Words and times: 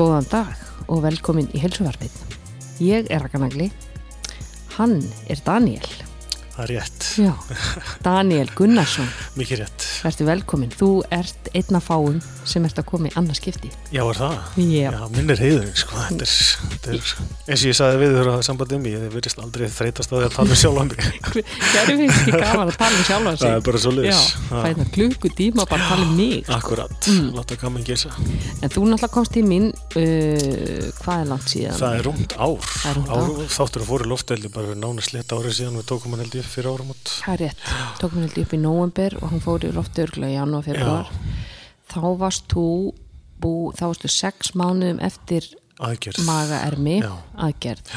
Góðan 0.00 0.24
dag 0.32 0.60
og 0.88 1.02
velkomin 1.04 1.50
í 1.52 1.58
helsuvarfið. 1.60 2.14
Ég 2.80 3.10
er 3.12 3.20
Rakanagli, 3.20 3.66
hann 4.78 4.94
er 5.28 5.42
Daniel. 5.44 5.90
Það 6.54 6.62
er 6.62 6.70
rétt, 6.72 7.08
Já, 7.20 7.34
Daniel 8.06 8.48
Gunnarsson, 8.56 9.10
mikið. 9.36 9.66
Verður 10.04 10.28
velkomin. 10.30 10.70
Þú 10.74 10.88
ert 11.12 11.50
einn 11.54 11.76
af 11.78 11.84
fáum 11.90 12.20
sem 12.50 12.64
ert 12.66 12.78
að 12.80 12.86
koma 12.90 13.08
í 13.10 13.12
annað 13.18 13.36
skipti. 13.40 13.70
Já, 13.94 14.02
er 14.10 14.18
það? 14.18 14.34
Já. 14.60 14.90
Já, 14.90 15.00
minn 15.14 15.30
er 15.34 15.40
heiðurinn, 15.42 15.76
sko. 15.78 15.96
Þetta 16.08 16.26
er, 16.26 16.32
þetta 16.74 16.90
er, 16.90 17.12
eins 17.50 17.60
og 17.60 17.68
ég 17.70 17.76
sagði 17.78 18.00
við 18.00 18.14
þurra 18.18 18.34
sambandið 18.46 18.80
mér, 18.84 18.94
ég 18.96 19.12
verðist 19.14 19.42
aldrei 19.44 19.66
þreytast 19.70 20.14
að 20.14 20.24
það 20.24 20.34
tala 20.36 20.50
um 20.50 20.60
sjálf 20.60 20.78
á 20.80 20.84
mig. 20.90 20.98
Gerðu 21.74 21.96
við 22.00 22.14
ekki 22.14 22.34
gaman 22.40 22.72
að 22.72 22.78
tala 22.80 22.96
um 23.00 23.04
sjálfa 23.10 23.34
sig? 23.36 23.44
Það 23.44 23.56
er 23.56 23.64
bara 23.68 23.82
svo 23.84 23.90
Já, 23.90 23.98
leiðis. 24.00 24.22
fæna 24.50 24.86
klukku 24.96 25.32
tíma 25.40 25.66
bara 25.70 25.82
að 25.84 25.92
tala 25.94 26.06
um 26.08 26.14
mig. 26.18 26.50
Akkurat, 26.58 26.96
Mm. 27.10 27.30
láta 27.34 27.56
gaman 27.60 27.84
geysa. 27.86 28.10
En 28.62 28.68
þú 28.70 28.84
náttúrulega 28.86 29.08
komst 29.14 29.32
til 29.34 29.44
mín, 29.46 29.70
uh, 29.70 30.90
hvað 31.00 31.22
er 31.24 31.28
langt 31.30 31.48
síðan? 31.50 31.78
Það 31.80 31.94
er 31.98 32.02
rúmt 32.06 32.32
ár. 32.38 32.58
Það 32.60 32.90
er 32.90 32.94
rúmt 32.98 33.10
ár. 33.10 33.46
Þáttur 33.56 33.82
að 33.84 33.88
fóru 33.90 34.08
lofteldi 34.10 34.48
bara 34.52 34.74
nána 34.78 35.02
sletta 35.04 35.38
árið 35.40 35.56
síðan 35.60 35.78
við 35.80 35.86
tókum 35.90 36.14
hann 36.14 36.22
held 36.24 36.36
Það 39.90 40.02
held 40.04 40.16
upp 40.16 40.24
í 40.24 40.32
janúar 40.34 40.66
februar. 40.66 41.12
Þá 41.90 42.00
varst 42.20 42.46
þú, 42.52 42.66
bú, 43.42 43.52
þá 43.74 43.84
varstu 43.88 44.10
sex 44.12 44.52
mánuðum 44.54 45.00
eftir 45.02 45.46
Aðgerð. 45.80 46.24
magaermi 46.26 46.98
Já. 47.00 47.12
aðgerð 47.40 47.94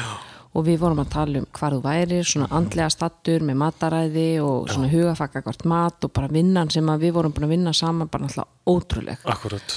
og 0.54 0.62
við 0.68 0.78
vorum 0.78 1.00
að 1.02 1.08
tala 1.10 1.40
um 1.42 1.46
hvar 1.50 1.74
þú 1.74 1.80
værir, 1.82 2.24
svona 2.24 2.46
andlega 2.54 2.90
stattur 2.90 3.42
með 3.42 3.58
mataræði 3.58 4.28
og 4.42 4.70
svona 4.70 4.90
hugafakka 4.92 5.42
hvort 5.42 5.64
mat 5.66 6.06
og 6.06 6.12
bara 6.14 6.30
vinnan 6.30 6.70
sem 6.70 6.86
við 7.02 7.12
vorum 7.16 7.34
búin 7.34 7.48
að 7.48 7.54
vinna 7.56 7.72
saman 7.74 8.08
bara 8.08 8.24
náttúrulega 8.28 8.70
ótrúleg 8.70 9.26
Akkurat. 9.26 9.74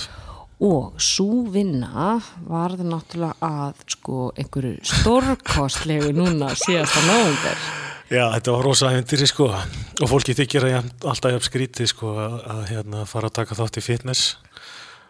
og 0.61 0.93
svo 1.01 1.43
vinna 1.53 2.19
varði 2.45 2.85
náttúrulega 2.85 3.35
að 3.41 3.83
sko 3.97 4.31
einhverju 4.37 4.77
stórkostlegu 4.85 6.13
núna 6.13 6.53
síðasta 6.55 7.01
nóvember 7.09 7.86
Já, 8.07 8.23
þetta 8.31 8.53
var 8.55 8.63
rosa 8.63 8.89
æventyri 8.93 9.27
sko. 9.27 9.49
Og 9.51 10.09
fólki 10.09 10.35
þykir 10.37 10.65
að 10.67 10.71
ég 10.71 10.91
alltaf 11.11 11.33
jafn 11.33 11.47
skrítið 11.47 11.89
sko 11.91 12.11
að, 12.15 12.35
að 12.53 12.61
hérna, 12.71 13.07
fara 13.09 13.27
að 13.27 13.39
taka 13.41 13.57
þátt 13.59 13.79
í 13.81 13.83
fitness. 13.83 14.27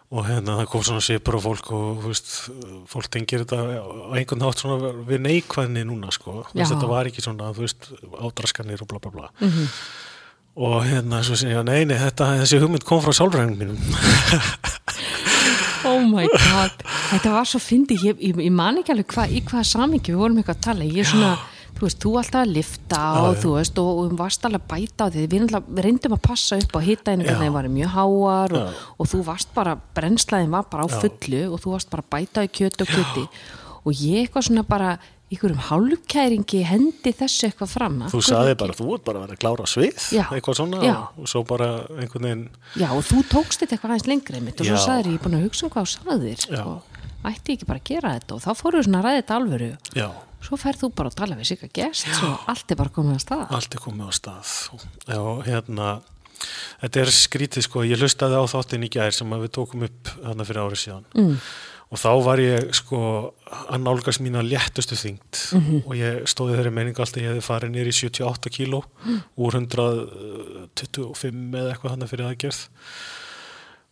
Og 0.08 0.24
hérna 0.24 0.56
það 0.62 0.70
kom 0.72 0.84
svona 0.86 1.04
svipur 1.04 1.36
á 1.36 1.40
fólk 1.44 1.70
og 1.76 2.02
veist, 2.06 2.30
fólk 2.88 3.10
tengir 3.12 3.44
þetta 3.44 3.58
á 3.60 4.16
einhvern 4.16 4.40
nátt 4.40 4.62
svona 4.62 4.92
við 5.04 5.20
neikvæðni 5.26 5.82
núna 5.84 6.08
sko, 6.14 6.38
veist, 6.46 6.56
Já. 6.56 6.70
þetta 6.72 6.88
var 6.88 7.10
ekki 7.10 7.24
svona 7.26 7.50
veist, 7.52 7.90
ádraskanir 8.16 8.80
og 8.82 8.88
bla 8.88 9.02
bla 9.04 9.12
bla. 9.12 9.28
Og 10.58 10.78
hérna 10.88 11.20
svo 11.22 11.36
segja, 11.38 11.60
nei, 11.62 11.84
nei, 11.86 11.98
þetta, 12.00 12.32
þessi 12.40 12.62
hugmynd 12.64 12.88
kom 12.88 13.04
frá 13.04 13.14
sálfræðingum 13.14 13.62
mínum. 13.62 13.78
Oh 15.86 16.02
my 16.02 16.26
god, 16.26 16.82
þetta 17.12 17.30
var 17.32 17.46
svo 17.46 17.60
fyndið, 17.62 18.02
ég, 18.08 18.16
ég, 18.30 18.40
ég 18.48 18.52
man 18.52 18.80
ekki 18.80 18.92
alveg 18.92 19.14
hva, 19.14 19.28
í 19.30 19.38
hvaða 19.46 19.62
samingi 19.68 20.10
við 20.10 20.18
vorum 20.20 20.40
eitthvað 20.40 20.56
að 20.56 20.64
tala, 20.66 20.88
ég 20.88 21.04
er 21.04 21.08
svona, 21.08 21.30
þú 21.76 21.84
veist, 21.86 22.00
þú 22.02 22.14
alltaf 22.20 22.40
að 22.42 22.54
lifta 22.56 23.02
og 23.20 23.28
já. 23.28 23.40
þú 23.42 23.52
veist, 23.56 23.82
og, 23.82 24.00
og 24.02 24.16
varst 24.18 24.48
alveg 24.48 24.64
að 24.64 24.70
bæta 24.72 25.06
á 25.06 25.12
því, 25.14 25.26
við 25.34 25.46
við 25.68 25.84
reyndum 25.86 26.16
að 26.16 26.24
passa 26.26 26.58
upp 26.58 26.74
á 26.74 26.80
Já. 26.82 26.96
hvernig 27.04 27.30
það 27.42 27.54
var 27.58 27.70
mjög 27.76 27.94
háar 27.94 28.56
og, 28.58 28.82
og 28.98 29.12
þú 29.12 29.22
varst 29.28 29.54
bara, 29.54 29.76
brennslaðin 29.98 30.56
var 30.56 30.66
bara 30.72 30.86
á 30.86 30.88
fullu 30.88 31.44
og 31.52 31.62
þú 31.62 31.76
varst 31.76 31.92
bara 31.92 32.04
að 32.06 32.10
bæta 32.16 32.44
í 32.46 32.50
kjöt 32.58 32.82
og 32.82 32.92
kjöti 32.96 33.28
og 33.84 33.94
ég 33.94 34.26
eitthvað 34.26 34.48
svona 34.48 34.64
bara, 34.68 34.96
ykkurum 35.28 35.60
hálfkæringi 35.60 36.62
hendi 36.64 37.12
þessu 37.12 37.48
eitthvað 37.50 37.72
fram 37.74 37.96
þú 38.08 38.20
saði 38.24 38.54
bara, 38.60 38.76
þú 38.76 38.86
ert 38.96 39.04
bara 39.04 39.20
að 39.20 39.26
vera 39.26 39.36
að 39.36 39.42
klára 39.42 39.66
svið 39.68 40.06
Já. 40.16 40.24
eitthvað 40.32 40.56
svona 40.62 40.80
Já. 40.86 40.94
og 41.20 41.28
svo 41.28 41.42
bara 41.48 41.68
einhvern 41.98 42.28
veginn 42.28 42.44
Já, 42.80 42.88
og 42.94 43.02
þú 43.04 43.20
tókst 43.34 43.60
þetta 43.60 43.76
eitthvað 43.76 43.92
aðeins 43.92 44.08
lengri 44.08 44.40
og 44.40 44.62
svo 44.62 44.78
Já. 44.78 44.84
sagðir 44.86 45.10
ég 45.12 45.18
er 45.18 45.26
búin 45.26 45.36
að 45.36 45.44
hugsa 45.44 45.66
um 45.68 45.74
hvað 45.74 45.84
þú 45.84 45.92
sagðir 45.98 46.46
Já. 46.48 46.64
Ætti 47.32 47.54
ekki 47.56 47.68
bara 47.68 47.82
að 47.82 47.88
gera 47.92 48.14
þetta 48.18 48.34
og 48.38 48.42
þá 48.44 48.50
fórum 48.58 48.78
við 48.80 48.88
svona 48.88 49.00
að 49.02 49.06
ræða 49.08 49.20
þetta 49.22 49.38
alvöru. 49.42 49.70
Já, 49.98 50.08
Svo 50.38 50.54
ferð 50.54 50.84
þú 50.84 50.88
bara 50.94 51.10
að 51.10 51.16
tala 51.18 51.34
við 51.34 51.48
sig 51.48 51.62
að 51.66 51.72
gest 51.74 52.06
og 52.22 52.44
allt 52.52 52.70
er 52.70 52.76
bara 52.78 52.92
komið 52.94 53.16
að 53.16 53.22
stað. 53.24 53.46
allt 53.56 53.72
er 53.74 53.80
komið 53.82 54.06
á 54.06 54.12
stað. 54.14 54.52
Já, 55.10 55.22
hérna 55.48 55.88
þetta 56.78 57.00
er 57.02 57.10
skrítið 57.10 57.64
sko, 57.66 57.82
ég 57.82 57.98
hlustaði 57.98 58.38
á 58.38 58.44
þáttin 58.46 58.86
í 58.86 58.90
gær 58.94 59.10
sem 59.16 59.34
við 59.34 59.50
tókum 59.58 59.82
upp 59.88 60.12
hérna 60.22 60.46
fyrir 60.46 60.62
árið 60.62 60.82
síðan. 60.84 61.08
Mm. 61.18 61.34
og 61.88 61.98
þá 61.98 62.08
var 62.22 62.38
ég 62.44 62.68
sko 62.76 62.98
að 63.48 63.80
nálgast 63.82 64.20
mína 64.22 64.42
léttustu 64.46 64.94
þyngd. 65.00 65.42
Og 65.88 65.94
ég 65.98 66.22
stóði 66.30 66.58
þeirri 66.60 66.74
meiningu 66.76 67.00
alltaf 67.02 67.22
ég 67.22 67.32
hefði 67.32 67.46
farið 67.48 67.74
nýri 67.74 67.90
í 67.90 67.98
78 67.98 68.52
kíló 68.54 68.82
úr 69.34 69.58
125 69.58 71.56
eða 71.58 71.72
eitthvað 71.72 71.94
hann 71.96 72.10
fyrir 72.10 72.28
aðgerð 72.30 72.60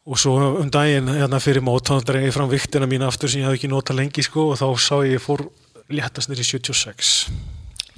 og 0.07 0.19
svo 0.23 0.35
um 0.63 0.69
daginn 0.71 1.09
hérna 1.11 1.41
fyrir 1.43 1.65
mót 1.67 1.89
þá 1.91 1.99
dreigði 2.07 2.29
ég 2.31 2.37
fram 2.37 2.51
viktina 2.53 2.87
mína 2.87 3.09
aftur 3.11 3.31
sem 3.33 3.41
ég 3.43 3.49
hafði 3.49 3.59
ekki 3.61 3.71
notað 3.73 3.99
lengi 4.01 4.23
sko 4.27 4.51
og 4.53 4.61
þá 4.61 4.67
sá 4.79 4.97
ég 5.09 5.23
fór 5.23 5.43
léttast 5.91 6.31
nýri 6.31 6.45
í 6.47 6.51
76 6.51 7.13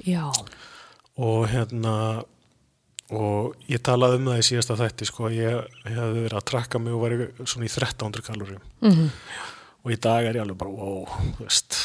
Já, 0.07 0.25
og 1.19 1.47
hérna 1.51 1.95
og 3.09 3.55
ég 3.69 3.81
talaði 3.81 4.19
um 4.19 4.27
það 4.29 4.39
í 4.41 4.45
síðasta 4.45 4.75
þætti 4.79 5.07
sko, 5.09 5.29
ég, 5.33 5.55
ég 5.85 5.95
hefði 5.97 6.23
verið 6.27 6.37
að 6.39 6.47
trakka 6.51 6.79
mig 6.81 6.93
og 6.93 7.01
væri 7.03 7.27
svona 7.49 7.65
í 7.65 7.71
1300 7.73 8.25
kaloríum 8.27 8.61
Mhm. 8.85 9.09
og 9.83 9.91
í 9.91 9.97
dag 9.99 10.25
er 10.29 10.35
ég 10.37 10.43
alveg 10.43 10.57
bara 10.59 10.69
wow, 10.71 11.05
þú 11.37 11.45
veist. 11.47 11.77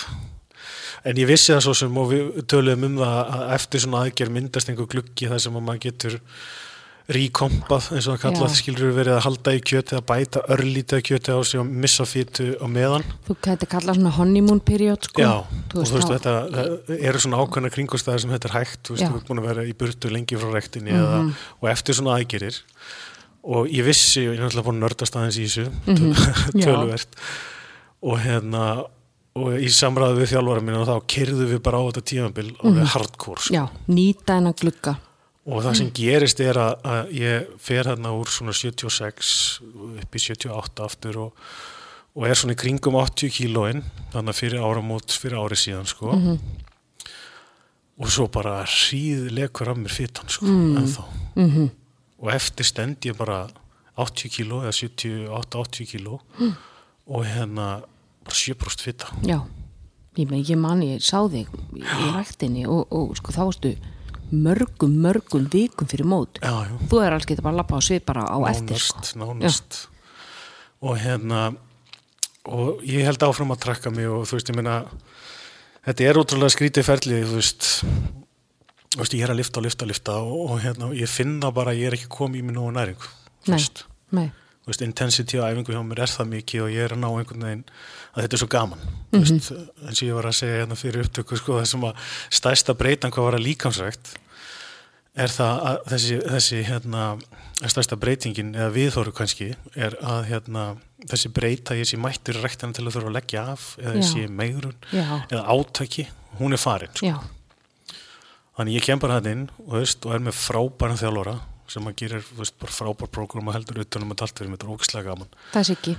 En 1.05 1.17
ég 1.17 1.27
vissi 1.29 1.53
það 1.53 1.63
svo 1.65 1.75
sem 1.77 1.97
og 2.01 2.11
við 2.13 2.43
töluðum 2.49 2.85
um 2.91 2.97
það 3.01 3.33
að 3.37 3.55
eftir 3.57 3.81
svona 3.85 4.03
aðgerð 4.05 4.33
myndast 4.37 4.69
einhver 4.73 4.87
gluggi 4.89 5.29
þar 5.29 5.41
sem 5.41 5.57
að 5.57 5.65
maður 5.67 5.83
getur 5.89 6.21
ríkompað 7.13 7.91
eins 7.93 8.07
og 8.09 8.15
það 8.17 8.21
kallað 8.23 8.53
skilur 8.57 8.93
verið 8.97 9.15
að 9.19 9.25
halda 9.27 9.53
í 9.53 9.61
kjöti 9.61 9.97
að 9.99 10.05
bæta 10.09 10.41
örlítið 10.55 11.03
kjöti 11.05 11.35
á 11.37 11.39
sig 11.45 11.61
og 11.61 11.67
missa 11.69 12.07
fytu 12.09 12.47
á 12.57 12.65
meðan 12.65 13.05
þú 13.27 13.37
gæti 13.45 13.69
kallað 13.69 13.99
svona 13.99 14.13
honeymoon 14.17 14.61
period 14.65 15.05
sko. 15.05 15.21
Já, 15.21 15.45
þú 15.69 15.83
og 15.83 15.91
þú 15.91 15.99
veist 15.99 16.13
þetta 16.15 16.97
eru 17.11 17.21
svona 17.21 17.43
ákveðna 17.45 17.73
kringustæðar 17.75 18.23
sem 18.25 18.33
þetta 18.33 18.49
er 18.49 18.57
hægt 18.57 18.81
þú 18.89 18.97
veist, 18.97 19.05
þú 19.11 19.19
ert 19.21 19.29
búin 19.29 19.43
að 19.43 19.49
vera 19.51 19.67
í 19.69 19.75
burtu 19.77 20.13
lengi 20.15 20.41
frá 20.41 20.49
rektinni 20.57 20.97
eða, 20.97 21.21
og 21.61 21.69
eftir 21.75 21.95
svona 22.01 22.17
aðgerir 22.17 22.57
og 23.45 23.69
ég 23.69 23.85
vissi, 23.85 24.25
ég 24.25 24.39
er 24.39 24.41
náttúrulega 24.47 24.65
búin 24.71 24.81
að 24.81 24.85
nördast 24.89 25.17
aðeins 25.21 25.37
í 25.37 25.45
þessu 25.45 25.69
Mhm. 25.85 26.13
Já. 26.57 26.65
töluvert 26.73 27.21
og 28.03 28.19
hérna 28.25 28.65
og 29.37 29.51
í 29.61 29.69
samræðu 29.69 30.23
við 30.23 30.31
þjálfara 30.33 30.63
mín 30.65 30.77
og 30.81 30.87
þá 30.89 30.97
kerðu 31.11 31.47
við 31.53 31.61
bara 31.61 31.77
á 31.77 31.85
þetta 31.91 32.03
tímabil 32.09 32.53
og 32.65 32.73
við 32.79 32.87
hardcore 32.95 33.41
sko. 33.45 33.53
Mhm. 33.53 33.57
Já, 33.61 33.69
nýta 33.93 34.39
hennar 34.39 34.55
glugga. 34.57 34.97
Og 35.45 35.63
það 35.65 35.79
sem 35.81 35.93
gerist 35.97 36.41
er 36.41 36.59
að, 36.61 36.75
að 36.89 37.15
ég 37.19 37.55
fer 37.61 37.91
hérna 37.91 38.15
úr 38.17 38.33
svona 38.33 38.55
76 38.57 39.33
upp 40.01 40.17
í 40.17 40.25
78 40.25 40.85
aftur 40.87 41.21
og, 41.27 41.47
og 42.17 42.27
er 42.29 42.41
svona 42.41 42.57
í 42.57 42.61
kringum 42.61 42.97
80 43.01 43.35
kílóin 43.35 43.85
þannig 44.15 44.33
að 44.33 44.41
fyrir 44.41 44.65
áramót, 44.65 45.17
fyrir 45.21 45.41
ári 45.43 45.59
síðan 45.61 45.89
sko. 45.91 46.17
Og 47.95 48.11
svo 48.11 48.27
bara 48.33 48.63
hríð 48.67 49.29
lekur 49.37 49.71
af 49.71 49.79
mér 49.79 49.93
fytan 49.95 50.33
sko, 50.33 50.49
ennþá. 50.51 51.09
Mm 51.39 51.73
og 52.25 52.33
eftir 52.33 52.67
stend 52.67 53.05
ég 53.05 53.17
bara 53.19 53.45
80 54.01 54.33
kíló 54.33 54.63
eða 54.65 54.75
78-80 54.75 55.91
kíló 55.93 56.21
og 57.05 57.27
hérna 57.29 57.85
bara 58.25 58.37
7% 58.39 58.85
fyta 58.87 59.11
Já, 59.27 59.43
ég, 60.17 60.33
ég 60.33 60.59
man, 60.59 60.83
ég 60.83 61.05
sá 61.05 61.21
þig 61.29 61.51
í 61.77 62.09
ræktinni 62.15 62.65
og, 62.67 62.89
og 62.91 63.13
sko 63.21 63.35
þá 63.37 63.43
varstu 63.45 63.75
mörgum, 64.33 64.95
mörgum 65.05 65.49
vikum 65.53 65.87
fyrir 65.91 66.05
mót. 66.09 66.39
já, 66.43 66.51
já 66.69 66.79
Þú 66.91 67.03
er 67.05 67.13
alls 67.17 67.27
getið 67.27 67.43
bara 67.43 67.55
að 67.55 67.61
lappa 67.63 67.77
á 67.77 67.81
svið 67.85 68.05
bara 68.07 68.25
á 68.25 68.39
eftir 68.51 68.79
sko. 68.79 68.99
nánast, 69.01 69.19
nánast 69.21 69.81
og 70.85 70.99
hérna 71.01 71.57
og 72.45 72.83
ég 72.85 73.05
held 73.09 73.23
áfram 73.25 73.53
að 73.55 73.63
trakka 73.65 73.91
mig 73.91 74.07
og 74.09 74.27
þú 74.29 74.37
veist, 74.37 74.51
ég 74.53 74.57
meina 74.59 74.85
þetta 75.87 76.05
er 76.11 76.19
ótrúlega 76.21 76.53
skrítið 76.53 76.85
ferlið 76.85 77.25
þú 77.31 77.39
veist, 77.41 77.69
þú 78.95 79.01
veist 79.01 79.15
ég 79.17 79.25
er 79.25 79.33
að 79.33 79.41
lifta 79.41 79.61
og 79.61 79.65
lifta 79.65 79.85
og 79.85 79.89
lifta 79.93 80.17
og, 80.21 80.51
og 80.51 80.61
hérna, 80.61 80.91
ég 80.95 81.09
finna 81.09 81.51
bara 81.53 81.73
að 81.73 81.81
ég 81.81 81.87
er 81.89 81.97
ekki 81.99 82.11
komið 82.13 82.43
í 82.43 82.47
mig 82.49 82.57
nógu 82.59 82.73
næringu 82.77 83.09
þú 83.09 83.49
Nei. 83.53 83.57
veist, 83.59 83.85
Nei, 84.13 84.27
þú 84.29 84.44
veist, 84.71 84.85
intensity 84.87 85.41
á 85.41 85.49
æfingu 85.51 85.75
hjá 85.75 85.83
mér 85.85 86.05
er 86.07 86.13
það 86.15 86.33
mikið 86.33 86.65
og 86.65 86.75
ég 86.75 86.87
er 86.87 86.97
að 86.97 87.03
ná 87.03 87.09
einhvern 87.11 87.47
veginn 87.49 87.65
að 88.15 88.25
þetta 88.25 88.37
er 88.37 88.43
svo 88.43 88.51
gaman. 88.55 88.85
Þú 89.13 89.23
veist, 89.23 89.55
eins 89.85 90.01
og 90.01 90.07
ég 90.09 90.19
var 90.19 90.29
að 90.31 90.37
segja 90.41 90.61
hérna 90.63 90.79
fyrir 90.81 91.05
upptöku 91.05 91.41
sko, 91.41 91.59
þessum 91.61 91.89
að 91.91 92.13
stærsta 92.41 92.77
breytan 92.79 93.15
hvað 93.15 93.29
var 93.29 93.39
að 93.39 93.47
líkamsrækt 93.49 94.15
er 95.15 95.31
það 95.31 95.61
að 95.69 95.77
þessi, 95.93 96.17
þessi 96.33 96.61
hérna, 96.67 97.05
stærsta 97.63 97.99
breytingin 98.01 98.51
eða 98.57 98.73
viðhóru 98.75 99.15
kannski 99.15 99.53
er 99.79 99.95
að 100.03 100.27
hérna, 100.33 100.65
þessi 101.07 101.31
breyta 101.35 101.77
ég 101.79 101.89
sé 101.89 101.99
mættur 102.01 102.41
ræktina 102.43 102.75
til 102.75 102.87
að 102.89 102.97
þurfa 102.97 103.13
að 103.13 103.17
leggja 103.21 103.45
af 103.53 103.69
eða 103.79 103.95
ég 103.95 104.03
Já. 104.03 104.11
sé 104.11 104.27
megrun 104.41 104.77
eða 104.91 105.45
átaki, 105.55 106.09
hún 106.41 106.57
er 106.57 106.63
farin 106.63 106.95
sko. 106.99 107.13
þannig 108.59 108.81
ég 108.81 108.87
kem 108.89 109.03
bara 109.03 109.21
hann 109.21 109.31
inn 109.31 109.45
og, 109.61 109.77
veist, 109.79 110.03
og 110.03 110.17
er 110.17 110.25
með 110.27 110.41
frábæran 110.41 110.99
þjálfara 110.99 111.37
sem 111.69 111.83
að 111.85 111.95
gerir 111.97 112.21
þú 112.23 112.37
veist, 112.43 112.59
bara 112.61 112.73
frábær 112.73 113.09
prógram 113.11 113.49
og 113.49 113.55
heldur 113.55 113.81
utanum 113.85 114.13
að 114.13 114.23
allt 114.27 114.39
fyrir 114.39 114.51
mér, 114.51 114.59
þetta 114.59 114.69
er 114.69 114.75
ógislega 114.77 115.05
gaman 115.11 115.29
það 115.53 115.61
er 115.61 115.69
sikki. 115.71 115.97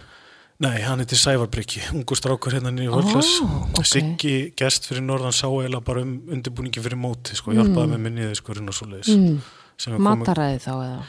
Nei, 0.64 0.80
hann 0.88 1.00
heitir 1.04 1.20
Sævar 1.20 1.50
Bryggi, 1.52 1.82
ungu 1.92 2.16
strákur 2.16 2.54
hérna 2.56 2.72
nýju 2.72 2.94
völdlas. 2.96 3.32
ok. 3.76 3.82
Siggi 3.84 4.54
gerst 4.56 4.86
fyrir 4.88 5.04
norðan 5.04 5.34
sá 5.36 5.50
eða 5.52 5.82
bara 5.84 6.02
um 6.06 6.14
undirbúningi 6.32 6.80
fyrir 6.80 6.96
móti, 6.96 7.36
sko, 7.36 7.52
hjálpaði 7.52 7.92
með 7.92 8.00
minniði 8.06 8.36
sko 8.40 8.54
rinn 8.56 8.70
og 8.72 8.78
svo 8.78 8.88
leiðis. 8.88 9.12
Mm. 9.18 10.00
Mataræði 10.00 10.62
þá 10.64 10.72
eða? 10.78 11.02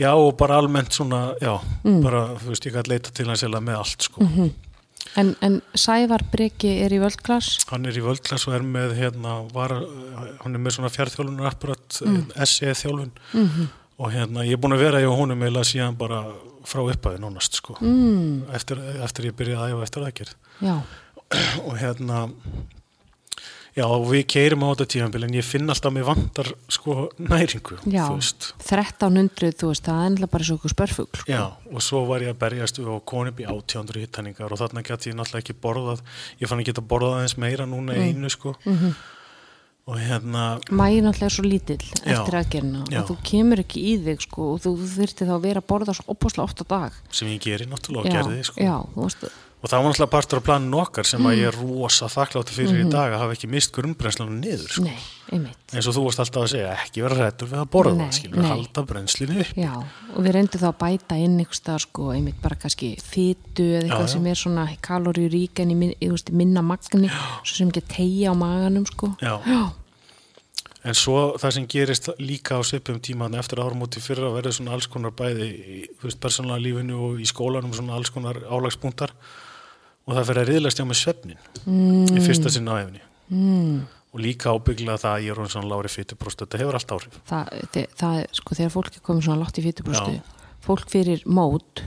Já, 0.00 0.08
og 0.16 0.30
bara 0.40 0.56
almennt 0.58 0.96
svona, 0.96 1.34
já, 1.38 1.60
Mm. 1.84 2.00
bara, 2.02 2.22
þú 2.40 2.48
veist, 2.54 2.64
ég 2.64 2.72
gæti 2.72 2.88
leita 2.94 3.12
til 3.12 3.26
hans 3.26 3.42
eða 3.44 3.60
með 3.60 3.76
allt, 3.82 4.02
sko. 4.08 4.20
Mhm. 4.24 4.50
En, 5.16 5.36
en 5.42 5.60
Sævar 5.76 6.22
Breki 6.32 6.80
er 6.82 6.90
í 6.90 6.98
völdklass 6.98 7.68
hann 7.70 7.84
er 7.86 7.92
í 7.92 8.00
völdklass 8.02 8.48
og 8.48 8.54
er 8.56 8.62
með 8.64 8.96
hérna, 8.96 9.34
var, 9.52 9.68
hann 10.42 10.54
er 10.54 10.58
með 10.58 10.78
svona 10.78 10.88
fjárþjálfunar 10.90 11.52
apparat, 11.52 12.00
mm. 12.00 12.32
SE 12.46 12.72
þjálfun 12.72 13.10
Mhm. 13.34 13.68
Og 13.98 14.12
hérna, 14.12 14.44
ég 14.46 14.56
er 14.56 14.62
búin 14.62 14.74
að 14.76 14.84
vera 14.88 15.02
í 15.02 15.08
honum 15.08 15.42
eða 15.46 15.64
síðan 15.66 15.98
bara 15.98 16.24
frá 16.66 16.82
upphæði 16.82 17.20
nánast 17.22 17.60
sko, 17.60 17.76
mm, 17.80 18.54
eftir, 18.56 18.80
eftir 19.04 19.28
ég 19.30 19.36
byrjaði 19.38 19.60
að 19.66 19.74
æfa 19.74 19.88
eftir 19.88 20.06
aðgerð. 20.08 20.38
Já, 20.64 20.76
og 21.68 21.76
hérna 21.78 22.24
já, 23.74 23.84
við 24.06 24.22
keirum 24.30 24.64
á 24.66 24.68
þetta 24.72 24.86
tíðanbíl 24.94 25.24
en 25.26 25.36
ég 25.36 25.46
finn 25.46 25.70
alltaf 25.70 25.90
að 25.90 25.96
mér 25.96 26.06
vantar 26.08 26.50
sko 26.72 26.96
næringu, 27.18 27.78
já. 27.90 28.04
þú 28.06 28.18
veist. 28.18 28.50
1300, 28.62 29.56
þú 29.60 29.70
veist, 29.72 29.86
það 29.88 30.02
er 30.02 30.10
ennlega 30.10 30.32
bara 30.34 30.48
svo 30.48 30.58
okkur 30.58 30.74
spörfugl 30.74 31.22
sko. 31.22 31.30
Já, 31.30 31.42
og 31.70 31.84
svo 31.84 32.04
var 32.10 32.24
ég 32.24 32.34
að 32.34 32.40
berjast 32.44 32.80
og 32.84 33.02
koni 33.10 33.34
upp 33.34 33.42
í 33.42 33.48
800 33.50 34.04
hittaningar 34.04 34.54
og 34.54 34.62
þarna 34.62 34.84
gæti 34.86 35.10
ég 35.12 35.18
náttúrulega 35.18 35.44
ekki 35.44 35.58
borðað. 35.66 36.04
Ég 36.42 36.50
fann 36.50 36.62
ekki 36.62 36.76
að 36.76 36.86
borða 36.90 37.18
aðeins 37.18 37.36
meira 37.42 37.66
núna 37.68 37.98
í 37.98 38.10
einu 38.10 38.30
sko. 38.32 38.54
Mhm. 38.64 38.94
Og 39.84 39.98
hérna 40.00 40.44
Mægir 40.72 41.04
náttúrulega 41.04 41.28
er 41.28 41.34
svo 41.34 41.44
lítill 41.44 41.84
Já, 41.84 42.14
eftir 42.14 42.36
aðgerina 42.38 42.84
já. 42.88 43.00
og 43.02 43.10
þú 43.10 43.16
kemur 43.28 43.60
ekki 43.60 43.82
í 43.84 43.96
þig 44.06 44.22
sko 44.24 44.46
og 44.54 44.62
þú 44.64 44.72
þurfti 44.94 45.28
þá 45.28 45.34
að 45.36 45.42
vera 45.44 45.60
að 45.60 45.68
borða 45.72 45.96
svo 45.98 46.06
opaslega 46.14 46.46
oft 46.48 46.62
á 46.62 46.66
dag. 46.72 47.00
Sem 47.12 47.28
ég 47.28 47.42
geri 47.44 47.66
náttúrulega 47.68 48.08
og 48.08 48.16
gerði 48.16 48.46
sko. 48.48 48.60
já, 48.64 48.76
þú 48.94 49.02
veist, 49.04 49.26
og 49.64 49.70
það 49.72 49.80
var 49.80 49.86
náttúrulega 49.94 50.12
partur 50.12 50.38
af 50.40 50.44
planinu 50.44 50.76
okkar 50.82 51.06
sem 51.08 51.24
að 51.24 51.38
ég 51.40 51.46
er 51.48 51.56
rosa 51.56 52.06
þakkláttu 52.12 52.52
fyrir 52.52 52.74
Mhm. 52.74 52.82
í 52.84 52.90
dag 52.92 53.12
að 53.14 53.22
hafa 53.22 53.32
ekki 53.32 53.48
mist 53.48 53.72
grunnbrennslanu 53.72 54.34
niður 54.36 54.68
sko. 54.68 54.82
nei, 54.84 55.52
eins 55.72 55.86
og 55.88 55.94
þú 55.96 56.02
varst 56.04 56.20
alltaf 56.20 56.42
að 56.44 56.50
segja 56.52 56.74
ekki 56.84 57.00
vera 57.02 57.16
hrættur 57.16 57.48
við 57.48 57.60
að 57.62 57.70
borða 57.72 57.94
Nei, 57.96 58.04
það 58.04 58.18
skilur, 58.18 58.44
halda 58.44 58.82
brennslinu 58.90 59.40
upp 59.40 59.54
Já, 59.56 59.72
og 60.16 60.20
við 60.22 60.32
reyndum 60.36 60.60
þá 60.60 60.68
að 60.68 60.78
bæta 60.84 61.16
inn 61.24 61.46
staðar 61.50 61.80
sko, 61.80 62.10
einmitt 62.12 62.42
bara 62.42 62.56
kannski 62.60 62.90
fytu 63.00 63.64
eða 63.64 63.88
eitthvað 63.88 64.04
Já, 64.04 64.08
já. 64.08 64.12
sem 64.12 64.26
er 64.26 64.34
svona 64.36 64.66
kaloríurík 64.82 65.60
en 65.64 65.70
í 65.72 66.30
minna 66.30 66.60
magni 66.62 67.08
svo 67.08 67.56
sem 67.56 67.68
ekki 67.72 67.82
tegja 67.88 68.30
á 68.30 68.34
maganum 68.36 68.84
sko 68.86 69.16
Já. 69.22 69.40
já, 69.48 69.72
En 70.84 70.92
svo 70.92 71.38
það 71.40 71.52
sem 71.56 71.66
gerist 71.66 72.08
líka 72.20 72.58
á 72.58 72.62
svipum 72.62 73.00
tíma 73.00 73.30
eftir 73.38 73.56
árumóti 73.56 74.02
fyrra 74.04 74.28
verður 74.28 74.52
svona 74.52 74.72
alls 74.76 74.86
konar 74.86 75.12
bæði 75.16 75.46
í 75.48 75.88
þú 75.96 76.02
veist, 76.10 76.20
persónulega 76.20 76.60
lífinu 76.60 76.98
og 77.00 77.20
í 77.20 77.24
skólanum 77.24 77.72
svona 77.72 77.94
alls 77.96 78.10
konar 78.12 78.34
álagspunktar 78.44 79.08
og 80.04 80.16
það 80.16 80.30
fyrir 80.30 80.42
að 80.42 80.52
riðlast 80.52 80.80
hjá 80.80 80.86
með 80.88 81.00
svefnin 81.00 81.42
mm. 81.64 82.14
í 82.14 82.22
fyrsta 82.24 82.52
sinna 82.52 82.76
á 82.76 82.82
efni 82.84 83.02
mm. 83.32 83.74
og 84.12 84.22
líka 84.22 84.54
ábyggla 84.54 84.98
það 85.00 85.16
að 85.16 85.26
ég 85.26 85.34
er 85.34 85.42
hún 85.42 85.52
svona 85.52 85.70
lári 85.72 85.92
fytupróst 85.92 86.44
þetta 86.44 86.62
hefur 86.62 86.78
allt 86.78 86.94
áhrif 86.96 87.20
það, 87.30 87.52
það, 87.74 87.92
það 88.00 88.22
sko 88.40 88.58
þegar 88.60 88.74
fólk 88.76 88.98
er 88.98 89.04
komið 89.08 89.28
svona 89.28 89.42
látt 89.42 89.60
í 89.60 89.66
fytubrústu 89.68 90.16
Já. 90.16 90.22
fólk 90.64 90.90
fyrir 90.92 91.24
mót 91.26 91.84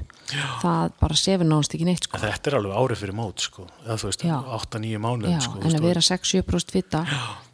það 0.61 0.95
bara 0.99 1.17
sefur 1.17 1.47
náðast 1.47 1.77
ekki 1.77 1.87
neitt 1.87 2.07
sko 2.09 2.21
þetta 2.21 2.51
er 2.51 2.59
alveg 2.59 2.79
árið 2.81 3.03
fyrir 3.03 3.17
mót 3.17 3.43
sko 3.45 3.67
eða 3.85 3.99
þú 4.01 4.09
veist, 4.09 4.25
Já. 4.27 4.37
8-9 4.59 5.03
mánuð 5.03 5.35
Já, 5.35 5.41
sko, 5.45 5.61
en 5.61 5.77
að 5.77 5.87
vera 5.91 6.07
6-7% 6.09 6.73
fita 6.73 7.03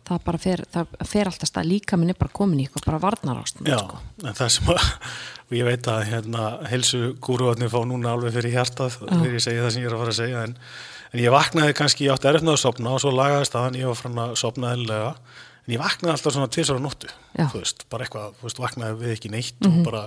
það 0.08 0.24
bara 0.26 0.40
fer, 0.44 0.64
það 0.74 0.96
fer 1.10 1.30
alltaf 1.32 1.50
stað 1.52 1.70
líka 1.70 1.98
minn 2.00 2.12
er 2.14 2.18
bara 2.20 2.34
komin 2.36 2.60
í 2.60 2.66
eitthvað 2.68 2.88
bara 2.90 3.02
varnarást 3.06 3.62
Já, 3.68 3.78
sko. 3.80 4.02
en 4.28 4.36
það 4.40 4.50
sem 4.58 4.72
að 4.74 4.82
og 5.44 5.56
ég 5.58 5.68
veit 5.68 5.88
að 5.92 6.02
hérna 6.10 6.44
helsu 6.72 7.02
gúruvarnir 7.24 7.70
fá 7.72 7.80
núna 7.88 8.14
alveg 8.16 8.34
fyrir 8.36 8.56
hjartað 8.58 8.98
þegar 9.02 9.34
ég 9.38 9.44
segi 9.46 9.62
það 9.64 9.72
sem 9.76 9.84
ég 9.84 9.90
er 9.92 9.96
að 9.96 10.04
fara 10.04 10.14
að 10.16 10.20
segja 10.20 10.44
en, 10.48 10.56
en 11.14 11.24
ég 11.24 11.34
vaknaði 11.36 11.76
kannski, 11.78 12.08
ég 12.08 12.14
átti 12.16 12.30
erfnað 12.32 12.56
að 12.58 12.62
sopna 12.64 12.94
og 12.96 13.04
svo 13.04 13.12
lagaðist 13.14 13.54
það, 13.58 13.78
ég 13.80 13.92
var 13.92 14.00
frann 14.00 14.22
að 14.24 14.34
sopna 14.42 14.72
eðlilega, 14.74 15.12
en 15.68 15.76
ég 15.76 15.84
vaknaði 15.84 16.16
alltaf 16.16 16.34
svona 16.38 16.50
tvisar 16.56 16.80
á 16.80 16.86
nóttu, 16.88 17.12
Já. 17.38 17.46
þú 17.54 17.60
veist, 17.62 17.86
bara 17.94 18.08
eitthvað 18.08 18.34
þú 18.40 18.48
veist, 18.50 18.64
vaknaði 18.66 18.98
við 19.04 19.14
ekki 19.18 19.32
neitt 19.36 19.68
og 19.70 19.78
bara 19.86 20.04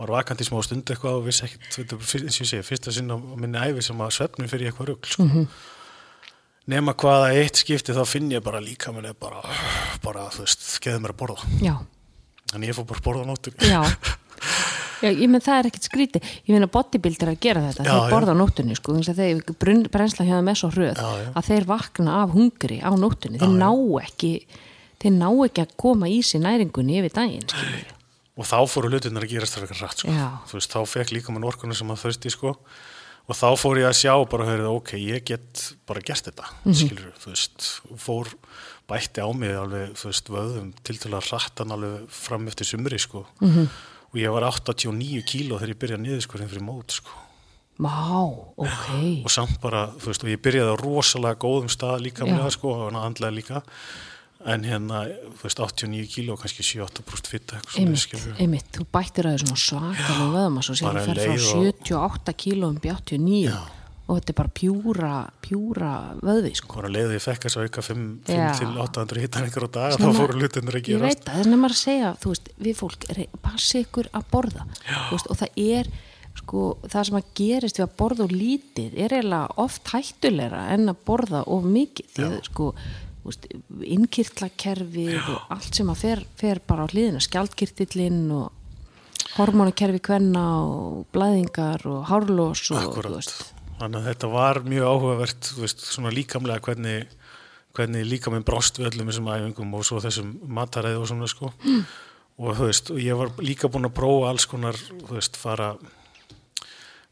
var 0.00 0.14
vakandi 0.16 0.42
í 0.42 0.48
smá 0.48 0.58
stund 0.64 0.90
eitthvað 0.90 1.18
og 1.20 1.26
vissi 1.28 1.44
er 1.44 1.54
fyr- 2.00 2.24
eins 2.24 2.38
og 2.40 2.46
ég 2.46 2.50
segi, 2.50 2.64
fyrsta 2.66 2.92
sinn 2.96 3.12
á 3.12 3.16
minni 3.20 3.60
æfi 3.60 3.82
sem 3.84 4.00
að 4.00 4.14
svefnum 4.16 4.48
fyrir 4.50 4.70
eitthvað 4.72 4.90
rugl 4.94 5.10
sko. 5.12 5.26
Nema 6.70 6.94
hvaða 6.98 7.32
eitt 7.40 7.60
skipti 7.60 7.94
þá 7.96 8.02
finn 8.08 8.30
ég 8.32 8.44
bara 8.46 8.62
líka 8.62 8.92
minni 8.94 9.12
bara, 9.18 9.42
bara, 10.04 10.28
þú 10.34 10.46
veist, 10.46 10.66
geði 10.84 11.02
mér 11.02 11.14
að 11.16 11.20
borða. 11.24 11.50
Já, 11.64 11.74
Þannig 12.50 12.72
ég 12.72 12.78
fór 12.78 12.88
bara 12.88 13.00
að 13.02 13.06
borða 13.06 13.26
á 13.26 13.30
nóttu. 13.30 13.52
já. 13.62 13.82
Já, 15.00 15.08
ég 15.16 15.30
menn 15.32 15.40
það 15.40 15.58
er 15.58 15.68
ekkert 15.70 15.86
skríti 15.88 16.20
ég 16.20 16.50
meina 16.52 16.68
bodybuilder 16.68 17.30
að 17.32 17.38
gera 17.40 17.62
þetta, 17.64 17.84
Já, 17.86 17.92
þeir 17.94 18.12
borða 18.12 18.34
nóttunni 18.36 18.74
sko, 18.76 18.96
þannig 18.96 19.12
að 19.14 19.22
þeir 19.22 19.86
brennslan 19.94 20.28
hjá 20.28 20.34
þeim 20.36 20.50
er 20.52 20.58
svo 20.60 20.68
hröð 20.74 21.00
að 21.00 21.46
þeir 21.46 21.68
vakna 21.70 22.18
af 22.20 22.34
hungri 22.34 22.76
á 22.84 22.90
nóttunni, 23.00 23.40
þeir 23.40 23.54
ná 23.56 23.70
ekki 24.02 24.32
þeir 25.00 25.14
ná 25.16 25.28
ekki 25.46 25.64
að 25.64 25.72
koma 25.80 26.10
í 26.12 26.18
sig 26.26 26.44
næringunni 26.44 27.00
yfir 27.00 27.16
daginn, 27.16 27.48
skilur 27.48 27.96
Og 28.40 28.46
þá 28.48 28.56
fóru 28.72 28.88
hlutinnar 28.88 29.26
að 29.26 29.32
það 29.50 29.64
eitthvað 29.66 29.80
rætt, 29.84 30.00
sko. 30.00 30.12
Þú 30.48 30.56
veist, 30.56 30.72
þá 30.72 30.80
fekk 30.88 31.10
líka 31.12 31.32
mann 31.34 31.44
orkunum 31.44 31.76
sem 31.76 31.90
að 31.92 31.98
þausti, 32.06 32.30
sko. 32.32 32.52
Og 33.30 33.36
þá 33.38 33.46
fór 33.60 33.78
ég 33.78 33.86
að 33.86 33.94
sjá 34.00 34.14
bara, 34.26 34.46
heyrðu, 34.48 34.70
ok, 34.80 34.92
ég 34.98 35.22
get 35.30 35.60
bara 35.86 36.02
gert 36.02 36.26
þetta, 36.26 36.48
mm 36.64 36.72
Mhm. 36.72 37.12
þú 37.22 37.30
veist, 37.30 37.68
fór 37.96 38.26
bætti 38.90 39.22
á 39.22 39.28
mig 39.32 39.54
alveg, 39.54 39.92
þú 39.94 40.04
veist, 40.10 40.26
vöðum 40.34 40.72
til 40.82 40.96
til 40.98 41.12
að 41.14 41.30
rattan 41.30 41.70
alveg 41.70 42.08
fram 42.10 42.48
eftir 42.48 42.66
sumri, 42.66 42.98
sko. 42.98 43.26
Mhm. 43.40 43.50
-hmm. 43.54 43.68
Og 44.12 44.16
ég 44.18 44.32
var 44.32 44.42
89 44.42 45.22
kíló 45.22 45.58
þegar 45.60 45.68
ég 45.70 45.78
byrjaði 45.78 46.02
niður, 46.02 46.20
sko, 46.22 46.38
fyrir 46.38 46.60
mót, 46.62 46.90
sko. 46.90 47.10
Vá, 47.78 48.52
ok 48.58 49.24
Og 49.24 49.30
samt 49.30 49.60
bara, 49.60 49.86
þú 49.86 50.06
veist, 50.06 50.24
og 50.24 50.28
ég 50.30 50.42
byrjaði 50.42 50.74
á 50.74 50.82
rosalega 50.82 51.38
góðum 51.38 51.68
stað 51.70 52.00
líka 52.02 52.24
með 52.26 52.40
það, 52.42 52.50
sko, 52.50 52.68
og 52.86 52.92
andlega 52.92 53.32
líka. 53.34 53.62
En 54.48 54.62
hérna, 54.64 55.02
þú 55.36 55.42
veist, 55.44 55.58
89 55.60 56.06
kíló, 56.08 56.36
kannski 56.40 56.64
7-8 56.64 57.02
brúst 57.04 57.26
fitta, 57.28 57.58
eitthvað 57.58 57.96
svona, 58.00 58.36
einmitt, 58.40 58.70
þú 58.72 58.86
bættir 58.88 59.26
að 59.28 59.34
þau 59.36 59.42
svona 59.44 59.58
svakalega 59.60 60.28
vöðum 60.32 60.56
og 60.56 60.64
svo 60.64 60.76
sér 60.78 60.86
þú 60.88 61.02
fer 61.04 61.20
frá 61.20 61.20
leið 61.20 61.44
og- 61.50 61.74
78 61.84 62.32
kílóum 62.40 62.76
upp 62.80 62.86
í 62.88 62.92
89 62.94 63.44
Já. 63.44 63.58
og 64.08 64.16
þetta 64.16 64.30
er 64.32 64.38
bara 64.40 64.52
pjúra 64.60 65.30
pjúra 65.44 65.90
vöðvi 66.24 66.54
sko. 66.56 66.82
Leiði 66.88 67.14
ég 67.18 67.22
fekk 67.26 67.44
þess 67.44 67.56
að 67.60 67.66
auka 67.68 67.82
5, 67.82 68.06
Já. 68.26 68.54
5 68.54 68.58
til 68.58 68.80
800 68.80 69.20
hittan 69.20 69.44
ykkur 69.50 69.66
á 69.68 69.70
dag 69.76 69.92
Svona- 69.92 70.12
þá 70.14 70.20
fóru 70.22 70.40
hlutinir 70.40 70.72
að 70.74 70.80
ég 70.80 70.86
gerast. 70.88 71.04
veit 71.04 71.24
það, 71.24 71.36
þess 71.36 71.46
að 71.52 71.60
maður 71.60 71.76
að 71.76 71.84
segja 71.84 72.16
þú 72.20 72.32
veist, 72.32 72.48
við 72.58 72.74
fólk, 72.80 73.00
passi 73.42 73.84
ykkur 73.84 74.08
að 74.14 74.24
borða. 74.32 74.64
Veist, 75.12 75.26
og 75.30 75.36
það 75.36 75.50
er 75.56 75.86
sko, 76.40 76.78
það 76.88 77.04
sem 77.06 77.16
að 77.20 77.24
gerist 77.34 77.76
við 77.76 77.84
að 77.86 77.96
borða 78.00 78.20
og 78.24 78.30
lítið 78.32 78.92
er 78.96 79.08
eiginlega 79.20 79.48
oft 79.58 79.84
hættulegra 79.92 80.62
en 80.72 80.86
að 80.88 80.96
borða 81.04 81.44
of 81.46 81.64
mikið. 81.64 82.06
Því 82.16 82.24
að 82.24 82.44
sko 82.48 82.74
innkirtlakerfið 83.26 85.18
og 85.18 85.52
allt 85.56 85.76
sem 85.76 85.92
að 85.92 86.02
fer, 86.04 86.24
fer 86.40 86.62
bara 86.66 86.86
á 86.86 86.90
hliðina. 86.90 87.20
Skjaldkirtillinn 87.24 88.24
og 88.32 88.50
hormonakerfi 89.36 90.00
kvenna 90.02 90.44
og 90.64 91.06
blæðingar 91.14 91.86
og 91.88 92.04
hárlós 92.10 92.64
og 92.74 92.80
Akkurat, 92.80 93.32
þannig 93.78 94.00
að 94.00 94.08
þetta 94.10 94.30
var 94.32 94.62
mjög 94.66 94.88
áhugavert 94.90 95.50
þú 95.52 95.64
veist, 95.64 95.84
svona 95.86 96.12
líkamlega 96.14 96.64
hvernig 96.64 97.08
hvernig 97.76 98.06
líkaminn 98.08 98.46
brást 98.46 98.80
við 98.80 98.90
öllum 98.90 99.10
þessum 99.12 99.30
æfingum 99.30 99.74
og 99.78 99.86
svo 99.86 100.00
þessum 100.02 100.32
mataræði 100.50 100.98
og 100.98 101.08
svona 101.10 101.28
sko. 101.30 101.52
Mm. 101.62 101.84
og 102.40 102.56
þú 102.56 102.66
veist, 102.70 102.90
og 102.90 103.00
ég 103.04 103.18
var 103.20 103.32
líka 103.44 103.68
búin 103.70 103.86
að 103.86 103.96
prófa 104.00 104.30
alls 104.30 104.46
konar, 104.48 104.78
þú 105.06 105.12
veist, 105.12 105.36
fara 105.38 105.74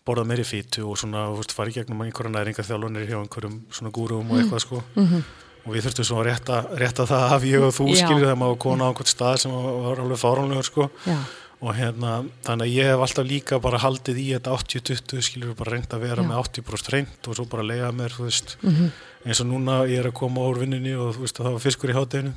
borða 0.09 0.25
meiri 0.25 0.47
fítu 0.49 0.87
og 0.89 0.97
svona, 0.99 1.27
þú 1.29 1.43
veist, 1.43 1.53
fara 1.55 1.71
í 1.71 1.77
gegnum 1.77 2.01
einhverja 2.03 2.33
næringarþjálfunir 2.33 3.11
hjá 3.11 3.19
einhverjum 3.21 3.59
svona 3.69 3.93
gúrum 3.93 4.33
og 4.33 4.41
eitthvað 4.41 4.65
sko. 4.65 4.83
-hmm. 4.97 5.23
Og 5.69 5.75
við 5.77 5.85
þurftum 5.87 6.07
svo 6.09 6.21
að 6.23 6.31
rétta, 6.31 6.61
rétta 6.81 7.05
það 7.09 7.35
af 7.37 7.45
ég 7.49 7.67
og 7.67 7.75
þú 7.77 7.89
Já. 7.91 7.99
skilur 8.01 8.25
þegar 8.25 8.41
maður 8.41 8.59
kona 8.65 8.87
á 8.87 8.89
einhvern 8.89 9.11
stað 9.13 9.37
sem 9.45 9.53
var 9.53 10.01
alveg 10.05 10.21
fáránlegur 10.23 10.69
sko 10.69 10.89
Já. 11.05 11.19
og 11.61 11.75
hérna, 11.77 12.13
þannig 12.47 12.65
að 12.69 12.75
ég 12.79 12.89
hef 12.93 13.05
alltaf 13.05 13.29
líka 13.29 13.61
bara 13.61 13.83
haldið 13.83 14.23
í 14.23 14.27
þetta 14.33 14.57
80-20 14.57 15.27
skilur 15.29 15.55
bara 15.59 15.77
reynd 15.77 15.93
að 15.93 16.05
vera 16.07 16.25
Já. 16.25 16.29
með 16.31 16.41
80% 16.47 16.93
reynd 16.97 17.29
og 17.29 17.39
svo 17.39 17.47
bara 17.53 17.67
leiða 17.69 17.93
mér, 17.93 18.17
þú 18.17 18.29
veist 18.31 18.57
eins 19.27 19.41
og 19.43 19.49
núna 19.51 19.81
ég 19.91 19.99
er 20.03 20.09
að 20.11 20.15
koma 20.19 20.45
úr 20.47 20.61
vinninni 20.63 20.93
og 20.95 21.17
þú 21.17 21.25
veist 21.25 21.41
að 21.41 21.49
það 21.49 21.57
var 21.57 21.65
fiskur 21.65 21.91
í 21.91 21.97
hátteginu 21.97 22.33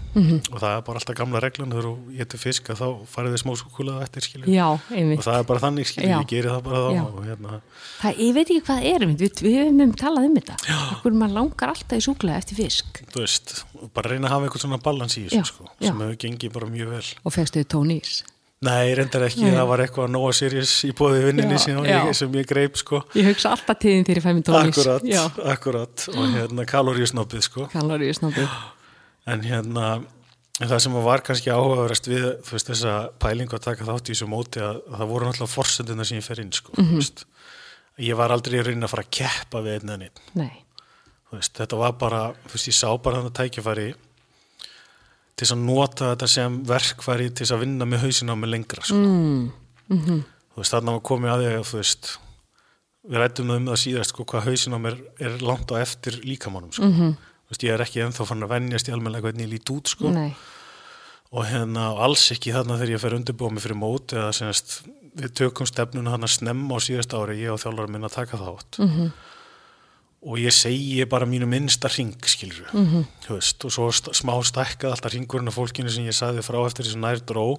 og 0.52 0.58
það 0.58 0.72
er 0.72 0.86
bara 0.88 1.02
alltaf 1.02 1.18
gamla 1.20 1.42
reglan 1.44 1.72
þegar 1.74 1.88
þú 1.88 2.16
getur 2.18 2.42
fisk 2.42 2.72
að 2.74 2.82
þá 2.82 2.88
farið 3.14 3.36
þið 3.36 3.42
smá 3.44 3.52
skúkulaða 3.62 4.08
eftir 4.08 4.26
skilur 4.26 4.50
já, 4.52 4.66
og 4.72 5.24
það 5.28 5.38
er 5.38 5.48
bara 5.52 5.64
þannig 5.66 5.92
skilur, 5.92 6.14
ég 6.16 6.28
geri 6.32 6.50
það 6.52 6.64
bara 6.66 6.82
þá 6.82 7.02
og 7.06 7.22
hérna, 7.28 7.62
Það, 8.02 8.22
ég 8.26 8.34
veit 8.34 8.48
ekki 8.50 8.64
hvað 8.66 8.86
er, 8.90 9.04
við, 9.12 9.42
við 9.46 9.58
höfum 9.60 9.92
talað 10.02 10.24
um 10.26 10.38
þetta. 10.40 10.56
Okkur 10.96 11.18
maður 11.22 11.36
langar 11.38 11.74
alltaf 11.76 12.00
í 12.00 12.02
súkulega 12.02 12.42
eftir 12.42 12.58
fisk? 12.58 13.02
Þú 13.14 13.22
veist 13.22 13.54
bara 13.94 14.10
reyna 14.10 14.26
að 14.26 14.34
hafa 14.34 14.48
eitthvað 14.48 14.64
svona 14.66 14.80
balans 14.82 15.18
í 15.22 15.26
þessu 15.28 15.52
sko, 15.52 15.70
sem 15.78 16.02
hefur 16.02 16.18
gengið 16.26 16.56
bara 16.56 16.70
mjög 16.72 16.96
vel. 16.96 17.04
Og 17.22 17.36
fegstu 17.36 17.62
tónís 17.70 18.24
Nei, 18.62 18.92
reyndar 18.94 19.24
ekki, 19.26 19.42
Nei. 19.48 19.56
það 19.58 19.68
var 19.72 19.82
eitthvað 19.82 20.12
Nóa 20.14 20.32
Sirius 20.38 20.72
í 20.86 20.92
bóði 20.94 21.24
vinninni 21.26 21.56
Já, 21.58 21.62
sem, 21.64 21.78
já. 21.82 21.96
ég, 22.06 22.12
sem 22.20 22.36
ég 22.38 22.46
greip 22.50 22.76
sko. 22.78 23.00
Ég 23.18 23.26
hugsa 23.32 23.56
alltaf 23.56 23.80
tíðin 23.82 24.06
þegar 24.06 24.20
ég 24.20 24.26
fæ 24.28 24.32
mér 24.38 24.44
tónís 24.46 24.78
Akkurat, 24.78 25.08
já, 25.10 25.22
akkurat. 25.56 26.04
Og 26.14 26.28
hérna 26.36 26.66
kaloríusnoppið 26.70 27.46
sko. 27.48 27.66
Kaloríu 27.74 28.14
snobbi 28.14 28.46
en 29.32 29.42
hérna 29.46 29.88
en 30.62 30.70
það 30.70 30.84
sem 30.86 31.00
var 31.08 31.24
kannski 31.26 31.50
áhugaverðast 31.50 32.10
við 32.12 32.28
þú 32.46 32.54
veist 32.58 32.70
þessa 32.70 32.94
pælingu 33.22 33.58
að 33.58 33.66
taka 33.66 33.88
þátt 33.88 34.12
í 34.12 34.14
þessu 34.14 34.30
móti 34.30 34.62
að, 34.62 34.82
að 34.92 35.00
það 35.02 35.12
voru 35.16 35.30
náttúrulega 35.32 35.54
forsendina 35.56 36.06
sem 36.06 36.20
ég 36.20 36.28
fer 36.28 36.42
inn 36.44 36.54
sko, 36.54 36.76
þú 36.78 37.00
veist. 37.00 37.26
Ég 38.02 38.18
var 38.22 38.34
aldrei 38.34 38.62
raunin 38.62 38.86
að 38.86 38.94
fara 38.94 39.06
að 39.08 39.14
keppa 39.18 39.62
við 39.66 39.80
einn 39.80 39.94
en 39.96 40.06
einn 40.06 40.22
nei, 40.38 40.54
veist, 41.34 41.54
þetta 41.58 41.82
var 41.82 41.98
bara, 42.02 42.22
þú 42.46 42.54
veist, 42.60 42.70
ég 42.70 42.78
sá 42.78 42.88
bara 43.02 43.24
þannig 43.24 43.36
tækifæri 43.42 43.88
til 45.36 45.48
að 45.48 45.62
nota 45.66 46.12
þetta 46.16 46.28
sem 46.28 46.60
verkfæri 46.70 47.30
til 47.34 47.46
að 47.50 47.60
vinna 47.66 47.86
með 47.86 48.04
hausinn 48.06 48.30
á 48.30 48.36
mig 48.36 48.50
lengra 48.50 48.84
sko. 48.84 48.96
mm, 48.96 49.52
þú 49.90 50.58
veist, 50.62 50.72
þarna 50.76 50.92
var 50.98 51.02
komið 51.02 51.32
að 51.34 51.42
því 51.42 51.56
að 51.56 52.18
við 53.10 53.18
rættum 53.18 53.50
um 53.56 53.66
það 53.72 53.80
síðast 53.82 54.14
sko 54.14 54.26
hvað 54.30 54.46
hausin 54.46 54.76
á 54.78 54.80
mér 54.80 54.98
er 55.20 55.38
langt 55.42 55.72
á 55.74 55.76
eftir 55.82 56.20
líkamannum 56.22 56.72
sko. 56.72 56.86
Mhm. 56.86 57.16
Þú 57.18 57.50
veist, 57.52 57.64
ég 57.66 57.74
er 57.74 57.82
ekki 57.82 58.02
ennþá 58.06 58.26
fann 58.30 58.44
að 58.46 58.50
venjast 58.54 58.88
í 58.88 58.94
almennilega 58.94 59.26
hvernig 59.32 59.48
ég 59.48 59.54
lít 59.56 59.72
út 59.74 59.88
sko 59.90 60.08
og 61.32 61.46
hérna 61.48 61.98
alls 61.98 62.30
ekki 62.32 62.52
þarna 62.54 62.78
þegar 62.78 62.92
ég 62.92 63.00
fer 63.02 63.14
undirbúa 63.16 63.50
mig 63.52 63.64
fyrir 63.64 63.80
mót 63.80 64.14
eða 64.14 64.34
semast 64.36 64.82
við 65.16 65.34
tökum 65.34 65.66
stefnuna 65.68 66.12
hann 66.12 66.24
að 66.28 66.36
snemma 66.38 66.76
á 66.76 66.80
síðast 66.80 67.14
ári 67.16 67.40
ég 67.42 67.52
og 67.52 67.60
þjálfur 67.60 67.90
minn 67.90 68.04
að 68.08 68.14
taka 68.14 68.38
þátt 68.38 68.80
Mhm. 68.80 69.12
Og 70.22 70.38
ég 70.38 70.54
segi 70.54 71.04
bara 71.10 71.26
mínu 71.26 71.48
minnsta 71.50 71.90
ring 71.98 72.14
skilur 72.22 72.70
Mhm. 72.74 73.06
veist, 73.30 73.66
og 73.66 73.72
svo 73.72 73.90
smá 73.92 74.36
stækkað 74.44 74.92
alltaf 74.94 75.14
ringurinn 75.14 75.48
af 75.48 75.56
fólkinu 75.56 75.90
sem 75.90 76.06
ég 76.06 76.14
sagði 76.14 76.44
frá 76.46 76.60
eftir 76.66 76.86
þessu 76.86 77.00
nær 77.02 77.20
dró 77.26 77.58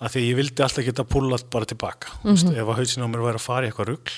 að 0.00 0.12
því 0.12 0.20
ég 0.30 0.36
vildi 0.36 0.62
alltaf 0.62 0.84
geta 0.84 1.04
púlat 1.04 1.48
bara 1.50 1.64
tilbaka 1.64 2.08
mm 2.24 2.30
Mhm. 2.34 2.54
ef 2.56 2.66
að 2.68 2.76
hausin 2.76 3.02
á 3.02 3.08
mér 3.08 3.22
væri 3.24 3.38
að 3.38 3.40
fara 3.40 3.66
í 3.66 3.70
eitthvað 3.70 3.88
rugl 3.88 4.12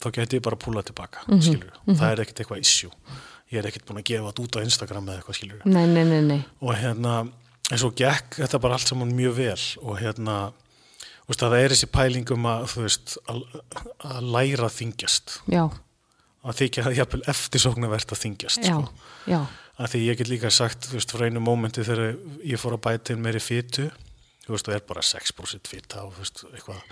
þá 0.00 0.10
geti 0.12 0.36
ég 0.36 0.42
bara 0.42 0.56
púlað 0.56 0.84
tilbaka 0.92 1.18
Mhm. 1.28 1.40
skilur 1.40 1.72
það 1.88 2.12
er 2.12 2.20
ekkert 2.20 2.40
eitthvað 2.44 2.60
issue 2.60 2.90
ég 3.52 3.58
er 3.58 3.66
ekkert 3.70 3.86
búin 3.86 3.98
að 4.02 4.04
gefa 4.04 4.32
þetta 4.32 4.42
út 4.44 4.56
á 4.56 4.64
Instagram 4.64 5.06
eða 5.08 5.22
eitthvað 5.22 5.38
skilur 5.40 5.64
nei, 5.66 5.86
nei, 5.86 6.04
nei, 6.04 6.20
nei. 6.20 6.44
og 6.60 6.74
hérna 6.76 7.32
en 7.70 7.78
svo 7.78 7.90
gekk 7.96 8.36
þetta 8.44 8.60
bara 8.60 8.74
allt 8.74 8.86
saman 8.88 9.10
mjög 9.16 9.34
vel 9.34 9.62
og 9.82 9.98
hérna 9.98 10.52
veist, 11.28 11.42
að 11.42 11.50
það 11.50 11.64
er 11.64 11.68
þessi 11.70 11.86
pælingum 11.90 12.44
að 12.44 12.76
veist 12.76 13.16
að, 13.28 13.42
að 14.04 14.22
læra 14.22 14.68
þingjast 14.68 15.40
Já, 15.48 15.70
að 16.46 16.62
þykja 16.62 16.86
það 16.86 16.98
jafnvel 17.00 17.22
eftirsóknarvert 17.34 18.14
að 18.14 18.22
þingjast 18.22 18.64
já, 18.64 18.74
sko. 18.74 19.12
já, 19.26 19.40
að 19.76 19.92
því 19.92 20.02
ég 20.06 20.18
get 20.20 20.32
líka 20.32 20.50
sagt 20.54 20.88
þú 20.88 20.98
veist, 20.98 21.14
frá 21.14 21.26
einu 21.26 21.42
mómenti 21.44 21.84
þegar 21.86 22.16
ég 22.46 22.60
fór 22.62 22.78
að 22.78 22.84
bæta 22.86 23.14
inn 23.14 23.24
meiri 23.24 23.42
fytu 23.42 23.90
þú 24.46 24.54
veist, 24.54 24.68
það 24.68 24.78
er 24.78 24.88
bara 24.88 25.04
6% 25.04 25.70
fyta 25.70 26.02
og 26.06 26.16
þú 26.16 26.24
veist, 26.24 26.42
eitthvað. 26.52 26.82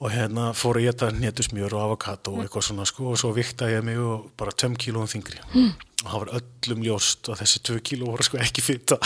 Og 0.00 0.12
hérna 0.14 0.46
fór 0.56 0.78
að 0.80 0.86
geta 0.86 1.10
netusmjör 1.12 1.74
og 1.76 1.82
avokado 1.84 2.32
og 2.32 2.44
eitthvað 2.44 2.66
svona 2.70 2.86
sko 2.88 3.10
og 3.12 3.18
svo 3.20 3.34
viktaði 3.36 3.74
ég 3.76 3.84
mig 3.84 3.98
og 4.00 4.30
bara 4.40 4.54
2 4.62 4.70
kílóum 4.80 5.08
þingri 5.10 5.36
mm. 5.50 5.66
og 5.98 6.06
það 6.06 6.22
var 6.22 6.30
öllum 6.38 6.86
ljóst 6.86 7.28
að 7.28 7.42
þessi 7.42 7.62
2 7.68 7.76
kíló 7.90 8.08
voru 8.08 8.24
sko 8.24 8.40
ekki 8.40 8.64
fyta 8.64 8.96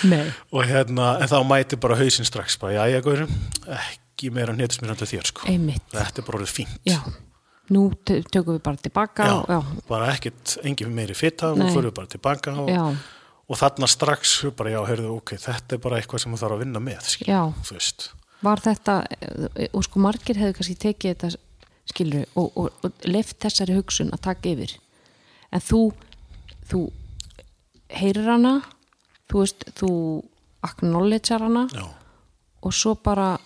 og 0.56 0.66
hérna, 0.66 1.12
en 1.22 1.30
þá 1.30 1.38
mæti 1.46 1.78
bara 1.78 1.98
hausinn 2.00 2.26
strax 2.26 2.58
bara, 2.58 2.80
já, 2.80 2.96
ég 2.96 3.06
gaurum, 3.06 3.30
ekki 3.78 4.32
meira 4.34 4.56
netusmjörandi 4.58 5.10
þér 5.12 5.30
sko, 5.30 5.46
Einmitt. 5.50 5.86
þetta 5.94 6.24
er 6.24 6.26
bara 6.26 6.42
orðið 6.42 6.56
fínt. 6.56 6.82
Já, 6.82 6.98
nú 7.70 7.90
tö- 8.04 8.22
tökum 8.30 8.56
við 8.58 8.62
bara 8.62 8.76
tilbaka. 8.76 9.24
já, 9.24 9.34
og- 9.40 9.48
Já, 9.48 9.82
bara 9.88 10.12
ekkert, 10.14 10.58
engin 10.64 10.94
meiri 10.94 11.14
nú 11.54 11.64
Nei. 11.64 11.74
fyrir 11.74 11.92
bara 11.94 12.06
tilbaka 12.06 12.52
og, 12.58 12.96
og 13.50 13.56
þarna 13.58 13.86
strax 13.88 14.44
bara, 14.56 14.70
já, 14.70 14.80
heyrðu, 14.86 15.16
ok, 15.16 15.34
þetta 15.36 15.72
er 15.72 15.78
bara 15.78 16.00
eitthvað 16.00 16.20
sem 16.20 16.32
þú 16.34 16.38
þarf 16.42 16.52
að 16.56 16.58
vinna 16.64 16.80
með, 16.80 17.02
skil, 17.02 17.26
Já. 17.26 17.52
þú 17.62 17.72
veist 17.78 18.10
var 18.42 18.56
þetta, 18.56 19.06
eh, 19.56 19.68
og 19.74 19.84
sko 19.84 20.00
margir 20.00 20.34
hefðu 20.36 20.54
kannski 20.56 20.76
tekið 20.78 21.14
þetta 21.14 21.36
skilur 21.90 22.26
og, 22.36 22.52
og, 22.56 22.70
og 22.84 22.92
leift 23.04 23.38
þessari 23.42 23.74
hugsun 23.76 24.10
að 24.14 24.20
taka 24.20 24.48
yfir 24.48 24.76
en 25.52 25.60
þú 25.60 25.92
þú 26.70 26.90
heyrir 27.90 28.24
hana 28.30 28.62
þú 29.28 29.42
veist, 29.42 29.64
þú 29.76 29.90
acknowledgear 30.64 31.40
hana 31.44 31.66
já, 31.74 31.84
og 32.62 32.72
svo 32.72 32.94
bara 33.02 33.38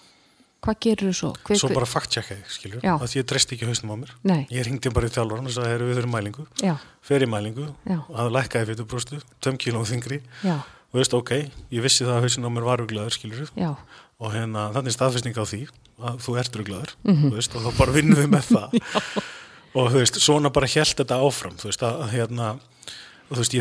hvað 0.65 0.79
gerir 0.87 1.09
þú 1.11 1.15
svo? 1.19 1.31
Hver, 1.45 1.59
svo 1.61 1.69
bara 1.77 1.87
fact-checka 1.89 2.37
þig, 2.39 2.53
skilur. 2.57 2.81
Já. 2.85 2.95
að 2.97 3.15
ég 3.19 3.27
dresti 3.31 3.57
ekki 3.59 3.69
hausnum 3.69 3.93
á 3.93 3.97
mér. 4.01 4.13
Nei. 4.25 4.47
ég 4.51 4.65
ringdi 4.67 4.93
bara 4.97 5.07
í 5.11 5.13
þjálfur 5.15 5.43
og 5.45 5.53
sagði, 5.55 5.89
við 5.91 5.99
þurfum 6.01 6.15
mælingu. 6.17 6.47
Fer 7.05 7.21
í 7.25 7.29
mælingu, 7.29 7.67
og 7.95 8.15
það 8.17 8.31
lækkaði 8.39 8.69
fyrir 8.73 8.89
brústu, 8.89 9.21
2 9.45 9.57
kílóum 9.61 9.85
þingri 9.89 10.21
já, 10.43 10.57
og 10.65 10.97
veist, 11.01 11.15
ok, 11.15 11.31
ég 11.75 11.83
vissi 11.85 12.05
það 12.07 12.17
að 12.17 12.25
hausinn 12.25 12.49
á 12.49 12.51
mér 12.55 12.65
var 12.65 12.81
ruglaður, 12.81 13.13
skilur 13.19 13.51
já. 13.59 13.75
Og 14.23 14.31
hérna, 14.33 14.69
þannig 14.73 14.93
er 14.93 14.95
staðfestning 14.97 15.37
á 15.37 15.45
því 15.45 15.63
að 16.01 16.19
þú 16.25 16.37
ert 16.41 16.57
ruglaður, 16.57 16.91
Mhm. 17.05 17.29
þú 17.29 17.35
veist, 17.35 17.55
og 17.57 17.63
þá 17.67 17.79
bara 17.79 17.93
vinnum 17.93 18.19
við 18.23 18.31
með 18.31 18.45
það. 18.55 18.79
Og 19.75 19.89
þú 19.91 19.99
veist, 20.01 20.21
svona 20.23 20.51
bara 20.55 20.67
held 20.71 20.95
þetta 20.97 21.19
áfram, 21.19 21.57
þú 21.59 21.67
veist, 21.69 21.83
að 21.83 22.03
að, 22.05 22.11
hérna 22.15 22.49
og 22.55 23.33
þú 23.35 23.41
veist, 23.43 23.55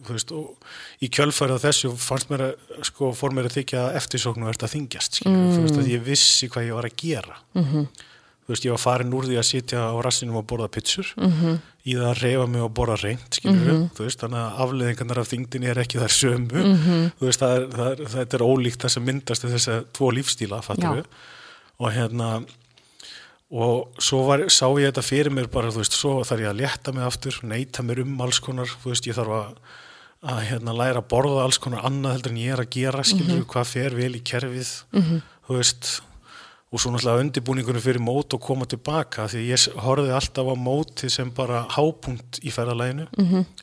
að 0.00 0.06
að 0.06 0.06
mm 0.06 0.06
Mhm. 0.06 0.06
þú 0.06 0.12
veist, 0.12 0.32
og 0.32 0.56
í 1.02 1.08
kjölfærið 1.08 1.54
af 1.54 1.62
þessu 1.62 1.96
fannst 1.98 2.28
mér 2.30 2.40
að, 2.40 2.54
sko, 2.82 3.12
fór 3.12 3.30
mér 3.32 3.44
að 3.44 3.56
þykja 3.64 3.94
eftirsóknu 3.96 4.44
verðt 4.48 4.62
að 4.64 4.74
þingjast, 4.74 5.12
skilur, 5.20 5.52
þú 5.56 5.60
veist, 5.62 5.78
að 5.78 5.90
ég 5.90 6.02
vissi 6.04 6.48
hvað 6.48 6.66
ég 6.66 6.74
var 6.74 6.84
að 6.84 6.96
gera 6.96 7.36
Mhm. 7.54 7.86
þú 8.46 8.48
veist, 8.48 8.64
ég 8.64 8.70
var 8.70 8.78
farin 8.78 9.12
úr 9.12 9.24
því 9.24 9.36
að 9.38 9.46
sitja 9.46 9.78
á 9.78 9.94
rassinum 10.02 10.36
og 10.36 10.46
borða 10.46 10.68
pitsur 10.68 11.06
-hmm. 11.16 11.58
í 11.86 11.94
það 11.94 12.10
að 12.10 12.22
reyfa 12.22 12.46
mig 12.48 12.62
og 12.62 12.74
borða 12.74 12.96
reynd 13.02 13.30
skilur 13.30 13.90
þú 13.94 14.02
veist, 14.04 14.18
þannig 14.20 14.40
að 14.40 14.58
afleðingarnar 14.58 15.18
af 15.18 15.28
þingdinni 15.28 15.66
er 15.70 15.76
ekki 15.78 15.98
þær 15.98 16.10
sömu 16.10 17.12
þú 17.20 17.26
veist, 17.26 17.40
það 17.40 17.56
er, 17.56 17.66
það 17.68 17.90
er, 17.92 18.06
þetta 18.06 18.34
er 18.34 18.40
ólíkt 18.42 18.80
þess 18.82 18.96
að 18.96 19.04
myndast 19.06 19.42
þess 19.42 19.68
að 19.68 19.84
tvo 19.92 20.10
lífstíla, 20.10 20.62
fattur 20.62 20.82
Já. 20.82 20.94
við 20.96 21.04
og 21.80 21.92
hérna 21.92 22.44
og 23.52 23.88
svo 23.98 24.26
var, 24.26 24.38
sá 24.48 24.66
ég 24.78 24.92
þetta 24.92 25.02
fyrir 25.02 25.30
mér 25.30 25.48
bara, 25.50 25.70
þú 25.70 25.76
veist, 25.82 25.92
svo 25.92 26.22
þarf 26.22 26.40
ég 26.40 26.50
að 26.52 26.60
létta 26.60 26.92
mig 26.94 27.02
aftur 27.04 27.40
neyta 27.42 27.82
mér 27.82 28.02
um 28.02 28.20
alls 28.20 28.38
konar, 28.38 28.66
þú 28.66 28.90
veist, 28.92 29.06
ég 29.06 29.14
þarf 29.14 29.28
að 29.28 29.54
að 30.20 30.40
hérna 30.50 30.74
læra 30.76 31.00
að 31.00 31.08
borða 31.08 31.44
alls 31.46 31.58
konar 31.62 31.86
annað 31.88 32.18
heldur 32.18 32.34
en 32.34 32.40
ég 32.42 32.52
er 32.52 32.60
að 32.64 32.70
gera, 32.76 33.02
skilur 33.08 33.44
hvað 33.48 33.68
fer 33.70 33.94
vel 33.96 34.12
í 34.18 34.22
kerfið, 34.30 34.72
þú 35.46 35.56
veist 35.56 35.92
og 36.70 36.78
svo 36.78 36.92
náttúrulega 36.94 37.24
undirbúningunum 37.24 37.82
fyrir 37.82 38.02
mót 38.04 38.34
og 38.36 38.42
koma 38.44 38.66
tilbaka 38.70 39.24
því 39.32 39.40
ég 39.48 39.64
horfði 39.82 40.12
alltaf 40.14 40.50
á 40.52 40.54
mótið 40.54 41.10
sem 41.16 41.30
bara 41.34 41.64
hápunkt 41.74 42.38
í 42.46 42.52
ferðalæginu, 42.54 43.08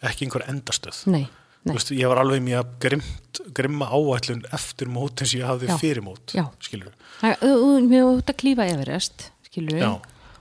ekki 0.02 0.26
einhver 0.28 0.44
endastöð. 0.52 1.06
Nei, 1.14 1.24
nei, 1.64 1.76
veist, 1.78 1.94
ég 1.96 2.10
var 2.12 2.20
alveg 2.24 2.44
mjög 2.44 2.74
grimt, 2.84 3.42
grimma 3.56 3.88
áætlun 3.94 4.44
eftir 4.52 4.92
mót 4.92 5.22
eins 5.24 5.38
og 5.38 5.40
ég 5.40 5.48
hafði 5.48 5.72
Já. 5.72 5.78
fyrir 5.80 6.04
mót 6.04 6.36
Já. 6.36 6.46
skilur 6.60 6.92
þú 7.22 8.04
ert 8.18 8.34
að 8.34 8.40
klífa 8.42 8.68
Everest 8.74 9.30
skilur 9.48 9.80
Já. 9.80 9.92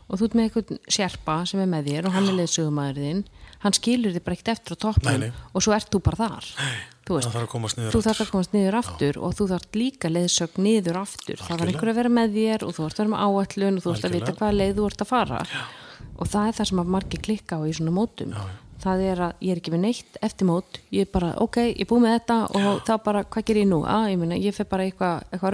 Og 0.06 0.18
þú 0.20 0.26
ert 0.28 0.36
með 0.38 0.46
eitthvað 0.48 0.76
sérpa 0.96 1.36
sem 1.50 1.62
er 1.62 1.70
með 1.70 1.88
þér 1.90 2.06
og 2.08 2.14
hann 2.16 2.28
er 2.30 2.36
leðsögumæður 2.40 3.00
þinn 3.02 3.22
hann 3.64 3.74
skilur 3.76 4.12
þig 4.14 4.22
bara 4.26 4.36
ekkert 4.36 4.52
eftir 4.52 4.76
á 4.76 4.90
Nei, 5.06 5.16
nei. 5.24 5.30
og 5.52 5.64
svo 5.64 5.72
ert 5.74 5.88
þú 5.90 6.00
bara 6.06 6.20
þar 6.20 6.46
þú 7.06 7.16
veist, 7.16 7.26
það 7.26 7.32
þarf 7.36 7.46
að 7.46 7.50
komast 7.54 7.78
niður 7.80 7.92
þú 7.94 8.00
aftur. 8.02 8.30
komast 8.34 8.52
niður 8.54 8.76
aftur 8.80 9.18
og 9.22 9.30
þú 9.38 9.44
þarf 9.52 9.66
líka 9.80 10.10
leiðsögn 10.12 10.62
niður 10.66 11.00
aftur 11.02 11.42
það 11.42 11.58
var 11.62 11.72
einhver 11.72 11.90
að 11.92 11.98
vera 12.00 12.12
með 12.18 12.36
þér 12.36 12.66
og 12.66 12.76
þú 12.76 12.86
ert 12.86 12.96
að 12.96 13.02
vera 13.02 13.12
með 13.14 13.20
áætlun 13.26 13.76
og 13.80 13.82
þú 13.86 13.94
ert 13.96 14.06
að 14.06 14.14
vita 14.16 14.36
hvaða 14.36 14.58
leið 14.60 14.76
þú 14.78 14.86
ert 14.90 15.02
að 15.06 15.10
fara 15.10 15.40
já. 15.50 15.62
og 16.16 16.30
það 16.34 16.46
er 16.52 16.56
það 16.60 16.70
sem 16.70 16.82
að 16.84 16.92
margir 16.96 17.24
klikka 17.26 17.58
á 17.58 17.60
í 17.66 17.74
svona 17.78 17.94
mótum 17.96 18.30
Já, 18.36 18.40
já. 18.42 18.54
það 18.86 18.98
er 19.10 19.18
að 19.26 19.32
ég 19.46 19.50
er 19.56 19.58
ekki 19.62 19.74
við 19.74 19.82
neitt 19.86 20.12
eftir 20.22 20.46
mót 20.50 20.80
ég 20.92 21.06
er 21.06 21.10
bara, 21.16 21.32
ok, 21.42 21.56
ég 21.72 21.88
búið 21.90 22.04
með 22.06 22.14
þetta 22.18 22.38
og 22.60 22.82
þá 22.86 22.94
bara, 23.08 23.24
hvað 23.24 23.46
ger 23.48 23.62
ég 23.62 23.70
nú? 23.70 23.80
Að, 23.88 24.10
ég, 24.12 24.18
meina, 24.20 24.36
ég 24.38 24.54
fer 24.54 24.68
bara 24.70 24.84
eitthvað 24.86 25.24
eitthva 25.32 25.50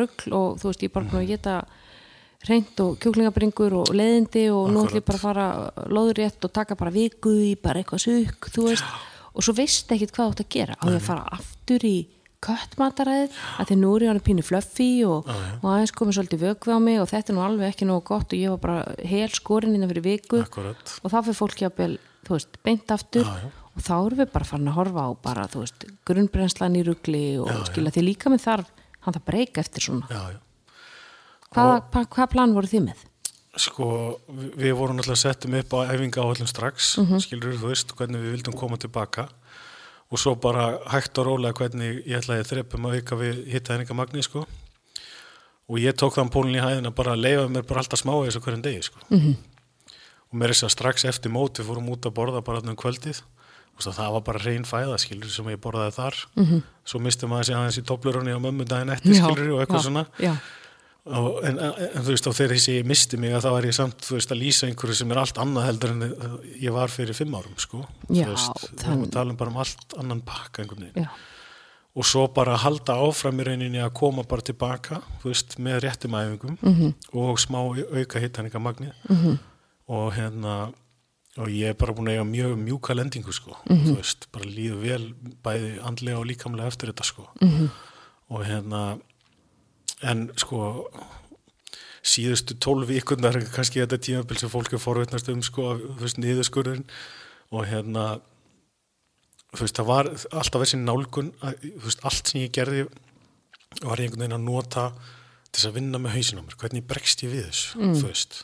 reynd 2.49 2.81
og 2.83 2.97
kjúklingabringur 3.03 3.77
og 3.83 3.93
leðindi 3.95 4.49
og 4.51 4.71
nú 4.73 4.83
ætlum 4.87 4.99
ég 5.01 5.07
bara 5.07 5.19
að 5.21 5.27
fara 5.27 5.47
loðurétt 5.95 6.45
og 6.49 6.53
taka 6.53 6.77
bara 6.79 6.91
viku 6.95 7.31
í 7.31 7.53
bara 7.61 7.83
eitthvað 7.83 8.03
sukk, 8.07 8.49
þú 8.55 8.67
veist. 8.71 8.97
Og 9.33 9.45
svo 9.47 9.55
veist 9.57 9.93
ekkit 9.95 10.11
hvað 10.13 10.33
átt 10.33 10.43
að 10.45 10.51
gera. 10.53 10.75
Á 10.77 10.85
ég 10.91 10.99
að 10.99 11.07
fara 11.07 11.23
aftur 11.39 11.87
í 11.89 11.95
köttmataræðið? 12.43 13.39
Að 13.63 13.71
því 13.71 13.77
nú 13.79 13.93
er 13.97 14.05
ég 14.05 14.11
hann 14.13 14.21
pínu 14.27 14.45
flöffi 14.45 14.89
og, 15.09 15.31
og 15.63 15.67
aðeins 15.71 15.95
komið 15.97 16.19
svolítið 16.19 16.43
vögvi 16.49 16.75
á 16.75 16.79
mig 16.83 17.01
og 17.01 17.09
þetta 17.13 17.33
er 17.33 17.39
nú 17.39 17.45
alveg 17.47 17.71
ekki 17.73 17.89
nógu 17.89 18.05
gott 18.11 18.35
og 18.35 18.43
ég 18.43 18.53
var 18.57 18.63
bara 18.67 19.09
hel 19.09 19.31
skorin 19.33 19.77
innan 19.79 19.93
fyrir 19.93 20.05
viku. 20.09 20.43
Akkurat. 20.43 20.95
og 21.01 21.13
þá 21.15 21.19
fyrir 21.23 21.39
fólk 21.39 21.63
jafnvel, 21.63 21.97
þú 22.27 22.37
veist, 22.37 22.59
beint 22.67 22.95
aftur. 22.99 23.25
Já, 23.31 23.47
já. 23.47 23.51
og 23.73 23.87
þá 23.87 23.93
erum 24.01 24.21
við 24.25 24.33
bara 24.35 24.51
farin 24.51 24.69
að 24.73 24.79
horfa 24.83 25.07
á 25.07 25.11
bara, 25.31 25.49
þú 25.55 25.63
veist, 25.65 25.87
grunnbrennslan 26.11 26.77
í 26.77 26.85
rugli 26.91 27.25
og 27.41 27.49
Já, 27.49 27.57
já. 27.61 27.67
skilja 27.71 27.95
því 27.95 28.09
líka 28.11 28.33
með 28.35 28.45
þarf 28.51 28.73
hann 29.03 29.17
það 29.17 29.29
breyka 29.31 29.63
eftir 29.65 29.87
svona 29.87 30.23
hvaða 31.55 31.83
hva, 31.93 32.05
hva 32.17 32.27
plan 32.33 32.55
voru 32.55 32.67
þið 32.67 32.85
með? 32.89 32.97
sko, 33.57 33.87
við 34.57 34.73
vorum 34.79 34.97
náttúrulega 34.97 35.21
settum 35.27 35.55
upp 35.59 35.75
á 35.77 35.79
æfinga 35.93 36.23
áallum 36.25 36.49
strax 36.49 36.97
Mhm. 36.99 37.19
skilur 37.21 37.59
þú 37.61 37.69
veist, 37.69 37.93
hvernig 37.97 38.21
við 38.23 38.33
vildum 38.37 38.57
koma 38.59 38.77
tilbaka 38.77 39.29
og 40.11 40.19
svo 40.19 40.35
bara 40.41 40.79
hægt 40.89 41.19
og 41.19 41.27
rólega 41.27 41.53
hvernig 41.55 42.07
ég 42.07 42.17
ætlaði 42.23 42.45
þreppum 42.49 42.87
að 42.89 42.97
auka 43.01 43.17
við 43.17 43.45
hittaðninga 43.53 43.95
magni 43.95 44.23
sko 44.23 44.47
og 45.69 45.79
ég 45.79 45.93
tók 45.97 46.15
þann 46.17 46.31
pólun 46.33 46.57
í 46.57 46.61
hæðina 46.65 46.91
bara 46.95 47.13
að 47.13 47.23
leifa 47.25 47.49
mér 47.49 47.67
bara 47.69 47.81
alltaf 47.81 48.01
smá 48.01 48.13
í 48.21 48.27
þessu 48.31 48.41
hverjum 48.41 48.63
degi 48.63 48.83
sko 48.83 48.99
Mhm. 49.11 49.21
-hmm. 49.21 49.37
og 50.33 50.35
mér 50.41 50.45
er 50.49 50.55
þess 50.57 50.65
að 50.65 50.71
strax 50.77 51.05
eftir 51.05 51.31
mót 51.33 51.59
við 51.61 51.67
fórum 51.69 51.89
út 51.93 52.01
að 52.09 52.15
borða 52.15 52.41
bara 52.45 52.61
þarna 52.61 52.71
um 52.71 52.77
kvöldið 52.77 53.21
og 53.77 53.81
svo 53.83 53.93
það 53.93 54.13
var 54.13 54.21
bara 54.21 54.39
reyn 54.45 54.65
fæða 54.65 54.99
skilur 54.99 55.29
sem 55.31 55.45
ég 55.47 55.57
borðaði 55.61 55.93
þar 55.93 56.15
-hmm. 56.37 56.63
svo 56.85 56.99
misti 57.01 57.27
maður 57.27 57.45
á 61.07 61.19
og 61.19 61.25
Og, 61.33 61.45
en, 61.45 61.59
en, 61.59 61.73
þú 62.05 62.09
veist, 62.13 62.27
og 62.31 62.35
þegar 62.35 62.55
þessi 62.57 62.75
misti 62.87 63.17
mig 63.19 63.33
að 63.35 63.43
þá 63.43 63.51
er 63.59 63.67
ég 63.67 63.75
samt, 63.75 64.07
veist, 64.11 64.31
að 64.31 64.39
lýsa 64.43 64.67
einhverju 64.69 64.95
sem 64.95 65.11
er 65.11 65.19
allt 65.19 65.39
annað 65.43 65.67
heldur 65.67 65.91
en 65.91 66.03
ég 66.63 66.73
var 66.73 66.89
fyrir 66.89 67.15
fimm 67.15 67.35
árum, 67.35 67.57
sko. 67.59 67.85
Já, 68.09 68.27
veist, 68.29 68.69
þann- 68.79 69.03
við 69.05 69.11
talum 69.11 69.37
bara 69.37 69.51
um 69.51 69.57
allt 69.57 69.95
annan 69.99 70.21
pakka 70.23 70.65
Og 71.95 72.05
svo 72.07 72.27
bara 72.33 72.57
halda 72.57 72.95
áfram 72.95 73.39
í 73.41 73.45
rauninni 73.45 73.79
að 73.79 73.93
koma 73.93 74.23
bara 74.25 74.41
tilbaka, 74.41 75.03
veist, 75.25 75.59
með 75.59 75.81
réttum 75.85 76.15
æfingum 76.17 76.57
Mhm. 76.63 76.73
-hmm. 76.81 76.95
og 77.13 77.39
smá 77.39 77.59
auka 77.99 78.19
hittaninga 78.19 78.59
magnið. 78.59 78.93
-hmm. 79.09 79.39
Og 79.89 80.13
hérna, 80.15 80.73
og 81.37 81.49
ég 81.49 81.69
er 81.69 81.75
bara 81.75 81.93
búin 81.93 82.09
að 82.09 82.13
eiga 82.13 82.25
mjög 82.25 82.57
mjúka 82.65 82.95
lendingu, 82.95 83.33
sko. 83.33 83.57
Mhm. 83.69 83.85
Þú 83.87 83.97
veist, 83.97 84.27
bara 84.33 84.45
líður 84.45 84.81
vel 84.81 85.15
bæði 85.45 85.81
andlega 85.83 86.19
og 86.19 86.27
líkamlega 86.27 86.67
eftir 86.69 86.89
þetta, 86.93 87.05
sko. 87.05 87.29
Mhm. 87.43 87.51
-hmm. 87.59 87.69
Og 88.31 88.45
hérna, 88.47 88.99
en 90.03 90.27
sko 90.41 90.91
síðustu 92.03 92.57
tólf 92.59 92.89
vikundar 92.91 93.39
kannski 93.55 93.83
þetta 93.83 94.01
tímabil 94.03 94.41
sem 94.41 94.51
fólk 94.51 94.75
er 94.75 94.83
forveitnast 94.83 95.31
um 95.31 95.43
sko, 95.45 95.77
þú 95.79 96.03
veist, 96.03 96.19
niðurskurðin 96.19 96.85
og 97.55 97.67
hérna 97.71 98.07
þú 99.53 99.61
veist, 99.63 99.79
það 99.79 99.91
var 99.91 100.11
alltaf 100.11 100.65
þessi 100.65 100.81
nálgun 100.83 101.33
að, 101.45 101.67
þú 101.67 101.85
veist, 101.87 102.07
allt 102.09 102.33
sem 102.33 102.43
ég 102.43 102.55
gerði 102.55 102.87
var 103.83 104.03
einhvern 104.03 104.25
veginn 104.25 104.39
að 104.39 104.49
nota 104.49 104.89
til 105.53 105.61
þess 105.61 105.69
að 105.69 105.77
vinna 105.79 106.01
með 106.03 106.17
hausin 106.17 106.41
á 106.41 106.45
mér, 106.45 106.59
hvernig 106.59 106.89
bregst 106.89 107.23
ég 107.23 107.33
við 107.33 107.47
þessu, 107.51 107.79
þú 108.01 108.09
veist? 108.09 108.43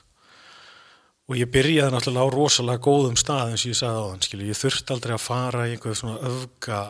Og 1.28 1.36
ég 1.36 1.50
byrjaði 1.52 1.92
náttúrulega 1.92 2.24
á 2.24 2.36
rosalega 2.36 2.84
góðum 2.86 3.18
stað 3.20 3.50
eins 3.52 3.66
og 3.66 3.72
ég 3.74 3.80
sagði 3.80 4.00
á 4.00 4.08
þann, 4.08 4.24
skilju, 4.24 4.48
ég 4.48 4.60
þurfti 4.62 4.94
aldrei 4.94 5.12
að 5.16 5.24
fara 5.26 5.66
í 5.68 5.74
einhver 5.74 5.98
svona 5.98 6.22
öfga 6.30 6.80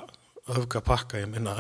öfga 0.49 0.81
pakka, 0.85 1.23
ég 1.23 1.31
minna 1.33 1.57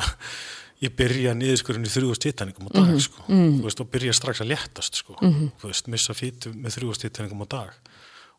ég 0.84 0.94
byrja 0.98 1.34
niðurskurinn 1.34 1.86
í 1.86 1.92
þrjúðust 1.92 2.28
hittæningum 2.28 2.70
á 2.70 2.78
dag, 2.78 2.94
sko, 3.02 3.24
þú 3.28 3.64
veist, 3.66 3.82
og 3.82 3.90
byrja 3.92 4.14
strax 4.14 4.42
að 4.44 4.52
léttast, 4.52 5.00
sko, 5.02 5.18
þú 5.18 5.70
veist, 5.72 5.90
missa 5.90 6.14
fýtu 6.14 6.54
með 6.54 6.78
þrjúðust 6.78 7.06
hittæningum 7.08 7.42
á 7.42 7.48
dag. 7.58 7.94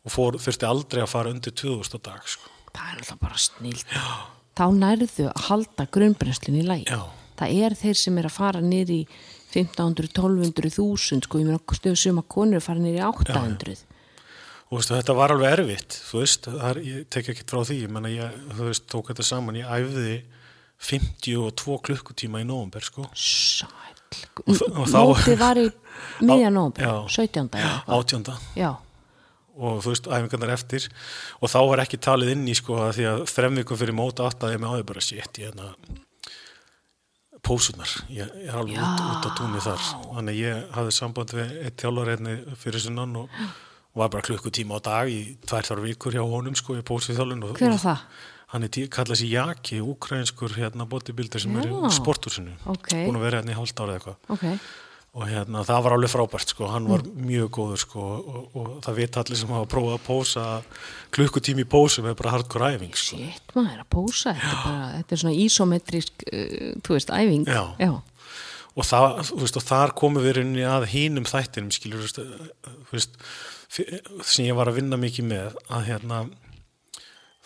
Og 0.08 0.14
fór, 0.14 0.40
þurfti 0.40 0.68
aldrei 0.68 1.04
að 1.04 1.12
fara 1.12 1.34
undir 1.34 1.52
2000 1.52 2.00
á 2.00 2.00
dag, 2.14 2.28
sko. 2.32 2.52
Það 2.70 2.92
er 2.94 3.02
alltaf 3.02 3.20
bara 3.20 3.42
snilt 3.42 3.98
þá 4.60 4.66
nærðu 4.76 5.28
að 5.30 5.46
halda 5.48 5.86
grunnbrennslun 5.94 6.60
í 6.60 6.66
læg 6.68 6.90
Já. 6.90 7.04
það 7.40 7.62
er 7.66 7.76
þeir 7.80 8.00
sem 8.02 8.18
er 8.20 8.28
að 8.28 8.36
fara 8.36 8.64
niður 8.64 8.96
í 8.98 9.04
1500, 9.50 10.10
1200, 10.12 10.72
1000 10.76 11.24
sko, 11.26 11.40
ég 11.40 11.48
meina 11.48 11.78
stöðu 11.78 12.02
suma 12.02 12.26
konur 12.28 12.60
að 12.60 12.68
fara 12.68 12.84
niður 12.84 13.00
í 13.00 13.06
800 13.08 13.86
og 14.70 14.76
veistu, 14.78 14.94
þetta 14.94 15.16
var 15.18 15.34
alveg 15.34 15.56
erfitt 15.56 15.96
þú 16.06 16.20
veist, 16.22 16.50
það 16.52 16.82
ég 16.86 17.06
tek 17.10 17.32
ekki 17.32 17.46
frá 17.50 17.64
því. 17.66 17.78
Ég 17.88 17.94
menna, 17.94 18.12
ég, 18.14 18.36
þú 18.54 18.68
veist, 18.68 18.84
tók 18.92 19.10
þetta 19.10 19.26
saman 19.26 19.58
ég 19.58 19.72
æfði 19.80 20.20
52 20.80 21.80
klukkutíma 21.86 22.42
í 22.44 22.48
nóvumber, 22.48 22.86
sko 22.88 23.08
mótið 24.90 25.40
var 25.40 25.60
í 25.60 25.66
miðjan 26.28 26.50
Já. 26.50 26.56
nómber 26.56 26.86
17. 27.12 27.50
eða 27.54 27.74
eitthvað. 27.74 27.98
átjönda 28.00 28.36
já, 28.58 28.70
og 29.60 29.82
þú 29.84 29.92
veist, 29.94 30.08
æfingarnar 30.10 30.54
eftir 30.56 30.86
og 31.44 31.52
þá 31.52 31.58
var 31.70 31.84
ekki 31.84 32.00
talið 32.02 32.32
inn 32.34 32.48
í 32.50 32.56
sko 32.58 32.78
því 32.96 33.08
að 33.12 33.26
þrem 33.30 33.60
vikum 33.62 33.80
fyrir 33.82 33.98
móta 33.98 34.30
áttaði 34.30 34.62
með 34.64 34.72
áður 34.78 34.88
bara 34.94 35.04
sétt 35.04 35.42
í 35.42 35.46
hérna 35.46 35.74
pósunar, 37.46 37.92
ég, 38.12 38.28
ég 38.44 38.50
er 38.52 38.58
alveg 38.60 38.80
út, 38.80 39.04
út 39.14 39.28
á 39.28 39.30
túnni 39.38 39.62
þar, 39.64 39.84
þannig 40.16 40.34
að 40.34 40.42
ég 40.42 40.64
hafði 40.76 40.96
samband 40.98 41.36
við 41.38 41.54
eitt 41.66 41.80
þjálfur 41.84 42.12
einni 42.16 42.34
fyrir 42.60 42.84
sunnan 42.84 43.16
og, 43.22 43.38
og 43.94 44.02
var 44.04 44.12
bara 44.16 44.26
klukkutíma 44.28 44.80
á 44.80 44.80
dag 44.90 45.12
í 45.14 45.22
tvær 45.48 45.70
þar 45.70 45.84
vikur 45.86 46.18
hjá 46.18 46.24
honum 46.26 46.58
sko 46.60 46.76
í 46.80 46.84
pósið 46.86 47.20
þjálfun 47.22 47.46
hver 47.62 47.78
á 47.78 47.80
það? 47.80 48.04
Hann 48.54 48.64
er 48.66 48.70
tí- 48.74 48.88
kallað 48.90 49.20
sér 49.22 49.32
Jaki, 49.36 49.80
ukrainskur 49.86 50.54
hérna 50.58 50.86
bodybuilder 50.90 51.40
sem 51.44 51.56
er 51.62 51.68
í 51.70 51.74
Já. 51.74 51.90
sporthúsinu 52.00 52.54
Ok. 52.66 52.90
búin 53.06 53.18
að 53.20 53.26
vera 53.28 53.42
hérna 53.42 53.54
í 53.54 53.58
hálft 53.60 53.80
ára 53.80 53.96
eða 53.96 54.00
eitthvað 54.00 54.16
ok, 54.36 54.60
og 55.20 55.24
hérna 55.30 55.64
það 55.66 55.84
var 55.86 55.94
alveg 55.98 56.12
frábært 56.14 56.50
sko, 56.54 56.68
hann 56.70 56.88
var 56.88 57.02
Mm. 57.02 57.26
mjög 57.30 57.50
góður 57.50 57.78
sko 57.82 58.00
og, 58.02 58.50
og 58.56 58.82
það 58.86 58.96
vita 58.96 59.20
allir 59.24 59.38
sem 59.38 59.50
hafa 59.50 59.66
prófað 59.70 59.96
að 59.98 60.06
pósa 60.06 60.64
klukkutími 61.12 61.62
í 61.66 61.70
pósum 61.70 62.06
er 62.10 62.14
bara 62.16 62.32
hardcore 62.38 62.74
æfing 62.78 62.96
sko. 62.96 63.18
shit 63.18 63.54
maður 63.56 63.80
að 63.84 63.90
pósa 63.90 64.34
þetta 64.34 64.50
er, 64.50 64.64
bara, 64.66 64.92
þetta 65.04 65.12
er 65.12 65.22
svona 65.24 65.40
isometrisk 65.46 66.14
uh, 66.34 66.74
þú 66.82 66.94
veist, 66.98 67.10
æfing 67.10 67.46
Já. 67.46 68.02
og, 68.78 68.84
það, 68.86 69.34
veist, 69.42 69.58
og 69.58 69.64
þar 69.66 69.94
komum 69.98 70.24
við 70.24 70.38
rauninni 70.40 70.66
að 70.66 70.86
hinum 70.94 71.26
þættinum 71.26 71.72
skilur 71.74 72.06
þú 72.06 72.06
veist, 72.06 72.20
þú 72.90 72.94
veist, 72.94 73.18
sem 74.26 74.46
ég 74.46 74.56
var 74.58 74.68
að 74.72 74.80
vinna 74.82 74.98
mikið 74.98 75.26
með 75.30 75.58
að 75.70 75.84
hérna 75.90 76.22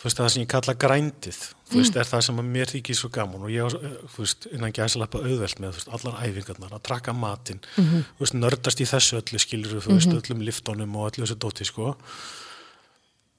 þú 0.04 0.08
veist, 0.08 0.20
það 0.20 0.30
sem 0.34 0.44
ég 0.44 0.50
kalla 0.52 0.74
grændið 0.84 1.40
þú 1.70 1.80
veist, 1.80 1.96
er 1.96 2.10
það 2.10 2.24
sem 2.28 2.42
að 2.42 2.50
mér 2.58 2.72
þykir 2.74 2.98
svo 2.98 3.10
gaman 3.14 3.46
og 3.46 3.54
ég, 3.54 3.64
var, 3.64 3.96
þú 4.12 4.24
veist, 4.26 4.46
innan 4.52 4.76
gæsalappa 4.76 5.22
auðvelt 5.24 5.64
með, 5.64 5.72
þú 5.72 5.80
veist, 5.80 5.92
allar 5.96 6.20
æfingarnar, 6.20 6.76
að 6.76 6.84
trakka 6.90 7.16
matinn 7.16 7.64
þú 7.74 8.20
veist, 8.20 8.36
nördast 8.36 8.84
í 8.84 8.88
þessu 8.90 9.18
öllu 9.22 9.40
skilur 9.42 9.80
þú 9.80 9.96
veist, 9.96 10.12
öllum 10.20 10.44
liftónum 10.44 11.00
og 11.00 11.08
öllu 11.08 11.24
þessu 11.24 11.40
dóti, 11.40 11.66
sko. 11.68 11.96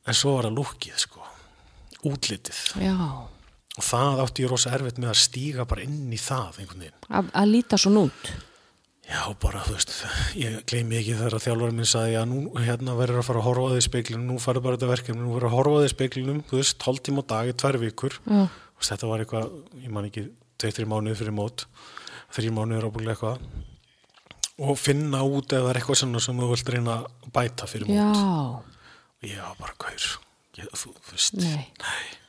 En 0.05 0.17
svo 0.17 0.35
var 0.35 0.49
það 0.49 0.59
lúkið, 0.59 0.99
sko 1.05 1.23
útlitið. 2.05 2.59
Já, 2.83 2.95
og 3.75 3.85
það 3.85 4.19
átti 4.25 4.45
ég 4.45 4.51
rosa 4.51 4.73
erfitt 4.75 4.99
með 5.01 5.13
að 5.13 5.21
stíga 5.23 5.65
bara 5.69 5.85
inn 5.85 6.11
í 6.13 6.19
það 6.21 6.61
einhvern 6.61 6.83
veginn. 6.85 6.99
Að, 7.09 7.31
að 7.41 7.51
líta 7.51 7.79
svona 7.81 8.05
út 8.09 8.29
Já, 9.05 9.21
bara, 9.37 9.59
þú 9.67 9.75
veist, 9.75 9.91
ég 10.39 10.55
gleymi 10.65 10.97
ekki 10.97 11.13
þegar 11.19 11.35
að 11.37 11.43
þjálfarinn 11.45 11.77
minn 11.77 11.89
sagði 11.89 12.15
að 12.17 12.25
nú 12.31 12.39
hérna 12.65 12.95
verður 12.97 13.19
að 13.21 13.27
fara 13.27 13.41
að 13.41 13.45
horfa 13.45 13.67
á 13.69 13.73
því 13.75 13.83
speiklunum, 13.85 14.25
nú 14.31 14.37
farið 14.41 14.63
bara 14.65 14.79
þetta 14.79 14.89
verkefni, 14.89 15.21
nú 15.21 15.35
verður 15.35 15.49
að 15.51 15.55
horfa 15.59 15.75
á 15.77 15.81
því 15.83 15.91
speiklunum, 15.93 16.39
þú 16.49 16.57
veist, 16.57 16.85
hálftíma 16.87 17.21
á 17.21 17.29
dag 17.29 17.51
í 17.51 17.53
tvær 17.61 17.77
vikur. 17.83 18.17
Já, 18.25 18.41
og 18.49 18.87
þetta 18.89 19.11
var 19.11 19.23
eitthvað, 19.23 19.53
ég 19.85 19.93
man 19.93 20.09
ekki, 20.09 20.25
tveitri 20.57 20.87
mánuði 20.89 21.19
fyrir 21.21 21.37
mót, 21.37 21.67
þrjir 22.33 22.55
mánuði 22.57 22.81
er 22.81 22.89
ábúinlega 22.89 23.13
eitthvað. 23.13 23.47
Og 24.65 24.77
finna 24.79 25.21
út 25.27 25.53
ef 25.53 25.61
það 25.61 25.69
er 25.75 25.81
eitthvað 25.83 26.01
svona 26.01 26.25
sem 26.25 26.41
þú 26.41 26.51
vilt 26.55 26.73
reyna 26.73 26.97
að 27.03 27.31
bæta 27.35 27.69
fyrir 27.69 27.91
mót. 27.91 27.97
já, 27.99 28.73
Og 29.21 29.29
ég 29.29 29.41
var 29.41 29.57
bara, 29.61 29.77
gaur, 29.85 30.09
þú, 30.81 30.95
veist, 31.11 31.37
nei. 31.37 31.67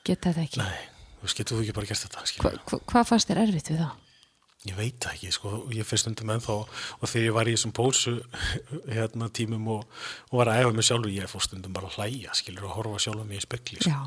Geta 0.04 0.32
þetta 0.32 0.44
ekki. 0.44 0.60
Nei, 0.60 0.88
þú 1.20 1.24
veist, 1.28 1.40
getur 1.40 1.56
þú 1.56 1.64
ekki 1.64 1.76
bara 1.80 1.88
gert 1.88 2.04
þetta, 2.04 2.26
Hva, 2.42 2.52
hva, 2.68 2.78
hvað 2.92 3.08
fannst 3.14 3.30
þér 3.32 3.46
erfitt 3.46 3.72
við 3.72 3.80
það? 3.86 4.02
Ég 4.66 4.76
veit 4.79 5.09
ekki, 5.11 5.31
sko, 5.35 5.64
ég 5.74 5.87
fyrst 5.87 6.09
undir 6.11 6.26
með 6.29 6.46
þá 6.46 6.55
og 6.57 7.07
þegar 7.07 7.26
ég 7.26 7.35
var 7.37 7.48
í 7.48 7.57
þessum 7.57 7.74
pósu 7.76 8.14
hérna 8.96 9.29
tímum 9.31 9.68
og, 9.76 9.85
og 10.31 10.40
var 10.40 10.52
að 10.52 10.62
æfa 10.62 10.76
mig 10.76 10.88
sjálfur, 10.88 11.12
ég 11.14 11.31
fór 11.31 11.44
stundum 11.46 11.76
bara 11.76 11.90
að 11.90 12.00
hlæja, 12.00 12.35
skilur, 12.38 12.68
og 12.68 12.79
horfa 12.81 13.02
sjálfur 13.07 13.29
mig 13.29 13.42
í 13.42 13.46
spekli, 13.46 13.83
sko. 13.85 14.07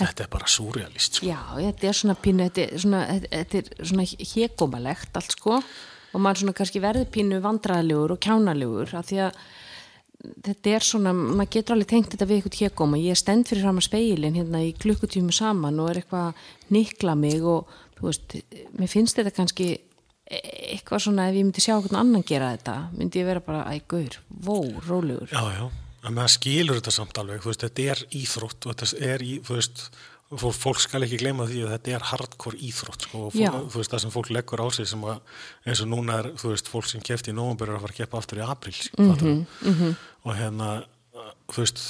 Þetta 0.00 0.22
er 0.22 0.28
bara 0.30 0.46
súrealist, 0.46 1.16
sko. 1.18 1.26
já, 1.26 1.40
þetta 1.56 1.88
er 1.88 1.96
svona 1.98 2.14
pínu 2.22 2.44
þetta 2.46 2.62
er 2.62 2.82
svona, 2.84 3.00
þetta 3.24 3.58
er 3.58 3.88
svona 3.90 4.04
hégómalegt 4.06 5.18
allt 5.18 5.34
sko 5.34 5.56
og 5.58 6.22
maður 6.22 6.44
svona 6.44 6.54
kannski 6.60 6.82
verður 6.82 7.10
pínu 7.10 7.40
vandræðalegur 7.42 8.14
og 8.14 8.20
kjánalegur 8.22 8.94
af 8.98 9.08
því 9.08 9.18
að 9.26 9.40
þetta 10.46 10.72
er 10.76 10.84
svona, 10.84 11.12
maður 11.16 11.52
getur 11.56 11.76
alveg 11.76 11.90
tengt 11.90 12.14
þetta 12.14 12.28
við 12.28 12.40
eitthvað 12.40 12.62
hégóma, 12.64 13.00
ég 13.00 13.18
stend 13.18 13.48
fyrir 13.48 13.64
fram 13.64 13.80
að 13.80 13.86
speilin 13.88 14.36
hérna 14.36 14.62
í 14.66 14.72
klukkutímu 14.76 15.34
saman 15.34 15.80
og 15.80 15.92
er 15.92 16.02
eitthvað 16.02 16.26
að 16.30 16.74
nikla 16.76 17.16
mig 17.18 17.46
og 17.46 17.70
þú 18.00 18.08
veist, 18.08 18.36
mér 18.78 18.88
finnst 18.90 19.16
þetta 19.20 19.34
kannski 19.36 19.68
e- 20.30 20.42
eitthvað 20.74 21.04
svona, 21.06 21.28
ef 21.30 21.34
ég 21.36 21.44
myndi 21.46 21.60
sjá 21.64 21.76
okkur 21.78 21.96
annan 22.00 22.22
gera 22.26 22.52
þetta, 22.56 22.76
myndi 22.96 23.20
ég 23.20 23.26
vera 23.28 23.40
bara 23.44 23.64
æ, 23.68 23.80
gaur, 23.88 24.16
vó, 24.30 24.56
rólegur. 24.88 25.28
Já, 25.32 25.42
já, 25.58 25.66
en 26.06 26.14
maður 26.16 26.34
skilur 26.38 26.80
þetta 26.80 26.94
samt 26.96 27.18
alveg, 27.20 27.44
veist, 27.44 27.60
þetta 27.66 27.88
er 27.94 28.04
íþrótt 28.22 28.66
og 28.66 28.74
þetta 28.76 29.04
er, 29.14 29.22
í, 29.26 29.40
þú 29.44 29.58
veist, 29.58 29.82
fólk, 30.30 30.78
skal 30.78 31.02
ekki 31.02 31.18
gleyma 31.18 31.44
því 31.50 31.64
að 31.66 31.72
þetta 31.74 31.90
er 31.96 32.04
hardcore 32.12 32.60
íþrótt, 32.62 33.08
sko, 33.08 33.24
og 33.26 33.32
fólk, 33.34 33.72
þú 33.74 33.80
veist, 33.82 33.90
það 33.90 34.02
sem 34.04 34.10
fólk 34.14 34.30
leggur 34.30 34.62
á 34.62 34.66
sig 34.70 34.86
sem 34.86 35.02
að, 35.02 35.18
eins 35.66 35.82
og 35.82 35.88
núna 35.90 36.20
er, 36.22 36.28
þú 36.38 36.52
veist, 36.54 36.70
fólk 36.70 36.86
sem 36.86 37.02
kefti 37.02 37.32
í 37.32 37.34
nóvambur 37.34 37.68
er 37.68 37.74
að 37.80 37.82
fara 37.88 37.92
að 37.96 37.98
keppa 38.04 38.18
aftur 38.22 38.38
í 38.38 38.46
april, 38.46 38.76
mm 38.96 39.10
Mhm, 39.10 39.46
-hmm, 39.66 39.96
og 40.24 40.36
hérna, 40.38 40.84
þú 41.50 41.58
veist, 41.64 41.82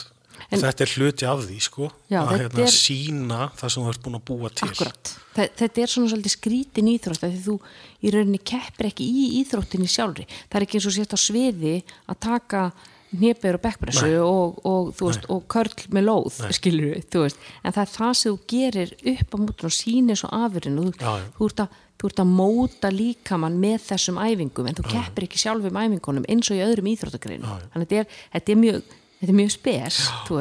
En- 0.51 0.61
þetta 0.65 0.83
er 0.87 0.93
hluti 0.97 1.27
af 1.31 1.43
því, 1.47 1.59
sko, 1.63 1.91
Já, 2.11 2.21
að 2.27 2.39
hérna 2.41 2.63
er- 2.65 2.75
sína 2.75 3.41
það 3.57 3.71
sem 3.75 3.83
þú 3.85 3.89
ert 3.93 4.03
búin 4.03 4.19
að 4.19 4.25
búa 4.31 4.51
til. 4.51 4.69
Akkurat, 4.69 5.13
Þe, 5.37 5.45
þetta 5.61 5.83
er 5.83 5.87
svona 5.87 6.11
svolítið 6.11 6.35
skrítin 6.37 6.89
íþrótt 6.91 7.23
því 7.23 7.43
þú 7.45 7.59
í 8.03 8.11
rauninni 8.15 8.41
keppir 8.43 8.89
ekki 8.91 9.05
í 9.07 9.45
íþróttinni 9.45 9.87
sjálfri, 9.87 10.27
það 10.51 10.57
er 10.59 10.67
ekki 10.67 10.81
eins 10.81 10.87
og 10.91 10.97
sért 10.97 11.15
á 11.15 11.19
sviði 11.23 11.75
að 12.11 12.19
taka 12.21 12.73
hnepir 13.11 13.57
og 13.59 13.63
bekkpressu 13.63 14.11
og, 14.23 14.59
og, 14.65 14.91
veist, 15.01 15.25
og 15.31 15.47
körl 15.51 15.73
með 15.91 16.05
lóð, 16.07 16.37
skilur 16.55 16.95
veist. 17.11 17.39
En 17.65 17.73
það 17.75 17.83
er 17.83 17.93
það 17.97 18.13
sem 18.21 18.33
þú 18.35 18.39
gerir 18.53 18.93
upp 19.15 19.31
á 19.35 19.37
mútur 19.43 19.67
og 19.71 19.75
sýnir 19.75 20.19
svo 20.19 20.29
afurinn 20.31 20.79
og 20.79 20.91
þú, 20.95 21.01
Já, 21.01 21.15
já. 21.19 21.25
þú, 21.39 21.49
ert 21.51 21.63
að, 21.65 21.69
þú 21.99 22.11
ert 22.11 22.23
að 22.23 22.31
móta 22.39 22.91
líkamann 22.95 23.59
með 23.61 23.79
þessum 23.89 24.21
æfingum 24.23 24.69
en 24.71 24.79
þú 24.79 24.87
keppir 24.95 25.27
ekki 25.27 25.43
sjálfum 25.43 25.81
æfingunum 25.83 26.25
eins 26.31 26.51
og 26.51 26.57
í 26.59 26.65
öðrum 26.67 26.91
íþróttagreinu 26.95 27.51
þannig 27.51 27.75
að 27.75 27.87
þetta 27.87 27.99
er, 27.99 28.07
þetta 28.37 28.53
er 28.55 28.61
mjög 28.63 28.83
þetta 29.21 29.33
er 29.33 29.41
mjög 29.43 29.53
spes, 29.57 30.03
þú 30.29 30.41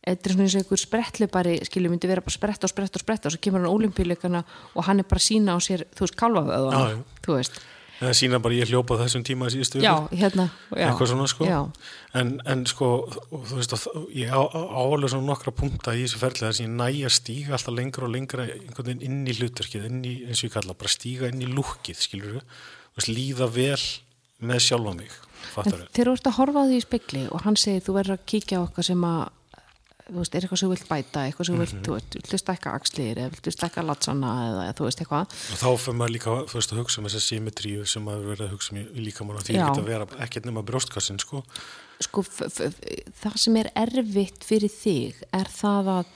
þetta 0.00 0.30
er 0.30 0.34
svona 0.34 0.46
eins 0.46 0.54
og 0.54 0.62
einhver 0.62 0.80
sprettlupari 0.80 1.58
skilur 1.68 1.92
myndi 1.92 2.08
vera 2.08 2.24
bara 2.24 2.34
spretta 2.34 2.66
og 2.66 2.72
spretta 2.72 2.96
og 2.96 3.04
spretta 3.04 3.28
og 3.28 3.34
svo 3.34 3.42
kemur 3.44 3.64
hann 3.64 3.74
ólimpíuleikana 3.74 4.40
og 4.74 4.86
hann 4.86 5.02
er 5.02 5.08
bara 5.10 5.20
sína 5.20 5.56
á 5.56 5.58
sér 5.60 5.84
þú 5.92 6.06
veist, 6.06 6.16
já. 6.16 7.04
þú 7.26 7.36
veist, 7.36 7.60
Það 8.00 8.14
sína 8.16 8.38
bara 8.40 8.56
ég 8.56 8.70
hljópa 8.70 8.96
á 8.96 9.00
þessum 9.02 9.24
tíma 9.28 9.50
í 9.50 9.52
síðustu 9.52 9.82
já, 9.84 9.92
hérna 10.08 10.46
já, 10.72 10.86
eitthvað 10.86 11.10
svona 11.10 11.26
sko. 11.28 11.44
Já, 11.44 11.58
en, 12.16 12.30
en 12.48 12.62
sko 12.64 12.88
þú 13.28 13.58
veist 13.58 13.74
ég 14.16 14.32
á, 14.32 14.40
á 14.40 14.80
alveg 14.80 15.12
svona 15.12 15.28
nokkra 15.28 15.52
punkta 15.52 15.92
í 15.92 16.06
þessu 16.06 16.22
ferli 16.22 16.46
þess 16.46 16.62
að 16.62 16.64
ég 16.64 16.72
næ 16.78 16.86
að 17.10 17.12
stíga 17.18 17.58
alltaf 17.58 17.76
lengra 17.76 18.08
og 18.08 18.14
lengra 18.14 18.46
inn 18.96 19.20
í 19.28 19.36
hlutverkið 19.36 19.84
inn 19.90 20.00
í, 20.08 20.14
eins 20.24 20.40
og 20.40 20.48
ég 20.48 20.54
kalla, 20.56 20.78
bara 20.80 20.94
stíga 20.96 21.28
inn 21.28 21.44
í 21.44 21.50
lúkið 21.52 22.00
skilur 22.00 22.38
við, 22.38 23.10
líða 23.12 23.50
vel 23.52 23.82
með 24.48 24.64
sjálfa 24.70 24.96
mig 24.96 25.20
en 25.40 25.52
fattar 25.56 25.84
þegar 25.90 26.10
þú 26.10 26.16
ert 26.18 26.30
að 26.30 26.38
horfa 26.38 26.64
á 26.64 26.68
því 26.68 26.78
í 26.78 26.86
spekli 26.86 27.26
og 27.30 27.44
hann 27.46 27.60
segir 27.60 27.84
þú 27.86 27.98
verður 27.98 28.16
að 28.16 28.26
kíkja 28.32 28.60
á 28.60 28.64
eitthvað 28.64 28.90
sem 28.90 29.06
að 29.10 29.20
þú 30.10 30.18
veist, 30.18 30.34
er 30.34 30.44
eitthvað 30.44 30.60
sem 30.60 30.68
þú 30.68 30.74
vilt 30.74 30.88
bæta 30.90 31.22
eitthvað 31.26 31.46
sem 31.46 31.56
þú 31.56 31.60
vilt, 31.62 31.76
þú 31.86 31.94
veist, 31.94 32.16
viltu 32.18 32.40
stækka 32.40 32.72
axlir 32.74 33.20
eða 33.20 33.32
viltu 33.34 33.52
stækka 33.54 33.84
latsana 33.86 34.32
eða 34.48 34.64
þú 34.78 34.86
veist 34.88 35.02
eitthvað. 35.04 35.36
Og 35.54 35.60
þá 35.60 35.68
fyrir 35.84 35.98
maður 36.00 36.14
líka 36.16 36.34
þú 36.50 36.58
veist, 36.58 36.74
að 36.74 36.80
hugsa 36.82 37.00
um 37.00 37.08
þessa 37.08 37.22
symmetríu 37.26 37.86
sem 37.86 38.06
maður 38.06 38.32
verið 38.32 38.46
að 38.46 38.54
hugsa 38.56 38.74
um 38.74 38.98
líka 38.98 39.26
mann 39.26 39.44
því 39.44 39.56
Já. 39.56 39.62
ekki 39.68 39.84
að 39.84 39.92
vera 39.92 40.08
ekkert 40.26 40.50
nema 40.50 40.64
brjóstkassin 40.66 41.22
sko. 41.22 41.44
Sko, 42.00 42.24
það 42.26 43.38
sem 43.44 43.60
er 43.60 43.70
erfitt 43.78 44.46
fyrir 44.46 44.72
þig 44.72 45.24
er 45.36 45.50
það 45.52 45.94
að 45.98 46.14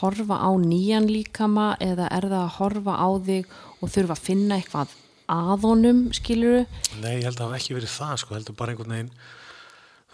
horfa 0.00 0.40
á 0.40 0.50
nýjan 0.58 1.08
líkama 1.10 1.74
eða 1.82 2.08
er 2.10 2.28
það 2.30 2.40
að 2.40 2.54
horfa 2.58 2.98
á 2.98 3.08
þig 3.28 3.56
og 3.80 3.92
þurfa 3.94 4.16
að 4.16 4.24
finna 4.24 4.58
eitthvað 4.58 5.00
að 5.30 5.64
honum 5.68 6.04
skiluru 6.16 6.66
Nei, 7.00 7.18
ég 7.20 7.24
held 7.24 7.38
að 7.38 7.40
það 7.40 7.48
hafi 7.48 7.60
ekki 7.62 7.78
verið 7.78 7.94
það 7.94 8.14
sko, 8.22 8.34
heldur 8.34 8.58
bara 8.58 8.74
einhvern 8.74 8.94
veginn 8.96 9.10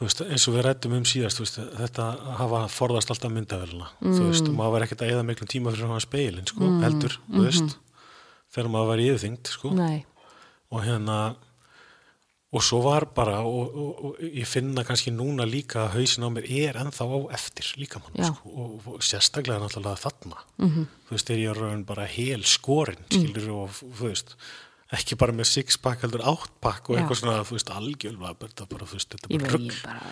þú 0.01 0.07
veist, 0.07 0.23
eins 0.25 0.47
og 0.49 0.57
við 0.57 0.65
rættum 0.65 0.97
um 0.97 1.05
síðast 1.05 1.37
þú 1.37 1.45
veist, 1.45 1.61
þetta 1.77 2.09
hafa 2.39 2.63
forðast 2.73 3.11
alltaf 3.13 3.35
myndavélina 3.35 3.91
mm. 4.01 4.15
þú 4.17 4.31
veist, 4.31 4.49
og 4.49 4.57
maður 4.57 4.73
var 4.77 4.87
ekkert 4.87 5.05
að 5.05 5.13
eða 5.17 5.27
miklum 5.29 5.51
tíma 5.53 5.75
fyrir 5.75 5.93
hann 5.93 6.01
speilin, 6.01 6.49
sko, 6.49 6.65
Mm. 6.65 6.81
heldur 6.87 7.19
þú 7.27 7.45
veist, 7.45 7.77
þegar 8.55 8.73
maður 8.73 9.03
í 9.03 9.11
yfirþyngd 9.11 9.53
sko, 9.53 9.73
nei, 9.77 10.05
og 10.73 10.87
hérna 10.87 11.19
og 12.51 12.65
svo 12.67 12.81
var 12.83 13.07
bara 13.15 13.43
og, 13.47 13.77
og, 13.77 14.01
og 14.09 14.23
ég 14.25 14.49
finna 14.49 14.83
kannski 14.87 15.13
núna 15.15 15.45
líka 15.47 15.85
að 15.85 16.01
hausin 16.01 16.27
á 16.27 16.31
mér 16.35 16.49
er 16.49 16.81
ennþá 16.81 17.07
á 17.07 17.19
eftir 17.37 17.69
líka 17.79 18.01
mann, 18.03 18.17
sko, 18.33 18.51
og, 18.51 18.89
og 18.97 19.05
sérstaklega 19.07 19.61
náttúrulega 19.63 20.01
þarna, 20.01 20.41
-hmm. 20.59 20.89
þú 21.07 21.15
veist, 21.15 21.31
er 21.31 21.45
ég 21.45 21.61
raun 21.61 21.85
bara 21.85 22.09
hel 22.09 22.43
skorinn, 22.43 23.05
skilur 23.11 23.51
og 23.53 23.71
þú 23.71 24.09
veist, 24.09 24.35
ekki 24.97 25.17
bara 25.21 25.35
með 25.37 25.47
six-pack 25.53 26.03
heldur 26.03 26.25
átt-pack 26.27 26.89
og 26.91 26.97
Já. 26.97 27.01
eitthvað 27.03 27.19
svona 27.21 27.43
þú 27.47 27.57
veist, 27.57 27.69
algjörlega, 27.71 28.33
þetta 28.43 28.67
bara, 28.73 28.89
þú 28.91 28.97
veist, 28.99 29.13
þetta 29.15 29.29
er 29.29 29.45
bara 29.45 29.53
rugg 29.55 29.67
ég 29.71 29.83
bara 29.85 30.07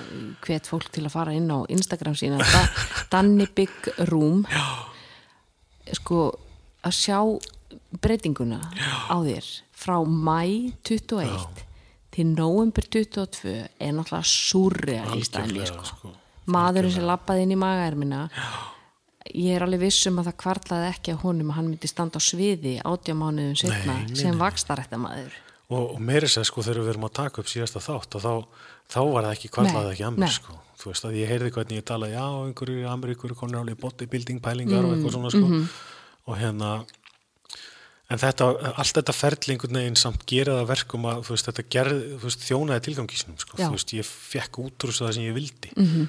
hvet 0.47 0.71
fólk 0.71 0.91
til 0.95 1.05
að 1.09 1.15
fara 1.17 1.35
inn 1.35 1.51
á 1.51 1.59
Instagram 1.75 2.15
sína. 2.19 2.39
Da, 2.39 2.61
Danny 3.13 3.49
Big 3.59 3.91
Room. 4.13 4.45
Sko 5.99 6.21
að 6.87 6.95
sjá 6.95 7.19
breytinguna 8.03 8.61
á 9.11 9.17
þér 9.25 9.47
frá 9.79 9.97
mæ 10.07 10.73
21 10.87 11.65
til 12.15 12.27
november 12.35 12.87
22 12.87 13.53
er 13.79 13.93
náttúrulega 13.95 14.25
surrealist 14.27 15.35
dæmi, 15.35 15.45
Algjörlega, 15.59 15.85
sko. 15.85 15.85
sko. 15.93 16.15
maðurinn 16.55 16.95
sem 16.95 17.07
lappaði 17.07 17.45
inn 17.47 17.55
í 17.55 17.59
magaermina 17.61 18.23
ég 19.35 19.57
er 19.57 19.65
alveg 19.67 19.81
viss 19.87 20.07
um 20.11 20.19
að 20.23 20.31
það 20.31 20.37
kvarlaði 20.45 20.89
ekki 20.93 21.13
að 21.15 21.21
honum 21.25 21.51
að 21.53 21.57
hann 21.59 21.69
myndi 21.73 21.91
standa 21.91 22.19
á 22.19 22.23
sviði 22.23 22.75
átjámánuðum 22.85 23.57
setna 23.61 23.97
Nei, 23.99 24.07
nei, 24.09 24.17
sem 24.23 24.33
nei. 24.35 24.41
vakstarættamaður 24.45 25.37
og, 25.69 25.85
og 25.95 26.01
meiri 26.01 26.29
sér 26.33 26.47
sko 26.49 26.63
þegar 26.65 26.83
við 26.85 26.93
erum 26.95 27.09
að 27.11 27.17
taka 27.21 27.43
upp 27.43 27.51
síðasta 27.53 27.83
þátt 27.85 28.17
og 28.19 28.25
þá, 28.25 28.33
þá 28.95 29.01
var 29.13 29.27
það 29.29 29.35
ekki 29.37 29.53
kvarlaði 29.59 29.93
ekki 29.97 30.07
að 30.09 30.19
mér 30.23 30.35
sko 30.39 30.57
þú 30.79 30.93
veist 30.93 31.05
að 31.09 31.17
ég 31.19 31.29
heyrði 31.33 31.51
hvernig 31.57 31.81
ég 31.81 31.85
talaði 31.91 32.15
já, 32.15 32.25
einhverju 32.47 32.87
Ameríkur 32.89 33.35
konur 33.35 33.61
alveg 33.65 33.81
bodybuilding 33.83 34.39
pælingar 34.45 34.85
og 34.87 34.93
Mm, 34.93 34.95
eitthvað 35.01 35.17
svona 35.17 35.33
sko 35.35 35.47
mhm. 35.49 35.65
og 36.29 36.37
hérna 36.39 36.71
en 38.09 38.21
þetta, 38.23 38.47
allt 38.81 38.95
þetta 39.01 39.13
ferli 39.17 39.53
einhvern 39.55 39.79
veginn 39.83 39.99
samt 40.01 40.23
gera 40.31 40.55
það 40.57 40.63
að 40.63 40.71
verkum 40.71 41.09
að 41.11 41.19
þú 41.27 41.35
veist, 41.35 41.49
þetta 41.51 41.65
gerð, 41.75 41.99
þú 42.23 42.29
veist, 42.31 42.47
þjónaði 42.47 42.85
tilgangisnum 42.87 43.37
sko, 43.43 43.59
Já. 43.59 43.67
þú 43.67 43.75
veist, 43.75 43.93
ég 43.99 44.09
fekk 44.09 44.61
útrúst 44.65 45.03
það 45.05 45.13
sem 45.19 45.27
ég 45.29 45.37
vildi 45.37 45.73
Mhm. 45.77 46.07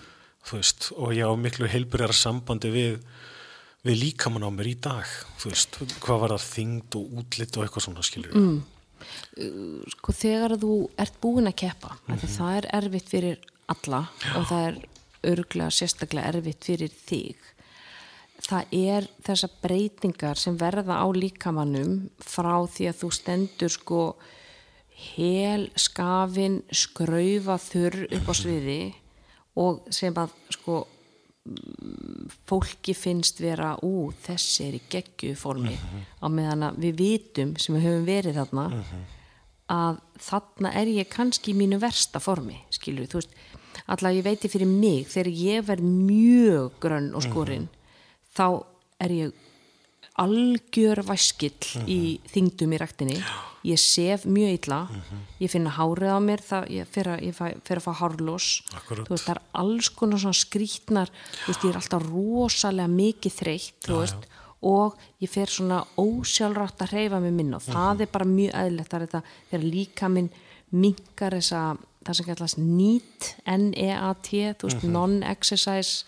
Þú 0.47 0.60
veist, 0.60 0.91
og 0.95 1.13
ég 1.13 1.28
á 1.28 1.34
miklu 1.36 1.67
heilbyrjara 1.69 2.15
sambandi 2.15 2.71
við 2.73 2.99
við 3.88 3.95
líkamann 4.02 4.43
á 4.43 4.52
mér 4.52 4.67
í 4.73 4.75
dag 4.84 5.08
þú 5.39 5.54
veist, 5.54 5.78
hvað 6.04 6.19
var 6.19 6.34
það 6.36 6.47
þyngd 6.54 6.95
og 6.99 7.13
útlit 7.21 7.58
og 7.58 7.63
eitthvað 7.63 7.86
svona 7.86 8.04
skilur 8.04 8.36
mm. 8.36 8.58
sko 9.95 10.15
þegar 10.15 10.58
þú 10.60 10.73
ert 10.99 11.19
búin 11.23 11.47
að 11.47 11.60
keppa 11.63 11.93
mm 11.95 12.15
Mhm. 12.15 12.34
það 12.38 12.58
er 12.58 12.65
erfitt 12.80 13.10
fyrir 13.10 13.38
alla 13.69 14.02
og 14.36 14.47
það 14.49 14.65
er 14.67 14.82
örglega 15.30 15.71
sérstaklega 15.71 16.28
erfitt 16.34 16.63
fyrir 16.67 16.91
þig 17.08 17.36
það 18.39 18.65
er 18.71 19.08
þessar 19.23 19.52
breytingar 19.62 20.38
sem 20.39 20.58
verða 20.58 20.99
á 20.99 21.08
líkamannum 21.12 22.10
frá 22.19 22.67
því 22.67 22.89
að 22.91 22.99
þú 23.02 23.10
stendur 23.12 23.69
sko 23.69 24.15
hel, 25.15 25.69
skafin, 25.80 26.63
skraufa 26.71 27.56
þurr 27.60 28.08
upp 28.12 28.28
á 28.28 28.34
sviði 28.36 28.82
og 29.60 29.86
sem 29.93 30.15
að 30.17 30.34
sko 30.56 30.80
mm, 31.45 32.34
fólki 32.50 32.95
finnst 32.98 33.41
vera 33.43 33.76
ú, 33.86 34.10
þessi 34.26 34.67
er 34.67 34.80
í 34.80 34.82
geggju 34.91 35.36
formi. 35.39 35.76
Á 36.24 36.28
meðan 36.32 36.69
að 36.69 36.84
við 36.86 37.00
vitum 37.04 37.56
sem 37.60 37.76
við 37.78 37.88
höfum 37.89 38.06
verið 38.10 38.39
þarna 38.41 38.67
að 39.69 40.00
þarna 40.26 40.72
er 40.80 40.89
ég 40.89 41.10
kannski 41.12 41.54
í 41.54 41.58
mínu 41.60 41.78
versta 41.82 42.22
formi, 42.24 42.58
skilur 42.74 43.10
þú 43.10 43.22
veist. 43.22 43.36
Allavega 43.89 44.17
ég 44.17 44.26
veiti 44.26 44.50
fyrir 44.52 44.69
mig 44.69 45.08
þegar 45.10 45.30
ég 45.39 45.67
verð 45.67 45.86
mjög 45.86 46.80
grönn 46.82 47.12
og 47.17 47.24
skorinn 47.26 47.67
þá 48.36 48.48
er 49.02 49.13
ég 49.13 49.45
algjör 50.19 51.01
væskill 51.08 51.86
í 51.88 51.99
þingdum 52.32 52.75
í 52.75 52.79
ræktinni. 52.82 53.19
Ég 53.67 53.79
sef 53.82 54.23
mjög 54.27 54.55
illa. 54.55 54.79
Ég 55.41 55.51
finna 55.51 55.73
hárið 55.75 56.15
á 56.15 56.19
mér 56.23 56.43
það, 56.43 56.67
ég 56.77 56.91
fer 56.91 57.12
að, 57.13 57.23
ég 57.27 57.36
fæ, 57.36 57.45
fer 57.67 57.82
að 57.82 57.88
fá 57.88 57.93
hárlós 57.99 58.49
þú 58.88 59.08
veist, 59.10 59.25
það 59.25 59.34
er 59.36 59.41
alls 59.62 59.89
konar 59.95 60.23
svona 60.23 60.39
skrítnar 60.39 61.12
veist, 61.47 61.63
ég 61.63 61.71
er 61.71 61.79
alltaf 61.82 62.05
rosalega 62.08 62.91
mikið 62.93 63.36
þreytt 63.36 63.89
þú 63.89 63.99
veist, 63.99 64.29
og 64.69 64.95
ég 65.23 65.32
fer 65.32 65.51
svona 65.51 65.82
ósjálfrátt 65.99 66.86
að 66.86 66.95
hreyfa 66.95 67.19
mig 67.23 67.36
minna 67.36 67.60
og 67.60 67.67
það 67.67 68.05
er 68.05 68.13
bara 68.15 68.27
mjög 68.27 68.55
er 68.60 69.05
þetta 69.05 69.23
þegar 69.51 69.67
líka 69.67 70.12
minn 70.12 70.32
minkar 70.69 71.36
þessa, 71.36 71.62
það 72.05 72.19
sem 72.19 72.27
kallast 72.27 72.60
NEAT 72.62 73.29
N-E-A-T, 73.49 74.43
veist, 74.63 74.84
non-exercise 74.86 76.03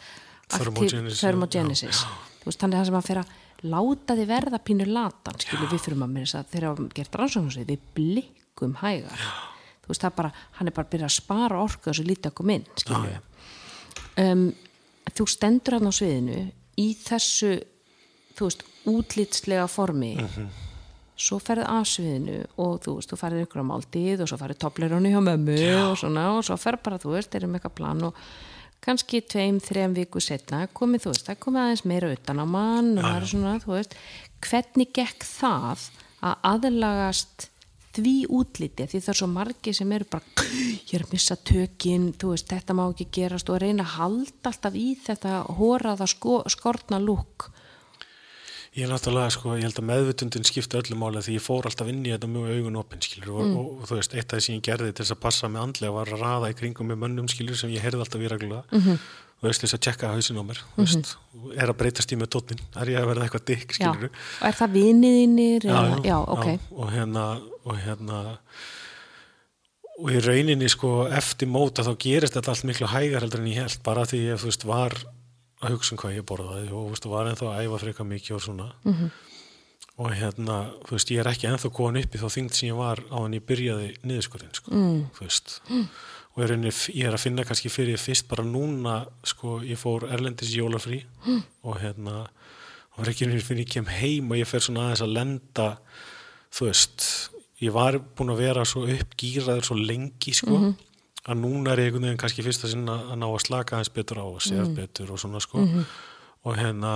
Thermogenesis, 0.51 1.21
thermogenesis. 1.23 2.03
Veist, 2.43 2.59
þannig 2.59 2.79
það 2.79 2.89
sem 2.89 2.97
að 2.99 3.07
fyrir 3.07 3.21
að 3.23 3.37
láta 3.61 4.17
þið 4.17 4.29
verða 4.31 4.59
pínu 4.65 4.87
latan 4.89 5.41
skilur 5.41 5.69
við 5.71 5.83
fyrir 5.85 5.99
maður 6.01 6.25
þess 6.25 6.37
að 6.39 6.55
við 6.79 6.93
gert 6.97 7.17
rannsóknum 7.19 7.67
við 7.69 7.83
blikkum 7.97 8.77
hægar. 8.81 9.25
Þú 9.81 9.91
veist, 9.91 10.01
það 10.01 10.15
bara, 10.17 10.31
hann 10.57 10.69
er 10.69 10.75
bara 10.77 10.87
að 10.87 10.93
byrja 10.95 11.09
að 11.09 11.17
spara 11.17 11.61
orku 11.61 11.89
þessu 11.89 12.07
lítið 12.07 12.31
að 12.31 12.37
koma 12.39 12.57
inn 12.57 12.65
skilur 12.77 13.07
við 13.09 13.19
um, 14.21 14.47
þú 15.11 15.27
stendur 15.29 15.77
hann 15.77 15.89
á 15.89 15.93
sviðinu 15.93 16.41
í 16.81 16.87
þessu 17.01 17.53
þú 18.37 18.49
veist, 18.49 18.67
útlitslega 18.89 19.67
formi. 19.69 20.13
Svo 21.21 21.37
ferði 21.43 21.67
að 21.69 21.83
sviðinu 21.91 22.37
og 22.63 22.79
þú 22.81 22.95
veist, 22.97 23.11
þú 23.11 23.19
ferði 23.19 23.43
ykkur 23.45 23.61
á 23.61 23.69
máltíð 23.69 24.23
og 24.23 24.31
svo 24.31 24.39
ferði 24.41 24.57
toppleirunni 24.63 25.11
hjá 25.13 25.19
mömmu 25.21 25.57
og 25.83 25.99
svona 26.01 26.23
og 26.37 26.45
svo 26.47 26.57
ferði 26.57 26.85
bara, 26.87 27.01
þú 27.01 27.13
veist, 27.13 27.35
erum 27.37 27.57
eitthvað 27.57 27.75
plan 27.77 28.07
og 28.07 28.23
kannski 28.81 29.21
tveim, 29.21 29.59
þreim 29.61 29.93
viku 29.97 30.21
setna 30.23 30.65
komið, 30.73 31.05
þú 31.05 31.13
veist, 31.13 31.27
það 31.29 31.39
komið 31.45 31.63
aðeins 31.63 31.85
meira 31.91 32.11
utan 32.15 32.41
á 32.41 32.45
mann 32.49 32.91
og 32.97 33.05
það 33.05 33.17
er 33.19 33.29
svona, 33.31 33.55
þú 33.61 33.73
veist 33.75 33.97
hvernig 34.41 34.93
gekk 34.97 35.25
það 35.27 35.87
að 36.21 36.45
aðlagast 36.51 37.47
því 37.95 38.15
útliti? 38.31 38.87
Því 38.87 39.01
það 39.01 39.13
er 39.13 39.19
svo 39.19 39.29
margi 39.31 39.73
sem 39.75 39.95
eru 39.95 40.07
bara 40.11 40.45
ég 40.47 40.93
er 40.95 41.05
að 41.05 41.15
missa 41.15 41.37
tökin, 41.37 42.11
þú 42.17 42.33
veist, 42.33 42.49
þetta 42.51 42.75
má 42.77 42.85
ekki 42.87 43.09
gerast 43.19 43.51
og 43.51 43.61
reyna 43.61 43.85
að 43.85 43.95
halda 43.97 44.51
alltaf 44.53 44.77
í 44.79 44.87
þetta 45.05 45.41
hóraða 45.59 46.07
sko, 46.09 46.41
skortna 46.51 47.01
lúk 47.03 47.51
Ég 48.71 48.85
er 48.87 48.91
náttúrulega, 48.93 49.31
sko, 49.35 49.51
ég 49.59 49.65
held 49.67 49.79
að 49.81 49.87
meðvutundin 49.89 50.45
skipta 50.47 50.79
öllu 50.79 50.95
máli 50.95 51.19
því 51.25 51.33
ég 51.35 51.43
fór 51.43 51.65
alltaf 51.67 51.89
inn 51.91 52.05
í 52.07 52.11
þetta 52.13 52.27
mjög 52.31 52.51
augun 52.55 52.77
opinn, 52.79 53.01
skilur, 53.03 53.33
og, 53.35 53.49
og, 53.59 53.71
og 53.81 53.89
þú 53.89 53.97
veist, 53.97 54.13
eitt 54.15 54.31
af 54.31 54.39
því 54.39 54.45
sem 54.45 54.55
ég 54.55 54.63
gerði 54.69 54.93
til 54.95 55.03
þess 55.03 55.15
að 55.17 55.19
passa 55.25 55.49
mig 55.51 55.59
andlega 55.61 55.91
var 55.97 56.07
að 56.15 56.21
raða 56.23 56.51
í 56.53 56.55
kringum 56.55 56.87
með 56.87 57.01
mönnum, 57.03 57.27
skilur, 57.33 57.57
sem 57.59 57.73
ég 57.75 57.83
heyrði 57.83 58.05
alltaf 58.05 58.23
í 58.23 58.29
reglulega, 58.31 58.63
Mhm. 58.71 59.01
þú 59.41 59.49
veist, 59.49 59.65
þess 59.65 59.75
að 59.75 59.83
tjekka 59.87 60.13
hausin 60.13 60.39
á 60.39 60.43
mér, 60.47 60.61
þú 60.77 60.85
veist, 60.85 61.11
og 61.35 61.51
er 61.57 61.67
að 61.73 61.77
breytast 61.81 62.11
í 62.15 62.19
með 62.21 62.31
tótnin, 62.37 62.63
er 62.79 62.93
ég 62.95 63.01
að 63.03 63.09
verða 63.11 63.27
eitthvað 63.27 63.45
dykk, 63.51 63.69
já, 63.75 63.91
skilur, 63.91 64.11
og 64.39 64.47
er 64.47 64.57
það 64.61 64.75
viniðinir 64.79 65.67
já, 65.67 65.79
já, 66.07 66.17
ok. 66.37 66.47
Og 66.71 66.91
hérna, 66.95 67.25
og 67.65 67.75
hérna, 67.83 68.19
og 69.99 70.09
í 70.15 70.19
rauninni, 70.23 70.69
sko, 70.71 70.93
eftir 71.11 71.49
móta 71.51 71.83
þá 71.83 71.91
gerist 71.99 72.33
þetta 72.39 72.55
allt 72.55 72.63
miklu 72.71 72.87
hægar 72.87 73.19
heldur 73.27 73.43
en 73.43 73.51
ég 73.51 73.59
held, 73.65 73.83
bara 73.83 74.07
því 74.07 74.23
ég, 74.31 74.39
þú 74.39 74.47
veist, 74.47 74.63
var 74.63 74.95
að 75.61 75.75
hugsa 75.75 75.93
um 75.95 75.99
hvað 76.01 76.15
ég 76.17 76.25
borðaði 76.29 76.71
og, 76.71 76.87
veist, 76.93 77.05
var 77.09 77.29
ennþá 77.29 77.51
að 77.51 77.65
æfa 77.65 77.81
freka 77.83 78.05
mikið 78.07 78.37
og 78.37 78.41
svona, 78.41 78.71
Mhm. 78.85 79.11
og 80.01 80.11
hérna, 80.17 80.55
þú 80.87 80.95
veist, 80.95 81.11
ég 81.11 81.19
er 81.19 81.29
ekki 81.29 81.47
ennþá 81.49 81.71
komin 81.73 82.03
upp 82.03 82.15
í 82.15 82.21
þá 82.21 82.27
þyngd 82.35 82.53
sem 82.53 82.69
ég 82.69 82.77
var 82.77 82.97
á 83.11 83.17
hann 83.21 83.33
ég 83.37 83.45
byrjaði 83.45 83.89
niðurskurinn, 84.03 84.53
sko, 84.55 84.71
mm. 84.71 85.09
þú 85.13 85.19
veist 85.27 85.61
og 86.31 86.43
er 86.43 86.53
henni, 86.55 86.71
ég 86.95 87.07
er 87.07 87.13
að 87.13 87.23
finna 87.25 87.43
kannski 87.43 87.69
fyrir 87.69 87.99
fyrst 87.99 88.27
bara 88.27 88.43
núna, 88.43 89.05
sko, 89.23 89.59
ég 89.67 89.77
fór 89.77 90.07
erlendis 90.09 90.53
jólafrí 90.55 91.03
mm. 91.25 91.43
og 91.63 91.77
hérna 91.81 92.27
og 92.95 93.03
er 93.03 93.11
ekki 93.11 93.25
henni 93.27 93.41
fyrir 93.43 93.65
ég 93.65 93.69
kem 93.69 93.85
heim 93.85 94.31
og 94.31 94.37
ég 94.39 94.47
fer 94.47 94.59
svona 94.63 94.87
aðeins 94.87 95.03
að 95.03 95.13
lenda 95.17 95.67
þú 96.51 96.69
veist, 96.69 97.29
ég 97.61 97.71
var 97.75 97.99
búin 97.99 98.31
að 98.33 98.41
vera 98.41 98.63
svo 98.65 98.87
uppgýraður 98.87 99.67
svo 99.67 99.75
lengi, 99.75 100.33
sko 100.33 100.73
að 101.29 101.41
núna 101.43 101.73
er 101.75 101.83
ég 101.83 101.89
einhvern 101.91 102.07
veginn 102.07 102.21
kannski 102.21 102.45
fyrst 102.45 102.63
að 102.65 102.71
sinna 102.75 102.95
að 103.13 103.17
ná 103.21 103.27
að 103.29 103.41
slaka 103.45 103.75
aðeins 103.77 103.93
betur 103.93 104.21
á 104.21 104.25
og 104.25 104.39
sef 104.41 104.71
betur 104.77 105.11
og 105.13 105.19
svona, 105.21 105.41
sko. 105.43 105.65
Og 106.41 106.55
hérna 106.57 106.93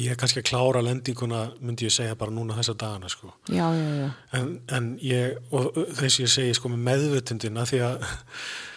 ég 0.00 0.10
er 0.10 0.18
kannski 0.18 0.40
að 0.40 0.48
klára 0.48 0.80
lendinguna, 0.82 1.42
myndi 1.60 1.86
ég 1.86 1.92
segja 1.94 2.16
bara 2.18 2.32
núna 2.32 2.56
þessa 2.56 2.74
dagana, 2.80 3.10
sko. 3.12 3.32
já, 3.52 3.66
já, 3.76 3.88
já, 4.00 4.10
En, 4.32 4.60
en 4.72 4.98
ég, 5.04 5.36
og 5.52 5.76
þess 5.98 6.20
ég 6.22 6.32
segi, 6.32 6.54
sko, 6.56 6.70
með 6.72 6.86
meðvutundina, 6.88 7.66
því 7.68 7.82
að, 7.84 8.06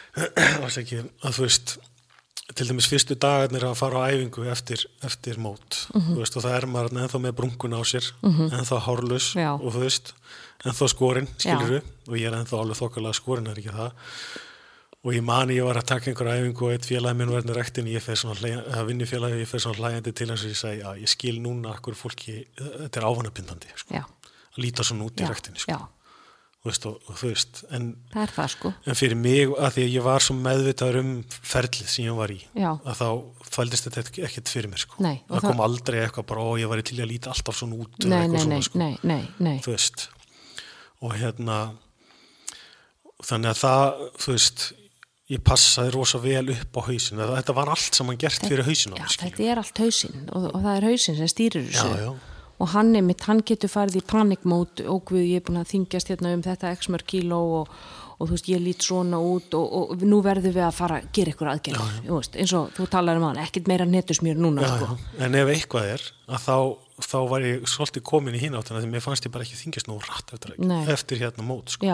ekki, 0.84 1.00
að 1.24 1.38
þú 1.38 1.46
veist, 1.48 1.78
til 2.54 2.68
dæmis 2.68 2.90
fyrstu 2.92 3.16
dagarnir 3.16 3.64
að 3.70 3.78
fara 3.80 4.04
á 4.04 4.10
æfingu 4.12 4.46
eftir, 4.52 4.84
eftir 5.06 5.40
mót, 5.40 5.86
þú 5.94 6.20
veist, 6.20 6.36
og 6.36 6.46
það 6.46 6.58
er 6.60 6.70
maður 6.76 6.98
ennþá 7.00 7.24
með 7.26 7.36
brunkun 7.40 7.78
á 7.78 7.82
sér, 7.88 8.12
ennþá 8.26 8.82
hárlaus, 8.90 9.32
Já. 9.40 9.54
og 9.56 9.70
þú 9.72 9.86
veist, 9.88 10.14
ennþá 10.66 10.88
skorinn, 10.92 11.28
skilur 11.38 11.80
Já. 11.80 11.82
og 12.10 12.16
ég 12.20 12.28
er 12.28 12.38
ennþá 12.40 12.60
alveg 12.60 12.80
þokkalega 12.82 13.16
skorinn, 13.20 13.48
er 13.48 13.60
ekki 13.62 13.76
það. 13.76 13.92
Og 15.00 15.14
ég 15.16 15.24
mani, 15.24 15.56
ég 15.56 15.64
var 15.64 15.78
að 15.80 15.86
taka 15.94 16.10
einhver 16.12 16.28
æfingu 16.34 16.66
og 16.68 16.74
eitt 16.76 16.84
félagi 16.90 17.16
minn 17.16 17.54
rektin, 17.56 17.88
ég 17.88 18.04
fer 18.04 18.18
svona, 18.20 18.36
hlæ- 18.36 18.66
eða 18.68 18.82
vinnufélagi, 18.90 19.38
ég 19.40 19.48
fer 19.48 19.60
svona 19.64 19.80
hlægjandi 19.80 20.12
til 20.14 20.28
hans 20.28 20.44
og 20.44 20.50
ég 20.52 20.58
segi, 20.60 20.82
já, 20.82 20.90
ég 21.00 21.08
skil 21.08 21.38
núna 21.40 21.72
akkur 21.78 21.96
fólki, 21.96 22.42
þetta 22.60 23.00
er 23.00 23.08
ávanabindandi, 23.08 23.72
sko 23.80 23.96
að 23.96 24.60
líta 24.60 24.84
svona 24.84 25.08
út 25.08 25.16
í 25.16 25.24
já, 25.24 25.30
rektinni 25.32 25.60
sko. 25.64 25.78
veist, 26.66 26.84
og, 26.90 27.00
og 27.08 27.16
þú 27.16 27.30
veist 27.32 27.62
en, 27.72 27.86
það 28.12 28.34
það 28.36 28.50
sko 28.52 28.74
en 28.92 28.98
fyrir 29.00 29.16
mig, 29.16 29.48
að 29.56 29.72
því 29.78 29.84
að 29.88 29.94
ég 29.96 30.04
var 30.04 30.20
svo 30.26 30.36
meðvitaður 30.36 30.98
um 31.00 31.12
ferlið 31.32 31.88
sem 31.88 32.04
ég 32.10 32.18
var 32.20 32.34
í 32.36 32.40
Já. 32.60 32.74
að 32.84 33.00
þá 33.00 33.08
fældist 33.56 33.88
þetta 33.88 34.04
ekkert 34.28 34.52
fyrir 34.52 34.68
mér 34.74 34.84
sko. 34.84 35.00
Nei, 35.00 35.22
og 35.30 35.38
það 35.38 35.42
það- 35.46 35.48
kom 35.54 35.62
aldrei 35.64 36.00
eitthvað 36.04 36.28
bara, 36.34 36.44
ó, 36.44 36.52
ég 36.60 36.68
var 36.68 36.82
til 36.84 37.00
að 37.00 37.08
líta 37.14 37.32
alltaf 37.32 37.56
svona 37.56 37.80
út 37.80 38.04
nei, 38.04 38.28
nei, 38.28 38.40
svona, 38.44 38.60
sko. 38.68 38.78
nei, 38.84 38.98
nei, 39.08 39.22
nei, 39.40 39.56
þú 39.64 39.72
veist 39.78 40.10
og 41.00 41.16
hérna 41.16 41.60
þannig 43.26 43.54
að 43.54 43.62
það, 43.64 44.04
þú 44.20 44.36
veist 44.36 44.66
ég 45.30 45.44
passaði 45.46 45.94
rosa 45.94 46.20
vel 46.24 46.48
upp 46.56 46.80
á 46.80 46.82
hausin 46.88 47.22
þetta 47.22 47.56
var 47.58 47.72
allt 47.76 48.00
saman 48.00 48.18
gert 48.20 48.46
fyrir 48.50 48.66
hausin 48.66 48.98
já, 48.98 49.06
þetta 49.22 49.46
er 49.46 49.62
allt 49.62 49.82
hausinn 49.84 50.26
og, 50.34 50.50
og 50.50 50.60
það 50.64 50.74
er 50.74 50.88
hausinn 50.90 51.18
sem 51.20 51.30
stýrir 51.30 51.68
þessu 51.68 51.92
Já, 51.92 52.04
já. 52.08 52.12
og 52.60 52.72
hann 52.74 52.92
er 52.98 53.06
mitt, 53.06 53.24
hann 53.30 53.44
getur 53.46 53.72
farið 53.72 54.00
í 54.02 54.04
panikmót 54.10 54.84
og 54.90 55.04
guð, 55.12 55.22
ég 55.28 55.44
er 55.44 55.46
búin 55.46 55.62
að 55.62 55.74
þingjast 55.76 56.14
hérna 56.14 56.34
um 56.34 56.46
þetta 56.46 56.74
x 56.80 56.90
mörg 56.90 57.06
kíló 57.14 57.40
og, 57.60 57.76
og 58.18 58.24
þú 58.26 58.32
veist, 58.34 58.50
ég 58.50 58.64
lít 58.64 58.90
svona 58.90 59.22
út 59.22 59.54
og, 59.60 59.78
og 59.94 60.06
nú 60.10 60.24
verðum 60.26 60.56
við 60.58 60.66
að 60.66 60.78
fara 60.80 61.00
að 61.04 61.12
gera 61.20 61.36
ykkur 61.36 61.54
veist, 62.10 62.40
eins 62.40 62.56
og 62.58 62.74
þú 62.80 62.90
talar 62.90 63.22
um 63.22 63.30
hann, 63.30 63.44
ekkit 63.46 63.70
meira 63.70 63.86
netusmjör 63.86 64.42
núna 64.42 64.66
já, 64.66 64.74
sko. 64.80 64.98
já. 64.98 65.26
en 65.28 65.38
ef 65.44 65.54
eitthvað 65.54 65.94
er 65.94 66.10
að 66.26 66.46
þá, 66.48 66.58
þá 67.04 67.20
var 67.30 67.46
ég 67.46 67.68
svolítið 67.70 68.06
komin 68.10 68.38
í 68.38 68.42
hínáttuna 68.42 68.82
því 68.82 68.90
mér 68.94 69.06
fannst 69.06 69.28
ég 69.28 69.34
bara 69.34 69.46
ekki 69.48 69.60
þingjast 69.60 69.90
nú 69.90 70.00
rætt 70.04 70.34
eftir, 70.34 70.56
eftir 70.96 71.22
hérna 71.24 71.46
mót 71.46 71.76
sko. 71.76 71.86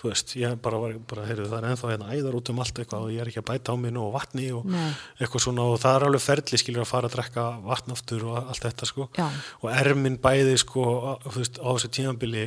þú 0.00 0.08
veist, 0.08 0.32
ég 0.38 0.56
bara 0.64 0.78
var 0.80 0.94
bara, 1.08 1.26
heyrðu, 1.28 1.46
það 1.50 1.58
er 1.58 1.68
ennþá 1.70 1.90
hérna 1.92 2.14
æðar 2.14 2.36
út 2.38 2.50
um 2.52 2.60
allt 2.62 2.78
eitthvað 2.80 3.04
og 3.04 3.12
ég 3.12 3.20
er 3.20 3.28
ekki 3.28 3.42
að 3.42 3.48
bæta 3.50 3.74
á 3.74 3.76
mig 3.76 3.92
nú 3.92 4.06
og 4.06 4.14
vatni 4.14 4.46
og 4.56 4.64
Nei. 4.64 4.90
eitthvað 5.20 5.44
svona 5.44 5.66
og 5.68 5.80
það 5.82 5.96
er 5.98 6.06
alveg 6.06 6.24
ferli 6.24 6.60
skilur 6.62 6.84
að 6.86 6.88
fara 6.88 7.10
að 7.10 7.16
drekka 7.18 7.46
vatn 7.66 7.94
aftur 7.94 8.26
og 8.30 8.38
allt 8.40 8.64
þetta 8.64 8.88
sko 8.88 9.08
Já. 9.18 9.26
og 9.60 9.68
erminn 9.74 10.16
bæði 10.22 10.56
sko 10.62 10.84
þú 11.26 11.34
veist, 11.36 11.60
á 11.60 11.68
þessu 11.68 11.92
tíðanbili 11.98 12.46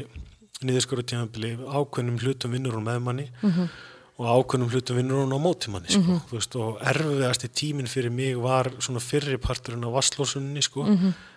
niðurskóru 0.63 1.05
tíðanbili 1.05 1.55
ákveðnum 1.61 2.21
hlutum 2.23 2.55
vinnur 2.55 2.79
hún 2.79 2.87
með 2.87 3.03
manni 3.05 3.27
-hmm. 3.41 3.69
og 4.17 4.25
ákveðnum 4.33 4.71
hlutum 4.73 4.97
vinnur 4.97 5.21
hún 5.21 5.35
á 5.37 5.39
móti 5.45 5.69
manni 5.69 5.93
sko, 5.93 6.21
þú 6.29 6.39
veist, 6.39 6.55
og 6.55 6.81
erfiðasti 6.81 7.49
tíminn 7.53 7.87
fyrir 7.87 8.11
mig 8.11 8.37
var 8.37 8.71
svona 8.79 8.99
fyrri 8.99 9.37
parturinn 9.37 9.85
á 9.85 9.89
vasslósunni 9.93 10.61
sko, 10.61 10.87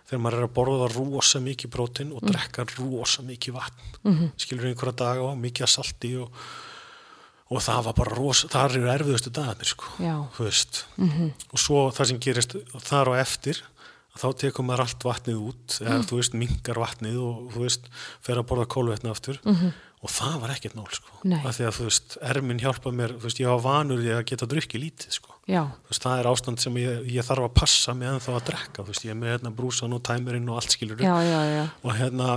þegar 0.07 0.23
maður 0.23 0.38
er 0.38 0.47
að 0.47 0.55
borða 0.59 0.88
rosa 0.95 1.40
mikið 1.42 1.71
prótin 1.75 2.12
og 2.14 2.23
drekka 2.23 2.66
rosa 2.79 3.23
mikið 3.27 3.55
vatn. 3.55 3.85
-hmm. 4.14 4.31
skilur 4.37 4.66
einhverja 4.71 4.97
daga 4.97 5.23
og 5.23 5.38
mikið 5.38 5.62
að 5.66 5.73
salti 5.75 6.16
og, 6.16 6.31
og 7.51 7.62
það 7.62 7.85
var 7.85 7.95
bara 7.95 8.14
rosa, 8.16 8.49
það 8.49 8.77
eru 8.77 8.90
erfiðustu 8.90 9.31
dagarnir 9.31 9.66
sko, 9.66 9.85
þú 10.37 10.45
veist. 10.45 10.85
Og 11.53 11.59
svo 11.59 11.90
það 11.90 12.07
sem 12.07 12.19
gerist 12.21 12.57
þar 12.83 13.09
á 13.11 13.14
eftir 13.21 13.62
þá 14.16 14.29
tekur 14.40 14.64
maður 14.64 14.81
allt 14.87 15.05
vatnið 15.05 15.37
út 15.37 15.81
eða 15.83 16.03
þú 16.09 16.16
veist, 16.21 16.35
mingar 16.35 16.79
vatnið 16.81 17.19
og 17.21 17.53
þú 17.53 17.61
veist, 17.66 17.90
fer 18.25 18.38
að 18.40 18.47
borða 18.49 18.66
kólvetna 18.66 19.11
aftur 19.12 19.40
og 20.07 20.12
það 20.12 20.37
var 20.42 20.53
ekkert 20.55 20.77
nál 20.79 20.90
sko 20.95 21.23
af 21.37 21.57
því 21.57 21.66
að 21.66 21.79
þú 21.79 21.87
veist, 21.88 22.19
erminn 22.31 22.61
hjálpa 22.62 22.92
mér 22.95 23.16
þú 23.16 23.27
veist, 23.27 23.40
ég 23.42 23.51
var 23.51 23.64
vanur 23.64 24.05
í 24.05 24.12
að 24.14 24.23
geta 24.31 24.49
drukki 24.51 24.81
lítið 24.83 25.16
sko 25.19 25.35
já, 25.51 25.62
þú 25.66 25.90
veist, 25.92 26.05
það 26.05 26.21
er 26.21 26.29
ástand 26.31 26.62
sem 26.62 26.79
ég, 26.81 27.09
ég 27.16 27.27
þarf 27.27 27.49
að 27.49 27.57
passa 27.59 27.97
meðan 27.99 28.23
þá 28.23 28.31
að 28.37 28.45
drekka, 28.51 28.85
þú 28.85 28.92
veist, 28.92 29.07
ég 29.07 29.14
er 29.14 29.19
með 29.19 29.35
hérna 29.35 29.55
brúsan 29.59 29.97
og 29.97 30.05
tæmirinn 30.07 30.53
og 30.53 30.61
allt 30.61 30.77
skilur 30.77 31.03
já, 31.03 31.16
já, 31.27 31.40
já. 31.51 31.64
og 31.83 31.99
hérna 31.99 32.31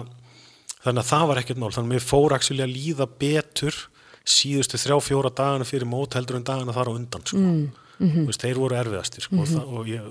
þannig 0.79 1.03
að 1.03 1.11
það 1.11 1.27
var 1.31 1.41
ekkert 1.43 1.61
mál, 1.61 1.71
þannig 1.75 1.89
að 1.89 1.93
mér 1.93 2.07
fór 2.07 2.37
að 2.39 2.65
líða 2.73 3.09
betur 3.19 3.79
síðustu 4.29 4.79
þrjá 4.79 4.97
fjóra 5.03 5.31
dagana 5.33 5.67
fyrir 5.67 5.89
mót 5.89 6.17
heldur 6.17 6.39
en 6.39 6.47
dagana 6.47 6.75
þar 6.75 6.91
á 6.91 6.97
undan 6.97 7.25
sko. 7.25 7.39
mm, 7.39 7.85
mhm. 7.99 8.27
veist, 8.29 8.43
þeir 8.43 8.59
voru 8.61 8.77
erfiðastir 8.79 9.25
sko, 9.25 9.39
mm 9.41 9.77
og 9.79 9.89
ég 9.89 10.05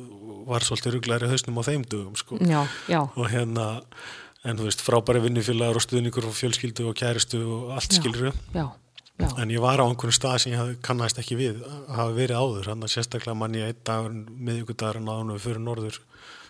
var 0.49 0.65
svolítið 0.65 0.95
rugglæri 0.97 1.29
hausnum 1.29 1.61
á 1.61 1.63
þeim 1.67 1.85
dögum 1.85 2.17
sko. 2.17 2.39
já, 2.41 2.63
já, 2.89 3.03
og 3.05 3.29
hérna 3.29 3.69
en 4.47 4.59
þú 4.59 4.69
veist, 4.69 4.85
frábæri 4.87 5.23
vinnufélagar 5.25 5.81
og 5.81 5.85
stuðningur 5.85 6.29
og 6.29 6.37
fjölskyldu 6.39 6.87
og 6.91 6.97
kæristu 6.99 7.41
og 7.43 7.75
allt 7.77 7.99
já, 8.55 8.67
en 9.43 9.51
ég 9.51 9.63
var 9.63 9.83
á 9.83 9.87
einhvern 9.89 10.15
stað 10.15 10.39
sem 10.45 10.55
ég 10.55 10.81
kannast 10.85 11.19
ekki 11.19 11.39
við 11.41 11.63
að 11.67 11.93
hafa 11.97 12.17
verið 12.17 12.39
áður, 12.39 12.71
hann 12.71 12.87
að 12.87 12.95
sérstaklega 12.95 13.39
manni 13.39 13.65
einn 13.67 13.85
dagur, 13.85 14.15
miðvíkudagurinn 14.15 15.11
áður 15.11 15.25
en 15.25 15.35
við 15.35 15.47
fyrir 15.49 15.65
norður 15.65 16.03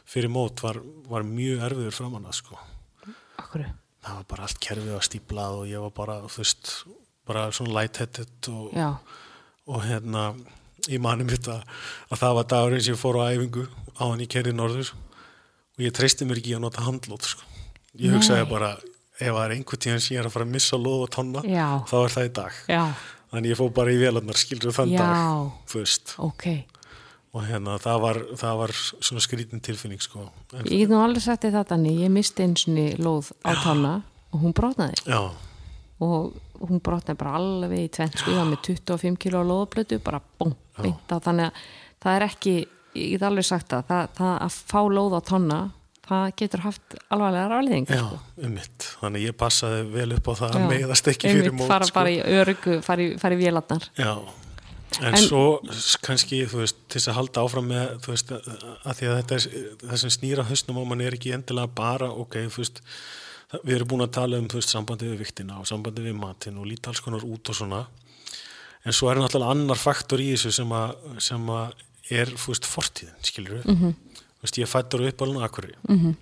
fyrir 0.09 0.33
mót 0.33 0.62
var, 0.64 0.81
var 1.09 1.24
mjög 1.27 1.64
erfiður 1.68 1.96
framan 1.96 2.29
að 2.29 2.40
sko. 2.40 2.61
Akkur 3.40 3.64
það 4.09 4.20
var 4.20 4.29
bara 4.31 4.46
allt 4.46 4.61
kerfið 4.64 4.94
að 4.96 5.05
stíplað 5.07 5.59
og 5.59 5.66
ég 5.68 5.85
var 5.85 5.92
bara, 5.96 6.16
þú 6.29 6.42
veist, 6.42 6.70
bara 7.29 7.48
svona 7.55 7.74
lightheaded 7.77 8.51
og, 8.53 8.79
og 9.68 9.85
hérna, 9.85 10.24
ég 10.88 11.03
mani 11.05 11.27
mitt 11.29 11.48
að, 11.51 11.64
að 12.09 12.22
það 12.22 12.38
var 12.38 12.48
dagurinn 12.55 12.85
sem 12.85 12.96
ég 12.96 13.03
fór 13.03 13.20
á 13.20 13.29
æfingu 13.29 13.66
á 13.98 14.03
hann 14.07 14.24
í 14.24 14.31
kerri 14.31 14.55
norður. 14.57 14.94
Og 15.79 15.85
ég 15.85 15.94
treysti 15.94 16.27
mér 16.27 16.40
ekki 16.40 16.57
að 16.57 16.64
nota 16.64 16.87
handlót 16.87 17.27
sko. 17.29 17.44
Ég 17.99 18.09
Nei. 18.11 18.17
hugsaði 18.17 18.49
bara 18.51 18.73
ef 19.19 19.35
það 19.35 19.45
er 19.45 19.55
einhver 19.57 19.81
tíðan 19.83 20.03
sem 20.03 20.15
ég 20.15 20.23
er 20.23 20.29
að 20.29 20.35
fara 20.37 20.47
að 20.47 20.53
missa 20.55 20.79
loð 20.79 21.05
og 21.07 21.13
tonna, 21.15 21.43
Já. 21.43 21.67
þá 21.91 21.97
er 21.99 22.13
það 22.15 22.29
í 22.29 22.33
dag. 22.39 22.59
Já, 22.71 22.83
þannig 23.33 23.53
ég 23.53 23.59
fór 23.59 23.73
bara 23.75 23.95
í 23.95 23.99
vélarnar 23.99 24.39
skilur 24.39 24.77
þann 24.77 24.93
Já. 24.95 24.99
dag, 25.03 25.49
þú 25.73 25.83
veist. 25.83 26.15
Ok. 26.23 26.47
Og 27.37 27.45
hérna, 27.45 27.75
það 27.83 27.99
var, 28.01 28.21
það 28.41 28.61
var 28.63 28.73
svona 28.79 29.23
skrítin 29.23 29.61
tilfinning 29.63 30.01
sko. 30.01 30.31
en, 30.55 30.65
ég 30.65 30.85
get 30.85 30.93
nú 30.93 31.03
alveg 31.03 31.23
sagt 31.23 31.45
þetta 31.45 31.65
Danni, 31.75 31.97
ég 32.01 32.11
misti 32.15 32.47
einsinni 32.47 32.87
lóð 32.97 33.33
á 33.45 33.53
tanna 33.63 33.99
og 34.33 34.41
hún 34.47 34.55
brotnaði. 34.57 34.97
Já, 35.05 35.21
og 36.01 36.39
hún 36.63 36.81
brotnaði 36.81 37.19
bara 37.21 37.37
alveg 37.39 37.85
í 37.85 37.91
tvent 37.99 38.23
ég 38.23 38.39
var 38.39 38.49
með 38.49 38.63
25 38.71 39.19
kilo 39.21 39.43
lóðblötu 39.47 40.01
bara 40.03 40.23
beint 40.39 41.11
á. 41.11 41.17
Þannig 41.19 41.51
að 41.51 41.61
það 42.03 42.17
er 42.17 42.27
ekki, 42.29 42.55
ég 42.95 43.11
get 43.17 43.27
alveg 43.29 43.47
sagt 43.51 43.69
það 43.75 43.91
það, 43.91 44.09
það 44.19 44.35
að 44.47 44.59
fá 44.73 44.81
lóð 44.89 45.19
á 45.19 45.21
tonna 45.27 45.61
það 46.09 46.25
getur 46.40 46.61
haft 46.64 46.97
alvarlega 47.12 47.49
rafleðingar 47.53 47.97
já, 47.99 48.03
sko. 48.09 48.18
um 48.49 48.53
mitt 48.59 48.88
þannig 49.03 49.25
ég 49.29 49.37
passaði 49.44 49.85
vel 49.92 50.12
upp 50.16 50.29
á 50.29 50.33
það 50.40 50.51
að 50.51 50.61
Já. 50.62 50.68
meiðast 50.73 51.09
ekki 51.12 51.33
fyrir 51.37 51.53
mót 51.59 51.68
fara 51.71 51.88
sko. 51.88 51.94
bara 52.01 52.11
í 52.11 52.18
örgu, 52.40 52.83
fara 52.83 53.03
í, 53.05 53.40
vélarnar 53.42 53.88
Já, 53.99 54.12
en, 55.03 55.14
En- 55.14 55.23
svo 55.29 55.42
kannski, 56.03 56.42
þú 56.49 56.62
veist, 56.64 56.77
til 56.88 56.99
þess 57.01 57.09
að 57.12 57.18
halda 57.21 57.44
áfram 57.44 57.68
með, 57.68 57.94
þú 58.05 58.12
veist, 58.14 58.33
að 58.33 58.94
því 58.99 59.09
að 59.11 59.16
þetta 59.23 59.35
er, 59.38 59.49
það 59.85 59.97
sem 60.03 60.11
snýra 60.16 60.47
hausnum 60.49 60.81
á 60.81 60.85
mann 60.88 61.01
er 61.05 61.12
ekki 61.18 61.35
endilega 61.37 61.68
bara, 61.75 62.09
ok, 62.11 62.38
þú 62.49 62.62
veist, 62.64 62.81
við 63.64 63.75
erum 63.79 63.88
búin 63.88 64.05
að 64.05 64.12
tala 64.16 64.38
um, 64.40 64.49
þú 64.49 64.59
veist, 64.62 64.73
sambandi 64.73 65.07
við 65.12 65.18
viktina 65.27 65.59
og 65.61 65.66
sambandi 65.68 66.03
við 66.05 66.16
matinn 66.16 66.59
og 66.59 66.66
líta 66.68 66.88
alls 66.90 67.01
konar 67.05 67.21
út 67.25 67.49
og 67.53 67.55
svona, 67.57 67.87
en 68.85 68.92
svo 68.97 69.11
er 69.12 69.21
náttúrulega 69.21 69.51
annar 69.55 69.77
faktor 69.81 70.21
í 70.25 70.31
þessu 70.35 70.53
sem 70.53 70.68
að, 70.73 70.97
að 71.21 71.73
er, 72.11 72.27
þú 72.40 72.53
veist, 72.55 72.64
fortíðin, 72.64 73.16
skilur 73.29 73.59
við, 73.59 73.64
Mhm. 73.68 73.94
þú 73.94 74.08
veist, 74.42 74.61
ég 74.61 74.70
fættur 74.70 75.05
upp 75.09 75.22
alveg 75.22 75.42
akkurri 75.48 75.74
-hmm. 75.88 76.14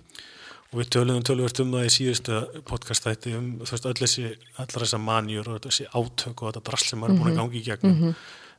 og 0.71 0.79
við 0.79 0.89
töluðum 0.95 1.23
tölvört 1.23 1.61
um 1.63 1.71
það 1.71 1.85
í 1.85 1.93
síðustu 1.97 2.41
podcastætti 2.65 3.35
um, 3.37 3.47
allar 3.61 4.83
þessar 4.83 4.99
manjur 4.99 5.49
og 5.49 5.61
þessi 5.61 5.87
átök 5.93 6.41
og 6.41 6.53
þetta 6.53 6.65
drasl 6.69 6.89
sem 6.89 6.99
maður 6.99 7.13
er 7.13 7.19
búin 7.19 7.31
að 7.31 7.39
gangi 7.41 7.57
í 7.57 7.63
gegnum. 7.63 8.15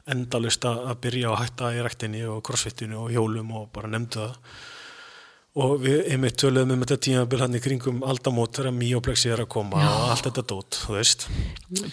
Endalust 0.08 0.64
að 0.64 1.00
byrja 1.00 1.30
að 1.30 1.40
hætta 1.42 1.74
í 1.76 1.82
ræktinni 1.84 2.24
og 2.24 2.42
crossfitinu 2.42 2.96
og 2.96 3.10
hjólum 3.12 3.50
og 3.52 3.68
bara 3.72 3.88
nefndu 3.88 4.20
það 4.20 4.36
og 5.58 5.78
við 5.82 6.02
einmitt 6.12 6.36
töluðum 6.38 6.74
um 6.76 6.82
þetta 6.84 6.98
tímabil 7.06 7.40
hann 7.40 7.56
í 7.56 7.60
kringum 7.62 8.02
aldamót 8.06 8.58
þegar 8.58 8.74
mýoplexi 8.76 9.30
er 9.32 9.42
að 9.42 9.48
koma 9.54 9.80
og 9.80 10.10
allt 10.12 10.26
þetta 10.28 10.44
dót, 10.52 10.78
þú 10.84 10.94
veist. 10.94 11.24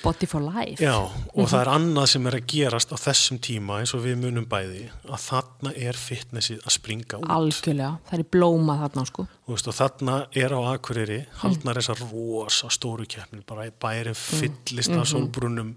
Body 0.03 0.27
for 0.29 0.43
life. 0.43 0.75
Já, 0.83 0.93
og 1.01 1.49
það 1.49 1.61
er 1.61 1.71
annað 1.73 2.09
sem 2.11 2.27
er 2.29 2.37
að 2.37 2.49
gerast 2.51 2.93
á 2.93 2.97
þessum 2.99 3.39
tíma 3.47 3.79
eins 3.81 3.95
og 3.97 4.03
við 4.03 4.19
munum 4.21 4.45
bæði 4.51 4.83
að 5.07 5.23
þarna 5.23 5.73
er 5.87 5.99
fitnessið 5.99 6.59
að 6.61 6.75
springa 6.75 7.21
út. 7.21 7.31
Algjörlega, 7.37 7.93
það 8.09 8.19
er 8.19 8.29
blóma 8.35 8.77
þarna 8.83 9.07
sko. 9.09 9.27
Veist, 9.45 9.71
og 9.71 9.77
þarna 9.77 10.19
er 10.35 10.53
á 10.57 10.59
Akureyri 10.73 11.21
haldnar 11.41 11.79
þessar 11.79 12.03
rosa 12.11 12.69
stóru 12.73 13.07
keppnir 13.09 13.45
bara 13.47 13.69
í 13.69 13.73
bærin 13.73 14.17
fyllist 14.17 14.93
af 14.97 15.09
sólbrunum 15.09 15.73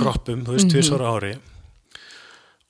kroppum, 0.00 0.44
þú 0.46 0.58
veist, 0.58 0.72
tvisvara 0.72 1.16
ári 1.16 1.34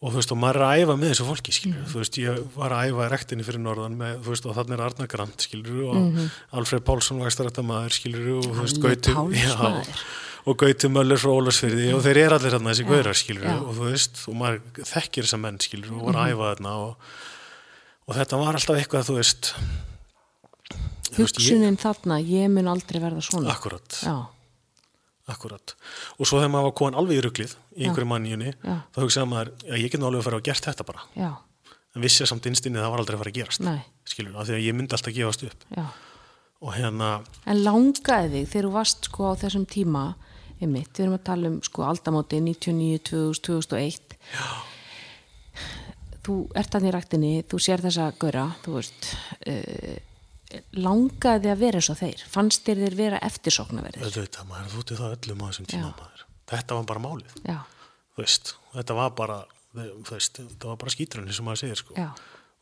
og 0.03 0.11
þú 0.11 0.19
veist, 0.19 0.33
og 0.35 0.39
maður 0.43 0.59
er 0.59 0.65
að 0.67 0.81
æfa 0.83 0.97
með 0.99 1.13
þessu 1.13 1.27
fólki, 1.29 1.53
skilur, 1.55 1.85
þú 1.93 2.01
veist, 2.01 2.17
ég 2.19 2.41
var 2.57 2.75
að 2.75 2.89
æfa 2.91 3.05
rektinni 3.13 3.45
fyrir 3.47 3.63
norðan 3.63 3.95
með, 4.01 4.17
þú 4.25 4.33
veist, 4.33 4.49
og 4.51 4.57
þarna 4.57 4.75
er 4.75 4.83
Arna 4.89 5.07
Grant, 5.13 5.45
skilur, 5.47 5.85
og 5.93 6.19
Alfred 6.59 6.85
Pálsson 6.89 7.23
vægstarætta 7.23 7.63
maður, 7.67 7.95
skilur, 8.01 8.33
og 8.41 8.49
þú 8.49 8.65
veist, 8.65 8.83
maður. 9.61 10.03
og 10.43 10.59
Gauti 10.59 10.91
Möller 10.91 11.23
frá 11.23 11.31
Ólarsfyrði 11.37 11.93
og 11.95 12.03
þeir 12.03 12.23
eru 12.25 12.39
allir 12.41 12.57
þarna 12.57 12.73
þessi 12.73 12.89
gaurar, 12.89 13.21
skilur, 13.21 13.47
já. 13.47 13.55
og 13.63 13.79
þú 13.79 13.89
veist, 13.93 14.25
og 14.27 14.39
maður 14.41 14.85
þekkir 14.91 15.29
þessa 15.29 15.41
menn, 15.45 15.63
skilur, 15.63 15.95
og 15.95 16.09
var 16.09 16.19
að 16.25 16.35
æfa 16.35 16.51
þarna 16.51 16.75
og, 16.83 17.09
og 18.09 18.19
þetta 18.19 18.43
var 18.43 18.59
alltaf 18.59 18.83
eitthvað, 18.83 19.07
þú 19.07 19.19
veist, 19.21 19.53
hugsunin 21.21 21.79
þarna, 21.79 22.19
ég 22.27 22.51
mun 22.51 22.75
aldrei 22.75 22.99
verða 23.05 23.23
svona. 23.23 23.55
Akkurat, 23.55 24.03
já, 24.03 24.17
akkurat. 25.31 25.75
Og 26.19 26.27
svo 26.27 26.39
þegar 26.41 26.51
maður 26.55 26.69
var 26.71 26.75
komin 26.81 26.99
alveg 26.99 27.19
í 27.21 27.23
ruglið 27.27 27.55
í 27.77 27.87
einhverju 27.87 28.09
manníunni, 28.11 28.53
þá 28.63 28.99
hugsaði 29.05 29.29
maður, 29.31 29.53
já, 29.69 29.75
ég 29.79 29.91
get 29.93 30.01
nú 30.03 30.09
alveg 30.09 30.23
að 30.23 30.29
fara 30.31 30.41
og 30.41 30.47
gert 30.49 30.65
þetta 30.71 30.85
bara. 30.89 31.05
já, 31.17 31.31
En 31.95 32.01
vissi 32.01 32.23
að 32.25 32.31
samt 32.33 32.47
innstinni 32.49 32.81
það 32.81 32.91
var 32.95 33.01
aldrei 33.03 33.15
að 33.17 33.21
fara 33.23 33.31
að 33.31 33.37
gerast. 33.37 33.61
nei 33.61 33.83
Skilur, 34.09 34.37
af 34.41 34.47
því 34.49 34.55
að 34.57 34.63
ég 34.65 34.75
myndi 34.75 34.95
alltaf 34.97 35.13
gefast 35.15 35.43
upp. 35.45 35.65
já. 35.77 35.85
Og 36.63 36.73
hérna, 36.77 37.09
en 37.47 37.59
langaði 37.65 38.29
þig 38.33 38.49
þegar 38.53 38.67
þú 38.69 38.73
varst 38.73 39.05
sko 39.11 39.25
á 39.29 39.33
þessum 39.43 39.65
tíma 39.67 40.05
einmitt, 40.63 40.93
við 40.95 41.05
erum 41.05 41.17
að 41.19 41.25
tala 41.27 41.49
um 41.51 41.57
sko 41.63 41.83
aldamóti 41.85 42.39
99, 42.41 42.99
2000, 43.11 43.43
2001 43.43 44.17
já. 44.33 44.47
þú 46.23 46.37
ert 46.55 46.71
þannig 46.73 46.93
í 46.93 46.95
ræktinni 46.97 47.33
þú 47.51 47.61
sér 47.65 47.83
þessa 47.83 48.07
göra 48.23 48.45
þú 48.65 48.77
veist 48.79 49.09
uh, 49.47 49.97
langaði 50.77 51.51
að 51.53 51.63
vera 51.63 51.81
eins 51.81 51.89
og 51.93 51.99
þeir 52.01 52.25
fannst 52.33 52.67
þér 52.67 52.83
þeir 52.85 52.97
vera 52.99 53.21
eftirsóknarverðir 53.29 54.13
Þetta, 54.17 54.45
maður 54.51 54.75
þútti 54.77 54.99
það 54.99 55.17
öllum 55.17 55.43
á 55.43 55.47
þessum 55.49 55.69
tíma 55.73 55.91
maður. 55.99 56.25
Þetta 56.53 56.79
var 56.79 56.87
bara 56.91 57.03
málið, 57.07 57.37
veist, 58.19 58.55
þetta 58.75 58.97
var 58.99 59.11
bara, 59.17 59.41
þú 59.75 60.11
veist, 60.11 60.41
þetta 60.43 60.71
var 60.73 60.81
bara 60.83 60.95
skítrunni 60.95 61.37
sem 61.37 61.47
maður 61.49 61.63
segir, 61.63 61.81
sko. 61.81 62.09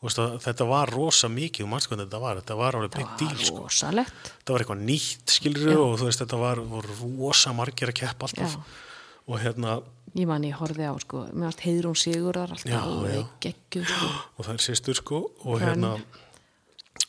Veist, 0.00 0.20
að, 0.22 0.37
þetta 0.46 0.66
var 0.70 0.92
rosa 0.94 1.29
mikið, 1.29 1.64
þú 1.66 1.70
manns 1.72 1.88
hvað 1.90 2.05
þetta 2.07 2.20
var, 2.22 2.38
þetta 2.40 2.59
var 2.61 2.79
alveg 2.79 2.94
deal, 3.20 3.33
var 3.35 3.74
sko. 3.74 3.90
Þetta 3.90 4.55
var 4.55 4.64
eitthvað 4.64 4.85
nýtt, 4.87 5.35
skilur 5.35 5.83
og 5.83 5.96
veist, 6.05 6.22
þetta 6.22 6.38
var, 6.40 6.62
voru 6.70 7.00
rosa 7.18 7.53
margir 7.57 7.92
að 7.92 7.98
keppa 8.05 8.31
alltaf. 8.31 8.55
Já. 8.57 8.87
Og 9.31 9.42
hérna, 9.42 9.74
ég 10.16 10.26
man 10.26 10.42
ég 10.46 10.57
horfði 10.59 10.88
á 10.90 10.94
sko, 11.03 11.26
varst 11.38 11.61
heiður 11.62 11.90
hún 11.90 11.98
Sigurðar 12.00 12.55
alltaf 12.57 12.70
Já, 12.70 12.81
já. 13.12 13.20
geggjuð 13.44 13.87
sko. 13.92 14.09
og 14.38 14.46
það 14.48 14.57
er 14.57 14.64
sýstur 14.64 14.98
sko 14.98 15.20
og 15.44 15.61
Hrönn. 15.61 15.68
hérna 15.68 15.92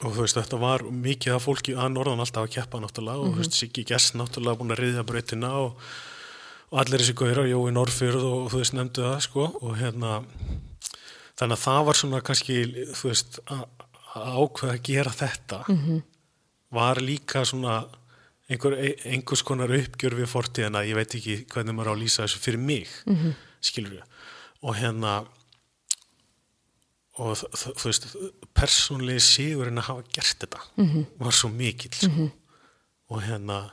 og 0.01 0.15
þú 0.15 0.23
veist 0.23 0.39
þetta 0.39 0.57
var 0.61 0.83
mikið 0.83 1.35
af 1.35 1.45
fólki 1.45 1.75
að 1.77 1.93
norðan 1.95 2.23
alltaf 2.23 2.47
að 2.47 2.55
keppa 2.55 2.81
náttúrulega 2.81 3.21
og 3.21 3.35
þú 3.35 3.43
veist 3.43 3.57
Siggi 3.57 3.85
Gess 3.87 4.15
náttúrulega 4.17 4.59
búin 4.59 4.73
að 4.73 4.81
riðja 4.81 5.05
brautina 5.07 5.51
og, 5.61 5.85
og 6.71 6.81
allir 6.81 7.03
þessi 7.03 7.17
gauðir 7.19 7.43
og 7.43 7.51
Jói 7.51 7.75
Norrfjörð 7.75 8.27
og 8.31 8.49
þú 8.51 8.61
veist 8.63 8.77
nefndu 8.77 9.05
það 9.05 9.23
sko 9.27 9.47
og 9.61 9.77
hérna 9.79 10.11
þannig 11.37 11.57
að 11.57 11.63
það 11.65 11.85
var 11.89 12.01
svona 12.01 12.21
kannski 12.25 12.57
þú 12.91 13.11
veist 13.11 13.41
að 13.49 13.65
ákveða 14.11 14.73
að 14.73 14.83
gera 14.83 15.11
þetta 15.15 15.63
-hmm. 15.67 16.01
var 16.69 17.01
líka 17.01 17.45
svona 17.45 17.85
einhver, 18.51 18.75
einhvers 19.05 19.43
konar 19.43 19.71
uppgjör 19.71 20.15
við 20.15 20.29
fortíðina, 20.31 20.83
ég 20.87 20.97
veit 20.97 21.15
ekki 21.15 21.45
hvernig 21.51 21.75
maður 21.75 21.91
á 21.91 21.95
að 21.95 22.01
lýsa 22.03 22.23
þessu 22.25 22.39
fyrir 22.43 22.59
mig, 22.59 22.87
mm 23.05 23.15
-hmm. 23.15 23.33
skilur 23.61 23.91
við 23.91 24.03
og 24.61 24.75
hérna 24.75 25.25
og 27.19 27.35
þú 27.35 27.89
veist 27.89 28.07
persónlega 28.55 29.19
sigurinn 29.19 29.81
að 29.81 29.89
hafa 29.89 30.03
gert 30.15 30.37
þetta 30.39 30.61
-hmm. 30.77 31.05
var 31.19 31.33
svo 31.33 31.49
mikill 31.49 31.93
sko. 31.93 32.31
og 33.09 33.23
hérna 33.23 33.71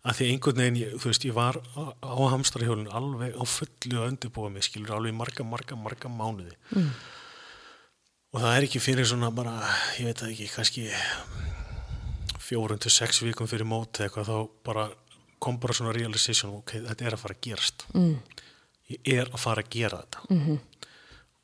að 0.00 0.16
því 0.16 0.28
einhvern 0.32 0.56
veginn, 0.56 0.80
ég, 0.80 0.92
þú 0.96 1.10
veist, 1.10 1.24
ég 1.24 1.36
var 1.36 1.58
á, 1.76 1.82
á 2.00 2.22
hamstrahjólun 2.32 2.88
alveg 2.96 3.36
á 3.36 3.44
fullu 3.44 4.00
að 4.00 4.08
undirbúa 4.08 4.50
mig, 4.52 4.64
skilur 4.64 4.96
alveg 4.96 5.14
marga, 5.16 5.44
marga, 5.44 5.76
marga 5.76 6.08
mánuði 6.08 6.56
mm. 6.72 6.90
og 8.32 8.40
það 8.40 8.56
er 8.56 8.66
ekki 8.68 8.80
fyrir 8.80 9.08
svona 9.08 9.30
bara, 9.30 9.60
ég 9.98 10.08
veit 10.08 10.22
það 10.22 10.32
ekki, 10.32 10.48
kannski 10.54 10.88
fjórun 12.40 12.80
til 12.80 12.92
sex 12.94 13.20
vikum 13.22 13.50
fyrir 13.50 13.68
móti 13.68 14.06
eitthvað, 14.06 14.32
þá 14.32 14.64
bara 14.64 14.88
kom 15.40 15.60
bara 15.60 15.76
svona 15.76 15.92
realization, 15.96 16.56
ok, 16.60 16.80
þetta 16.88 17.06
er 17.06 17.16
að 17.16 17.24
fara 17.26 17.36
að 17.36 17.44
gerast 17.48 17.86
mm. 17.92 18.16
ég 18.96 19.14
er 19.18 19.28
að 19.28 19.40
fara 19.44 19.64
að 19.64 19.72
gera 19.76 20.02
þetta 20.02 20.24
-hmm. 20.30 20.58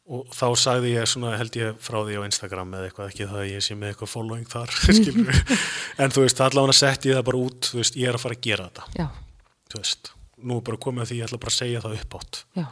Og 0.07 0.31
þá 0.31 0.47
sagði 0.61 0.93
ég 0.95 1.09
svona, 1.11 1.33
held 1.39 1.57
ég 1.59 1.79
frá 1.83 1.99
því 2.07 2.19
á 2.23 2.27
Instagram 2.29 2.75
eða 2.79 2.89
eitthvað, 2.89 3.09
ekki 3.11 3.27
það 3.27 3.41
að 3.43 3.49
ég 3.51 3.65
sé 3.67 3.77
með 3.79 3.93
eitthvað 3.93 4.13
following 4.13 4.51
þar, 4.51 4.75
skilur 4.99 5.41
en 6.03 6.15
þú 6.15 6.25
veist, 6.27 6.43
allavega 6.47 6.77
sett 6.79 7.09
ég 7.09 7.19
það 7.19 7.29
bara 7.31 7.41
út, 7.43 7.71
þú 7.73 7.81
veist, 7.81 7.99
ég 7.99 8.11
er 8.11 8.19
að 8.19 8.23
fara 8.23 8.37
að 8.39 8.45
gera 8.47 8.69
þetta. 8.71 9.09
Veist, 9.77 10.13
nú 10.39 10.61
er 10.61 10.67
bara 10.69 10.83
komið 10.87 11.03
að 11.05 11.11
því 11.11 11.19
ég 11.19 11.27
ætla 11.27 11.41
bara 11.43 11.53
að 11.53 11.59
segja 11.59 11.85
það 11.85 11.97
upp 11.99 12.19
átt 12.21 12.43
já. 12.57 12.67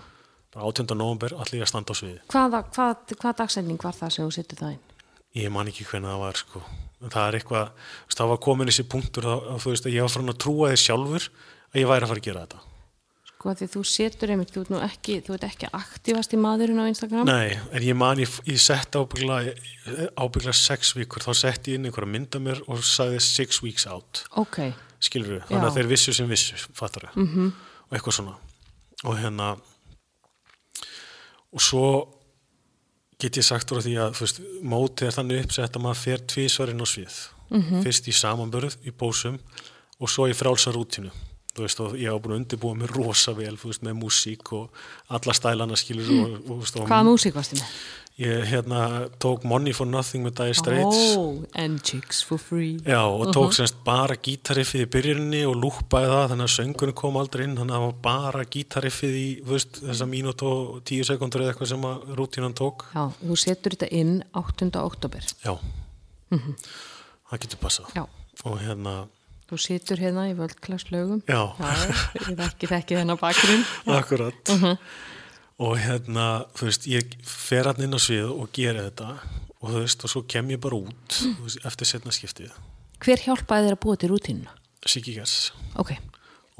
Bara 0.54 0.68
18. 0.70 0.94
november, 0.94 1.34
allir 1.42 1.58
ég 1.58 1.64
að 1.66 1.70
standa 1.72 1.90
á 1.90 1.98
sviði. 1.98 2.20
Hvaða, 2.30 2.60
hvað, 2.76 3.14
hvað 3.18 3.38
dagsending 3.40 3.82
var 3.82 3.96
það 3.98 4.12
sem 4.14 4.28
þú 4.28 4.34
setið 4.36 4.60
það 4.60 4.76
inn? 4.76 5.00
Ég 5.34 5.50
man 5.50 5.70
ekki 5.72 5.86
hvernig 5.88 6.12
það 6.12 6.20
var 6.22 6.38
sko. 6.38 6.62
Það 7.02 7.24
er 7.24 7.38
eitthvað, 7.40 7.88
það 8.14 8.30
var 8.30 8.38
komin 8.46 8.70
þessi 8.70 8.84
punktur 8.94 9.26
að, 9.32 9.48
að 9.50 9.58
þú 9.64 9.72
veist 9.72 9.88
að 9.90 9.96
ég 9.96 10.06
var 10.06 10.14
frá 10.14 10.22
að 10.22 10.38
trúa 10.44 10.70
því 10.70 10.78
sjálfur 10.84 11.26
að 11.74 11.80
ég 11.82 11.90
væri 11.90 12.06
að 12.06 12.12
fara 12.12 12.22
að 12.22 12.28
gera 12.28 12.44
þetta 12.46 12.62
sko 13.44 13.52
því 13.52 13.66
þú 13.74 13.80
setur 13.85 14.30
einmitt, 14.33 14.52
þú 14.54 14.62
ert 14.62 14.70
nú 14.72 14.78
ekki 14.80 15.18
þú 15.26 15.35
ert 15.37 15.44
ekki 15.50 15.68
aktivast 15.76 16.33
í 16.33 16.38
maðurinn 16.40 16.80
á 16.80 16.88
Instagram. 16.88 17.28
Nei, 17.28 17.59
en 17.76 17.85
ég 17.85 17.96
man, 18.00 18.22
ég, 18.22 18.30
ég 18.48 18.61
sett 18.62 18.96
ábyggla 18.96 19.42
ábyggla 20.16 20.54
sex 20.57 20.94
vikur, 20.96 21.20
þá 21.20 21.37
sett 21.37 21.68
ég 21.68 21.76
inn 21.76 21.90
einhverja 21.90 22.09
mynda 22.09 22.40
mér 22.40 22.62
og 22.64 22.80
sagði 22.88 23.20
six 23.20 23.61
weeks 23.61 23.85
out. 23.90 24.22
Ok, 24.40 24.62
skilur 24.96 25.37
við, 25.37 25.44
þannig 25.50 25.68
að 25.68 25.76
þeir 25.76 25.90
vissu 25.92 26.16
sem 26.16 26.30
vissu 26.30 26.57
fattar 26.72 27.11
við, 27.11 27.20
-hmm. 27.20 27.52
og 27.90 27.98
eitthvað 27.98 28.16
svona. 28.16 28.38
Og 29.04 29.20
hérna 29.20 29.50
og 31.52 31.61
svo 31.61 31.85
get 33.20 33.37
ég 33.37 33.44
sagt 33.44 33.70
úr 33.76 33.85
því 33.85 33.94
að 34.00 34.16
veist, 34.22 34.40
mótið 34.64 35.11
er 35.11 35.16
þannig 35.18 35.44
uppsett 35.44 35.76
að 35.76 35.85
maður 35.85 36.00
fer 36.00 36.24
tvísvarinn 36.33 36.80
á 36.80 36.88
svið. 36.88 37.20
-hmm. 37.52 37.85
fyrst 37.85 38.09
í 38.09 38.12
samanbörð, 38.16 38.80
í 38.88 38.90
bósum 38.90 39.38
og 40.00 40.09
svo 40.09 40.26
í 40.26 40.35
frálsa 40.35 40.72
rútínu 40.72 41.12
þú 41.54 41.66
veist, 41.66 41.80
og 41.84 41.92
ég 41.98 42.10
hafa 42.10 42.22
búin 42.24 42.36
að 42.36 42.40
undirbúa 42.42 42.78
mér 42.78 42.94
rosa 42.98 43.34
vel 43.38 43.56
þú 43.60 43.70
veist, 43.72 43.82
með 43.86 43.98
músík 44.02 44.54
og 44.56 44.86
alla 45.14 45.34
stælana 45.36 45.76
skilur 45.78 46.08
og, 46.20 46.32
og, 46.50 46.56
veist, 46.64 46.80
og 46.80 46.88
hvaða 46.88 47.04
músík 47.12 47.36
varstu 47.36 47.60
með? 47.60 47.76
ég 48.14 48.44
hérna 48.46 49.08
tók 49.18 49.42
Money 49.42 49.72
for 49.74 49.88
Nothing 49.90 50.22
með 50.22 50.36
Dire 50.38 50.54
Straits 50.54 50.98
oh, 51.18 51.40
and 51.58 51.80
chicks 51.82 52.20
for 52.22 52.38
free 52.38 52.76
Já, 52.86 53.00
og 53.02 53.32
tók 53.34 53.56
semst 53.56 53.80
bara 53.86 54.14
gítariffið 54.14 54.84
í 54.84 54.90
byrjuninni 54.94 55.40
og 55.50 55.56
lúpaði 55.58 56.12
það, 56.12 56.28
þannig 56.30 56.46
að 56.46 56.52
söngunni 56.54 56.94
kom 57.00 57.18
aldrei 57.18 57.42
inn, 57.48 57.56
þannig 57.58 57.74
að 57.74 57.80
það 57.82 57.86
var 57.88 57.96
bara 58.06 58.44
gítariffið 58.54 59.16
í, 59.18 59.24
þú 59.42 59.56
veist, 59.56 59.80
þessa 59.82 60.06
mínút 60.12 60.44
og 60.46 60.76
tíu 60.86 61.06
sekundur 61.10 61.42
eða 61.42 61.54
eitthvað 61.56 61.72
sem 61.72 61.88
að 61.90 62.06
rútínan 62.20 62.54
tók. 62.54 62.86
já, 62.94 63.02
þú 63.24 63.40
setur 63.42 63.74
þetta 63.74 63.90
inn 63.98 64.14
8. 64.44 64.70
oktober 64.84 65.26
Já, 65.42 65.54
það 66.30 67.42
getur 67.46 67.62
passað. 67.66 67.90
já, 67.98 68.04
Og 68.44 68.58
hérna, 68.62 68.94
þú 69.54 69.62
setur 69.62 70.02
hérna 70.02 70.26
í 70.30 70.36
völdklaslögum 70.38 71.24
já, 71.30 71.40
ég 72.18 72.38
þekki 72.38 72.70
þekki 72.70 72.98
þennan 73.00 73.20
bakgrunn. 73.20 73.66
Akkurat. 73.98 74.54
Og 75.64 75.76
hérna, 75.78 76.28
þú 76.58 76.66
veist, 76.68 76.86
ég 76.90 77.14
fer 77.30 77.70
hann 77.70 77.84
inn 77.86 77.94
á 77.94 78.00
svið 78.02 78.32
og 78.34 78.50
gera 78.56 78.88
þetta 78.88 79.12
og 79.64 79.68
þú 79.70 79.82
veist, 79.84 80.02
og 80.04 80.12
svo 80.12 80.24
kem 80.28 80.50
ég 80.52 80.60
bara 80.60 80.80
út 80.82 81.20
þú 81.20 81.46
veist, 81.46 81.60
eftir 81.64 81.88
setna 81.88 82.12
skiptið, 82.14 82.50
hver 83.04 83.22
hjálpaði 83.24 83.68
þér 83.70 83.76
að 83.78 83.82
búa 83.84 84.00
til 84.00 84.10
rútínuna? 84.12 84.58
Siggi 84.84 85.14
Gers. 85.16 85.52
ok, 85.80 85.94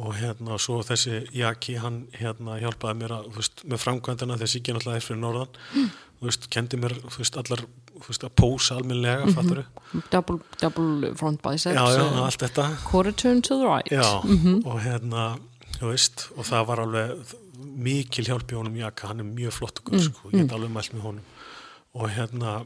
og 0.01 0.15
hérna 0.17 0.57
svo 0.63 0.79
þessi 0.87 1.25
Jaki 1.37 1.77
hann 1.83 2.05
hérna 2.17 2.57
hjálpaði 2.63 3.01
mér 3.03 3.17
að 3.19 3.29
þú 3.29 3.43
veist, 3.43 3.65
með 3.69 3.83
framkvæmdina 3.83 4.39
þegar 4.39 4.53
Siggi 4.55 4.75
náttúrulega 4.77 5.03
er 5.03 5.07
fyrir 5.09 5.21
norðan. 5.21 5.59
Þú 5.75 6.31
veist, 6.31 6.49
kendi 6.55 6.81
mér 6.81 6.97
þú 7.03 7.19
veist, 7.21 7.37
allar 7.43 7.67
veist, 8.03 8.25
að 8.27 8.35
pósa 8.41 8.77
almennilega 8.79 9.25
mm 9.25 9.35
-hmm. 9.35 10.03
double, 10.11 10.39
double 10.61 11.15
front 11.15 11.43
biceps 11.43 11.77
já, 11.77 11.85
já, 11.97 12.25
allt 12.25 12.43
þetta. 12.43 12.69
quarter 12.85 13.13
turn 13.13 13.43
to 13.43 13.59
the 13.59 13.67
right. 13.67 13.91
Já, 13.93 14.23
og 14.65 14.81
hérna 14.83 15.39
þú 15.79 15.91
veist, 15.91 16.29
og 16.37 16.47
það 16.47 16.67
var 16.67 16.81
alveg 16.81 17.35
mikil 17.75 18.25
hjálp 18.25 18.53
í 18.53 18.57
honum 18.59 18.77
Jaka, 18.77 19.11
hann 19.11 19.21
er 19.21 19.25
mjög 19.25 19.53
flott 19.59 19.83
og 19.85 20.01
sko, 20.01 20.31
ég 20.33 20.45
get 20.45 20.53
alveg 20.53 20.71
mælt 20.71 20.95
með 20.95 21.07
honum. 21.09 21.25
Og 21.95 22.11
hérna 22.11 22.65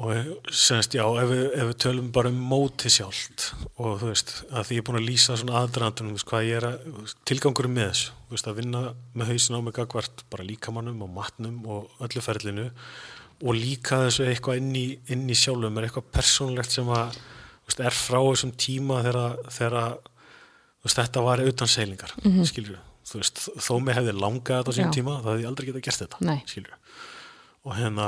og 0.00 0.46
semst 0.48 0.94
já, 0.96 1.02
ef 1.04 1.28
við, 1.28 1.42
ef 1.60 1.66
við 1.68 1.76
tölum 1.84 2.06
bara 2.14 2.30
um 2.32 2.38
móti 2.50 2.88
sjálft 2.88 3.50
og 3.74 3.98
þú 4.00 4.08
veist, 4.08 4.32
að 4.48 4.68
því 4.68 4.78
ég 4.78 4.80
er 4.80 4.86
búin 4.88 4.98
að 5.00 5.08
lýsa 5.10 5.36
svona 5.36 5.58
aðdrandunum, 5.60 6.14
þú 6.14 6.16
veist, 6.16 6.28
hvað 6.30 6.46
ég 6.48 6.60
er 6.60 6.66
að 6.70 7.14
tilgangurum 7.28 7.74
með 7.76 7.90
þessu, 7.90 8.14
þú 8.24 8.36
veist, 8.36 8.48
að 8.48 8.60
vinna 8.62 8.82
með 9.12 9.32
hausin 9.34 9.58
á 9.58 9.64
mig 9.66 9.76
gagvart 9.76 10.24
bara 10.32 10.46
líkamannum 10.48 11.04
og 11.04 11.12
matnum 11.18 11.58
og 11.68 12.06
öllu 12.06 12.24
ferlinu 12.24 12.70
og 13.40 13.56
líka 13.56 14.02
þessu 14.04 14.26
eitthvað 14.28 14.60
inn 14.60 14.74
í, 14.76 14.86
inn 15.12 15.28
í 15.30 15.36
sjálfum 15.38 15.78
er 15.78 15.88
eitthvað 15.88 16.10
persónlegt 16.12 16.74
sem 16.74 16.88
að 16.92 17.16
veist, 17.66 17.80
er 17.80 17.96
frá 17.96 18.18
þessum 18.18 18.52
tíma 18.60 19.00
þegar, 19.06 19.96
þetta 20.84 21.24
var 21.24 21.44
utan 21.44 21.70
seilingar, 21.70 22.12
mm 22.20 22.30
-hmm. 22.30 22.40
við 22.40 22.78
þú 23.10 23.22
veist, 23.22 23.40
þó 23.58 23.72
mig 23.80 23.96
hefði 23.96 24.12
langað 24.14 24.60
þetta 24.60 24.70
á 24.70 24.76
sín 24.76 24.94
tíma 24.94 25.16
þá 25.24 25.30
hefði 25.32 25.48
aldrei 25.48 25.66
getað 25.70 25.86
gert 25.86 26.02
þetta, 26.04 26.20
við 26.44 26.76
og 27.64 27.76
hérna 27.76 28.06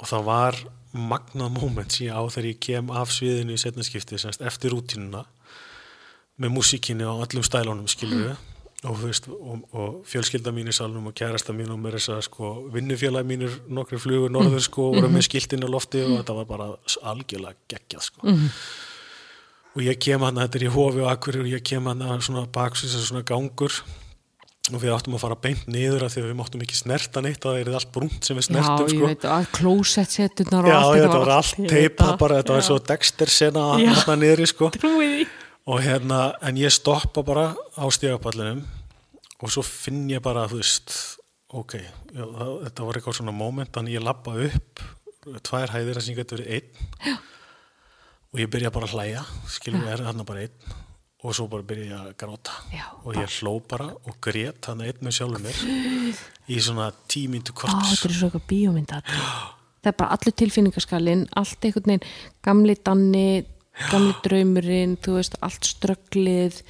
og 0.00 0.08
það 0.08 0.24
var 0.24 0.60
magnað 0.92 1.50
moment 1.54 1.92
síðan 1.94 2.18
á 2.18 2.22
þegar 2.32 2.48
ég 2.50 2.60
kem 2.60 2.90
af 2.90 3.12
sviðinu 3.14 3.54
í 3.54 3.60
setnaskipti 3.60 4.18
semst 4.18 4.42
eftir 4.42 4.74
rútínuna 4.74 5.24
með 6.40 6.54
músíkinni 6.56 7.06
og 7.06 7.22
öllum 7.26 7.44
stælunum 7.46 7.90
skilur 7.90 8.30
við 8.30 8.49
og, 8.88 8.96
veist, 9.02 9.26
og, 9.28 9.64
og 9.76 9.96
fjölskylda 10.08 10.52
mín 10.56 10.70
í 10.70 10.74
salnum 10.74 11.10
og 11.10 11.16
kærasta 11.16 11.52
mín 11.52 11.72
og 11.74 11.80
mér 11.82 11.98
þess 11.98 12.14
að 12.14 12.20
sko, 12.30 12.52
vinnufélagi 12.72 13.28
mínir 13.28 13.56
nokkri 13.68 14.00
flugur 14.00 14.32
norður 14.32 14.62
sko 14.64 14.86
voru 14.94 15.10
með 15.12 15.26
skiltinn 15.28 15.66
á 15.66 15.68
lofti 15.68 16.00
og 16.06 16.14
þetta 16.20 16.36
var 16.38 16.46
bara 16.48 16.68
algjörlega 17.12 17.58
geggjað 17.74 18.06
sko. 18.08 18.36
Og 19.76 19.82
ég 19.84 20.00
kem 20.02 20.24
hann, 20.24 20.40
þetta 20.40 20.58
er 20.58 20.64
í 20.66 20.70
hofi 20.72 21.02
og 21.04 21.10
akkurir 21.12 21.44
og 21.44 21.50
ég 21.52 21.64
kem 21.66 21.90
hann 21.90 22.00
að 22.02 22.24
svona 22.26 22.46
baksins 22.50 22.96
svona 23.04 23.22
gangur. 23.26 23.82
Og 24.70 24.78
við 24.78 24.92
áttum 24.94 25.14
að 25.16 25.22
fara 25.24 25.36
beint 25.40 25.68
niður 25.70 26.04
af 26.06 26.12
því 26.14 26.20
að 26.22 26.26
við 26.28 26.34
máttum 26.38 26.60
ekki 26.62 26.76
snerta 26.78 27.22
neitt 27.24 27.42
og 27.42 27.54
það 27.56 27.60
er 27.62 27.70
allt 27.74 27.92
brúnt 27.94 28.26
sem 28.26 28.36
við 28.38 28.44
já, 28.44 28.48
snertum 28.50 28.84
ég 28.86 28.92
sko. 28.92 29.08
veit 29.08 29.24
að 29.26 29.46
klósett 29.56 30.14
setunar 30.14 30.66
og 30.66 30.70
Já, 30.70 30.76
allt 30.78 31.00
þetta 31.00 31.20
var 31.24 31.32
allt 31.34 31.62
teipa 31.72 32.10
bara, 32.20 32.36
þetta 32.38 32.54
var 32.54 32.60
Já. 32.60 32.66
svo 32.68 32.76
Dexter 32.90 33.32
sena 33.34 33.64
Já. 33.80 33.88
hérna 33.88 34.16
niðri 34.20 34.46
sko. 34.52 34.68
Trúið 34.76 35.14
því 35.16 35.24
og 35.66 35.80
hérna, 35.84 36.20
en 36.42 36.56
ég 36.60 36.72
stoppa 36.72 37.22
bara 37.26 37.50
á 37.76 37.84
stígapallinum 37.92 38.62
og 39.40 39.52
svo 39.52 39.62
finn 39.64 40.06
ég 40.10 40.22
bara, 40.24 40.46
þú 40.50 40.60
veist 40.60 40.94
ok, 41.50 41.76
já, 42.14 42.24
það, 42.24 42.52
þetta 42.66 42.86
var 42.86 42.98
eitthvað 42.98 43.18
svona 43.20 43.34
moment, 43.34 43.72
þannig 43.74 43.96
ég 43.98 44.04
lappa 44.06 44.36
upp 44.46 44.84
tvær 45.44 45.72
hæðir 45.74 45.98
að 46.00 46.04
sem 46.06 46.14
ég 46.14 46.20
gæti 46.22 46.36
verið 46.38 46.52
einn. 46.56 46.86
Já. 47.04 47.16
og 48.30 48.38
ég 48.38 48.50
byrja 48.52 48.70
bara 48.70 48.86
að 48.86 48.94
hlæja 48.94 49.22
skilur 49.50 49.82
við 49.82 49.92
er 49.92 50.04
þarna 50.06 50.24
bara 50.28 50.44
einn. 50.46 50.76
Og 51.20 51.34
svo 51.36 51.44
bara 51.52 51.66
byrja 51.68 51.86
ég 51.90 51.96
að 51.98 52.12
gráta. 52.22 52.54
Já. 52.72 52.84
og 53.04 53.16
ég 53.18 53.34
hló 53.42 53.56
bara 53.68 53.90
og 53.92 54.20
grét 54.24 54.68
hann 54.70 54.80
einn 54.86 55.02
með 55.04 55.16
sjálfur 55.18 55.42
mér. 55.44 55.58
Í 56.48 56.60
svona 56.62 56.86
tímyndu 57.10 57.52
Á, 57.52 57.58
kortis. 57.60 57.90
þetta 57.98 58.08
er 58.08 58.16
svo 58.16 58.30
eitthvað 58.30 58.46
bíómynda 58.48 59.02
það 59.80 59.90
er 59.90 59.96
bara 59.96 60.16
allur 60.16 60.34
tilfinningaskalinn 60.36 61.26
allt 61.40 61.64
einhvern 61.64 61.90
veginn, 61.92 62.08
gamli 62.44 62.74
danni 62.84 63.26
gamli 63.90 64.14
draumurinn 64.24 64.96
þú 65.00 65.16
veist, 65.18 65.36
allt 65.44 65.68
strögglið 65.68 66.60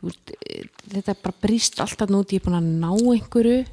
veist, 0.00 0.32
eh, 0.48 0.64
þetta 0.88 1.16
bara 1.22 1.36
brýst 1.42 1.80
alltaf 1.82 2.10
nút, 2.12 2.32
ég 2.32 2.40
er 2.40 2.46
búin 2.48 2.58
að 2.58 2.70
ná 2.78 2.90
einhverju 2.94 3.66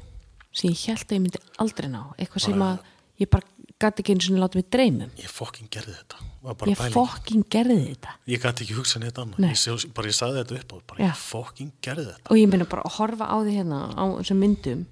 sem 0.56 0.70
ég 0.72 0.86
held 0.90 1.06
að 1.06 1.16
ég 1.16 1.22
myndi 1.24 1.42
aldrei 1.62 1.88
ná. 1.92 2.02
Eitthvað 2.16 2.46
sem 2.46 2.64
að 2.64 2.78
ég 3.20 3.30
bara 3.30 3.46
gæti 3.76 4.02
ekki 4.02 4.14
eins 4.14 4.30
og 4.30 4.40
láta 4.40 4.56
mig 4.56 4.68
dreymum 4.72 5.10
ég 5.20 5.28
fokkin 5.28 5.68
gerði 5.72 5.92
þetta. 5.98 6.22
Ég 6.70 6.80
fokkin 6.94 7.44
gerði 7.50 7.78
þetta. 7.90 8.12
Ég 8.30 8.42
gæti 8.42 8.64
ekki 8.64 8.76
hugsað 8.78 9.02
neitt 9.02 9.18
annað. 9.20 9.46
Ég, 9.50 9.86
bara 9.96 10.08
ég 10.08 10.16
saði 10.16 10.42
þetta 10.42 10.58
upp 10.60 10.72
á 10.72 10.76
bara 10.86 11.00
Já. 11.02 11.08
ég 11.10 11.22
fokkin 11.22 11.72
gerði 11.84 12.06
þetta. 12.12 12.28
Og 12.30 12.40
ég 12.40 12.52
meina 12.52 12.68
bara 12.70 12.84
að 12.86 12.96
horfa 12.96 13.28
á 13.28 13.36
því 13.36 13.56
hérna 13.58 13.80
á 13.92 14.04
þessum 14.20 14.40
myndum. 14.40 14.84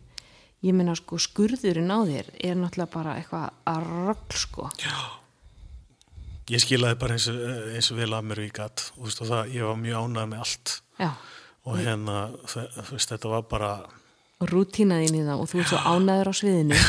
Ég 0.64 0.76
meina 0.76 0.96
sko 0.96 1.20
skurðurinn 1.20 1.92
á 1.92 1.98
þér 2.08 2.30
er 2.40 2.56
náttúrulega 2.56 2.92
bara 2.92 3.16
eitthvað 3.20 3.50
að 3.68 3.88
rögl 3.88 4.40
sko 4.40 4.70
ég 6.52 6.62
skilaði 6.62 6.98
bara 7.00 7.16
eins 7.16 7.28
eins 7.30 7.90
og 7.92 8.00
vel 8.00 8.12
að 8.12 8.26
mér 8.28 8.42
ég 8.44 8.54
gatt 8.56 8.88
og, 8.98 9.10
það, 9.14 9.52
ég 9.54 9.68
var 9.68 9.78
mjög 9.80 10.08
ánægð 10.08 10.30
með 10.32 10.44
allt. 10.44 10.74
Já, 11.00 11.10
og 11.64 11.78
hérna, 11.80 12.16
veist, 12.90 13.08
þetta 13.12 13.30
var 13.32 13.46
bara 13.48 13.70
rútínaðin 14.44 15.16
í 15.16 15.24
það 15.24 15.40
og 15.40 15.48
þú 15.48 15.62
ert 15.62 15.70
svo 15.70 15.80
ánæður 15.94 16.30
á 16.30 16.34
sviðinu. 16.40 16.80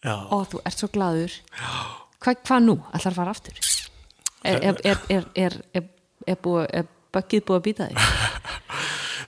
Já, 0.00 0.14
og 0.32 0.46
þú 0.48 0.62
ert 0.64 0.80
svo 0.80 0.88
gladur 0.88 1.32
Hva, 2.20 2.32
hvað 2.32 2.62
nú? 2.64 2.76
Ætlar 2.96 3.12
að 3.12 3.18
fara 3.18 3.34
aftur? 3.34 3.58
Er, 4.40 4.56
er, 4.56 4.78
er, 4.84 5.02
er, 5.12 5.26
er, 5.36 5.56
er, 5.76 5.88
er, 6.24 6.38
búið, 6.40 6.88
böggið 7.12 7.44
búið 7.48 7.58
að 7.58 7.66
býta 7.66 7.88
þig? 7.90 7.96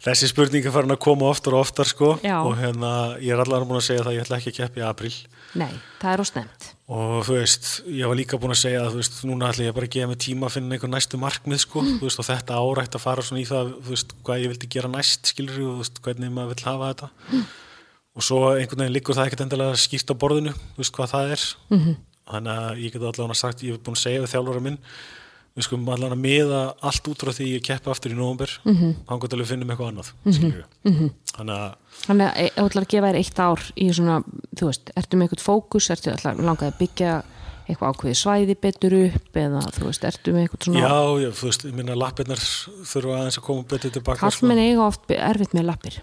þessi 0.02 0.28
spurning 0.30 0.66
er 0.66 0.74
farin 0.74 0.94
að 0.94 1.02
koma 1.04 1.30
oftar 1.30 1.56
og 1.56 1.64
oftar 1.66 1.88
sko. 1.88 2.16
Já. 2.24 2.40
og 2.42 2.56
hérna, 2.58 2.92
ég 3.22 3.34
er 3.34 3.42
allar 3.44 3.66
búin 3.68 3.80
að 3.80 3.88
segja 3.88 4.06
það 4.06 4.16
ég 4.18 4.26
ætla 4.26 4.38
ekki 4.40 4.52
að 4.52 4.58
keppa 4.60 4.82
í 4.82 4.86
april 4.88 5.12
Nei, 5.58 5.72
það 6.00 6.14
er 6.14 6.22
ósnemt 6.24 6.68
og 6.92 7.22
þú 7.24 7.36
veist, 7.38 7.68
ég 7.88 8.10
var 8.10 8.18
líka 8.18 8.38
búin 8.40 8.52
að 8.52 8.60
segja 8.62 8.82
að 8.84 8.92
þú 8.92 9.00
veist, 9.00 9.18
núna 9.28 9.50
ætla 9.52 9.66
ég 9.66 9.76
bara 9.76 9.88
að 9.88 9.94
gefa 9.94 10.10
mig 10.10 10.20
tíma 10.20 10.48
að 10.48 10.54
finna 10.56 10.76
einhver 10.76 10.90
næstu 10.92 11.20
markmið 11.20 11.60
sko, 11.62 11.84
þú 11.86 12.04
veist, 12.08 12.20
og 12.20 12.26
þetta 12.28 12.58
árætt 12.60 12.98
að 12.98 13.04
fara 13.04 13.24
svona 13.24 13.40
í 13.40 13.46
það, 13.48 13.70
þú 13.86 13.94
veist, 13.94 14.12
hvað 14.26 14.42
ég 14.42 14.52
vildi 14.52 14.70
gera 14.74 14.90
næst 14.92 15.30
skilur 15.32 15.60
og 15.62 15.70
þú 15.70 15.76
veist, 15.78 16.00
hvernig 16.04 16.34
maður 16.34 16.52
vill 16.52 16.66
hafa 16.66 16.90
þetta. 16.90 17.08
Og 18.12 18.26
svo 18.26 18.40
einhvern 18.50 18.84
veginn 18.84 18.96
liggur 18.98 19.16
það 19.16 19.30
ekkert 19.30 19.44
endilega 19.46 19.80
skýrt 19.80 20.12
á 20.12 20.20
borðinu, 20.20 20.52
þú 20.74 20.82
veist 20.82 20.96
hvað 20.98 21.12
það 21.14 21.32
er. 21.32 21.46
Þannig 22.32 22.52
að 22.52 22.82
ég 22.82 22.92
get 22.92 23.06
allavega 23.08 23.38
sagt 23.40 23.64
ég 23.64 23.72
hef 23.72 23.84
búin 23.86 23.96
að 23.96 24.04
segja 24.04 24.24
við 24.26 24.32
þjálfara 24.34 24.64
minn 24.68 24.78
við 25.52 25.66
skulum 25.66 25.90
allavega 25.92 26.18
miða 26.18 26.60
allt 26.80 27.08
út 27.12 27.24
frá 27.24 27.32
því 27.36 27.48
ég 27.50 27.64
keppi 27.66 27.90
aftur 27.92 28.14
í 28.14 28.16
nóvumber, 28.16 28.52
mm 28.64 28.76
-hmm. 28.76 28.94
hann 29.08 29.20
gott 29.20 29.34
alveg 29.36 29.50
finnum 29.50 29.70
eitthvað 29.70 29.90
annað, 29.92 30.12
skilur 30.30 30.64
þannig 31.36 31.56
að 31.56 31.78
Þannig 32.02 32.26
að 32.26 32.38
ef 32.42 32.54
þú 32.56 32.64
ætlar 32.66 32.82
að 32.82 32.92
gefa 32.92 33.08
þér 33.08 33.18
eitt 33.20 33.38
ár 33.38 33.60
í 33.76 33.86
svona, 33.92 34.16
þú 34.58 34.66
veist, 34.66 34.90
ertu 34.96 35.16
með 35.16 35.26
eitthvað 35.26 35.44
fókus 35.44 35.90
ertu 35.92 36.10
ætlar 36.10 36.40
langað 36.40 36.72
að 36.72 36.78
byggja 36.80 37.12
eitthvað 37.68 37.92
ákveði 37.92 38.14
svæði 38.18 38.56
betur 38.58 38.96
upp 38.98 39.36
eða 39.38 39.60
þú 39.76 39.84
veist, 39.86 40.06
ertu 40.08 40.32
með 40.34 40.42
eitthvað 40.46 40.64
svona 40.66 40.80
Já, 40.82 40.96
já, 41.22 41.30
þú 41.38 41.46
veist, 41.46 41.66
ég 41.68 41.76
minna 41.78 41.94
lappirnar 41.94 42.42
þurfa 42.42 43.18
aðeins 43.18 43.38
að 43.38 43.46
koma 43.46 43.68
betur 43.70 43.94
tilbaka 43.94 44.18
sko. 44.18 44.30
kallmenn 44.40 44.64
eiga 44.64 44.86
oft 44.88 45.14
erfitt 45.14 45.54
með 45.54 45.68
lappir 45.68 46.00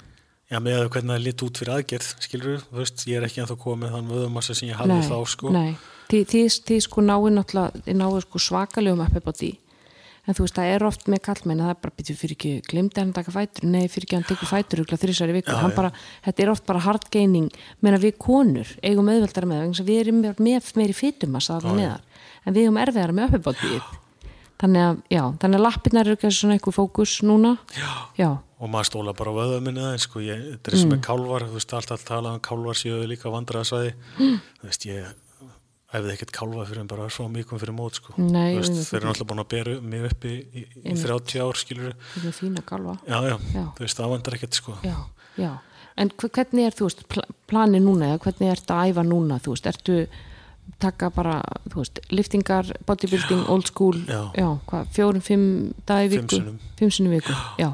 Já, 0.50 0.58
með 0.66 0.80
að 0.80 0.88
hvernig 0.96 1.14
það 1.14 1.26
lit 1.28 1.44
út 1.46 1.60
fyrir 1.62 1.76
aðgerð, 1.76 2.08
skilur 2.26 2.62
þú 2.64 2.80
veist, 2.80 3.04
ég 3.06 3.20
er 3.20 3.26
ekki 3.28 3.44
ennþá 3.44 3.58
komið 3.62 3.92
þann 3.94 4.08
vöðumassa 4.10 4.56
sem 4.58 4.72
ég 4.72 4.80
hafði 4.80 5.02
þá, 5.06 5.18
sko. 5.30 5.52
nei. 5.54 5.76
Þið, 6.10 6.28
þið, 6.32 6.46
þið 6.70 6.86
sko 6.88 7.06
náðu 7.06 7.34
náttúrulega 7.36 7.98
náðu 8.00 8.22
sko 8.26 8.42
svakalegum 8.42 9.04
upp 9.06 9.20
upp 9.20 9.30
á 9.30 9.34
því. 9.40 9.52
En 10.30 10.36
þú 10.38 10.44
veist, 10.46 10.58
það 10.60 10.72
er 10.76 10.84
oft 10.86 11.08
með 11.10 11.22
kallmenn 11.26 11.62
að 11.64 11.66
það 11.66 11.72
er 11.74 11.78
bara, 11.82 11.94
býtum 11.98 12.18
fyrir 12.20 12.36
ekki, 12.36 12.50
glimti 12.70 13.02
hann 13.02 13.10
að 13.10 13.16
taka 13.18 13.32
fætur? 13.34 13.66
Nei, 13.66 13.86
fyrir 13.90 14.06
ekki 14.06 14.18
hann 14.18 14.26
tekur 14.30 14.50
fætur 14.50 14.82
ykkur 14.84 15.00
þrísari 15.02 15.34
viku. 15.34 15.56
Já, 15.56 15.72
bara, 15.74 15.90
þetta 16.26 16.44
er 16.44 16.52
oft 16.54 16.66
bara 16.68 16.82
hard 16.86 17.08
gaining. 17.14 17.48
Meina 17.82 17.98
við 18.02 18.20
konur 18.22 18.74
eigum 18.86 19.10
auðveldara 19.10 19.50
með 19.50 19.64
vegna 19.64 19.74
þess 19.74 19.82
að 19.86 19.90
við 19.90 20.02
erum 20.04 20.20
með, 20.22 20.44
með 20.46 20.68
meiri 20.78 20.96
fytumassa 20.98 21.56
þarna 21.58 21.80
neðar, 21.80 22.28
en 22.44 22.58
við 22.58 22.68
eigum 22.68 22.78
erfiðara 22.84 23.16
með 23.18 23.40
upp 23.40 23.40
upp 23.40 23.50
á 23.50 23.54
því. 23.64 23.80
Þannig 24.60 24.86
að, 24.86 25.02
já, 25.16 25.24
þannig 25.42 25.58
að 25.58 25.66
lappirnar 25.66 26.12
eru 26.12 26.32
svona 26.36 26.60
eitthvað 26.60 26.78
fókus 26.78 27.16
núna. 27.26 27.56
Já. 27.74 27.90
já, 28.20 28.30
Og 28.60 28.68
maður 28.68 28.90
stóla 28.90 29.16
bara 29.16 29.32
á 29.32 29.40
vöðum 29.40 29.66
minni 29.66 29.80
aðeins, 29.80 30.06
sko, 30.06 30.20
ég, 30.20 30.42
þetta 30.52 30.70
er 30.70 30.76
eins 30.76 30.84
og 30.84 30.92
með 30.92 31.02
kálvar, 31.06 31.46
þú 31.48 31.56
veist, 31.56 31.76
alltaf 31.78 32.04
talað 32.04 32.36
um 32.36 32.42
kálvar 32.44 32.76
séu 32.76 32.98
líka 33.08 33.32
vandræðasvæði, 33.32 33.94
þú 34.20 34.68
veist, 34.68 34.88
ég 34.90 35.14
æfði 35.94 36.12
ekkert 36.14 36.32
kálva 36.36 36.66
fyrir 36.70 36.84
en 36.84 36.88
bara 36.92 37.08
svo 37.10 37.26
mikið 37.34 37.62
fyrir 37.64 37.74
mót, 37.74 37.96
sko. 37.98 38.14
Nei, 38.22 38.56
veist, 38.60 38.76
þeir 38.92 39.00
eru 39.02 39.10
alltaf 39.10 39.28
búin 39.32 39.42
að 39.42 39.48
bera 39.56 39.76
mig 39.82 40.04
upp 40.12 40.26
í, 40.30 40.34
í, 40.54 40.62
í 40.62 40.84
Einmitt. 40.86 41.06
30 41.08 41.42
ár, 41.42 41.58
skilur 41.58 41.96
þetta 42.14 42.28
er 42.30 42.36
fína 42.38 42.62
galva 42.70 42.94
Já, 43.08 43.18
já, 43.26 43.36
Já. 43.56 43.64
þú 43.78 43.86
veist, 43.86 43.98
það 43.98 44.12
vandar 44.14 44.38
ekkert, 44.38 44.54
sko. 44.60 44.76
já, 44.86 44.96
já, 45.42 45.52
en 45.98 46.10
hve- 46.14 46.30
hvernig 46.38 46.66
er 46.70 46.78
þú 46.78 46.90
veist, 46.90 47.02
pl 47.10 47.24
planið 47.50 47.82
núna 47.88 48.12
eða 48.14 48.22
hvernig 48.28 48.52
ertu 48.54 48.76
að 48.78 48.92
æfa 48.94 49.04
núna, 49.10 49.40
þú 49.42 49.56
veist, 49.56 49.66
ertu 49.74 49.98
taka 50.80 51.10
bara, 51.10 51.40
þú 51.74 51.82
veist, 51.82 52.00
liftingar 52.14 52.70
bodybuilding, 52.86 53.48
old 53.50 53.66
school 53.68 53.98
fjórum, 54.94 55.22
fimm 55.26 55.74
dagi 55.90 56.12
viku 56.14 56.44
fimm 56.78 56.92
sinnum 56.94 57.16
viku, 57.18 57.34
já 57.58 57.72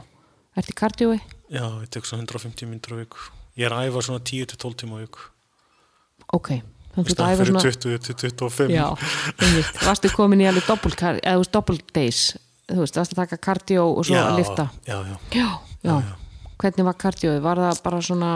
ertu 0.55 0.72
í 0.72 0.78
kardiói? 0.80 1.20
Já, 1.51 1.68
ég 1.84 1.89
tek 1.91 2.07
svo 2.07 2.18
150 2.18 2.66
myndur 2.72 2.95
á 2.95 2.97
viku. 3.03 3.20
Ég 3.59 3.68
er 3.68 3.76
að 3.76 3.89
æfa 3.91 4.01
svona 4.07 4.24
10-12 4.24 4.80
tíma 4.82 4.97
á 4.97 5.03
viku. 5.03 5.20
ok, 6.34 6.49
þannig 6.96 7.06
að 7.06 7.06
þú 7.06 7.12
ert 7.12 7.12
að 7.12 7.20
Stað 7.20 7.32
æfa 7.32 7.39
fyrir 7.41 7.52
svona 7.52 7.64
20-25. 7.86 8.74
já, 8.76 8.86
einmitt, 9.46 9.80
varstu 9.84 10.12
komin 10.16 10.43
í 10.43 10.50
alveg 10.50 11.52
double 11.54 11.80
days? 11.93 12.26
Þú 12.66 12.82
veist, 12.82 12.98
varstu 12.98 13.14
að 13.14 13.24
taka 13.26 13.38
kardió 13.38 13.89
og 13.91 14.08
svo 14.08 14.18
að 14.18 14.39
lifta? 14.39 14.70
Já, 14.88 14.98
já. 15.06 15.18
já, 15.36 15.50
já, 15.86 16.16
hvernig 16.62 16.88
var 16.88 16.98
kardiói, 16.98 17.38
var 17.43 17.62
það 17.62 17.84
bara 17.86 18.02
svona 18.02 18.32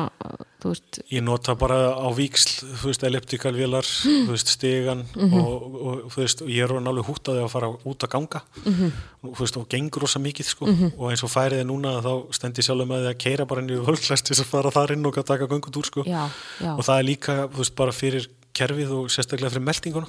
veist, 0.68 1.00
Ég 1.12 1.24
nota 1.24 1.56
bara 1.60 1.78
á 1.96 2.08
víksl, 2.16 2.66
þú 2.82 2.90
veist, 2.90 3.04
elliptikalvélar, 3.08 3.88
þú 4.04 4.34
veist, 4.34 4.52
stegan 4.56 5.06
og, 5.16 5.68
og, 5.80 6.02
þú 6.12 6.22
veist, 6.22 6.44
og 6.44 6.52
ég 6.52 6.66
er 6.66 6.74
alveg 6.80 7.08
húttaði 7.08 7.44
að 7.44 7.52
fara 7.54 7.70
út 7.72 8.06
að 8.06 8.12
ganga. 8.16 8.42
Og, 8.66 9.30
þú 9.30 9.38
veist, 9.44 9.60
og 9.62 9.70
gengur 9.72 10.06
rosa 10.06 10.22
mikið, 10.24 10.50
sko. 10.52 10.72
Og 10.92 11.06
eins 11.12 11.24
og 11.26 11.32
færið 11.32 11.64
er 11.64 11.70
núna, 11.70 11.96
þá 12.04 12.12
stendi 12.36 12.66
sjálfur 12.66 12.90
með 12.90 13.06
því 13.06 13.14
að 13.14 13.22
keira 13.24 13.48
bara 13.50 13.64
inn 13.64 13.72
í 13.72 13.80
völklast 13.88 14.28
til 14.28 14.36
þess 14.36 14.46
að 14.46 14.52
fara 14.52 14.74
þar 14.76 14.96
inn 14.98 15.10
og 15.10 15.22
taka 15.32 15.50
göngutúr, 15.50 15.88
sko. 15.88 16.06
Já, 16.08 16.26
já. 16.60 16.74
Og 16.76 16.84
það 16.84 16.96
er 16.98 17.08
líka, 17.08 17.40
þú 17.48 17.64
veist, 17.64 17.78
bara 17.80 17.96
fyrir 17.96 18.30
kerfið 18.60 18.92
og 18.98 19.08
sérstaklega 19.14 19.54
fyrir 19.56 19.66
meldinguna 19.70 20.08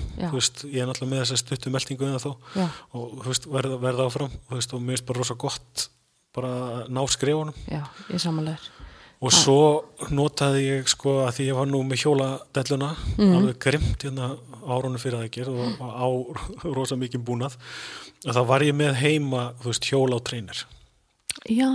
ég 0.66 0.82
er 0.82 0.90
náttúrulega 0.90 1.12
með 1.14 1.22
þess 1.22 1.36
að 1.36 1.40
stuttu 1.44 1.72
meldingu 1.74 2.08
en 2.10 2.18
þó. 2.22 2.32
Já. 2.58 2.66
og 2.98 3.24
veist, 3.26 3.46
verða, 3.50 3.78
verða 3.86 4.06
áfram 4.10 4.34
veist, 4.50 4.74
og 4.74 4.82
mér 4.82 4.98
finnst 4.98 5.06
bara 5.08 5.22
rosa 5.22 5.34
gott 5.38 5.88
bara 6.34 6.50
að 6.80 6.90
ná 6.94 7.00
skrefunum. 7.10 7.56
Já, 7.70 7.82
ég 8.10 8.20
samanlegur 8.22 8.68
og 9.20 9.34
svo 9.36 9.56
notaði 10.16 10.60
ég 10.64 10.86
sko 10.88 11.18
að 11.26 11.34
því 11.36 11.46
ég 11.50 11.56
var 11.58 11.66
nú 11.68 11.82
með 11.84 11.98
hjóladelluna 12.06 12.86
Mhm. 13.18 13.34
alveg 13.36 13.58
grimt 13.60 14.04
hérna 14.06 14.30
árunum 14.64 14.96
fyrir 15.02 15.18
aðgerð 15.20 15.58
og, 15.60 15.82
á 15.84 16.08
rosa 16.78 16.96
mikið 16.96 17.20
búnað 17.28 17.56
og 18.24 18.32
þá 18.32 18.40
var 18.48 18.64
ég 18.64 18.72
með 18.78 18.94
heima 19.02 19.42
veist 19.64 19.84
hjóla 19.90 20.16
og 20.16 20.24
treynir 20.24 20.62
já, 21.50 21.68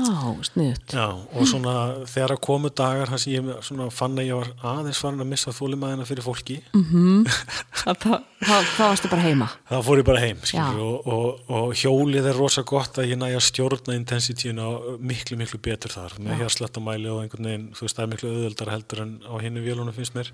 sniðut 0.48 0.94
Já, 0.96 1.06
og 1.36 1.48
svona 1.50 1.74
þegar 2.08 2.32
að 2.36 2.42
komu 2.48 2.70
dagar 2.72 3.10
þar 3.12 3.22
sem 3.22 3.34
ég 3.36 3.50
svona 3.68 3.90
fann 3.92 4.16
að 4.22 4.28
ég 4.30 4.40
var 4.40 4.52
aðeins 4.72 5.02
farin 5.04 5.20
að 5.26 5.30
missa 5.34 5.52
þólimaðina 5.52 6.06
fyrir 6.08 6.24
fólki. 6.26 6.58
Þá 7.86 8.16
varstu 8.80 9.10
bara 9.12 9.24
heima. 9.26 9.48
Þá 9.70 9.76
fór 9.86 10.00
ég 10.02 10.08
bara 10.08 10.22
heim 10.24 10.40
skilur, 10.46 10.82
og, 10.86 11.08
og, 11.10 11.42
og 11.58 11.74
hjólið 11.80 12.30
er 12.32 12.38
rosa 12.40 12.64
gott 12.68 13.00
að 13.02 13.10
ég 13.12 13.20
næja 13.22 13.40
að 13.40 13.46
stjórna 13.48 13.96
intensitíuna 13.98 14.68
miklu 15.02 15.38
miklu 15.40 15.60
betur 15.66 15.94
þar. 15.94 16.16
Með 16.24 16.44
hérslættamæli 16.44 17.10
og 17.12 17.24
einhvern 17.24 17.50
veginn 17.50 17.68
þú 17.76 17.88
veist 17.88 17.98
það 18.00 18.06
er 18.08 18.12
miklu 18.14 18.32
auðveldar 18.34 18.74
heldur 18.76 19.04
en 19.06 19.14
á 19.26 19.34
hinnu 19.44 19.66
vélunum 19.66 19.96
finnst 19.98 20.16
mér. 20.18 20.32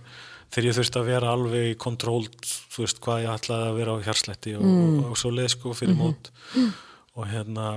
Þegar 0.52 0.68
ég 0.70 0.78
þurfti 0.80 1.00
að 1.02 1.10
vera 1.14 1.32
alveg 1.36 1.72
kontrólt 1.80 2.52
þú 2.76 2.84
veist 2.86 3.02
hvað 3.06 3.24
ég 3.26 3.34
ætlaði 3.38 3.70
að 3.72 3.80
vera 3.82 3.96
á 3.96 3.98
hérslætti 4.10 4.56
og, 4.60 4.66
Mm. 4.68 5.00
og, 5.10 5.18
svo 5.18 5.32
leið 5.32 5.50
sko 5.56 5.74
fyrir 5.78 5.96
Mhm. 5.96 6.02
mót. 6.02 6.32
Og 7.16 7.28
hérna 7.28 7.68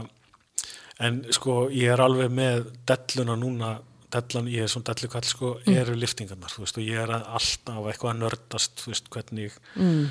en 1.01 1.25
sko 1.35 1.69
ég 1.71 1.91
er 1.93 2.01
alveg 2.05 2.31
með 2.31 2.69
delluna 2.87 3.37
núna 3.37 3.79
dellan, 4.15 4.47
ég 4.47 4.63
er 4.63 4.69
svona 4.71 4.93
dellukall 4.95 5.25
sko, 5.27 5.57
Mm. 5.67 5.75
eru 5.77 5.95
liftingarnar, 5.99 6.51
þú 6.55 6.61
veist, 6.63 6.77
og 6.79 6.85
ég 6.85 7.01
er 7.03 7.09
að 7.09 7.25
alltaf 7.35 7.89
eitthvað 7.91 8.13
að 8.15 8.21
nördast, 8.23 8.77
þú 8.85 8.93
veist, 8.93 9.09
hvernig 9.11 9.53
mm. 9.75 10.05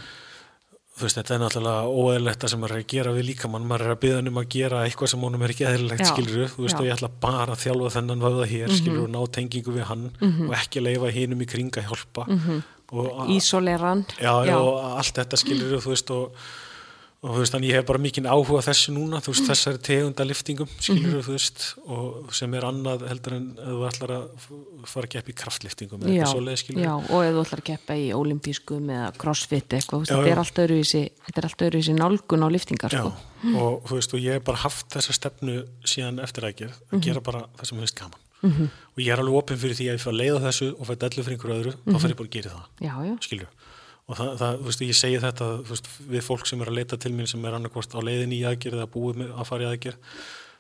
þú 0.98 1.02
veist, 1.08 1.16
þetta 1.18 1.34
er 1.34 1.40
náttúrulega 1.40 1.88
óeðlegt 1.88 2.40
það 2.44 2.50
sem 2.52 2.60
maður 2.60 2.76
er 2.76 2.84
að 2.84 2.92
gera 2.94 3.14
við 3.16 3.26
líka 3.30 3.48
mann, 3.50 3.66
maður 3.66 3.86
er 3.88 3.94
að 3.96 4.02
byggja 4.04 4.20
um 4.28 4.38
að 4.44 4.50
gera 4.58 4.82
eitthvað 4.86 5.08
sem 5.14 5.24
honum 5.24 5.42
er 5.48 5.54
ekki 5.56 5.66
eðlilegt, 5.70 6.04
já. 6.04 6.12
og 6.60 6.86
ég 6.86 6.94
ætla 6.98 7.10
bara 7.22 7.56
að 7.56 7.64
þjálfa 7.64 7.94
þennan 7.96 8.20
vöða 8.28 8.46
hér, 8.52 8.68
Mhm. 8.68 8.78
skilur 8.78 9.04
og 9.04 9.10
ná 9.10 9.22
tengingu 9.32 9.72
við 9.74 9.84
hann 9.88 10.06
og 10.50 10.54
ekki 10.60 10.84
leifa 10.84 11.12
hinum 11.16 11.40
í 11.42 11.48
kring 11.48 11.72
að 11.72 11.88
hjálpa 11.88 12.28
og, 12.94 13.08
a- 13.22 13.26
Ísoleran 13.32 14.06
já, 14.20 14.34
já, 14.46 14.58
og 14.60 14.98
allt 15.00 15.16
þetta 15.16 15.38
skilur 15.40 15.80
þú 15.80 15.90
veist, 15.96 16.12
og, 16.12 16.32
og 17.24 17.32
þú 17.32 17.40
veist, 17.40 17.54
þannig 17.56 17.70
ég 17.72 17.78
hef 17.80 17.86
bara 17.88 18.02
mikinn 18.04 18.26
áhuga 18.28 18.60
á 18.60 18.68
þessu 18.68 18.92
núna, 18.92 19.22
þú 19.24 19.32
veist, 19.32 19.46
þessari 19.48 19.80
tegunda 19.88 20.26
liftingum, 20.28 20.68
skilur 20.76 21.22
þú 21.24 21.36
veist, 21.38 21.60
og 21.88 22.34
sem 22.36 22.52
er 22.60 22.64
annað 22.68 23.06
heldur 23.08 23.34
en 23.38 23.46
ef 23.56 23.70
þú 23.70 23.86
ætlar 23.88 24.12
að 24.18 24.26
fara 24.92 25.06
að 25.08 25.14
keppa 25.14 25.32
í 25.32 25.36
kraftliftingum 25.40 26.04
eða 26.04 26.10
eitthvað 26.12 26.34
svoleið, 26.34 26.58
skilur 26.60 26.84
já, 26.84 26.92
og 27.00 27.20
ef 27.24 27.32
þú 27.38 27.40
ætlar 27.46 27.62
að 27.64 27.68
keppa 27.70 27.94
í 27.96 28.06
olimpískum 28.18 28.92
eða 28.98 29.08
crossfit 29.24 29.70
eitthvað, 29.78 29.96
þú 29.96 30.02
veist, 30.04 30.12
þetta 30.18 30.34
er 30.34 30.42
allt 30.44 30.58
öðruvísi 30.66 31.04
þetta 31.30 31.38
er 31.40 31.48
allt 31.48 31.62
öðruvísi 31.70 31.94
nálgun 31.96 32.44
á 32.44 32.48
liftingar 32.52 32.92
Já, 32.92 33.00
sko. 33.00 33.10
og 33.54 33.74
þú 33.88 33.94
veist, 34.02 34.12
og 34.12 34.20
ég 34.20 34.32
hef 34.36 34.44
bara 34.52 34.64
haft 34.66 34.88
þessa 34.92 35.14
stefnu 35.16 35.56
síðan 35.88 36.20
eftir 36.24 36.44
aðgerð 36.50 36.76
að 36.92 37.00
gera 37.08 37.22
bara 37.24 37.48
það 37.56 37.66
sem 37.72 37.80
hefist 37.80 38.00
gaman. 38.04 38.20
Mhm. 38.44 38.68
og 38.68 39.00
ég 39.00 39.08
er 39.08 39.22
alveg 39.24 39.40
opinn 39.40 39.56
fyrir 39.56 39.72
því 39.72 39.86
að 39.88 39.94
ég 39.96 40.02
fyrir 40.04 40.12
að 40.12 40.20
leiða 40.20 40.40
þessu 40.44 40.68
og 40.76 40.84
fæ 42.04 43.63
já, 44.08 44.14
já, 44.14 44.14
og 44.14 44.18
það, 44.20 44.32
það 44.40 44.58
þú 44.60 44.66
veist, 44.70 44.82
ég 44.82 44.96
segi 45.00 45.20
þetta 45.24 45.46
þú 45.64 45.70
veist, 45.74 45.88
við 46.12 46.22
fólk 46.28 46.46
sem 46.50 46.62
er 46.62 46.68
að 46.72 46.78
leita 46.80 46.98
til 46.98 47.12
mín 47.14 47.28
sem 47.28 47.46
er 47.46 47.54
annarkvort 47.58 47.94
á 47.96 48.00
leiðin 48.04 48.34
í 48.36 48.42
aðgerð 48.46 48.80
eða 48.82 48.92
búið 48.92 49.16
með 49.24 49.30
að 49.40 49.46
fara 49.48 49.64
í 49.64 49.70
aðgerð 49.72 49.98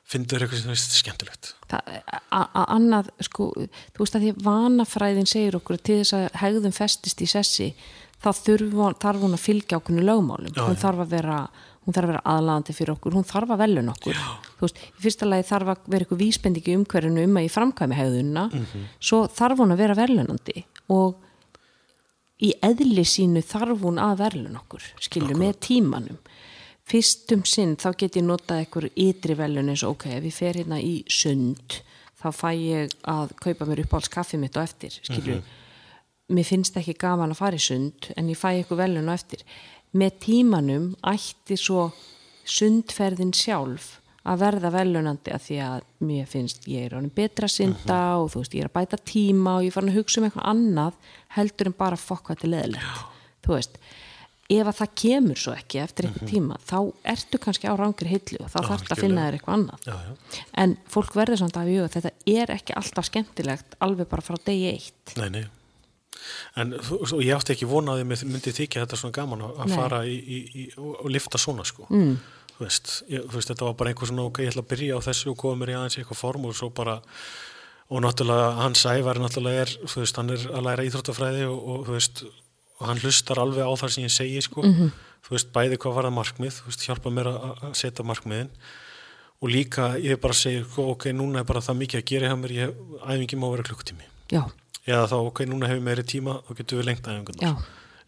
finnur 0.04 0.44
eitthvað 0.44 0.60
sem 0.62 0.72
finnst 0.74 0.96
skemmtilegt 1.00 1.52
það, 1.72 1.92
a- 2.32 2.50
a- 2.60 2.66
annað 2.76 3.10
sko, 3.24 3.50
þú 3.96 4.00
veist 4.04 4.16
að 4.16 4.26
því 4.26 4.32
vanafræðin 4.44 5.28
segir 5.32 5.56
okkur 5.60 5.78
til 5.80 6.00
þess 6.02 6.14
að 6.18 6.26
hegðum 6.42 6.74
festist 6.76 7.22
í 7.24 7.28
sessi 7.28 7.70
þá 8.24 8.32
þarf 9.00 9.20
hún 9.24 9.36
að 9.36 9.44
fylgja 9.44 9.78
okkur 9.80 10.00
lögmálum, 10.00 10.52
Já, 10.56 10.64
hún 10.64 10.76
já. 10.78 10.82
þarf 10.84 11.00
að 11.04 11.10
vera 11.18 11.38
hún 11.84 11.92
þarf 11.94 12.06
að 12.08 12.12
vera 12.14 12.22
aðlaðandi 12.32 12.74
fyrir 12.78 12.94
okkur, 12.96 13.12
hún 13.18 13.26
þarf 13.28 13.50
að 13.52 13.60
velun 13.60 13.90
okkur 13.92 14.16
þú 14.16 14.62
veist, 14.64 14.78
í 14.80 15.02
fyrsta 15.04 15.28
lagi 15.28 15.44
þarf 15.50 15.68
að 15.74 15.78
vera 15.92 16.06
eitthvað 16.06 16.22
vísbendingi 16.24 16.76
umhverfinu 16.80 17.24
um 17.28 17.36
að 17.42 17.44
ég 17.44 17.52
framkvæmi 17.52 17.98
hegðunna 18.00 18.46
Mhm. 18.54 18.86
svo 19.04 19.28
þarf 19.28 19.58
hún 19.60 19.72
að 19.76 19.78
vera 19.84 19.94
velunandi 20.00 20.64
og 20.96 21.16
í 22.44 22.52
eðli 22.66 23.06
sínu 23.08 23.44
þarf 23.48 23.86
hún 23.86 24.02
að 24.04 24.20
verðlun 24.26 24.60
okkur 24.60 24.86
skilju 25.02 25.38
með 25.40 25.58
tímanum. 25.70 26.20
Fyrstum 26.84 27.46
sinn 27.48 27.78
þá 27.80 27.90
get 27.96 28.18
ég 28.20 28.26
notað 28.28 28.64
eitthvað 28.64 28.90
ytri 29.00 29.38
velun 29.40 29.72
eins 29.72 29.86
og 29.88 29.96
ok, 29.96 30.10
ef 30.18 30.28
ég 30.28 30.36
fer 30.36 30.60
hérna 30.60 30.82
í 30.84 30.96
sund 31.08 31.80
þá 32.20 32.30
fæ 32.36 32.50
ég 32.60 32.96
að 33.08 33.32
kaupa 33.40 33.68
mér 33.68 33.86
uppáhalds 33.86 34.12
kaffi 34.12 34.40
mitt 34.40 34.58
og 34.60 34.68
eftir 34.68 34.98
skilju 35.00 35.40
mér 36.34 36.48
finnst 36.48 36.78
ekki 36.80 36.96
gaman 37.00 37.34
að 37.34 37.42
fara 37.42 37.60
í 37.60 37.64
sund 37.64 38.10
en 38.18 38.30
ég 38.32 38.40
fæ 38.40 38.50
eitthvað 38.54 38.84
velun 38.86 39.10
og 39.12 39.18
eftir. 39.18 39.44
Með 39.94 40.20
tímanum 40.26 40.88
ætti 41.06 41.58
svo 41.60 41.90
sundferðin 42.44 43.34
sjálf 43.36 44.00
að 44.24 44.40
verða 44.40 44.70
velunandi 44.72 45.34
að 45.36 45.42
því 45.48 45.58
að 45.68 45.82
mér 46.08 46.28
finnst 46.32 46.68
ég 46.72 46.86
er 46.88 46.94
honum 46.96 47.12
betra 47.16 47.50
að 47.50 47.56
synda 47.58 47.98
og 48.22 48.30
þú 48.32 48.44
veist 48.44 48.54
ég 48.56 48.64
er 48.64 48.70
að 48.70 48.78
bæta 48.78 49.00
tíma 49.10 49.58
og 49.58 49.66
ég 49.66 49.74
er 49.74 49.76
farin 49.76 49.92
að 49.92 49.98
hugsa 50.00 50.22
um 50.22 50.28
eitthvað 50.30 50.50
annað 50.54 50.94
heldur 51.36 51.70
en 51.72 51.76
bara 51.84 52.00
fokk 52.00 52.30
hvað 52.30 52.46
er 52.48 52.54
leðilegt 52.54 53.02
þú 53.44 53.56
veist, 53.58 53.76
ef 54.54 54.70
að 54.70 54.78
það 54.80 54.94
kemur 55.02 55.40
svo 55.44 55.56
ekki 55.58 55.82
eftir 55.84 56.08
eitthvað 56.08 56.30
tíma 56.32 56.60
þá 56.64 56.78
ertu 57.16 57.40
kannski 57.44 57.68
á 57.68 57.76
rangri 57.80 58.12
hillu 58.14 58.40
og 58.46 58.52
þá 58.54 58.60
þarf 58.62 58.86
það 58.88 58.96
að 58.96 59.02
finna 59.04 59.26
þér 59.28 59.38
eitthvað 59.40 59.58
annað 59.58 59.90
já, 59.90 59.98
já. 60.08 60.46
en 60.64 60.78
fólk 60.96 61.18
verður 61.20 61.42
samt 61.44 61.60
að 61.60 61.72
huga 61.74 61.90
þetta 61.98 62.14
er 62.38 62.54
ekki 62.56 62.78
alltaf 62.80 63.10
skemmtilegt 63.10 63.76
alveg 63.84 64.08
bara 64.14 64.24
frá 64.30 64.40
degi 64.48 64.72
eitt 64.72 65.18
Nei, 65.20 65.30
nei. 65.36 65.44
En 66.56 66.72
þú- 66.80 67.20
ég 67.26 67.36
átti 67.36 67.52
ekki 67.58 67.68
vonaði 67.68 68.06
myndi 68.08 68.54
þykja 68.56 68.86
þetta 68.86 69.00
svona 69.00 69.16
gaman 69.18 69.42
að 69.44 69.58
að 69.66 69.74
fara 69.76 69.98
í, 70.08 70.14
í, 70.16 70.38
í, 70.62 70.66
og 70.80 71.10
lifta 71.12 71.42
svona 71.42 71.66
sko. 71.68 71.88
Mm. 71.90 72.14
Þú, 72.54 72.68
veist, 72.68 72.92
ég, 73.10 73.24
þú 73.26 73.40
veist, 73.40 73.50
þetta 73.50 73.66
var 73.66 73.76
bara 73.80 73.92
einhver 73.94 74.10
svona, 74.10 74.28
ok, 74.30 74.44
ég 74.44 74.54
ætla 74.54 74.62
að 74.62 74.70
byrja 74.70 75.00
á 75.02 75.06
þessu 75.08 75.32
og 75.32 75.40
koma 75.42 75.60
mér 75.64 75.74
í 75.74 75.76
aðeins 75.80 75.98
eitthvað 75.98 76.20
form 76.20 76.46
og 76.50 76.56
svo 76.58 76.70
bara, 76.76 77.00
og 77.90 78.04
náttúrulega 78.06 78.52
hans 78.60 78.86
ævar 78.86 79.20
náttúrulega 79.22 79.66
er, 79.66 79.74
þú 79.90 80.04
veist, 80.04 80.22
hann 80.22 80.34
er 80.36 80.46
að 80.52 80.68
læra 80.68 80.86
íþróttafræði 80.90 81.48
og, 81.50 81.60
og 81.74 81.84
þú 81.90 81.98
veist, 81.98 82.24
og 82.78 82.88
hann 82.92 83.02
hlustar 83.02 83.42
alveg 83.42 83.66
á 83.66 83.74
það 83.82 83.94
sem 83.96 84.06
ég 84.06 84.14
segi 84.14 84.46
sko. 84.46 84.66
Þú 85.24 85.36
veist, 85.38 85.52
bæði 85.56 85.80
hvað 85.82 85.98
var 85.98 86.10
það 86.10 86.18
markmið, 86.20 86.56
þú 86.60 86.70
veist, 86.70 86.88
hjálpa 86.88 87.14
mér 87.16 87.30
að 87.34 87.70
setja 87.80 88.06
markmiðin. 88.06 88.50
Og 89.44 89.52
líka 89.52 89.94
ég 90.00 90.20
bara 90.24 90.36
segi, 90.38 90.64
ok, 90.84 91.10
núna 91.16 91.42
er 91.42 91.48
bara 91.48 91.62
það 91.64 91.80
mikið 91.82 92.02
að 92.02 92.10
gera 92.12 92.32
hjá 92.32 92.36
mér, 92.40 92.58
ég, 92.60 92.82
æfingi 93.04 93.40
má 93.40 93.48
vera 93.54 93.66
klukkutími. 93.68 94.10
Já, 94.32 94.44
eða 94.86 95.08
þá, 95.12 95.16
ok, 95.30 95.46
núna 95.50 95.72
hefur 95.72 95.86
meiri 95.86 96.06
tíma 96.08 96.42
þá 96.48 96.54
getum 96.60 96.82
við 96.82 96.92
lengt 96.92 97.08
æfingunar 97.08 97.64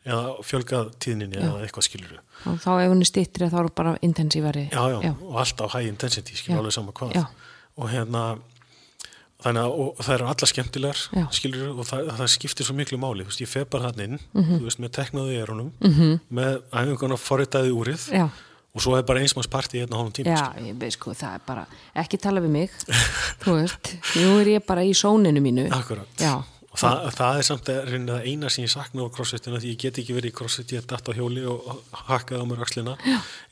eða 0.05 0.35
fjölgað 0.45 0.91
tíðninni 1.01 1.37
eða 1.41 1.61
eitthvað 1.65 1.87
skilur 1.87 2.19
og 2.45 2.57
þá 2.61 2.71
ef 2.83 2.89
hún 2.91 3.01
er 3.01 3.09
styttri 3.09 3.47
þá 3.49 3.55
er 3.59 3.65
hún 3.69 3.75
bara 3.75 3.95
intensívari 4.05 4.67
já, 4.71 4.83
já, 5.01 5.11
og 5.21 5.37
allt 5.41 5.61
á 5.61 5.65
high 5.75 5.87
intensity 5.89 6.35
skilur 6.37 6.57
Já. 6.57 6.59
alveg 6.61 6.73
sama 6.73 6.91
hvað 6.91 7.15
Já. 7.15 7.25
og 7.77 7.89
hérna 7.89 8.25
þannig 9.45 9.61
að 9.65 9.75
og 9.83 9.99
það 10.01 10.13
eru 10.15 10.27
alla 10.31 10.47
skemmtilegar 10.49 10.99
Já. 11.19 11.25
skilur 11.35 11.67
og 11.75 11.85
það, 11.85 12.09
það 12.17 12.29
skiptir 12.33 12.65
svo 12.65 12.75
miklu 12.77 12.97
máli 13.01 13.25
þú 13.25 13.29
veist, 13.33 13.41
ég 13.43 13.49
fer 13.51 13.65
bara 13.65 13.89
hann 13.91 13.99
inn, 14.05 14.19
Mhm. 14.33 14.59
þú 14.59 14.63
veist, 14.69 14.79
með 14.79 14.91
teknaðu 14.99 15.31
í 15.35 15.41
erunum 15.43 15.71
-hmm. 15.81 16.19
með 16.31 16.61
æfinguna 16.71 17.17
forritaði 17.17 17.71
úrið 17.71 18.11
já, 18.13 18.29
og 18.75 18.81
svo 18.81 18.97
er 18.97 19.03
bara 19.03 19.19
einsmanns 19.19 19.47
partí 19.47 19.79
hérna 19.81 19.97
hálfum 19.97 20.11
tíma 20.13 20.35
já, 20.35 20.53
ég 20.61 20.77
veist 20.79 20.97
sko 20.99 21.11
það 21.11 21.33
er 21.35 21.41
bara 21.45 21.65
ekki 21.95 22.17
tala 22.19 22.39
við 22.41 22.49
mig 22.49 22.71
þú 23.43 23.51
veist, 23.61 23.95
nú 24.15 24.39
er 24.41 24.47
ég 24.47 24.65
bara 24.65 24.81
í 24.83 24.93
sóninu 24.93 25.41
mínu 25.41 25.69
Akkurat. 25.71 26.07
já, 26.17 26.35
og 26.37 26.54
það, 26.79 27.07
það 27.17 27.39
er 27.39 27.47
samt 27.49 27.69
að 27.73 28.11
eina 28.25 28.49
sem 28.53 28.65
ég 28.65 28.71
sakna 28.73 29.05
á 29.05 29.13
crossfitinu 29.15 29.59
því 29.63 29.71
ég 29.73 29.79
get 29.85 29.99
ekki 30.01 30.15
verið 30.17 30.31
í 30.33 30.35
crossfit 30.39 30.73
ég 30.75 30.83
er 30.83 30.87
datt 30.91 31.09
á 31.09 31.13
hjóli 31.17 31.45
og 31.49 31.81
hakkaði 32.09 32.41
á 32.41 32.45
mér 32.51 32.61
axlina 32.65 32.97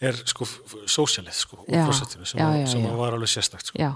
er 0.03 0.19
sko 0.30 0.47
sósjalið 0.86 1.34
sko 1.43 1.63
úr 1.65 1.74
Já. 1.74 1.84
crossfitinu 1.88 2.26
sem, 2.30 2.39
Já, 2.43 2.47
já, 2.61 2.67
sem 2.76 2.86
já. 2.86 2.93
var 2.99 3.13
alveg 3.17 3.32
sérstakt 3.34 3.71
sko. 3.71 3.80
já, 3.80 3.93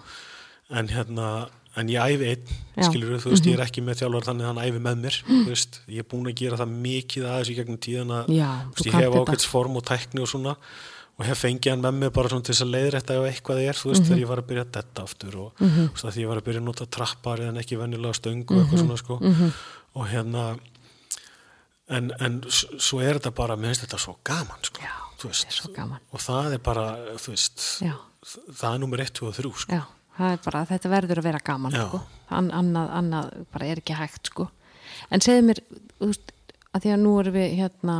en 0.71 0.87
hérna 0.91 1.29
en 1.77 1.89
ég 1.93 2.01
æfi 2.01 2.25
einn, 2.25 2.45
Já. 2.47 2.81
Mhm. 2.81 2.85
skilur 2.89 3.19
þú 3.21 3.29
veist, 3.35 3.45
ég 3.45 3.53
er 3.59 3.65
ekki 3.67 3.81
með 3.85 3.99
þjálfar 4.01 4.23
þannig 4.31 4.45
að 4.47 4.49
hann 4.49 4.63
æfi 4.65 4.79
með 4.81 4.95
mér 5.03 5.17
þú 5.27 5.47
veist, 5.51 5.79
ég 5.87 5.99
er 6.01 6.07
búin 6.09 6.25
að 6.31 6.37
gera 6.41 6.57
það 6.57 6.71
mikið 6.87 7.27
aðeins 7.29 7.51
í 7.53 7.57
gegnum 7.59 7.77
tíðan 7.85 8.13
að 8.17 8.31
Já, 8.33 8.49
þú 8.65 8.73
veist, 8.79 8.87
ég 8.87 8.95
hef 8.97 9.17
ákveðs 9.21 9.45
form 9.51 9.75
og 9.77 9.85
tækni 9.85 10.23
og 10.25 10.31
svona 10.31 10.55
og 11.17 11.25
hef 11.25 11.39
fengið 11.43 11.71
hann 11.73 11.81
með 11.81 11.95
mér 11.97 12.11
bara 12.13 12.29
til 12.29 12.41
þess 12.53 12.61
að 12.61 12.73
leiðrætta 12.75 13.15
ef 13.17 13.23
eitthvað 13.31 13.61
er, 13.67 13.73
þú 13.73 13.89
veist, 13.89 14.01
Mhm. 14.01 14.07
þegar 14.09 14.19
ég 14.21 14.27
var 14.27 14.37
að 14.41 14.47
byrja 14.51 14.63
að 14.65 14.71
detta 14.71 15.03
aftur 15.03 15.35
og 15.37 15.53
veist, 15.57 16.05
að 16.05 16.11
því 16.13 16.21
ég 16.21 16.27
var 16.27 16.37
að 16.37 16.45
byrja 16.47 16.59
að 16.61 16.67
nota 16.69 16.85
trappar 16.85 17.39
en 17.41 17.57
ekki 17.57 17.77
venjulega 17.77 18.13
stöng 18.19 18.43
og 18.51 18.57
eitthvað 18.57 18.77
Mhm. 18.77 18.85
svona 18.85 18.97
sko 18.97 19.19
og 19.95 20.07
hérna 20.07 20.59
en, 21.89 22.11
en 22.19 22.41
svo 22.49 22.99
er 23.01 23.17
þetta 23.17 23.31
bara, 23.33 23.55
mér 23.57 23.71
finnst 23.73 23.85
þetta 23.87 23.99
svo 24.03 24.15
gaman 24.27 24.63
sko, 24.67 24.81
Já, 24.83 24.93
þú 25.17 25.29
veist, 25.31 25.45
er 25.47 25.51
svo 25.57 25.73
gaman. 25.73 25.99
og 26.13 26.19
það 26.19 26.53
er 26.53 26.57
bara, 26.59 26.85
þú 27.17 27.33
veist 27.33 27.65
Já. 27.81 27.93
það 28.51 28.73
er 28.75 28.79
nummer 28.83 28.97
1, 28.99 29.13
2 29.13 29.27
og 29.27 29.35
3 29.35 29.53
sko. 29.63 29.73
já 29.73 29.83
það 30.17 30.31
er 30.33 30.39
bara, 30.45 30.65
þetta 30.65 30.89
verður 30.89 31.17
að 31.21 31.23
vera 31.23 31.39
gaman 31.45 31.71
Já. 31.71 31.87
sko. 31.87 32.01
An, 32.29 32.51
annað, 32.51 32.89
annað 32.91 33.45
bara 33.53 33.65
er 33.65 33.75
ekki 33.81 33.95
hægt 33.95 34.25
sko. 34.33 34.49
en 35.11 35.19
segðu 35.19 35.45
mér 35.49 35.59
þú 35.99 36.07
veist, 36.11 36.31
að 36.75 36.81
því 36.83 36.93
að 36.93 36.99
nú 37.01 37.19
erum 37.21 37.33
við 37.33 37.57
hérna 37.57 37.97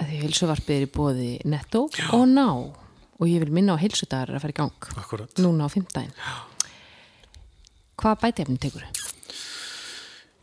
að 0.00 0.06
því 0.08 0.16
að 0.18 0.22
heilsuvarpið 0.24 0.76
er 0.76 0.86
í 0.86 0.90
bóði 0.96 1.30
netto 1.44 1.84
og 2.16 2.24
ná 2.30 2.46
og 3.20 3.28
ég 3.28 3.42
vil 3.44 3.52
minna 3.52 3.76
á 3.76 3.82
heilsudagar 3.82 4.32
að 4.36 4.40
fara 4.46 4.54
í 4.54 4.60
gang 4.62 4.90
akkurat 4.96 5.42
núna 5.44 5.68
á 5.68 5.72
fimmdægin 5.72 6.14
hvað 8.00 8.20
bæti 8.24 8.46
efni 8.46 8.58
tekur 8.60 8.86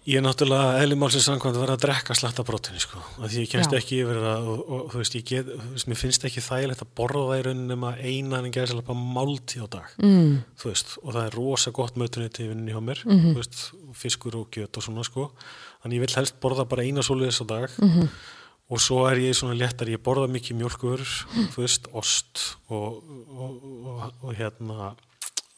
Ég 0.08 0.22
er 0.22 0.24
náttúrulega 0.24 0.78
eðlumálsins 0.86 1.26
samkvæmt 1.28 1.58
að 1.58 1.64
vera 1.66 1.74
að 1.76 1.82
drekka 1.84 2.16
slatta 2.16 2.44
prótini 2.48 2.80
sko, 2.80 3.02
því 3.20 3.42
ég 3.42 3.50
kemst 3.52 3.74
Já. 3.76 3.80
ekki 3.82 3.98
yfir 4.06 4.20
það 4.24 4.46
og, 4.54 4.62
og 4.72 4.86
þú 4.94 5.02
veist, 5.02 5.18
ég 5.20 5.26
get, 5.28 5.50
þú 5.52 5.72
veist, 5.74 5.88
mér 5.92 6.00
finnst 6.00 6.28
ekki 6.30 6.44
þægilegt 6.46 6.84
að 6.86 6.94
borða 6.96 7.24
það 7.28 7.42
í 7.42 7.44
rauninni 7.50 7.68
nema 7.74 7.90
eina 8.00 8.40
en 8.40 8.48
gæði 8.56 8.70
sérlega 8.72 8.88
bara 8.88 9.04
máltíð 9.18 9.66
á 9.68 9.70
dag, 9.76 9.90
mm. 10.00 10.32
þú 10.64 10.72
veist, 10.72 10.94
og 11.04 11.12
það 11.18 11.28
er 11.28 11.36
rosa 11.42 11.74
gott 11.76 12.00
mötunni 12.00 12.32
til 12.38 12.48
vinninni 12.54 12.72
hjá 12.78 12.80
mér, 12.88 13.04
Mhm. 13.04 13.28
þú 13.36 13.36
veist, 13.42 13.60
fiskur 14.00 14.40
og 14.40 14.48
kjöt 14.56 14.80
og 14.80 14.88
svona 14.88 15.04
sko, 15.04 15.28
þannig 15.84 16.00
ég 16.00 16.06
vil 16.08 16.16
helst 16.22 16.40
borða 16.40 16.64
bara 16.72 16.88
eina 16.88 17.04
svoleiðis 17.04 17.44
á 17.44 17.46
dag 17.52 17.68
Mhm. 17.84 18.08
Og 18.68 18.84
svo 18.84 19.04
er 19.08 19.22
ég 19.24 19.36
svona 19.38 19.56
léttar, 19.58 19.90
ég 19.92 20.02
borða 20.04 20.28
mikið 20.32 20.62
mjölkur, 20.62 21.04
þú 21.54 21.64
veist, 21.64 21.88
ost 21.96 22.48
og, 22.68 23.04
og, 23.32 23.60
og, 23.64 24.08
og 24.28 24.34
hérna, 24.36 24.96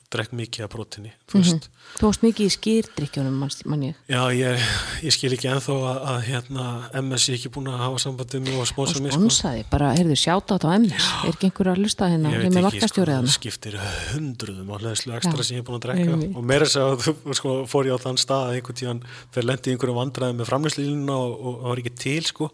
drekk 0.10 0.32
mikið 0.34 0.66
af 0.66 0.70
prótini, 0.74 1.12
þú 1.30 1.40
veist, 1.42 1.66
þú 2.00 2.08
varst 2.08 2.24
mikið 2.26 2.48
í 2.48 2.54
skýrdrykkjónum 2.56 3.36
mann, 3.42 3.84
ég. 3.86 3.98
Já, 4.10 4.22
ég, 4.34 4.64
ég 5.06 5.14
skil 5.14 5.30
ekki 5.36 5.50
ennþá 5.52 5.76
að, 5.78 6.00
að 6.12 6.20
hérna, 6.26 6.66
MS 7.02 7.28
er 7.30 7.38
ekki 7.38 7.52
búin 7.54 7.70
að 7.70 7.84
hafa 7.84 8.02
sambandið 8.06 8.44
mig 8.48 8.58
og 8.58 8.64
og 8.64 8.70
sponsor 8.72 9.06
mig 9.06 9.14
sko. 9.14 9.22
sponsaði, 9.22 9.66
bara, 9.70 9.92
heyrðu, 9.98 10.18
sjáta 10.18 10.58
á 10.58 10.70
MS 10.80 11.10
er 11.28 11.32
ekki 11.34 11.50
einhver 11.52 11.72
að 11.74 11.82
lusta 11.86 12.10
hérna 12.10 12.34
Ég 12.34 12.42
er 12.42 12.58
veit 12.58 12.70
ekki, 12.74 12.84
sko, 12.90 13.08
það 13.10 13.32
skiptir 13.38 13.80
hundruðum 14.16 14.74
á 14.74 14.76
hlæðslu 14.82 15.16
ekstra 15.20 15.38
Já. 15.38 15.48
sem 15.50 15.60
ég 15.60 15.64
er 15.64 15.70
búin 15.70 15.78
að 15.78 15.86
drekka. 15.86 16.10
Einmitt. 16.18 16.36
og 16.38 16.50
meira 16.54 16.66
þess 16.66 16.82
að 16.82 17.06
þú 17.06 17.40
sko, 17.42 17.56
fór 17.70 17.90
ég 17.90 18.02
á 18.02 18.06
þann 18.06 18.22
stað 18.22 18.50
að 18.50 18.58
einhvern 18.58 18.82
tíðan 18.82 19.06
fyrir 19.30 19.50
lendi 19.52 19.70
í 19.70 19.78
einhverjum 19.78 20.02
vandræðum 20.02 20.42
með 20.42 20.50
framlýslínuna 20.50 21.22
og, 21.22 21.34
og 21.38 21.58
það 21.62 21.74
var 21.74 21.84
ekki 21.84 21.98
til 22.02 22.22
sko 22.34 22.54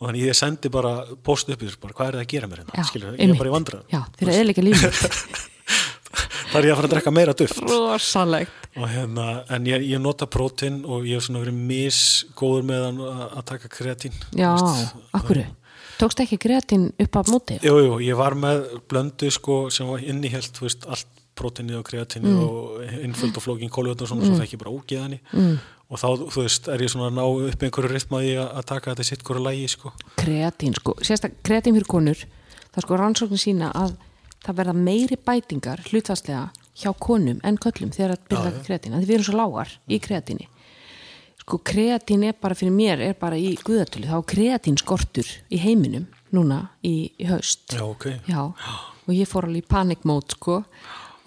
og 0.00 0.08
þannig 0.08 0.26
ég 0.30 0.38
sendi 0.38 0.72
bara 0.72 0.94
post 1.22 1.50
upp 1.52 1.60
í 1.60 1.68
þessu 1.68 1.80
bara 1.82 1.96
hvað 1.98 2.08
er 2.08 2.18
það 2.18 2.24
að 2.24 2.32
gera 2.32 2.50
mér 2.50 2.62
hérna, 2.64 2.84
skilur, 2.88 3.14
ég 3.20 3.30
er 3.30 3.40
bara 3.40 3.50
í 3.50 3.92
já, 3.92 4.00
þeir 4.16 4.28
eru 4.28 4.38
eðlika 4.40 4.64
lífið 4.64 5.00
það 6.50 6.58
er 6.60 6.66
ég 6.66 6.72
að 6.72 6.80
fara 6.80 6.88
að 6.88 6.94
drekka 6.94 7.12
meira 7.14 7.36
duft. 7.36 7.60
Hérna, 8.70 9.26
en 9.50 9.66
ég, 9.66 9.84
ég 9.90 10.02
nota 10.02 10.26
prótin 10.30 10.80
og 10.86 11.06
ég 11.08 11.18
hef 11.18 11.26
svona 11.26 11.42
verið 11.44 11.56
misgóður 11.70 12.66
með 12.70 12.84
að, 13.10 13.40
taka 13.50 13.70
kreatín. 13.72 14.14
Já, 14.38 14.52
akkurru 15.16 15.46
tókst 16.00 16.22
ekki 16.24 16.38
kreatín 16.40 16.86
upp 16.96 17.16
á 17.18 17.20
móti? 17.28 17.58
Jú, 17.60 17.74
jú, 17.84 17.96
ég 18.00 18.16
var 18.16 18.32
með 18.38 18.62
blöndu 18.88 19.28
sko 19.34 19.66
sem 19.74 19.88
var 19.90 20.00
innihjalt, 20.00 20.54
þú 20.56 20.64
veist, 20.64 20.86
allt 20.88 21.10
prótinni 21.36 21.76
og 21.76 21.84
kreatinni 21.88 22.30
Mm. 22.30 22.40
og 22.40 22.80
innföld 23.04 23.36
og 23.36 23.44
flókin 23.44 23.72
kóljótt 23.72 24.00
og 24.02 24.08
svona, 24.08 24.24
svo 24.24 24.38
fekk 24.40 24.56
ég 24.56 24.62
bara 24.62 24.72
ógeð 24.72 25.02
henni. 25.04 25.20
Mm. 25.32 25.58
Og 25.90 25.98
þá, 25.98 26.06
þú 26.30 26.44
veist, 26.44 26.68
er 26.70 26.84
ég 26.84 26.92
svona 26.92 27.08
að 27.10 27.16
ná 27.18 27.24
upp 27.50 27.64
einhverju 27.66 27.90
rytmaði 27.90 28.36
að, 28.42 28.62
taka 28.70 28.92
þetta 28.92 29.08
sitt 29.08 29.24
hverju 29.26 29.42
lægi, 29.42 29.66
sko. 29.74 29.92
kreatín 30.20 30.76
sko, 30.78 30.94
sérstak 31.02 31.40
kreatín 31.46 31.74
fyrir 31.76 31.90
konur 31.90 32.22
það 32.70 32.86
sko 32.86 33.00
rannsóknin 33.00 33.42
sína 33.42 33.72
að 33.74 33.96
það 34.44 34.60
verða 34.62 34.76
meiri 34.78 35.18
bætingar 35.26 35.82
hlutfastlega 35.88 36.46
hjá 36.80 36.92
konum 37.02 37.40
en 37.44 37.58
köllum 37.60 37.92
þegar 37.92 38.14
að 38.14 38.24
byrja 38.30 38.52
já. 38.54 38.62
kreatín, 38.68 38.96
að 38.96 39.06
við 39.08 39.16
erum 39.18 39.28
svo 39.28 39.36
lágar 39.36 39.74
í 39.90 39.98
kreatíni. 40.02 40.46
Sko 41.40 41.58
kreatín 41.66 42.24
er 42.28 42.36
bara 42.38 42.56
fyrir 42.56 42.74
mér 42.74 43.02
er 43.04 43.16
bara 43.18 43.38
í 43.40 43.56
guðatölu, 43.58 44.06
þá 44.06 44.18
kreatín 44.30 44.78
skortur 44.80 45.28
í 45.50 45.58
heiminum 45.60 46.06
núna 46.34 46.62
í, 46.86 47.10
í 47.18 47.26
haust. 47.28 47.66
Já, 47.74 47.82
ok. 47.88 48.06
Já, 48.30 48.46
og 48.46 49.12
ég 49.16 49.28
fór 49.28 49.48
alveg 49.48 49.64
í 49.64 49.68
panic 49.68 50.06
mode 50.08 50.36
sko. 50.36 50.60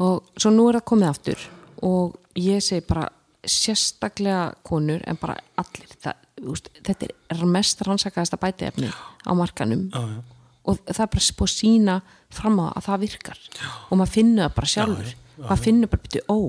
Og 0.03 0.23
svo 0.39 0.51
nú 0.53 0.69
er 0.69 0.79
það 0.79 0.87
komið 0.89 1.09
aftur 1.11 1.43
og 1.83 2.15
ég 2.39 2.63
segi 2.63 2.85
bara 2.87 3.09
sérstaklega 3.49 4.53
konur 4.65 5.03
en 5.07 5.19
bara 5.21 5.37
allir. 5.59 5.89
Það, 6.03 6.21
úst, 6.53 6.69
þetta 6.83 7.09
er 7.33 7.45
mest 7.49 7.81
rannsakaðasta 7.85 8.39
bætiefni 8.41 8.91
á 8.91 9.31
markanum 9.37 9.87
já, 9.93 9.99
já, 9.99 10.21
og 10.63 10.79
það 10.87 11.03
er 11.05 11.11
bara 11.15 11.33
búið 11.39 11.49
að 11.49 11.55
sína 11.55 11.97
fram 12.33 12.61
á 12.63 12.65
að 12.73 12.85
það 12.87 13.03
virkar. 13.07 13.41
Já. 13.59 13.67
og 13.89 13.99
maður 13.99 14.13
finnur 14.17 14.43
það 14.43 14.55
bara 14.59 14.71
sjálfur. 14.75 15.09
Já, 15.09 15.17
já, 15.37 15.43
maður 15.47 15.65
finnur 15.67 15.93
bara 15.93 16.07
byrju, 16.07 16.23
ó 16.27 16.39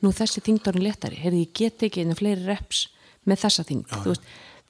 nú 0.00 0.14
þessi 0.16 0.40
þingdórin 0.44 0.86
léttari, 0.86 1.18
heyrði 1.20 1.42
ég 1.44 1.56
get 1.56 1.82
ekki 1.84 2.06
einu 2.06 2.16
fleiri 2.16 2.46
reps 2.46 2.86
með 3.28 3.44
þessa 3.44 3.66
þingd 3.68 3.90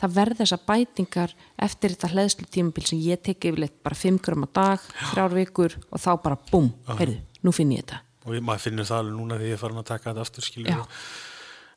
það 0.01 0.15
verður 0.17 0.41
þessar 0.41 0.63
bætingar 0.69 1.33
eftir 1.61 1.95
þetta 1.95 2.11
hleðslu 2.15 2.47
tímabil 2.53 2.85
sem 2.89 3.01
ég 3.05 3.21
teki 3.25 3.51
yfirleitt 3.51 3.81
bara 3.85 3.99
5 3.99 4.21
gram 4.25 4.47
á 4.47 4.49
dag, 4.57 4.87
þrjár 5.13 5.35
vikur 5.37 5.77
og 5.91 6.01
þá 6.01 6.11
bara 6.25 6.39
búm, 6.51 6.71
heyrðu, 6.89 7.19
nú 7.45 7.53
finn 7.57 7.75
ég 7.77 7.85
þetta. 7.85 8.01
Og 8.25 8.39
maður 8.45 8.65
finnur 8.67 8.89
það 8.89 9.03
alveg 9.03 9.19
núna 9.19 9.41
því 9.41 9.51
ég 9.51 9.57
er 9.57 9.61
farin 9.61 9.81
að 9.81 9.91
taka 9.91 10.11
þetta 10.11 10.25
aftur 10.27 10.47
skilur 10.47 10.73
Já. 10.73 10.81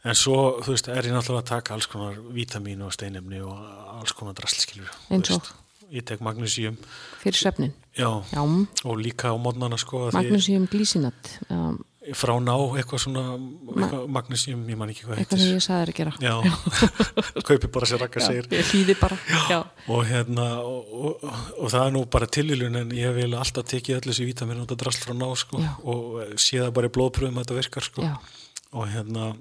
En 0.04 0.18
svo, 0.20 0.38
þú 0.64 0.74
veist, 0.76 0.90
er 0.92 1.08
ég 1.08 1.16
náttúrulega 1.16 1.44
að 1.46 1.52
taka 1.54 1.78
alls 1.78 1.88
konar 1.92 2.18
vítamín 2.36 2.82
og 2.84 2.92
steinemni 2.96 3.40
og 3.46 3.60
alls 4.00 4.12
konar 4.18 4.36
drasl 4.38 4.60
skilur 4.66 4.90
þú 5.08 5.16
Eins 5.20 5.32
og? 5.32 5.40
veist. 5.40 5.54
ég 5.94 6.06
tek 6.10 6.22
magnesium. 6.26 6.78
Fyrir 7.22 7.38
svefnin, 7.38 7.74
já, 7.94 8.10
já, 8.34 8.42
og 8.84 8.98
líka 8.98 9.30
á 9.30 9.38
mótnana 9.38 9.78
sko 9.78 10.08
magnesium 10.16 10.66
glísinat 10.72 11.36
um, 11.54 11.78
frá 12.18 12.34
ná 12.42 12.56
eitthvað 12.76 13.00
svona 13.06 13.22
eitthvað 13.38 14.08
magnesium, 14.12 14.64
ég 14.68 14.80
man 14.82 14.90
ekki 14.92 15.06
hvað 15.06 15.22
eitthvað 15.22 15.44
sem 15.44 15.54
ég 15.54 15.64
sagði 15.64 15.84
þér 15.84 15.92
að 15.94 16.00
gera. 16.00 16.16
Já, 16.20 16.34
kaupi 17.48 17.70
bara 17.78 17.88
sér 17.92 18.02
rakka 18.04 18.26
segir. 18.26 18.50
ég 18.58 18.74
hlýði 18.74 18.98
bara 19.00 19.20
já. 19.54 19.60
og 19.88 20.02
hérna 20.10 20.50
og, 20.66 20.92
og, 20.98 21.24
og 21.62 21.72
það 21.72 21.86
er 21.86 21.96
nú 21.96 22.04
bara 22.18 22.28
tilvílun 22.40 22.82
en 22.82 22.92
ég 22.98 23.14
vil 23.16 23.30
alltaf 23.38 23.70
tekið 23.72 24.02
allir 24.02 24.12
þessi 24.18 24.28
vítamin 24.34 24.66
og 24.66 24.74
drasl 24.74 25.06
frá 25.06 25.16
ná 25.16 25.30
sko. 25.40 25.62
Og 25.86 26.36
sé 26.42 26.60
það 26.60 26.74
bara 26.76 26.90
í 26.90 26.96
blóðpröfum 26.98 27.38
að 27.40 27.46
þetta 27.46 27.62
virkar 27.62 27.88
sko. 27.92 28.10
Já. 28.10 28.16
og 28.74 28.90
hérna 28.90 29.32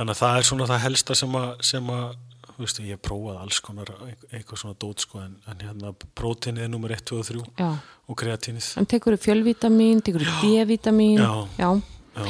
þannig 0.00 0.16
að 0.16 0.20
það 0.22 0.38
er 0.38 0.46
svona 0.48 0.66
það 0.70 0.82
helsta 0.86 1.16
sem 1.18 1.34
að, 1.36 1.48
sem 1.68 1.90
að 1.92 2.04
þú 2.50 2.64
veist, 2.64 2.80
ég 2.88 3.00
prófaði 3.04 3.42
alls 3.44 3.60
konar 3.64 3.90
eitthvað 4.30 4.62
svona 4.62 4.78
dót 4.80 5.04
sko 5.04 5.20
en, 5.20 5.36
en 5.48 5.62
hérna 5.64 5.92
próteinið 6.16 6.64
er 6.64 6.72
nummer 6.72 6.92
1, 6.96 7.04
2 7.10 7.20
og 7.20 7.28
3 7.28 7.44
já, 7.60 7.68
og 8.08 8.18
kreatínið. 8.20 8.72
En 8.80 8.88
tekur 8.88 9.16
þú 9.16 9.22
fjölvítamin 9.26 10.02
tekur 10.04 10.24
þú 10.24 10.34
D-vítamin? 10.44 11.20
Já. 11.20 11.32
já, 11.60 11.70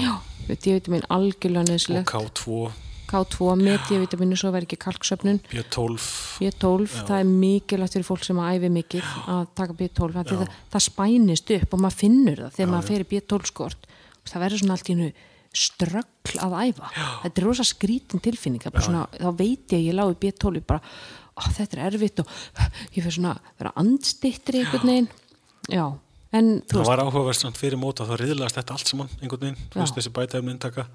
Já. 0.00 0.12
D-vítamin 0.50 1.06
algjörlega 1.14 1.62
og 1.62 1.70
neðslegt 1.70 2.10
K2, 2.10 2.60
K2 3.10 3.54
með 3.62 3.80
D-vítaminu 3.88 4.38
svo 4.38 4.52
verður 4.54 4.66
ekki 4.68 4.80
kalksöfnun. 4.86 5.40
B12 5.50 6.10
B12, 6.42 6.90
Já. 6.90 7.06
það 7.06 7.16
er 7.16 7.30
mikilvægt 7.30 7.98
fyrir 7.98 8.06
fólk 8.10 8.26
sem 8.26 8.42
að 8.42 8.58
æfi 8.58 8.72
mikið 8.80 9.10
að 9.34 9.42
taka 9.62 9.78
B12 9.78 10.20
af 10.20 10.30
því 10.30 10.40
það, 10.42 10.60
það 10.74 10.86
spænist 10.86 11.54
upp 11.58 11.74
og 11.74 11.82
maður 11.86 11.98
finnur 12.02 12.44
það 12.44 12.54
þegar 12.58 12.72
maður 12.74 12.90
fer 12.90 13.06
í 13.06 13.10
B12 13.14 13.50
skort. 13.50 13.90
Það 14.30 14.44
verður 14.44 14.62
svona 14.62 14.76
allt 14.76 14.90
í 14.90 14.94
hennu 14.94 15.10
ströggl 15.50 16.38
að 16.44 16.54
æfa. 16.60 16.90
Já. 16.94 17.06
þetta 17.24 17.40
er 17.40 17.46
rosa 17.48 17.66
skrítin 17.66 18.22
tilfinning. 18.22 18.66
Svona, 18.78 19.06
þá 19.16 19.30
veit 19.38 19.72
ég 19.74 19.80
að 19.80 19.88
ég 19.88 19.96
lág 19.98 20.12
í 20.14 20.20
B12 20.22 20.60
ég 20.60 20.68
bara, 20.68 20.92
ó, 21.34 21.42
þetta 21.56 21.76
er 21.76 21.82
erfitt 21.88 22.22
og 22.22 22.30
ég 22.94 23.00
fyrir 23.00 23.16
svona, 23.16 23.34
vera 23.58 23.74
andstittir 23.80 24.60
í 24.60 24.62
einhvern 24.62 24.92
veginn. 24.92 25.10
Já, 25.70 25.86
en 26.38 26.52
það 26.70 26.86
var 26.86 27.02
áhugaverst 27.02 27.46
samt 27.46 27.58
fyrir 27.58 27.80
móta 27.80 28.06
þá 28.06 28.14
riðlaðist 28.20 28.60
þetta 28.60 28.76
allt 28.76 28.92
saman 28.92 29.10
einhvern 29.18 29.48
veginn, 29.48 29.66
veist 29.74 29.98
þessi 29.98 30.14
bætaefni 30.14 30.54
inntaka. 30.54 30.86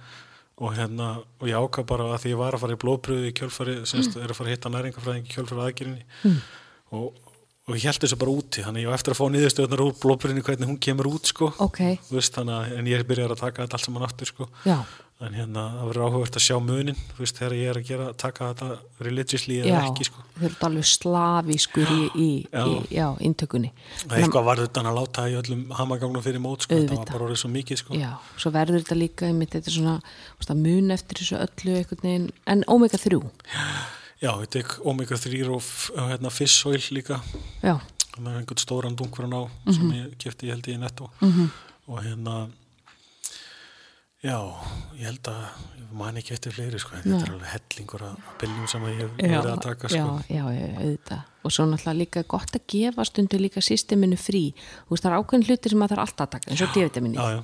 Og 0.56 0.72
hérna, 0.72 1.18
og 1.42 1.50
ég 1.50 1.60
ákvað 1.60 1.88
bara 1.90 2.06
að 2.16 2.22
því 2.24 2.30
ég 2.32 2.38
var 2.40 2.56
að 2.56 2.62
fara 2.62 2.76
í 2.78 2.80
blóðpröðu 2.80 3.28
í 3.28 3.34
kjölfari 3.36 3.74
semst, 3.90 4.14
er 4.16 4.32
að 4.32 4.38
fara 4.38 4.48
að 4.48 4.54
hitta 4.56 4.70
næringafræðing 4.72 5.26
í 5.28 5.34
kjölfari 5.34 5.66
aðgerinni 5.66 6.06
mm. 6.30 6.38
og, 6.96 7.18
og 7.66 7.74
ég 7.80 7.88
held 7.90 8.04
þessu 8.04 8.18
bara 8.22 8.34
úti 8.36 8.62
þannig 8.62 8.84
ég 8.86 8.92
á 8.94 8.98
eftir 8.98 9.16
að 9.16 9.18
fá 9.18 9.26
niðurstöðunar 9.34 9.82
úr 9.88 9.96
blóðpröðinni 9.98 10.44
hvernig 10.46 10.70
hún 10.70 10.78
kemur 10.86 11.08
út 11.10 11.32
sko. 11.32 11.48
Ok, 11.66 11.80
Þú 12.06 12.20
veist, 12.20 12.36
þannig, 12.36 12.60
að- 12.60 12.78
en 12.78 12.86
ég 12.92 13.08
byrjar 13.10 13.34
að 13.34 13.42
taka 13.42 13.66
þetta 13.66 13.80
allt 13.80 13.86
saman 13.88 14.06
aftur 14.06 14.30
sko. 14.30 14.48
Já, 14.70 14.78
en 15.26 15.34
hérna, 15.34 15.64
það 15.80 15.88
verður 15.90 16.06
áhugavert 16.06 16.38
að 16.38 16.44
sjá 16.46 16.56
munin 16.62 16.96
veist, 17.18 17.38
þegar 17.40 17.56
ég 17.56 17.70
er 17.72 17.80
að 17.80 17.88
gera, 17.88 18.14
taka 18.14 18.50
þetta 18.54 18.80
religiously 19.08 19.58
eða 19.64 19.82
ekki 19.90 20.06
sko. 20.10 20.22
Þau 20.36 20.46
eru 20.46 20.56
alveg 20.68 20.88
slavískur 20.92 21.88
í, 21.96 22.02
í, 22.14 22.30
í 22.54 23.00
Það 24.04 24.18
er 24.18 24.24
eitthvað 24.28 24.46
varð 24.52 24.68
utan 24.68 24.86
að 24.86 24.98
láta 25.00 25.26
í 25.32 25.38
öllum 25.42 25.66
hamagangnum 25.72 26.22
fyrir 26.22 26.44
mót 26.44 26.68
sko, 26.68 26.76
það 26.76 26.98
var 27.00 27.06
bara 27.16 27.26
orðið 27.30 27.42
svo 27.42 27.50
mikið 27.56 27.82
sko. 27.82 27.98
Já, 27.98 28.12
svo 28.38 28.52
verður 28.52 28.84
þetta 28.84 29.00
líka 29.00 29.26
einmitt, 29.26 29.56
þetta 29.56 29.72
er 29.72 29.78
svona 29.80 29.98
að 30.46 30.62
mun 30.62 30.92
eftir 30.92 31.18
þessu 31.24 31.42
öllu 31.42 32.30
en 32.46 32.64
omega 32.68 32.98
3 33.02 33.18
Já, 33.26 34.05
ég 34.22 34.48
tek 34.50 34.78
omega 34.86 35.16
3 35.18 35.50
og 35.52 35.62
hérna, 36.10 36.30
fish 36.32 36.66
oil 36.68 36.80
líka. 36.92 37.20
Já, 37.64 37.76
það 38.16 38.28
er 38.32 38.38
einhvern 38.40 38.62
stóran 38.64 38.96
dunkur 38.96 39.26
á 39.26 39.30
ná 39.30 39.50
Mhm. 39.66 39.74
sem 39.74 39.92
ég 39.92 40.18
kefti, 40.18 40.48
ég 40.48 40.52
held 40.56 40.68
ég 40.68 40.76
í 40.78 40.80
netto. 40.80 41.10
-hmm. 41.22 41.50
og 41.88 42.04
hérna 42.04 42.50
já, 44.24 44.38
ég 44.98 45.06
held 45.06 45.28
að 45.30 45.44
ég 45.78 45.92
man 45.94 46.16
ekki 46.18 46.34
eftir 46.34 46.52
fleiri 46.56 46.80
sko, 46.80 46.96
þetta 46.98 47.22
er 47.22 47.34
alveg 47.36 47.52
hellingur 47.54 48.02
að 48.02 48.16
biljum 48.42 48.68
sem 48.68 48.82
ég 48.90 48.98
hef 49.04 49.12
verið 49.20 49.50
að 49.52 49.62
taka 49.62 49.88
sko. 49.90 49.98
já, 49.98 50.24
já, 50.30 50.46
já, 50.50 50.78
auðvitað. 50.80 51.22
Og 51.46 51.52
svo 51.52 51.66
náttúrulega 51.70 52.00
líka 52.00 52.24
gott 52.28 52.52
að 52.58 52.66
gefa 52.68 53.06
stundu 53.06 53.38
líka 53.38 53.62
systeminu 53.62 54.18
frí, 54.18 54.54
þú 54.88 54.90
veist 54.96 55.04
það 55.06 55.12
er 55.12 55.20
ákveðin 55.20 55.46
hluti 55.46 55.70
sem 55.70 55.80
maður 55.80 55.96
þarf 55.96 56.06
alltaf 56.08 56.26
að 56.28 56.32
taka, 56.32 56.52
eins 56.52 56.62
og 56.62 56.74
D-vitamini 56.74 57.16
já, 57.16 57.30
já, 57.36 57.44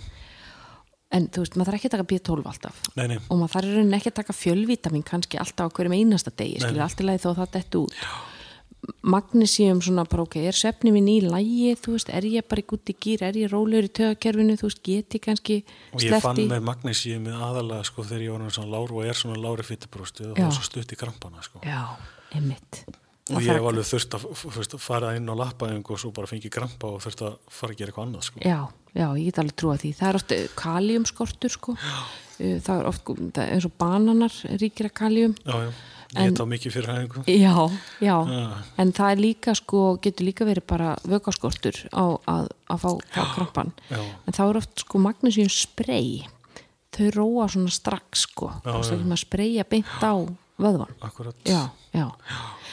en 1.12 1.28
þú 1.32 1.44
veist, 1.44 1.56
maður 1.58 1.72
þarf 1.72 1.80
ekki 1.80 1.90
að 1.90 1.96
taka 1.96 2.10
B12 2.12 2.52
alltaf. 2.52 2.82
Nei, 2.96 3.06
nei, 3.12 3.18
og 3.28 3.40
maður 3.40 3.56
þarf 3.58 3.96
ekki 4.00 4.12
að 4.12 4.20
taka 4.22 4.36
fjölvitamin 4.38 5.08
kannski 5.08 5.40
alltaf 5.42 5.72
á 5.72 5.74
hverjum 5.76 5.96
einasta 5.98 6.34
degi, 6.34 6.60
skilur 6.64 6.86
allt 6.86 7.02
í 7.02 7.08
lagi 7.08 7.24
þó 7.24 7.32
að 7.34 7.42
það 7.42 7.58
dett 7.58 7.82
út. 7.82 7.98
Magnísíum 9.06 9.78
svona 9.86 10.08
bara 10.10 10.24
ok, 10.26 10.40
er 10.50 10.58
svefni 10.58 10.90
minn 10.94 11.10
í 11.10 11.20
lægi, 11.22 11.76
þú 11.84 11.98
veist, 11.98 12.10
er 12.10 12.26
ég 12.26 12.48
bara 12.50 12.64
í 12.64 12.66
gutti 12.72 12.96
gýr, 12.98 13.22
er 13.28 13.38
ég 13.38 13.52
rólegur 13.52 13.86
í 13.86 13.92
tögakerfinu, 14.00 14.56
þú 14.58 14.70
veist, 14.70 14.82
get 14.88 15.18
ég 15.18 15.24
kannski 15.28 15.60
og 15.94 16.02
ég 16.02 16.16
fann 16.16 16.34
sleppt 16.34 16.42
í 16.42 16.48
með 16.50 16.66
magnesíum 16.66 17.30
aðalega 17.30 17.86
sko 17.92 18.08
þegar 18.08 18.26
ég 18.26 18.34
var 18.34 18.56
svona 18.58 18.74
lár 18.74 18.96
og 18.96 19.06
er 19.06 19.22
svona 19.22 19.38
lári 19.44 19.68
fytibrósti 19.68 20.26
og 20.26 20.34
Já. 20.34 20.40
það 20.42 20.50
var 20.50 20.58
svo 20.58 20.68
stutt 20.72 20.96
í 20.96 21.00
krampana 21.04 21.46
sko. 21.46 21.62
Já, 21.62 21.84
einmitt. 22.34 22.82
Og 23.32 23.46
ég 23.46 23.54
hef 23.54 23.70
alveg 23.70 23.86
þurft 23.86 24.18
að 24.18 24.82
fara 24.82 25.14
inn 25.16 25.30
á 25.30 25.36
lappaðing 25.38 25.86
og 25.86 26.02
svo 26.02 26.10
bara 26.16 26.30
fengi 26.30 26.50
krampa 26.52 26.90
og 26.96 27.04
þurft 27.06 27.22
að 27.28 27.38
fara 27.54 27.76
að 27.76 27.84
gera 27.84 27.94
eitthvað 27.94 28.08
annað 28.10 28.28
sko. 28.32 28.42
Já, 28.42 28.60
já, 28.96 29.08
ég 29.18 29.30
get 29.30 29.40
alveg 29.42 29.56
trúa 29.60 29.78
því. 29.82 29.94
Það 30.00 30.10
er 30.10 30.20
oft 30.20 30.34
kaliumskortur, 30.60 31.54
sko. 31.54 31.78
Uh, 32.42 32.58
Það 32.66 32.80
er 32.80 32.88
oft, 32.90 33.06
það 33.06 33.42
er 33.44 33.52
eins 33.54 33.66
og 33.68 33.74
bananar 33.78 34.34
ríkir 34.58 34.88
að 34.90 34.94
kalium. 34.98 35.36
já, 35.46 35.58
já, 35.62 36.24
ég 36.26 36.34
tá 36.36 36.46
mikið 36.50 36.74
fyrir 36.74 36.90
hæðingu 36.90 37.22
Já, 37.30 37.54
já, 38.02 38.16
Já. 38.26 38.40
en 38.82 38.92
það 38.98 39.12
er 39.14 39.20
líka, 39.22 39.54
sko, 39.56 39.82
getur 40.02 40.26
líka 40.26 40.48
verið 40.50 40.66
bara 40.68 40.96
vökaskortur 41.06 41.78
á 41.94 42.18
að, 42.28 42.50
að 42.68 42.82
fá, 42.82 42.90
fá 43.14 43.22
krampan. 43.36 43.70
Já. 43.94 44.02
En 44.26 44.34
þá 44.34 44.42
er 44.50 44.58
oft, 44.64 44.74
sko, 44.84 45.00
magnesium 45.06 45.50
spray. 45.54 46.26
Þau 46.92 47.12
róa 47.16 47.46
svona 47.54 47.70
strax, 47.72 48.26
sko. 48.26 48.50
Já, 48.66 48.74
já. 48.74 48.92
er 48.98 49.06
maður 49.06 49.22
spraya 49.28 49.64
beint 49.70 50.02
á 50.02 50.14
vöðvan. 50.58 50.92
akkurat 51.06 51.36
Já, 51.48 51.62
já. 51.94 52.08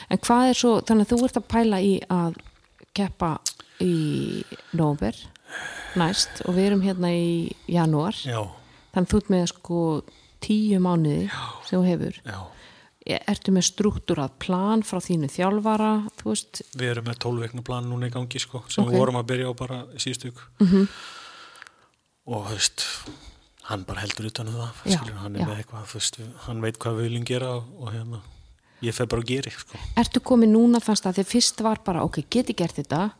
En 0.09 0.19
hvað 0.25 0.49
er 0.49 0.57
svo, 0.65 0.73
þannig 0.81 1.07
að 1.07 1.13
þú 1.13 1.25
ert 1.29 1.39
að 1.43 1.49
pæla 1.53 1.83
í 1.85 1.93
að 2.09 2.41
keppa 2.97 3.35
í 3.85 3.93
nóver 4.75 5.15
næst 5.99 6.43
og 6.47 6.55
við 6.55 6.67
erum 6.71 6.83
hérna 6.85 7.11
í 7.15 7.53
janúar 7.69 8.15
já, 8.25 8.41
þannig 8.95 9.11
þú 9.13 9.21
ert 9.23 9.31
með 9.35 9.47
sko 9.55 9.81
tíu 10.45 10.79
mánuði 10.81 11.31
sem 11.67 11.79
þú 11.81 11.85
hefur 11.89 12.19
já, 12.25 12.39
ertu 13.27 13.53
með 13.57 13.65
struktúrað 13.71 14.35
plan 14.39 14.83
frá 14.87 15.01
þínu 15.01 15.31
þjálfara 15.33 15.93
við 16.25 16.91
erum 16.91 17.09
með 17.09 17.19
12 17.25 17.41
vekna 17.47 17.63
plan 17.65 17.89
núna 17.89 18.11
í 18.11 18.15
gangi 18.15 18.39
sko 18.43 18.63
sem 18.69 18.85
Ok. 18.85 18.93
við 18.93 18.99
vorum 19.01 19.17
að 19.23 19.27
byrja 19.33 19.49
á 19.51 19.55
bara 19.57 19.79
í 19.95 19.99
síðustu 20.05 20.29
ykkur 20.33 20.47
Mhm. 20.61 20.69
-hmm. 20.69 20.89
og 22.27 22.47
þú 22.47 22.53
veist 22.53 22.85
hann 23.69 23.85
bara 23.85 24.01
heldur 24.01 24.27
utan 24.31 24.49
um 24.49 24.55
það 24.55 24.73
Já, 24.85 24.97
skilur, 24.99 25.17
hann 25.23 25.35
já. 25.35 25.47
eitthvað, 25.59 25.93
veist, 25.95 26.19
hann 26.47 26.61
veit 26.61 26.79
hvað 26.79 26.97
við 26.99 27.03
viljum 27.09 27.25
gera 27.25 27.51
og, 27.57 27.65
og 27.81 27.93
hérna 27.93 28.21
ég 28.83 28.95
fer 28.95 29.07
bara 29.07 29.23
að 29.23 29.27
gera 29.27 29.51
sko. 29.51 29.79
ertu 29.97 30.21
komið 30.21 30.49
núna 30.55 30.79
þannig 30.81 31.07
að 31.11 31.19
því 31.19 31.25
fyrst 31.27 31.61
var 31.67 31.79
bara, 31.85 32.03
ok, 32.05 32.23
geti 32.31 32.55
gert 32.55 32.77
þetta 32.77 33.11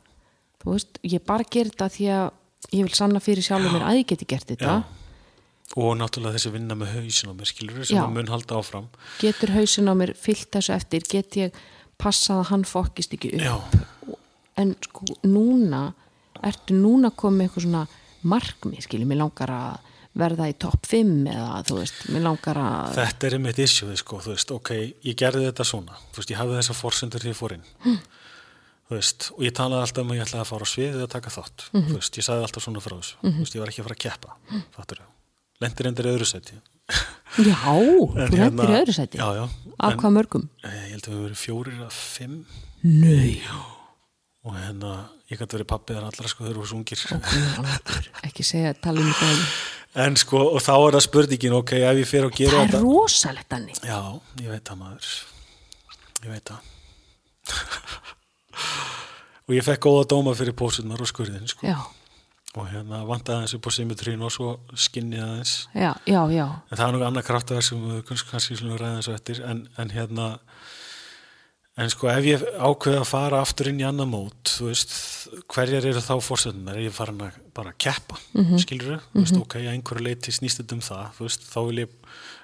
þú 0.63 0.75
veist, 0.75 1.01
ég 1.07 1.25
bara 1.27 1.47
ger 1.47 1.71
þetta 1.71 1.91
því 1.95 2.09
að 2.15 2.29
ég 2.75 2.89
vil 2.89 2.97
sanna 2.99 3.23
fyrir 3.23 3.47
sjálfur 3.47 3.75
mér 3.77 3.87
að 3.89 4.01
ég 4.01 4.09
geti 4.13 4.29
gert 4.29 4.51
þetta. 4.53 4.79
Já. 4.79 4.95
og 5.77 5.99
náttúrulega 6.01 6.39
þessi 6.39 6.51
vinna 6.55 6.75
með 6.81 6.95
hausin 6.97 7.29
á 7.29 7.35
mér 7.37 7.49
skilur 7.51 7.85
sem 7.85 7.99
Já. 7.99 8.05
að 8.07 8.15
mun 8.15 8.31
halda 8.33 8.57
áfram. 8.57 8.87
Getur 9.21 9.53
hausin 9.53 9.91
á 9.91 9.95
mér 10.01 10.15
fyllt 10.17 10.49
þessu 10.57 10.73
eftir? 10.75 11.05
Get 11.05 11.37
ég 11.37 11.59
passað 12.01 12.41
að 12.41 12.49
hann 12.53 12.65
fokkist 12.65 13.13
ekki 13.15 13.35
upp? 13.37 13.45
Já, 13.45 14.17
en 14.59 14.73
sko 14.87 15.05
núna 15.29 15.93
ertu 16.47 16.77
núna 16.79 17.11
komið 17.13 17.49
eitthvað 17.49 17.67
svona 17.67 17.85
markmið, 18.29 18.83
skiljum, 18.87 19.13
mér 19.13 19.21
langar 19.23 19.53
að 19.53 19.95
verða 20.19 20.49
í 20.51 20.55
topp 20.59 20.87
5 20.89 21.29
eða 21.31 21.59
þú 21.69 21.77
veist, 21.79 21.99
mér 22.11 22.25
langar 22.25 22.59
að 22.59 22.95
þetta 22.97 23.29
er 23.29 23.37
einmitt 23.37 23.61
issue 23.63 23.99
sko, 24.01 24.23
þú 24.25 24.33
veist, 24.35 24.55
ok, 24.57 24.71
ég 25.07 25.19
gerði 25.19 25.47
þetta 25.51 25.67
svona. 25.69 25.99
Þú 26.11 26.23
veist, 26.23 26.33
ég 26.33 26.41
hafði 26.41 26.57
þessa 26.59 26.79
forsendur 26.79 27.23
því 27.23 27.31
ég 27.35 27.39
fór 27.39 27.55
inn. 27.59 27.69
Hm. 27.85 28.01
Veist, 28.97 29.31
og 29.37 29.43
ég 29.45 29.53
talaði 29.53 29.83
alltaf 29.85 30.03
um 30.05 30.11
að 30.13 30.17
ég 30.19 30.25
ætlaði 30.25 30.43
að 30.45 30.51
fara 30.53 30.65
á 30.65 30.73
sviðið 30.73 31.03
að 31.05 31.13
taka 31.13 31.31
þátt. 31.35 31.65
Mhm. 31.73 31.87
þú 31.89 31.95
veist, 31.99 32.19
ég 32.19 32.25
sagði 32.25 32.47
alltaf 32.49 32.63
svona 32.65 32.81
frá 32.85 32.95
þessu. 32.97 33.17
Þú 33.23 33.39
veist, 33.43 33.55
ég 33.55 33.61
var 33.65 33.69
ekki 33.73 33.83
að 33.83 33.89
fara 33.89 33.97
að 33.99 34.05
keppa, 34.07 34.37
fattur 34.77 34.99
ég 35.03 35.15
lendir 35.61 35.87
endur 35.91 36.07
í 36.07 36.11
öðru 36.15 36.27
seti 36.29 36.55
já, 36.55 36.61
þú 37.67 38.17
En 38.17 38.31
lendir 38.31 38.39
í 38.39 38.43
hérna- 38.43 38.77
öðru 38.81 38.95
sæti? 38.95 39.19
Já, 39.19 39.29
já, 39.35 39.45
af 39.81 39.93
en- 39.93 39.99
hvað 39.99 40.13
mörgum? 40.15 40.45
Eh, 40.63 40.77
ég 40.87 40.93
held 40.95 41.09
að 41.09 41.15
við 41.17 41.25
verið 41.27 41.41
fjórir 41.43 41.81
að 41.83 41.93
fimm. 41.99 42.37
Nei, 42.85 43.43
og 44.47 44.55
hérna, 44.55 44.93
ég 45.29 45.37
gæti 45.43 45.59
verið 45.59 45.67
pappið 45.73 45.99
þar 45.99 46.07
allra 46.13 46.29
sko 46.31 46.45
þegar 46.47 46.61
þú 46.63 46.77
ungir. 46.79 47.03
Guð 47.11 47.59
almáttugur, 47.59 48.07
ekki 48.23 48.47
segja 48.47 48.73
tala 48.81 49.01
um 49.03 49.11
þetta 49.11 50.05
en 50.07 50.15
sko, 50.17 50.39
og 50.55 50.63
þá 50.63 50.73
er 50.79 50.95
það 50.95 51.05
spurningin 51.09 51.57
ok, 51.59 51.73
ef 51.91 51.97
ég 51.99 52.07
fer 52.07 52.25
og 52.29 52.33
gera 52.39 52.51
það 52.55 52.63
er 52.63 52.69
þetta 52.71 52.83
rosalegt 52.87 53.53
Anni 53.59 53.73
já, 53.83 53.99
ég 54.39 54.49
veit 54.55 54.65
það 54.71 54.79
maður. 54.79 55.11
Ég 56.23 56.31
veit 56.31 56.45
það 56.55 56.61
og 59.49 59.55
ég 59.57 59.65
fekk 59.65 59.87
góða 59.87 60.09
dóma 60.13 60.35
fyrir 60.39 60.57
pósunar 60.57 61.01
og 61.01 61.11
skurðin 61.11 61.49
sko. 61.49 61.67
og 62.57 62.67
hérna 62.73 63.05
vantaði 63.07 63.37
aðeins 63.37 63.55
upp 63.55 63.69
á 63.69 63.71
symmetrín 63.71 64.23
og 64.25 64.33
svo 64.35 64.57
skinnið 64.75 65.23
aðeins. 65.23 65.55
Já, 65.75 65.93
já, 66.09 66.21
já. 66.33 66.47
En 66.71 66.77
það 66.77 66.87
er 66.87 66.95
nú 66.97 67.05
annað 67.07 67.29
kraftverk 67.29 67.67
sem 67.67 67.85
við 67.85 68.03
kannski, 68.09 68.57
ræða 68.65 68.97
þessu 68.97 69.15
eftir. 69.15 69.43
En, 69.47 69.67
en 69.79 69.93
hérna 69.95 70.29
en 71.79 71.91
sko 71.93 72.09
ef 72.11 72.27
ég 72.27 72.43
ákveða 72.59 73.03
að 73.03 73.11
fara 73.11 73.43
aftur 73.45 73.71
inn 73.71 73.83
í 73.83 73.87
annan 73.87 74.11
mót 74.11 74.51
þú 74.57 74.71
veist, 74.71 74.95
hverjar 75.53 75.87
eru 75.93 76.03
þá 76.03 76.15
fórsöndum 76.25 76.73
er 76.73 76.81
ég 76.83 76.95
farin 76.95 77.21
að 77.23 77.37
bara 77.55 77.75
keppa 77.79 78.19
mm 78.33 78.45
-hmm. 78.45 78.63
skilur 78.65 78.89
þau, 78.89 79.05
þú 79.13 79.23
veist, 79.23 79.37
ok, 79.43 79.55
að 79.61 79.73
einhverju 79.75 80.05
leiti 80.05 80.35
snýst 80.35 80.73
um 80.73 80.83
það, 80.83 81.07
þú 81.19 81.29
veist, 81.29 81.47
þá 81.47 81.61
vil 81.69 81.79
ég 81.79 81.91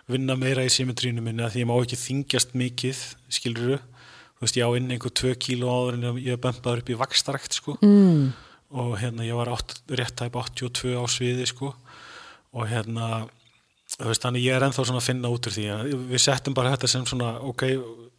vinna 0.06 0.36
meira 0.36 0.64
í 0.64 0.70
symmetrínu 0.70 1.20
minni 1.20 1.42
að 1.42 1.52
því 1.54 1.60
ég 1.64 1.66
má 1.66 1.74
ekki 1.80 1.96
þingjast 1.96 2.54
mikið, 2.54 2.98
skilur 3.28 3.66
þau 3.74 3.93
veist, 4.45 4.59
ég 4.59 4.66
á 4.66 4.76
inn 4.78 4.90
einhver 4.95 5.12
tvö 5.14 5.34
kíló 5.40 5.70
áður 5.72 5.99
en 5.99 6.18
ég 6.22 6.40
bömpaður 6.42 6.82
upp 6.82 6.92
í 6.92 6.99
vakstarækt 7.01 7.59
sko. 7.59 7.76
Mm, 7.84 8.32
og 8.74 8.95
hérna 9.01 9.26
ég 9.26 9.38
var 9.38 9.51
átt, 9.55 9.76
rétt 9.88 10.16
tæp 10.18 10.36
82 10.40 10.95
á 10.99 11.05
sviði 11.11 11.49
sko. 11.51 11.72
Og 12.55 12.68
hérna 12.70 13.26
veist, 13.99 14.22
þannig 14.24 14.47
ég 14.47 14.57
er 14.57 14.66
ennþá 14.66 14.86
svona 14.86 15.03
að 15.03 15.09
finna 15.09 15.30
út 15.32 15.47
úr 15.49 15.55
því 15.55 15.68
við 16.11 16.22
settum 16.22 16.57
bara 16.57 16.72
þetta 16.74 16.90
sem 16.90 17.05
svona 17.09 17.36
ok, 17.47 17.66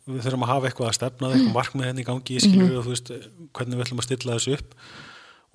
við 0.06 0.22
þurfum 0.28 0.46
að 0.46 0.54
hafa 0.54 0.70
eitthvað 0.70 0.92
að 0.92 0.98
stefna 1.00 1.32
eitthvað 1.32 1.56
markmið 1.56 1.90
henni 1.90 2.04
í 2.04 2.08
gangi, 2.08 2.40
skilur 2.44 2.70
við 2.70 2.80
og 2.80 2.86
þú 2.86 2.94
veist, 2.94 3.12
hvernig 3.58 3.80
við 3.80 3.86
ætlum 3.88 4.02
að 4.02 4.08
stilla 4.10 4.38
þessu 4.38 4.58
upp. 4.60 4.76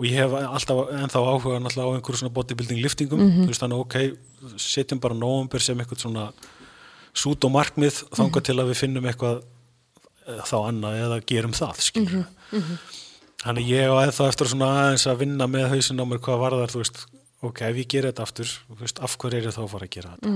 Og 0.01 0.07
ég 0.09 0.17
hef 0.17 0.33
alltaf 0.33 0.79
ennþá 0.97 1.21
áhuga 1.21 1.61
náttúrulega 1.61 1.93
á 1.93 1.95
einhverju 1.99 2.21
svona 2.23 2.35
bodybuilding 2.39 2.81
liftingum. 2.81 3.21
Þú 3.43 3.49
veist, 3.51 3.61
þannig 3.61 3.83
ok, 3.85 3.97
setjum 4.57 5.01
bara 5.05 5.17
nóvumber 5.19 5.61
sem 5.61 5.81
eitthvað 5.83 6.07
svona 6.07 6.31
sút 7.17 7.45
og 7.45 7.53
markmið 7.55 8.03
þangað 8.17 8.47
til 8.49 8.57
að 8.59 8.71
við 8.71 8.81
finnum 8.81 9.09
eitthvað 9.11 9.43
þá 10.49 10.57
annað 10.61 10.99
eða 11.05 11.21
gerum 11.33 11.55
það, 11.57 11.85
skilur 11.87 12.19
við 12.21 12.67
Þannig 13.41 13.71
ég 13.73 13.89
á 13.89 13.97
eða 14.05 14.27
eftir 14.29 14.51
svona 14.51 14.67
aðeins 14.83 15.07
að 15.09 15.23
vinna 15.23 15.47
með 15.49 15.71
hausin 15.73 16.03
á 16.03 16.05
mér 16.05 16.19
hvað 16.21 16.43
varðar, 16.43 16.73
þú 16.75 16.83
veist, 16.83 16.99
ok, 17.41 17.63
ef 17.71 17.79
ég 17.81 17.87
gera 17.89 18.11
þetta 18.11 18.25
aftur, 18.27 18.51
þú 18.69 18.77
veist, 18.83 18.99
af 19.01 19.15
hverju 19.23 19.39
er 19.39 19.47
ég 19.49 19.55
þá 19.57 19.61
að 19.63 19.71
fara 19.73 19.87
að 19.87 19.95
gera 19.95 20.11
þetta? 20.13 20.33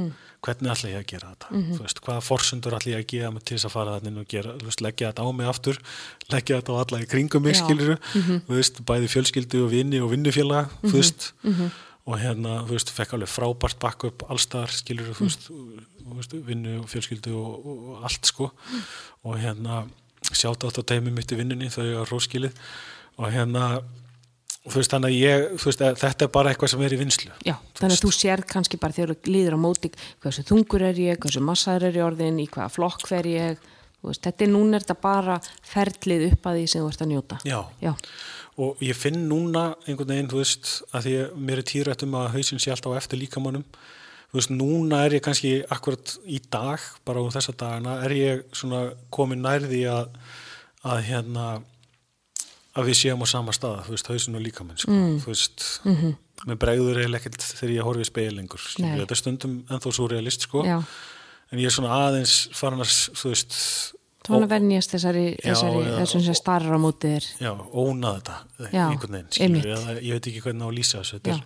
Hvernig 0.47 0.73
ætla 0.73 0.89
ég 0.89 1.03
að 1.03 1.11
gera 1.11 1.33
þetta? 1.35 1.61
Þú 1.75 1.81
veist, 1.83 2.01
hvaða 2.07 2.23
forsendur 2.25 2.77
ætla 2.79 2.95
ég 2.95 3.03
að 3.03 3.11
gefa 3.13 3.33
mig 3.35 3.45
til 3.45 3.59
þess 3.59 3.69
að 3.69 3.75
fara 3.77 3.99
þannig 3.99 4.23
og 4.23 4.31
gera, 4.33 4.55
þú 4.57 4.71
veist, 4.71 4.85
leggja 4.87 5.11
þetta 5.11 5.27
á 5.29 5.29
mig 5.37 5.51
aftur, 5.53 5.81
leggja 6.33 6.61
þetta 6.63 6.73
á 6.73 6.77
alla 6.81 7.03
í 7.05 7.11
kringum 7.13 7.45
mig, 7.45 7.59
Já. 7.59 7.61
skiluru, 7.67 7.99
þú 8.49 8.57
veist, 8.57 8.81
bæði 8.89 9.13
fjölskyldu 9.13 9.61
og 9.67 9.73
vini 9.77 10.01
og 10.01 10.09
vinnufélaga, 10.15 10.73
þú 10.81 10.95
veist, 10.97 11.29
og 12.05 12.21
hérna, 12.21 12.61
þú 12.69 12.77
veist, 12.77 12.93
fekk 12.93 13.17
alveg 13.17 13.33
frábært 13.33 13.81
backup 13.81 14.25
allstar, 14.29 14.73
skiluru, 14.73 15.15
þú 15.17 15.29
veist, 15.29 15.51
veist, 16.19 16.39
vinnu 16.47 16.79
og 16.83 16.89
fjölskyldu 16.93 17.35
og, 17.41 17.69
og, 17.73 17.91
allt, 18.05 18.29
sko, 18.29 18.51
og 19.25 19.39
hérna, 19.41 19.85
sjátt 20.31 20.67
átt 20.69 20.81
á 20.81 20.83
teimi 20.85 21.13
mitt 21.15 21.33
í 21.33 21.39
vinnunni 21.39 21.73
þau 21.73 21.85
á 22.01 22.03
róskilið. 22.09 22.57
Og 23.15 23.31
hérna 23.31 23.79
þú 24.65 24.81
veist 24.81 24.95
þannig 24.95 25.13
að 25.13 25.21
ég, 25.21 25.43
þú 25.61 25.69
veist 25.71 25.83
að 25.85 25.99
þetta 26.01 26.27
er 26.27 26.33
bara 26.35 26.53
eitthvað 26.53 26.73
sem 26.73 26.83
er 26.83 26.95
í 26.97 26.99
vinslu 26.99 27.33
já, 27.45 27.55
þannig 27.77 27.99
að 27.99 28.05
þú 28.07 28.13
sér 28.17 28.43
kannski 28.49 28.79
bara 28.81 28.97
þegar 28.97 29.13
þú 29.13 29.35
líður 29.35 29.57
á 29.57 29.59
móti 29.61 29.91
hversu 30.25 30.45
þungur 30.49 30.87
er 30.89 31.01
ég, 31.03 31.19
hversu 31.21 31.43
massaður 31.45 31.91
er 31.91 31.99
ég 32.01 32.07
orðin 32.07 32.41
í 32.41 32.47
hvaða 32.49 32.73
flokk 32.73 33.05
fer 33.11 33.29
ég 33.29 33.61
þú 34.05 34.11
veist, 34.11 34.25
þetta 34.27 34.45
er 34.45 34.51
núna 34.53 34.79
er 34.79 34.85
þetta 34.85 34.97
bara 35.01 35.37
ferlið 35.65 36.27
upp 36.31 36.49
að 36.49 36.59
því 36.59 36.65
sem 36.69 36.83
þú 36.83 36.89
ert 36.91 37.05
að 37.05 37.11
njóta. 37.13 37.39
Já, 37.49 37.59
já, 37.81 37.93
og 38.61 38.81
ég 38.85 38.97
finn 38.99 39.27
núna 39.29 39.73
einhvern 39.89 40.13
veginn, 40.13 40.31
þú 40.31 40.41
veist, 40.41 40.71
að 40.95 41.09
því 41.09 41.15
að 41.25 41.37
mér 41.49 41.61
er 41.61 41.69
tíðrætt 41.71 42.07
um 42.07 42.17
að 42.21 42.33
hausinn 42.37 42.63
sé 42.63 42.71
alltaf 42.75 42.95
á 42.95 43.01
eftir 43.01 43.19
líkamannum 43.19 43.65
þú 44.31 44.41
veist, 44.41 44.51
núna 44.55 45.05
er 45.07 45.17
ég 45.19 45.23
kannski 45.23 45.53
akkurat 45.71 46.17
í 46.27 46.41
dag, 46.51 46.83
bara 47.07 47.23
á 47.23 47.35
þessa 47.35 47.55
dagana 47.55 48.01
er 48.07 48.15
ég 48.19 48.45
svona 48.55 48.89
komin 49.15 49.43
nærði 49.45 49.85
að, 49.91 50.11
að 50.83 51.03
hérna 51.07 51.47
að 52.75 52.89
við 52.91 52.99
séum 52.99 53.23
á 53.23 53.27
sama 53.31 53.55
staða, 53.55 53.85
þú 53.87 53.95
veist, 53.95 54.11
hausinn 54.11 54.39
og 54.39 54.43
líkamann 54.43 54.81
sko, 54.83 55.01
þú 55.23 55.31
veist, 55.31 55.67
með 56.49 56.59
bregður 56.65 57.03
er 57.05 57.19
ekkert 57.21 57.43
þegar 57.47 57.75
ég 57.77 57.87
horfi 57.87 58.03
í 58.03 58.09
speil 58.11 58.33
lengur 58.35 58.63
Nei. 58.63 58.71
skilur, 58.73 59.03
þetta 59.05 59.15
er 59.15 59.21
stundum 59.23 59.53
ennþá 59.71 59.93
svo 59.95 60.09
realist 60.11 60.49
sko. 60.49 60.65
Já. 60.67 60.81
En 61.53 61.61
ég 61.63 61.71
er 61.71 61.75
svona 61.77 61.95
aðeins 62.09 62.49
farin 62.57 62.83
að, 62.83 62.91
þú 63.15 63.31
veist 63.31 63.55
hann 64.33 64.43
að 64.47 64.49
venjast 64.55 64.91
þessari, 64.95 65.25
Já, 65.37 65.53
þessari 65.53 65.83
já. 65.85 65.97
þessum 66.01 66.23
sem 66.25 66.35
starrar 66.35 66.77
á 66.77 66.81
móti 66.81 67.11
þér. 67.15 67.27
Já, 67.45 67.53
óna 67.73 68.15
þetta 68.19 68.37
Já, 68.73 68.87
einhvern 68.91 69.13
veginn, 69.19 69.31
skilur 69.31 69.67
eða, 69.77 69.97
ég 70.01 70.13
veit 70.17 70.27
ekki 70.31 70.41
hvernig 70.47 70.65
á 70.65 70.69
að 70.71 70.77
lýsa 70.79 70.99
þessu. 71.03 71.19
Þetta 71.21 71.31
Já. 71.31 71.37
er, 71.37 71.45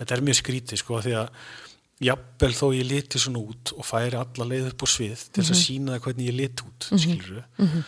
þetta 0.00 0.14
er 0.16 0.24
mjög 0.26 0.38
skrítið 0.40 0.76
sko 0.82 1.00
því 1.06 1.14
að 1.20 1.28
jafnvel 2.06 2.52
þó 2.52 2.66
ég 2.76 2.84
liti 2.90 3.18
svona 3.18 3.38
út 3.40 3.72
og 3.78 3.84
færi 3.88 4.18
alla 4.20 4.44
leið 4.50 4.66
upp 4.72 4.82
á 4.84 4.86
svið 4.86 5.22
til 5.32 5.42
þess 5.42 5.52
að 5.54 5.56
Mhm. 5.56 5.64
sína 5.64 5.92
það 5.96 6.02
hvernig 6.06 6.26
ég 6.28 6.36
lit 6.36 6.62
út 6.66 6.90
mm 6.90 6.98
-hmm. 7.56 7.84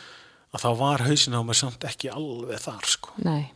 að 0.54 0.60
þá 0.64 0.70
var 0.78 0.98
hausin 1.08 1.34
á 1.36 1.40
mér 1.44 1.54
samt 1.58 1.80
ekki 1.84 2.08
alveg 2.08 2.58
þar 2.60 2.84
sko. 2.86 3.10
Nei, 3.18 3.50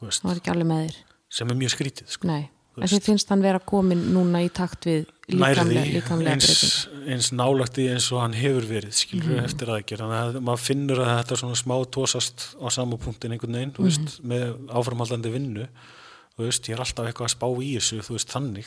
það 0.00 0.22
var 0.24 0.36
ekki 0.36 0.50
alveg 0.50 0.66
með 0.66 0.86
þér. 0.88 0.96
Sem 1.28 1.48
er 1.50 1.54
mjög 1.54 1.70
skrítið 1.76 2.08
sko. 2.08 2.26
Nei, 2.26 2.48
Þið 2.72 3.02
finnst 3.04 3.28
hann 3.28 3.42
vera 3.44 3.58
komin 3.60 4.00
núna 4.14 4.40
í 4.40 4.48
takt 4.48 4.86
við 4.88 5.02
líkamlega, 5.28 5.82
líkamlega 5.92 6.32
eins, 6.38 6.88
eins 7.06 7.28
nálagt 7.36 7.76
í 7.82 7.84
eins 7.92 8.06
og 8.14 8.22
hann 8.22 8.32
hefur 8.32 8.64
verið 8.64 8.94
skilur 8.96 9.34
Mhm. 9.36 9.44
eftir 9.44 9.68
þannig 10.00 10.36
að 10.36 10.38
maður 10.40 10.62
finnur 10.64 11.02
að 11.04 11.10
þetta 11.20 11.36
svona 11.42 11.58
smá 11.60 11.76
tósast 11.92 12.46
á 12.56 12.66
sama 12.72 12.96
punktin 12.96 13.32
einhvern 13.36 13.52
veginn 13.52 13.74
Mhm. 13.76 13.84
veist, 13.84 14.22
með 14.24 14.68
áframhaldandi 14.72 15.32
vinnu 15.32 15.68
veist, 16.38 16.64
ég 16.68 16.72
er 16.72 16.80
alltaf 16.80 17.06
eitthvað 17.06 17.28
að 17.28 17.36
spá 17.36 17.46
í 17.60 17.76
þessu 17.76 18.00
veist, 18.08 18.28
þannig, 18.32 18.66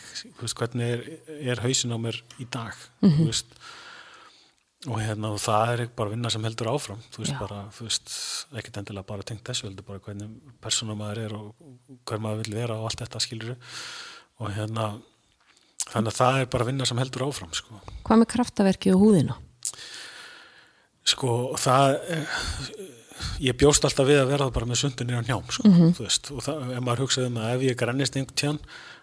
hvernig 0.54 0.86
er, 0.86 1.02
er 1.50 1.56
hausin 1.66 1.92
á 1.92 1.98
mér 1.98 2.22
í 2.40 2.46
dag 2.52 2.74
Mhm. 3.02 3.18
þú 3.18 3.26
veist 3.26 3.46
og 4.86 5.00
hérna, 5.02 5.32
og 5.34 5.40
það 5.42 5.72
er 5.80 5.88
bara 5.98 6.10
vinna 6.12 6.30
sem 6.30 6.44
heldur 6.46 6.68
áfram. 6.70 7.00
Þú 7.12 7.24
veist, 7.24 7.34
Já. 7.34 7.40
bara, 7.40 7.60
þú 7.74 7.88
veist, 7.88 8.12
ekkert 8.54 8.78
endilega 8.82 9.08
bara 9.08 9.24
tengt 9.24 9.44
þessu, 9.48 9.66
heldur 9.70 9.86
bara 9.88 10.00
hvernig 10.00 10.30
persóna 10.62 10.96
maður 11.00 11.22
er 11.26 11.34
og 11.34 11.56
hver 12.06 12.20
maður 12.22 12.44
vil 12.46 12.54
vera 12.60 12.76
og 12.78 12.86
allt 12.92 13.02
þetta 13.02 13.22
skilur 13.24 13.56
og 14.40 14.52
hérna 14.54 15.02
þannig 15.90 16.12
að 16.12 16.20
það 16.20 16.40
er 16.42 16.46
bara 16.54 16.66
vinna 16.66 16.86
sem 16.86 16.98
heldur 16.98 17.26
áfram 17.30 17.54
sko, 17.54 17.80
hvað 18.06 18.20
með 18.22 18.30
kraftaverki 18.36 18.94
og 18.94 19.02
húðina? 19.06 19.36
Sko 21.06 21.54
það 21.62 22.00
ég 23.46 23.56
bjóst 23.60 23.86
alltaf 23.86 24.08
við 24.10 24.20
að 24.24 24.32
vera 24.34 24.48
bara 24.54 24.66
með 24.70 24.80
sundunir 24.82 25.22
á 25.22 25.26
njám 25.26 25.46
sko, 25.54 25.70
Mhm. 25.70 25.94
þú 25.96 26.04
veist, 26.08 26.32
og 26.32 26.42
það, 26.44 26.72
ef 26.78 26.82
maður 26.84 27.04
hugsaði 27.06 27.26
um 27.28 27.38
að 27.38 27.54
ef 27.56 27.62
ég 27.62 27.78
grannist 27.78 28.16
einhvern 28.18 28.60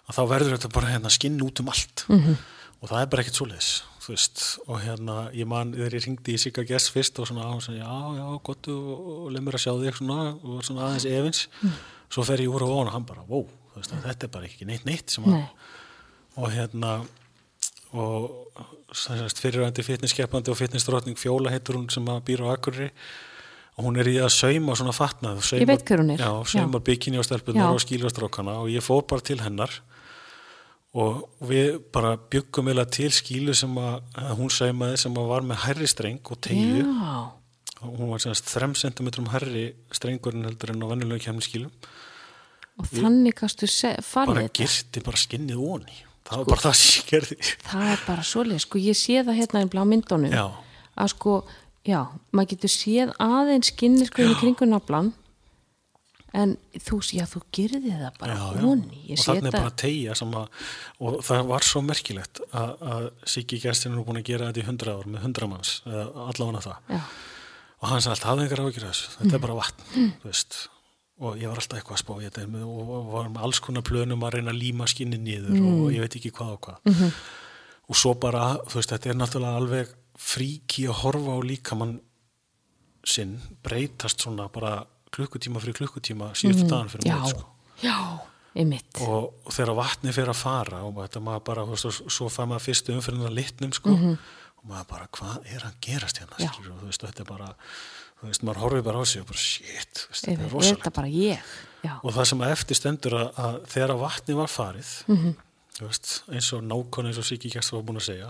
að 0.08 0.14
þá 0.16 0.22
verður 0.28 0.56
þetta 0.58 0.72
bara 0.74 0.90
hérna 0.92 1.10
skinn 1.10 1.40
út 1.40 1.60
um 1.60 1.68
allt. 1.68 2.04
Mhm. 2.08 2.36
og 2.82 2.88
það 2.90 3.02
er 3.02 3.06
bara 3.06 3.22
ekkert 3.22 3.38
svoleiðis 3.38 3.82
þú 4.02 4.12
veist, 4.16 4.42
og 4.66 4.80
hérna 4.82 5.16
ég 5.36 5.46
man 5.46 5.72
þegar 5.76 5.94
ég 5.98 6.06
ringdi 6.08 6.34
í 6.34 6.40
Sigga 6.42 6.64
Gess 6.66 6.90
fyrst 6.90 7.20
og 7.22 7.28
svona 7.30 7.46
á 7.46 7.52
og 7.54 7.62
svona, 7.62 7.78
já, 7.84 8.18
já, 8.18 8.26
gott 8.48 8.68
og, 8.72 8.92
og 9.22 9.28
leið 9.34 9.44
mér 9.46 9.58
að 9.58 9.64
sjá 9.64 9.72
þig 9.78 9.98
svona 10.00 10.20
og 10.42 10.62
svona 10.66 10.86
aðeins 10.88 11.06
efins. 11.12 11.42
Svo 12.12 12.24
fer 12.26 12.42
ég 12.42 12.50
úr 12.52 12.64
og 12.66 12.72
vona 12.74 12.92
hann 12.96 13.06
bara, 13.08 13.22
wow, 13.30 13.46
þú 13.72 13.78
veist, 13.80 13.94
að 13.94 14.08
þetta 14.10 14.26
er 14.28 14.32
bara 14.34 14.48
ekki 14.50 14.66
neitt 14.68 14.88
neitt 14.88 15.14
sem 15.14 15.24
að 15.28 15.36
nei, 15.38 15.44
og 16.42 16.50
hérna 16.56 16.94
og 17.92 18.30
þessast 18.92 19.40
fyrirvændi 19.40 19.84
fitnesskeppandi 19.84 20.50
og 20.52 20.58
fitnessdrottning 20.58 21.18
Fjóla 21.20 21.52
heitur 21.52 21.76
hún 21.78 21.90
sem 21.92 22.06
að 22.08 22.22
býra 22.28 22.48
á 22.48 22.56
Akureyri 22.56 22.88
og 23.76 23.86
hún 23.86 23.98
er 24.00 24.08
í 24.08 24.18
að 24.20 24.32
sauma 24.34 24.74
svona 24.76 24.92
fatnað 24.96 25.40
og 25.40 25.46
saumar, 25.46 25.62
Ég 25.64 25.70
veit 25.70 25.84
hver 25.88 26.02
hún 26.02 26.12
er. 26.12 26.20
já, 26.20 26.32
saumar 26.52 26.82
bikini 26.84 27.20
á 27.20 27.24
stelpunar 27.24 27.72
og 27.72 27.80
skílastrákana 27.84 28.58
og 28.64 28.68
ég 28.72 28.84
fór 28.84 29.04
bara 29.08 29.24
til 29.24 29.38
hennar 29.44 29.78
og 30.92 31.22
við 31.48 31.78
bara 31.92 32.16
byggum 32.30 32.68
eða 32.74 32.84
til 32.92 33.08
skílu 33.14 33.54
sem 33.56 33.72
að, 33.80 34.02
hún 34.36 34.50
saumaði 34.52 34.98
sem 35.00 35.14
að 35.16 35.30
var 35.30 35.46
með 35.48 35.62
hærri 35.66 35.88
streng 35.88 36.20
og 36.28 36.40
tegju 36.44 36.84
og 37.82 37.96
hún 37.98 38.12
var 38.12 38.20
semast 38.22 38.46
3 38.52 38.68
cm 38.78 39.08
hærri 39.32 39.64
strengurinn 39.94 40.44
heldur 40.46 40.74
en 40.74 40.84
á 40.84 40.86
vennulega 40.92 41.24
kemniskílum 41.30 41.72
og 42.78 42.88
þannig 42.92 43.36
kastu 43.40 43.68
farið 44.04 44.34
bara 44.34 44.48
girti 44.60 45.02
bara 45.04 45.22
skinnið 45.24 45.64
onni 45.64 45.96
það 46.22 46.32
Sko. 46.32 46.38
var 46.38 46.46
bara 46.52 46.62
það 46.66 46.76
sem 46.78 46.92
ég 47.02 47.08
gerði. 47.10 47.36
það 47.66 47.88
er 47.92 48.04
bara 48.06 48.22
svoleið, 48.22 48.60
sko 48.62 48.78
ég 48.78 48.96
sé 48.98 49.18
það 49.26 49.40
hérna 49.40 49.64
í 49.64 49.70
blá 49.72 49.82
myndunum 49.88 50.32
já, 50.32 50.44
að 50.94 51.10
sko, 51.16 51.34
já, 51.88 51.98
maður 52.30 52.52
getur 52.52 52.72
séð 52.76 53.12
aðeins 53.18 53.72
skinnir 53.72 54.12
sko 54.12 54.28
í 54.28 54.36
kringu 54.40 54.68
naflan 54.70 55.10
en 56.32 56.54
þú, 56.80 56.98
já, 57.12 57.24
þú 57.28 57.42
gerði 57.52 57.92
það 57.92 58.18
bara 58.20 58.36
já, 58.36 58.44
já. 58.56 58.62
honi, 58.64 59.00
ég 59.10 59.18
og 59.18 59.22
sé 59.22 59.28
þannig 59.28 59.50
er 59.50 59.56
bara 59.58 59.74
tegja 59.82 60.16
sem 60.18 60.36
að 60.40 60.68
og 61.04 61.18
það 61.28 61.48
var 61.50 61.66
svo 61.68 61.82
merkilegt 61.84 62.42
að, 62.50 62.84
að 62.94 63.08
Siggi 63.34 63.60
Gerstin 63.62 63.96
er 63.96 64.06
búin 64.06 64.20
að 64.22 64.28
gera 64.30 64.50
þetta 64.50 64.62
í 64.62 64.68
100 64.68 64.94
ár 64.96 65.10
með 65.12 65.26
100 65.28 65.50
manns, 65.52 65.72
allavega 65.86 66.64
það. 66.66 66.92
Já, 66.96 67.02
og 67.82 67.90
hann 67.90 68.04
sagði 68.04 68.14
alltaf, 68.16 68.30
hafði 68.30 68.62
áhyggjur 68.62 68.86
af 68.86 68.94
þessu 68.94 69.16
þetta 69.18 69.36
er 69.38 69.44
bara 69.46 69.58
vatn, 69.58 69.88
þú 70.22 70.30
veist. 70.30 70.60
Og 71.22 71.36
ég 71.38 71.50
var 71.50 71.60
alltaf 71.60 71.78
eitthvað 71.78 71.98
að 71.98 72.02
spá 72.02 72.12
í 72.16 72.26
þetta 72.26 72.62
og 72.66 73.10
var 73.12 73.26
með 73.30 73.44
alls 73.46 73.60
konar 73.62 73.84
plönum 73.86 74.24
að 74.26 74.38
reyna 74.38 74.50
að 74.54 74.62
líma 74.62 74.86
skinni 74.90 75.18
niður 75.22 75.58
og 75.60 75.82
ég 75.92 76.02
veit 76.02 76.16
ekki 76.18 76.32
hvað 76.34 76.54
og 76.56 76.62
hvað. 76.66 77.18
Og 77.92 77.98
svo 77.98 78.14
bara, 78.18 78.46
þú 78.70 78.78
veist, 78.78 78.94
þetta 78.94 79.10
er 79.12 79.18
náttúrulega 79.20 79.60
alveg 79.60 79.92
fríki 80.18 80.86
að 80.88 80.98
horfa 81.02 81.36
á 81.36 81.40
líkamann 81.46 81.94
sinn 83.02 83.36
breytast 83.62 84.22
svona 84.22 84.48
bara 84.52 84.76
klukkutíma 85.16 85.62
fyrir 85.62 85.76
klukkutíma 85.80 86.30
síðustu 86.38 86.68
dagan 86.70 86.90
fyrir 86.92 87.08
já, 87.10 87.16
mót 87.20 87.32
sko. 87.34 87.48
já 87.82 87.96
og, 89.00 89.32
og 89.46 89.54
þegar 89.56 89.74
vatni 89.78 90.12
fyrir 90.12 90.28
að 90.32 90.40
fara 90.42 90.82
og 90.84 90.98
þetta 91.00 91.22
maður 91.24 91.44
bara, 91.48 91.64
þú 91.68 91.76
veist, 91.76 91.88
og 92.04 92.12
svo 92.12 92.28
fær 92.32 92.48
maður 92.50 92.66
fyrstu 92.66 92.94
umfyrirna 92.96 93.30
litnum, 93.32 93.72
sko. 93.72 93.94
Og 94.62 94.68
maður 94.70 94.88
bara, 94.92 95.08
hvað 95.16 95.48
er 95.56 95.64
að 95.66 95.78
gerast 95.82 96.20
hérna? 96.20 96.38
Skilur, 96.38 96.76
þú 96.82 96.90
veist, 96.90 97.02
þetta 97.06 97.24
er 97.24 97.30
bara 97.30 97.48
þú 98.20 98.28
veist, 98.28 98.44
maður 98.46 98.60
horfir 98.62 98.84
bara 98.86 99.00
á 99.00 99.04
sig 99.08 99.22
og 99.24 99.30
bara, 99.32 99.38
shit 99.42 100.02
veist, 100.10 100.26
þetta 100.26 100.44
er 100.46 100.52
rosalegt. 100.52 100.84
og 102.02 102.12
það 102.14 102.28
sem 102.30 102.44
að 102.44 102.52
eftir 102.54 102.78
stendur 102.78 103.16
að, 103.18 103.32
að 103.42 103.56
þegar 103.72 103.96
vatni 104.04 104.36
var 104.38 104.52
farið 104.52 104.92
Mhm. 105.08 105.32
þú 105.72 105.88
veist, 105.88 106.12
eins 106.30 106.52
og 106.52 106.62
nákvæmlega 106.62 107.08
eins 107.10 107.18
og 107.18 107.24
Siggi 107.26 107.50
Gæst 107.50 107.72
var 107.72 107.82
búin 107.82 107.98
að 107.98 108.06
segja 108.12 108.28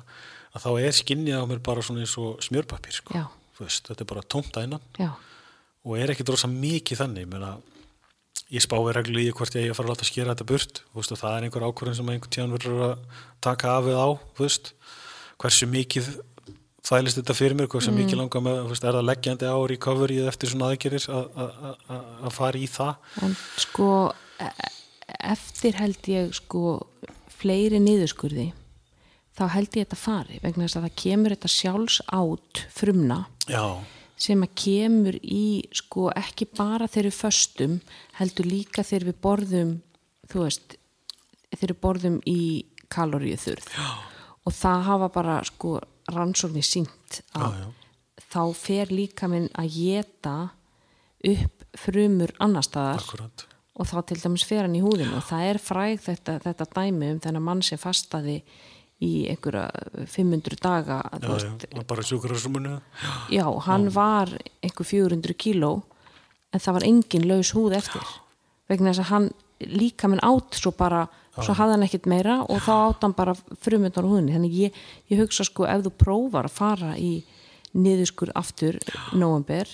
að 0.54 0.62
þá 0.62 0.70
er 0.86 0.92
skinnið 0.96 1.36
á 1.36 1.44
mér 1.50 1.60
bara 1.62 1.82
svona 1.82 2.00
eins 2.06 2.16
og 2.18 2.38
smjörpapír 2.40 2.92
sko. 2.96 3.12
Þú 3.58 3.66
veist, 3.66 3.84
þetta 3.90 4.00
er 4.00 4.08
bara 4.14 4.22
tómt 4.22 4.56
já, 4.96 5.10
og 5.84 5.98
er 5.98 6.12
ekki 6.14 6.26
drosa 6.26 6.48
mikið 6.50 7.00
þannig 7.02 7.28
menna, 7.32 7.56
ég 8.52 8.62
spái 8.64 8.92
reglu 8.94 9.22
í 9.22 9.30
hvort 9.34 9.54
ég 9.56 9.64
eigi 9.66 9.72
að 9.72 9.78
fara 9.78 9.88
að 9.88 9.94
láta 9.94 10.08
skera 10.08 10.34
þetta 10.34 10.48
burt 10.50 10.82
veist, 10.94 11.14
það 11.16 11.36
er 11.36 11.46
einhver 11.46 11.66
ákvörðin 11.68 11.98
sem 11.98 12.12
einhvern 12.12 12.34
tíðan 12.36 12.54
verður 12.56 12.84
að 12.88 13.06
taka 13.44 13.72
af 13.78 13.88
við 13.88 13.98
á 13.98 14.08
veist, 14.38 14.72
hversu 15.42 15.68
mikið 15.72 16.10
þælist 16.82 17.18
þetta 17.20 17.36
fyrir 17.38 17.56
mér, 17.58 17.68
hversu 17.70 17.94
mikið 17.94 18.18
langar 18.18 18.42
með 18.44 18.62
veist, 18.70 18.84
er 18.84 18.96
það 18.98 19.08
leggjandi 19.08 19.50
á 19.50 19.56
recovery 19.70 20.18
eftir 20.26 20.50
svona 20.52 20.70
aðgerir 20.72 21.06
að- 21.08 22.32
fara 22.34 22.58
í 22.58 22.66
það? 22.70 22.94
En 23.22 23.36
sko 23.56 23.88
e- 24.38 24.54
eftir 25.32 25.78
held 25.78 26.02
ég 26.10 26.32
sko 26.34 26.86
fleiri 27.42 27.78
niðurskurði 27.82 28.52
þá 29.38 29.48
held 29.54 29.70
ég 29.78 29.86
þetta 29.86 29.98
fari 29.98 30.38
vegna 30.42 30.66
þess 30.66 30.78
að 30.78 30.86
það 30.86 30.96
kemur 31.02 31.34
þetta 31.34 31.50
sjálfs 31.50 32.00
át 32.12 32.62
frumna. 32.70 33.26
Já, 33.48 33.64
sem 34.22 34.42
að 34.46 34.52
kemur 34.62 35.16
í 35.22 35.44
sko 35.74 36.08
ekki 36.14 36.46
bara 36.54 36.86
þegar 36.90 37.08
við 37.10 37.18
föstum 37.18 37.76
heldur 38.20 38.48
líka 38.50 38.84
þegar 38.86 39.08
við 39.10 39.18
borðum 39.26 39.72
þú 40.30 40.44
veist 40.46 40.76
þegar 41.52 41.72
við 41.74 41.80
borðum 41.86 42.18
í 42.30 42.40
kaloríu 42.92 43.38
þurð 43.40 43.70
og 44.46 44.54
það 44.58 44.84
hafa 44.90 45.08
bara 45.14 45.38
sko 45.48 45.76
rannsóknir 46.12 46.66
sínt 46.66 47.22
að 47.38 47.54
Já, 47.56 47.62
já. 47.62 47.68
þá 48.32 48.42
fer 48.58 48.92
líka 48.92 49.28
minn 49.30 49.48
að 49.58 49.74
geta 49.78 50.36
upp 51.32 51.66
frumur 51.78 52.32
annar 52.42 52.64
staðar 52.66 53.00
akkurat. 53.02 53.44
og 53.78 53.88
þá 53.88 53.96
til 54.10 54.18
dæmis 54.22 54.44
fer 54.48 54.66
hann 54.66 54.74
í 54.76 54.82
húðinu 54.84 55.16
og 55.20 55.24
það 55.28 55.44
er 55.50 55.60
fræg 55.62 56.00
þetta, 56.04 56.38
þetta 56.44 56.66
dæmi 56.76 57.10
um 57.14 57.20
þennan 57.24 57.46
mann 57.46 57.62
sem 57.64 57.80
fastaði 57.80 58.40
í 59.02 59.12
einhverja 59.32 59.66
500 60.06 60.60
daga 60.62 60.98
já, 61.10 61.26
veist, 61.26 61.66
já, 61.66 61.82
bara 61.88 62.04
sjúkurásrumunu 62.06 62.76
Já, 63.32 63.46
hann 63.66 63.88
var 63.94 64.30
einhver 64.62 64.86
400 64.86 65.34
kíló 65.38 65.72
en 66.52 66.60
það 66.60 66.76
var 66.76 66.86
engin 66.86 67.28
laus 67.28 67.52
húð 67.56 67.76
eftir. 67.78 68.04
Vegna 68.70 68.92
þess 68.92 69.04
að 69.04 69.10
hann 69.10 69.28
líka 69.72 70.10
minn 70.10 70.22
átt 70.26 70.58
svo 70.58 70.72
bara, 70.76 71.06
svo 71.38 71.54
hafði 71.56 71.76
hann 71.76 71.86
ekkit 71.86 72.08
meira 72.10 72.40
og 72.44 72.60
þá 72.64 72.72
átt 72.76 73.06
hann 73.06 73.16
bara 73.16 73.34
frumundar 73.64 74.06
húðinni. 74.06 74.34
Þannig 74.36 74.58
ég, 74.58 74.82
ég 75.12 75.22
hugsa 75.22 75.46
sko 75.48 75.66
ef 75.70 75.86
þú 75.86 75.94
prófar 76.02 76.50
að 76.50 76.58
fara 76.58 76.92
í 76.98 77.14
niðurskur 77.72 78.34
aftur 78.36 78.76
november 79.16 79.70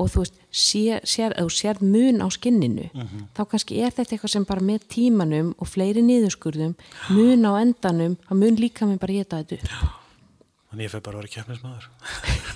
og 0.00 0.08
þú 0.12 0.22
veist, 0.22 0.36
sér, 0.54 1.02
sér, 1.04 1.34
sér 1.52 1.80
mun 1.84 2.22
á 2.22 2.28
skinninu 2.32 2.88
þá 3.36 3.42
kannski 3.50 3.80
er 3.82 3.92
þetta 3.92 4.16
eitthvað 4.16 4.34
sem 4.36 4.46
bara 4.48 4.64
með 4.64 4.86
tímanum 4.94 5.54
og 5.58 5.68
fleiri 5.68 6.04
niðurskurðum 6.06 6.76
mun 7.16 7.44
á 7.48 7.52
endanum, 7.60 8.16
það 8.28 8.40
mun 8.44 8.60
líka 8.60 8.88
minn 8.88 9.00
bara 9.02 9.18
geta 9.18 9.42
þetta 9.42 9.58
upp. 9.60 9.96
Þannig 10.70 10.86
ég 10.86 10.92
fer 10.94 11.02
bara 11.02 11.18
að 11.18 11.24
vera 11.24 11.34
keppnismæður 11.34 11.88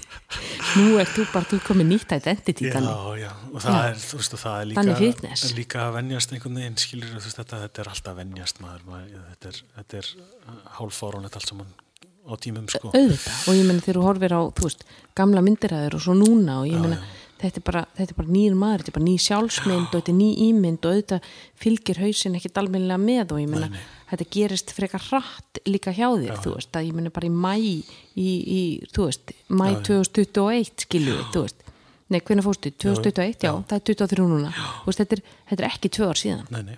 nú 0.79 0.99
er 0.99 1.09
þú 1.11 1.25
bara, 1.33 1.47
þú 1.51 1.59
er 1.59 1.65
komið 1.67 1.89
nýtt 1.91 2.13
identity 2.17 2.69
já, 2.69 2.73
þannig. 2.75 3.21
já, 3.21 3.31
og 3.53 3.63
það 3.63 3.77
Já. 3.77 3.83
er 3.91 3.99
veist, 4.01 4.35
og 4.37 4.41
það 4.43 4.57
er 4.61 4.69
líka, 4.71 4.85
er 5.35 5.57
líka 5.59 5.81
að 5.85 5.97
venjast 5.99 6.35
einhvern 6.35 6.61
veginn, 6.61 6.79
skilur 6.83 7.11
þú 7.13 7.21
veist, 7.21 7.39
þetta, 7.41 7.61
þetta 7.65 7.83
er 7.85 7.91
alltaf 7.93 8.13
að 8.13 8.21
venjast 8.23 8.63
maður, 8.63 8.87
maður 8.89 9.27
þetta 9.33 9.51
er, 9.51 9.61
þetta 9.79 10.01
er 10.01 10.11
hálfáránett 10.79 11.39
allt 11.39 11.53
saman 11.53 11.75
á 12.25 12.33
tímum 12.41 12.71
sko. 12.73 12.91
Auðvitað. 12.95 13.37
Og 13.51 13.59
ég 13.59 13.67
meina 13.69 13.85
þegar 13.85 13.99
þú 14.01 14.07
horfir 14.09 14.35
á 14.35 14.41
þú 14.57 14.69
veist, 14.71 14.87
gamla 15.19 15.43
myndiræður 15.45 15.99
og 15.99 16.05
svo 16.07 16.17
núna 16.17 16.61
og 16.63 16.71
ég 16.71 16.79
Já, 16.79 16.95
já. 16.97 17.24
Þetta 17.45 17.61
er 17.61 17.65
bara, 17.67 17.83
þetta 17.99 18.15
er 18.15 18.19
bara 18.19 18.35
nýr 18.35 18.55
maður, 18.59 18.83
þetta 18.83 18.93
er 18.93 18.97
bara 18.97 19.07
ný 19.07 19.15
sjálfsmynd 19.25 19.89
og 19.89 19.99
þetta 19.99 20.13
er 20.13 20.17
ný 20.19 20.29
ímynd 20.47 20.87
og 20.87 20.95
auðvitað 20.95 21.29
fylgir 21.65 22.01
hausin 22.01 22.39
ekkit 22.39 22.61
almennilega 22.61 23.01
með 23.03 23.35
og 23.35 23.43
ég 23.43 23.53
nei. 23.53 23.83
þetta 24.13 24.29
gerist 24.37 24.73
frekar 24.77 25.05
hratt 25.11 25.61
líka 25.69 25.93
hjá 25.95 26.07
þér, 26.07 26.31
Já, 26.31 26.39
þú 26.45 26.55
veist 26.57 26.79
að 26.79 26.89
ég 26.89 26.97
meina 26.97 27.13
bara 27.15 27.29
í 27.29 27.35
mæ 27.35 27.53
í, 27.61 27.75
í 28.25 28.63
þú 28.95 29.11
veist, 29.11 29.37
mæ 29.53 29.67
Já, 29.69 29.77
já. 29.77 29.85
2021 29.91 30.89
skilju 30.89 31.21
þú 31.35 31.45
veist. 31.47 31.61
Nei, 32.13 32.21
hvernig 32.21 32.45
fórstu? 32.45 32.71
2021, 32.85 33.47
já, 33.47 33.53
það 33.65 33.79
er 33.79 33.85
23 33.89 34.27
núna. 34.29 34.51
Þú 34.55 34.91
veist, 34.91 35.01
þetta, 35.01 35.17
er, 35.17 35.39
þetta 35.51 35.65
er 35.65 35.69
ekki 35.71 35.91
tvö 35.97 36.09
ár 36.13 36.21
síðan. 36.21 36.43
Nei, 36.53 36.61
nei. 36.69 36.75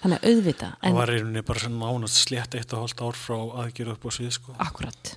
þannig 0.00 0.16
að 0.22 0.30
auðvitað, 0.32 0.78
það 0.80 0.96
var 0.96 1.12
í 1.12 1.18
rauninni 1.20 1.42
bara 1.46 1.62
svona 1.62 1.90
nánast 1.92 2.22
slétt 2.24 2.56
eitt 2.58 2.72
og 2.72 2.80
hálft 2.82 3.04
ár 3.04 3.20
frá 3.20 3.36
aðgjöru 3.62 3.92
upp 3.92 4.08
á 4.08 4.10
svið 4.16 4.32
sko. 4.38 4.56
Akkurat 4.64 5.12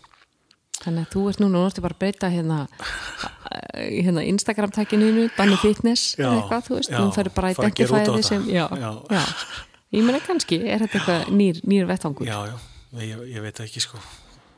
Þannig 0.86 1.06
að 1.08 1.14
þú 1.16 1.24
ert 1.32 1.40
núna, 1.42 1.52
nú 1.58 1.64
ertu 1.66 1.82
bara 1.82 1.96
að 1.96 2.02
breyta 2.04 2.30
hérna, 2.30 2.58
eh, 3.52 4.04
hérna 4.06 4.24
Instagram-tækininu, 4.30 5.30
Danny 5.38 5.58
Fitness 5.58 6.16
Já, 6.16 6.28
eða 6.28 6.36
eitthvað, 6.44 6.68
þú 6.68 6.76
veist, 6.78 6.92
já, 6.92 7.00
þú 7.00 7.16
fyrir 7.16 7.34
bara 7.36 7.50
að 7.50 7.58
identifæði 7.58 8.54
já. 8.54 9.26
Ég 9.96 10.04
meina 10.04 10.20
kannski, 10.20 10.60
er 10.68 10.84
þetta 10.84 11.00
eitthvað 11.00 11.34
nýr, 11.40 11.62
nýr 11.64 11.90
vettvangur? 11.90 12.28
já, 12.28 12.38
já, 12.52 12.56
ég, 13.02 13.26
ég 13.34 13.42
veit 13.42 13.60
ekki 13.66 13.82
sko. 13.84 14.00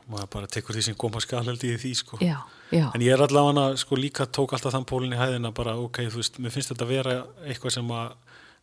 Maður 0.08 0.30
bara 0.32 0.46
tekur 0.48 0.72
því 0.74 0.82
sem 0.86 0.94
koma 0.96 1.20
skal 1.20 1.44
held 1.44 1.64
í 1.68 1.74
því 1.76 1.90
sko. 1.96 2.18
Já, 2.24 2.38
En 2.72 3.00
ég 3.00 3.12
er 3.12 3.20
allavega 3.24 3.76
sko 3.80 3.96
líka 3.96 4.26
tók 4.26 4.52
alltaf 4.56 4.72
þann 4.72 4.84
pólinn 4.88 5.12
í 5.12 5.20
hæðina 5.20 5.52
bara, 5.54 5.76
ok, 5.76 6.00
þú 6.08 6.20
veist, 6.20 6.38
mér 6.40 6.52
finnst 6.52 6.72
þetta 6.72 6.84
að 6.84 6.92
vera 6.92 7.14
eitthvað 7.46 7.76
sem 7.76 7.88
að 7.88 8.12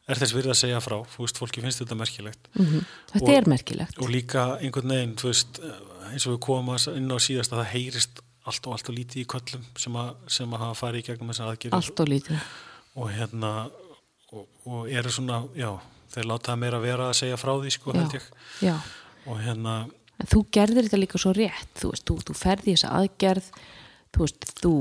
er 0.06 0.20
þess 0.22 0.36
virði 0.38 0.52
að 0.54 0.60
segja 0.60 0.82
frá, 0.86 0.98
þú 1.10 1.24
veist, 1.24 1.40
fólki 1.42 1.64
finnst 1.64 1.82
þetta 1.82 1.98
merkilegt. 1.98 2.50
Mhm. 2.54 2.84
Þetta 3.14 3.24
Og- 3.24 3.34
er 3.38 3.48
merkilegt. 3.50 3.98
og 4.02 4.10
líka 4.10 4.44
einhvern 4.62 4.90
veginn, 4.94 5.16
þú 5.16 5.32
veist, 5.32 5.60
eins 6.12 6.26
og 6.28 6.36
við 6.36 6.42
komum 6.46 6.76
inn 6.96 7.12
á 7.12 7.18
síðast 7.22 7.54
að 7.54 7.62
það 7.64 7.72
heyrist 7.74 8.22
allt 8.46 8.68
og 8.70 8.76
allt 8.76 8.90
og 8.92 8.96
lítið 9.00 9.22
í 9.24 9.26
köllum 9.34 9.64
sem 9.82 9.96
að, 9.98 10.10
sem 10.30 10.54
að 10.54 10.64
hafa 10.66 10.78
farið 10.84 11.02
í 11.02 11.06
gegnum 11.08 11.32
þessar 11.34 11.52
aðgerðir 11.54 11.78
Allt 11.80 12.00
og 12.04 12.10
lítið 12.12 12.50
og 12.96 13.10
hérna 13.12 13.52
og, 14.36 14.46
og 14.70 14.90
eru 14.92 15.12
svona, 15.12 15.40
já, 15.58 15.72
þeir 16.14 16.28
láta 16.30 16.52
það 16.54 16.62
meira 16.62 16.80
vera 16.84 17.08
að 17.10 17.18
segja 17.22 17.40
frá 17.42 17.54
því, 17.60 17.72
sko, 17.76 17.92
Já. 17.96 17.98
held 18.02 18.14
ég 18.20 18.28
Já, 18.68 18.76
og 19.26 19.40
hérna, 19.42 19.74
en 20.22 20.30
þú 20.32 20.44
gerðir 20.56 20.86
þetta 20.88 21.02
líka 21.02 21.20
svo 21.22 21.34
rétt 21.36 21.82
þú 21.82 21.92
veist, 21.96 22.06
þú, 22.08 22.20
þú 22.30 22.38
ferði 22.40 22.76
þessa 22.76 22.94
aðgerð 23.00 23.50
þú 24.16 24.22
veist, 24.28 24.48
þú 24.62 24.74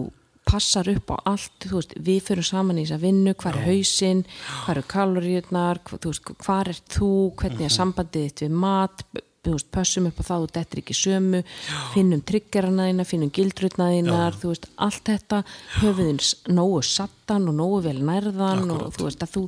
passar 0.45 0.91
upp 0.93 1.11
á 1.11 1.16
allt, 1.33 1.55
þú 1.64 1.79
veist, 1.81 1.95
við 2.05 2.18
fyrir 2.27 2.45
saman 2.45 2.77
í 2.79 2.85
þessa 2.85 3.01
vinnu, 3.01 3.33
hvað 3.41 3.55
er 3.62 3.68
hausinn 3.70 4.25
hvað 4.29 4.72
eru 4.77 4.83
kaloríurnar, 4.93 5.81
hva, 5.89 5.99
þú 6.05 6.12
veist, 6.12 6.35
hvað 6.45 6.68
er 6.75 6.81
þú, 6.99 7.11
hvernig 7.41 7.62
Mhm. 7.64 7.70
er 7.70 7.79
sambandið 7.81 8.27
þitt 8.29 8.45
við 8.45 8.59
mat, 8.66 9.05
veist, 9.53 9.69
pössum 9.71 10.07
upp 10.09 10.19
á 10.21 10.25
það 10.25 10.43
þú 10.45 10.51
dettir 10.57 10.79
ekki 10.83 10.95
sömu, 10.95 11.43
finnum 11.95 12.23
triggerana 12.23 12.87
þína, 12.89 13.05
finnum 13.07 13.31
gildrutna 13.31 13.91
þínar 13.93 14.39
þú 14.41 14.49
veist, 14.55 14.67
allt 14.77 15.05
þetta 15.05 15.43
höfuðins 15.81 16.35
nógu 16.49 16.83
sattan 16.83 17.49
og 17.49 17.55
nógu 17.55 17.83
vel 17.85 17.99
nærðan 18.01 18.71
og 18.71 18.81
Akkúrat. 18.89 18.97
þú 18.99 19.05
veist, 19.11 19.23
að 19.23 19.35
þú 19.35 19.45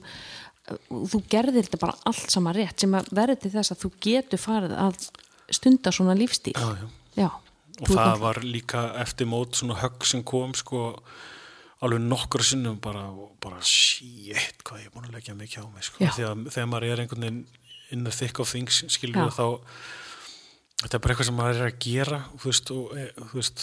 þú 1.15 1.23
gerðir 1.31 1.63
þetta 1.69 1.79
bara 1.79 1.95
allt 2.11 2.31
sama 2.31 2.53
rétt 2.53 2.81
sem 2.83 2.93
að 2.99 3.09
verði 3.15 3.37
til 3.41 3.51
þess 3.55 3.71
að 3.73 3.83
þú 3.85 3.91
getur 4.03 4.39
farið 4.43 4.73
að 4.83 4.97
stunda 5.55 5.93
svona 5.95 6.15
lífstíl 6.19 6.53
já, 6.59 6.69
já 6.77 6.89
Já, 7.17 7.31
og 7.31 7.89
það 7.89 7.97
kannski- 7.97 8.21
var 8.21 8.41
líka 8.43 8.81
eftir 9.01 9.27
mót 9.31 9.55
svona 9.55 9.77
högg 9.81 10.05
sem 10.05 10.23
kom 10.25 10.53
sko 10.55 10.99
alveg 11.85 12.01
nokkur 12.01 12.43
sinnum 12.43 12.79
bara, 12.81 13.05
bara 13.41 13.61
shit 13.63 14.63
hvað 14.65 14.81
ég 14.81 14.87
er 14.87 14.91
búin 14.95 15.07
að 15.11 15.15
leggja 15.19 15.35
mikið 15.37 15.61
á 15.63 15.69
mig 15.75 15.85
sko. 15.85 15.97
Já. 16.01 16.11
að 16.33 16.47
þegar 16.51 16.69
maður 16.73 16.87
er 16.93 17.03
einhvern 17.05 17.21
veginn 17.27 17.47
in 17.95 18.05
the 18.05 18.11
thick 18.14 18.41
of 18.43 18.51
things 18.51 18.82
skilur 18.93 19.26
við 19.28 19.37
þá 19.37 19.47
þetta 20.82 20.99
er 20.99 21.03
bara 21.05 21.14
eitthvað 21.14 21.28
sem 21.30 21.39
maður 21.39 21.61
er 21.62 21.70
að 21.70 21.78
gera 21.87 22.18
þú 22.34 22.51
veist, 22.51 22.70
og, 22.74 22.93
e, 22.99 23.07
þú 23.16 23.39
veist 23.39 23.62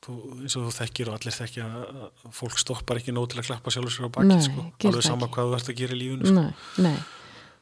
þú, 0.00 0.14
eins 0.40 0.56
og 0.58 0.64
þú 0.66 0.72
þekkir 0.78 1.10
og 1.12 1.16
allir 1.18 1.36
þekkja 1.36 1.66
að 1.70 2.34
fólk 2.40 2.58
stoppar 2.62 3.00
ekki 3.02 3.12
nóg 3.14 3.28
til 3.30 3.42
að 3.42 3.50
klappa 3.50 3.74
sjálfur 3.74 3.94
sér 3.94 4.08
á 4.08 4.14
baki 4.16 4.30
Nei, 4.32 4.40
sko. 4.46 4.64
alveg 4.88 5.04
sama 5.06 5.28
ekki. 5.28 5.34
hvað 5.36 5.50
þú 5.52 5.58
ert 5.60 5.70
að 5.74 5.78
gera 5.82 5.94
í 5.96 6.00
lífunu 6.00 6.30
sko. 6.30 6.40
Nei, 6.40 6.88
nei, 6.88 6.96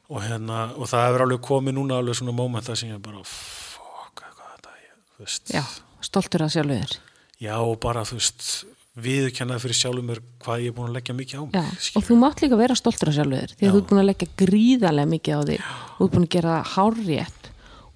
og, 0.09 0.21
hérna, 0.25 0.61
og 0.79 0.89
það 0.89 1.05
hefur 1.09 1.25
alveg 1.27 1.43
komið 1.49 1.77
núna 1.77 1.99
alveg 2.01 2.17
svona 2.21 2.35
mómenta 2.39 2.77
sem 2.79 2.89
ég 2.93 3.03
bara 3.03 3.21
fuck, 3.27 4.23
hvað 4.23 4.49
þetta 4.55 4.75
er 4.79 4.97
þú 5.17 5.27
veist 5.27 5.53
já, 5.53 5.63
stoltur 6.09 6.47
að 6.47 6.55
sjálfu 6.57 6.79
þér 6.81 6.97
Já 7.39 7.53
og 7.63 7.77
bara 7.79 8.01
þú 8.07 8.17
veist 8.17 8.47
viðurkennaði 9.03 9.63
fyrir 9.63 9.77
sjálfum 9.79 10.07
mér 10.09 10.21
hvað 10.43 10.63
ég 10.63 10.71
er 10.71 10.75
búin 10.77 10.89
að 10.89 10.95
leggja 10.99 11.15
mikið 11.17 11.39
á 11.39 11.43
mig 11.45 11.55
Já, 11.59 11.63
og 11.99 12.05
þú 12.07 12.17
mátt 12.21 12.43
líka 12.43 12.59
vera 12.59 12.77
stoltur 12.79 13.11
að 13.11 13.17
sjálfu 13.19 13.39
þér 13.39 13.53
því 13.53 13.63
að 13.63 13.69
Já. 13.69 13.73
þú 13.73 13.79
ert 13.81 13.89
búin 13.91 14.01
að 14.03 14.09
leggja 14.09 14.29
gríðarlega 14.41 15.11
mikið 15.13 15.35
á 15.35 15.41
þig. 15.49 15.69
Þú 15.97 16.07
ert 16.07 16.15
búin 16.15 16.27
að 16.27 16.33
gera 16.35 16.55
það 16.55 16.73
hárrétt 16.75 17.49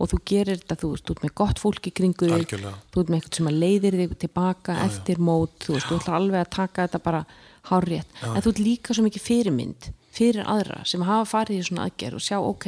og 0.04 0.10
þú 0.10 0.18
gerir 0.32 0.60
þetta, 0.64 0.78
þú 0.82 0.88
veist, 0.94 1.04
þú 1.08 1.14
ert 1.14 1.24
með 1.24 1.34
gott 1.44 1.60
fólk 1.64 1.88
í 1.88 1.94
kringu 1.94 2.26
þig, 2.28 2.34
Algjörlega. 2.34 2.78
þú 2.92 3.04
ert 3.04 3.12
með 3.14 3.20
eitthvað 3.20 3.38
sem 3.38 3.50
að 3.52 3.60
leiðir 3.64 3.98
þig 4.02 4.16
tilbaka 4.24 4.78
eftir 4.88 5.22
mót, 5.22 5.54
þú 5.64 5.76
veist, 5.78 5.88
þú 5.88 6.00
ætlar 6.02 6.18
alveg 6.18 6.42
að 6.42 6.50
taka 6.58 6.88
þetta 6.88 7.02
bara 7.06 7.22
hárrétt, 7.70 8.18
en 8.26 8.42
þú 8.44 8.52
ert 8.52 8.64
líka 8.66 8.98
svo 8.98 9.06
mikið 9.06 9.24
fyrirmynd 9.30 9.88
fyrir 10.14 10.50
aðra 10.50 10.82
sem 10.90 11.06
hafa 11.06 11.30
farið 11.30 11.62
í 11.62 11.68
svona 11.70 11.86
aðgerð 11.88 12.20
og 12.20 12.26
sjá, 12.26 12.38
ok 12.42 12.68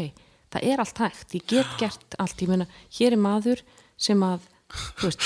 það 0.55 0.67
er 0.71 0.83
allt 0.86 1.01
hægt, 1.03 1.36
ég 1.36 1.47
get 1.49 1.73
gert 1.81 2.15
allt. 2.21 2.39
Ég 2.39 2.51
meina, 2.51 2.67
hér 2.95 3.15
er 3.17 3.21
maður 3.21 3.63
sem 3.99 4.21
að 4.23 4.45
þú 5.01 5.09
veist, 5.09 5.25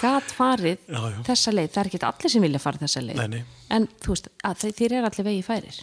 gat 0.00 0.32
farið 0.34 0.78
Já, 0.88 0.98
já. 1.00 1.18
þessa 1.28 1.52
leið, 1.54 1.68
það 1.74 1.80
er 1.82 1.90
ekki 1.90 2.00
allir 2.08 2.32
sem 2.34 2.44
vilja 2.46 2.60
fara 2.62 2.80
þessa 2.80 3.02
leið. 3.04 3.20
Nei, 3.30 3.42
en 3.76 3.86
þú 4.02 4.14
veist, 4.14 4.28
þeir 4.64 4.96
eru 4.98 5.10
allir 5.10 5.26
vegi 5.28 5.44
færir. 5.46 5.78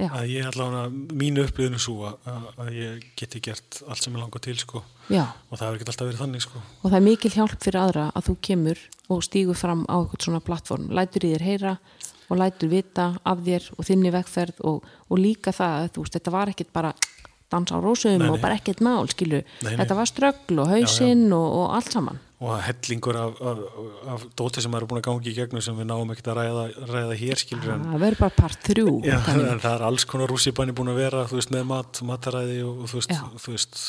Já, 0.00 0.10
ég 0.24 0.48
allavega, 0.48 0.82
mínu 1.20 1.44
upplifinu 1.44 1.80
svo 1.82 2.10
að, 2.10 2.70
ég 2.74 3.06
geti 3.20 3.42
gert 3.44 3.82
allt 3.86 4.02
sem 4.02 4.14
ég 4.16 4.22
langar 4.22 4.42
til, 4.44 4.56
sko. 4.60 4.82
Og 5.10 5.54
það 5.58 5.64
hefur 5.66 5.78
ekki 5.80 5.88
alltaf 5.90 6.08
verið 6.08 6.22
þannig, 6.24 6.44
sko. 6.46 6.62
og 6.80 6.86
það 6.88 6.98
er 7.00 7.06
mikil 7.06 7.32
hjálp 7.34 7.64
fyrir 7.64 7.80
aðra 7.82 8.06
að 8.14 8.28
þú 8.30 8.36
kemur 8.48 8.84
og 9.10 9.24
stígur 9.26 9.58
fram 9.58 9.82
á 9.90 9.96
eitthvað 10.00 10.26
svona 10.26 10.42
plattform, 10.46 10.88
lætur 10.94 11.26
í 11.26 11.32
þér 11.34 11.46
heyra 11.48 11.74
og 12.30 12.38
lætur 12.38 12.70
vita 12.70 13.08
af 13.26 13.40
þér 13.42 13.66
og 13.76 13.86
þinni 13.88 14.12
vegferð 14.14 14.62
og, 14.70 14.84
og 15.10 15.18
líka 15.18 15.52
það 15.52 15.76
að 15.80 15.88
þú 15.96 16.04
veist, 16.04 16.16
þetta 16.18 16.34
var 16.36 16.52
ekkit 16.52 16.70
bara 16.72 16.92
dans 17.50 17.72
á 17.74 17.76
rósum 17.82 18.22
og 18.30 18.38
bara 18.38 18.54
ekkit 18.60 18.80
mál, 18.86 19.08
skilu 19.10 19.40
Nei, 19.42 19.72
nei. 19.72 19.76
þetta 19.82 19.96
var 19.98 20.06
ströggl 20.06 20.60
og 20.62 20.70
hausinn 20.70 21.26
og, 21.34 21.46
og 21.58 21.74
allt 21.74 21.90
saman 21.96 22.20
Og 22.40 22.54
hellingur 22.64 23.16
af, 23.20 23.40
af, 23.44 23.58
af 24.14 24.22
dóti 24.38 24.62
sem 24.64 24.72
maður 24.72 24.86
er 24.86 24.88
búin 24.88 25.00
að 25.02 25.08
gangi 25.10 25.28
í 25.28 25.34
gegnum 25.36 25.60
sem 25.60 25.76
við 25.76 25.88
náum 25.90 26.12
ekkert 26.14 26.30
að 26.32 26.38
ræða, 26.40 26.62
ræða 26.88 27.16
hér, 27.20 27.36
skilur 27.42 27.72
en. 27.74 27.82
það 27.90 28.00
verður 28.06 28.20
bara 28.22 28.36
part 28.38 28.62
þrjú 28.70 28.94
Já, 29.04 29.16
þannig. 29.26 29.48
en 29.52 29.60
það 29.60 29.74
er 29.76 29.84
alls 29.90 30.06
konar 30.08 30.30
rússipanni 30.32 30.72
búin 30.78 30.88
að 30.94 31.00
vera, 31.02 31.24
þú 31.28 31.36
veist, 31.36 31.52
með 31.52 31.66
mat, 31.68 32.00
mataræði 32.08 32.62
og, 32.64 32.78
þú 32.88 32.96
veist, 33.02 33.12
þú 33.44 33.52
veist, 33.58 33.82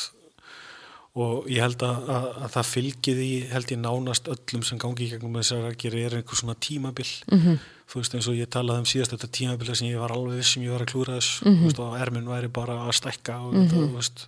og 1.22 1.48
ég 1.52 1.60
held 1.64 1.82
að, 1.84 2.10
að, 2.12 2.26
að 2.44 2.52
það 2.58 2.68
fylgið 2.74 3.18
í, 3.24 3.30
held 3.52 3.72
ég 3.74 3.80
nánast 3.82 4.28
öllum 4.32 4.62
sem 4.68 4.80
gangi 4.84 5.04
í 5.06 5.10
gegnum 5.12 5.34
þessar 5.40 5.66
aðgerð 5.70 5.98
er 6.06 6.16
einhver 6.20 6.40
svona 6.42 6.54
tímabil, 6.68 7.08
Mhm. 7.32 7.56
þú 7.92 8.00
veist, 8.00 8.14
eins 8.16 8.28
og 8.32 8.36
ég 8.38 8.48
talaði 8.52 8.84
um 8.84 8.88
síðast 8.88 9.12
þetta 9.16 9.28
tímabil 9.36 9.74
sem 9.76 9.88
ég 9.88 10.00
var 10.00 10.12
alveg 10.12 10.44
sem 10.48 10.62
ég 10.64 10.72
var 10.72 10.84
að 10.84 10.92
klúra 10.92 11.16
þess, 11.18 11.40
þú 11.44 11.56
veist, 11.66 11.80
og 11.84 11.96
erminn 12.00 12.28
væri 12.28 12.48
bara 12.52 12.78
að 12.86 12.92
stækka 13.00 13.36
og, 13.48 13.52
þetta, 13.58 13.80
þú 13.80 13.90
veist, 13.96 14.26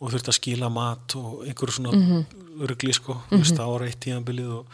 og 0.00 0.12
þurfti 0.12 0.30
að 0.32 0.38
skila 0.40 0.68
mat 0.70 1.14
og 1.18 1.44
einhverju 1.46 1.78
svona 1.80 1.92
mm 1.92 2.08
Mhm. 2.08 2.24
örgli, 2.58 2.92
sko, 2.94 3.14
veist, 3.30 3.54
það 3.54 3.70
var 3.72 3.82
eitt 3.86 4.00
tímabilið 4.02 4.48
og 4.58 4.66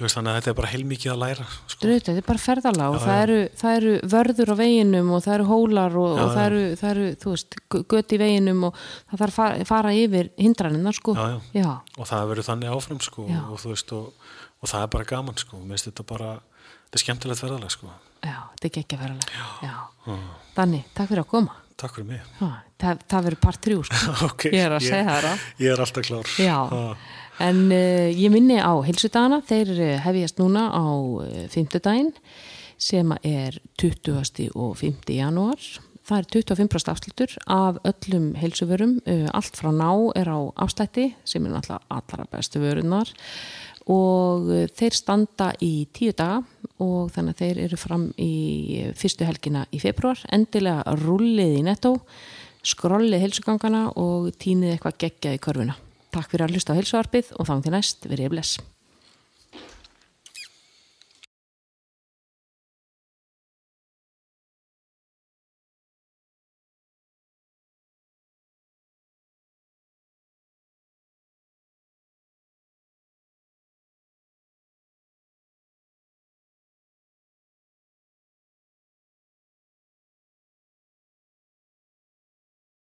veist, 0.00 0.16
þannig 0.16 0.32
að 0.32 0.36
þetta 0.40 0.50
er 0.50 0.56
bara 0.58 0.68
heilmikið 0.68 1.10
að 1.12 1.18
læra, 1.20 1.46
sko. 1.68 1.80
Drauta, 1.80 2.12
þetta 2.12 2.20
er 2.22 2.26
bara 2.28 2.38
ferðala 2.44 2.88
og 2.90 2.96
Já, 2.96 3.04
það 3.06 3.22
eru, 3.24 3.38
það 3.60 3.76
eru 3.76 3.92
vörður 4.14 4.52
á 4.52 4.56
veginum 4.60 5.10
og 5.16 5.22
það 5.24 5.34
eru 5.34 5.46
hólar 5.50 5.96
og, 5.96 6.10
Já, 6.18 6.22
og 6.24 6.30
það, 6.36 6.44
eru, 6.50 6.62
það 6.80 6.90
eru, 6.90 7.06
þú 7.24 7.32
veist, 7.34 7.58
gött 7.94 8.12
í 8.12 8.18
veginum 8.20 8.64
og 8.68 8.74
það 9.10 9.18
þarf 9.24 9.38
að 9.44 9.64
fara, 9.66 9.90
yfir 9.96 10.30
hindranina, 10.36 10.92
sko. 10.92 11.14
Já, 11.54 11.80
og 11.98 12.06
það 12.12 12.28
verður 12.32 12.48
þannig 12.50 12.68
áfram 12.76 13.00
sko 13.00 13.22
og 13.52 13.60
veist 13.64 13.92
og, 13.92 14.12
og 14.62 14.68
það 14.68 14.82
er 14.82 14.86
bara 14.96 15.04
gaman 15.04 15.36
sko 15.36 15.56
finnst 15.68 15.88
þetta 15.88 16.06
bara, 16.06 16.30
þetta 16.88 16.96
er 17.00 17.04
skemmtilegt 17.04 17.40
ferðalega 17.40 17.70
sko 17.76 17.86
Já, 18.20 18.36
þetta 18.60 18.66
er 18.68 18.82
ekki. 18.84 18.96
Já. 19.32 19.46
Já. 19.64 20.16
Danni, 20.56 20.84
takk 20.94 21.08
fyrir 21.08 21.24
að 21.24 21.28
koma. 21.32 21.52
takk 21.76 21.94
fyrir 21.94 22.06
mig 22.06 22.20
það, 22.80 23.02
það 23.12 23.26
verður 23.28 23.40
part 23.46 23.60
3, 23.66 23.78
sko. 23.88 24.14
ok, 24.30 24.46
Ég 24.50 24.64
er 24.66 24.76
að 24.76 24.86
segja 24.86 25.06
það, 25.08 25.20
rá. 25.26 25.48
ég 25.64 25.74
er 25.74 25.82
alltaf 25.86 26.06
klár. 26.08 26.32
Ha, 26.44 26.86
En 27.40 27.60
uh, 27.72 28.08
ég 28.12 28.28
minni 28.28 28.58
á 28.60 28.72
heilsudagana, 28.84 29.38
þeir 29.48 29.70
uh, 29.72 29.92
hefjast 30.04 30.40
núna 30.42 30.66
á 30.76 30.84
uh, 30.84 31.46
50 31.48 31.80
daginn 31.86 32.10
sem 32.80 33.14
er 33.24 33.56
20. 33.80 34.50
og 34.52 34.74
5. 34.76 35.08
janúar. 35.16 35.56
Það 36.10 36.18
er 36.18 36.28
25% 36.52 36.90
afslutur 36.92 37.32
af 37.48 37.78
öllum 37.88 38.34
heilsuvörum. 38.36 38.98
Uh, 39.08 39.24
allt 39.32 39.56
frá 39.56 39.70
ná 39.72 39.88
er 40.20 40.28
á 40.28 40.36
afslætti 40.60 41.14
sem 41.24 41.44
er 41.48 41.54
náttúrulega 41.56 41.96
allra 41.96 42.28
bestu 42.32 42.60
vörunar 42.60 43.08
og 43.90 44.50
þeir 44.76 44.94
standa 44.94 45.48
í 45.64 45.86
tíu 45.96 46.12
daga 46.14 46.42
og 46.84 47.08
þannig 47.14 47.32
að 47.32 47.40
þeir 47.40 47.60
eru 47.64 47.78
fram 47.80 48.04
í 48.20 48.32
fyrstu 49.00 49.24
helgina 49.26 49.64
í 49.74 49.80
februar. 49.82 50.20
Endilega 50.30 50.84
rullið 51.00 51.56
í 51.56 51.64
netto, 51.66 51.96
skrollið 52.66 53.24
heilsugangana 53.24 53.86
og 54.00 54.30
tínið 54.40 54.74
eitthvað 54.74 54.98
geggjað 55.04 55.38
í 55.38 55.40
körfuna. 55.46 55.78
Takk 56.10 56.32
fyrir 56.32 56.46
að 56.46 56.56
hlusta 56.56 56.74
á 56.74 56.78
heilsuarpið 56.78 57.32
og 57.38 57.48
þá 57.48 57.54
til 57.64 57.74
næst 57.76 58.08
verið 58.10 58.32
bless. 58.34 58.60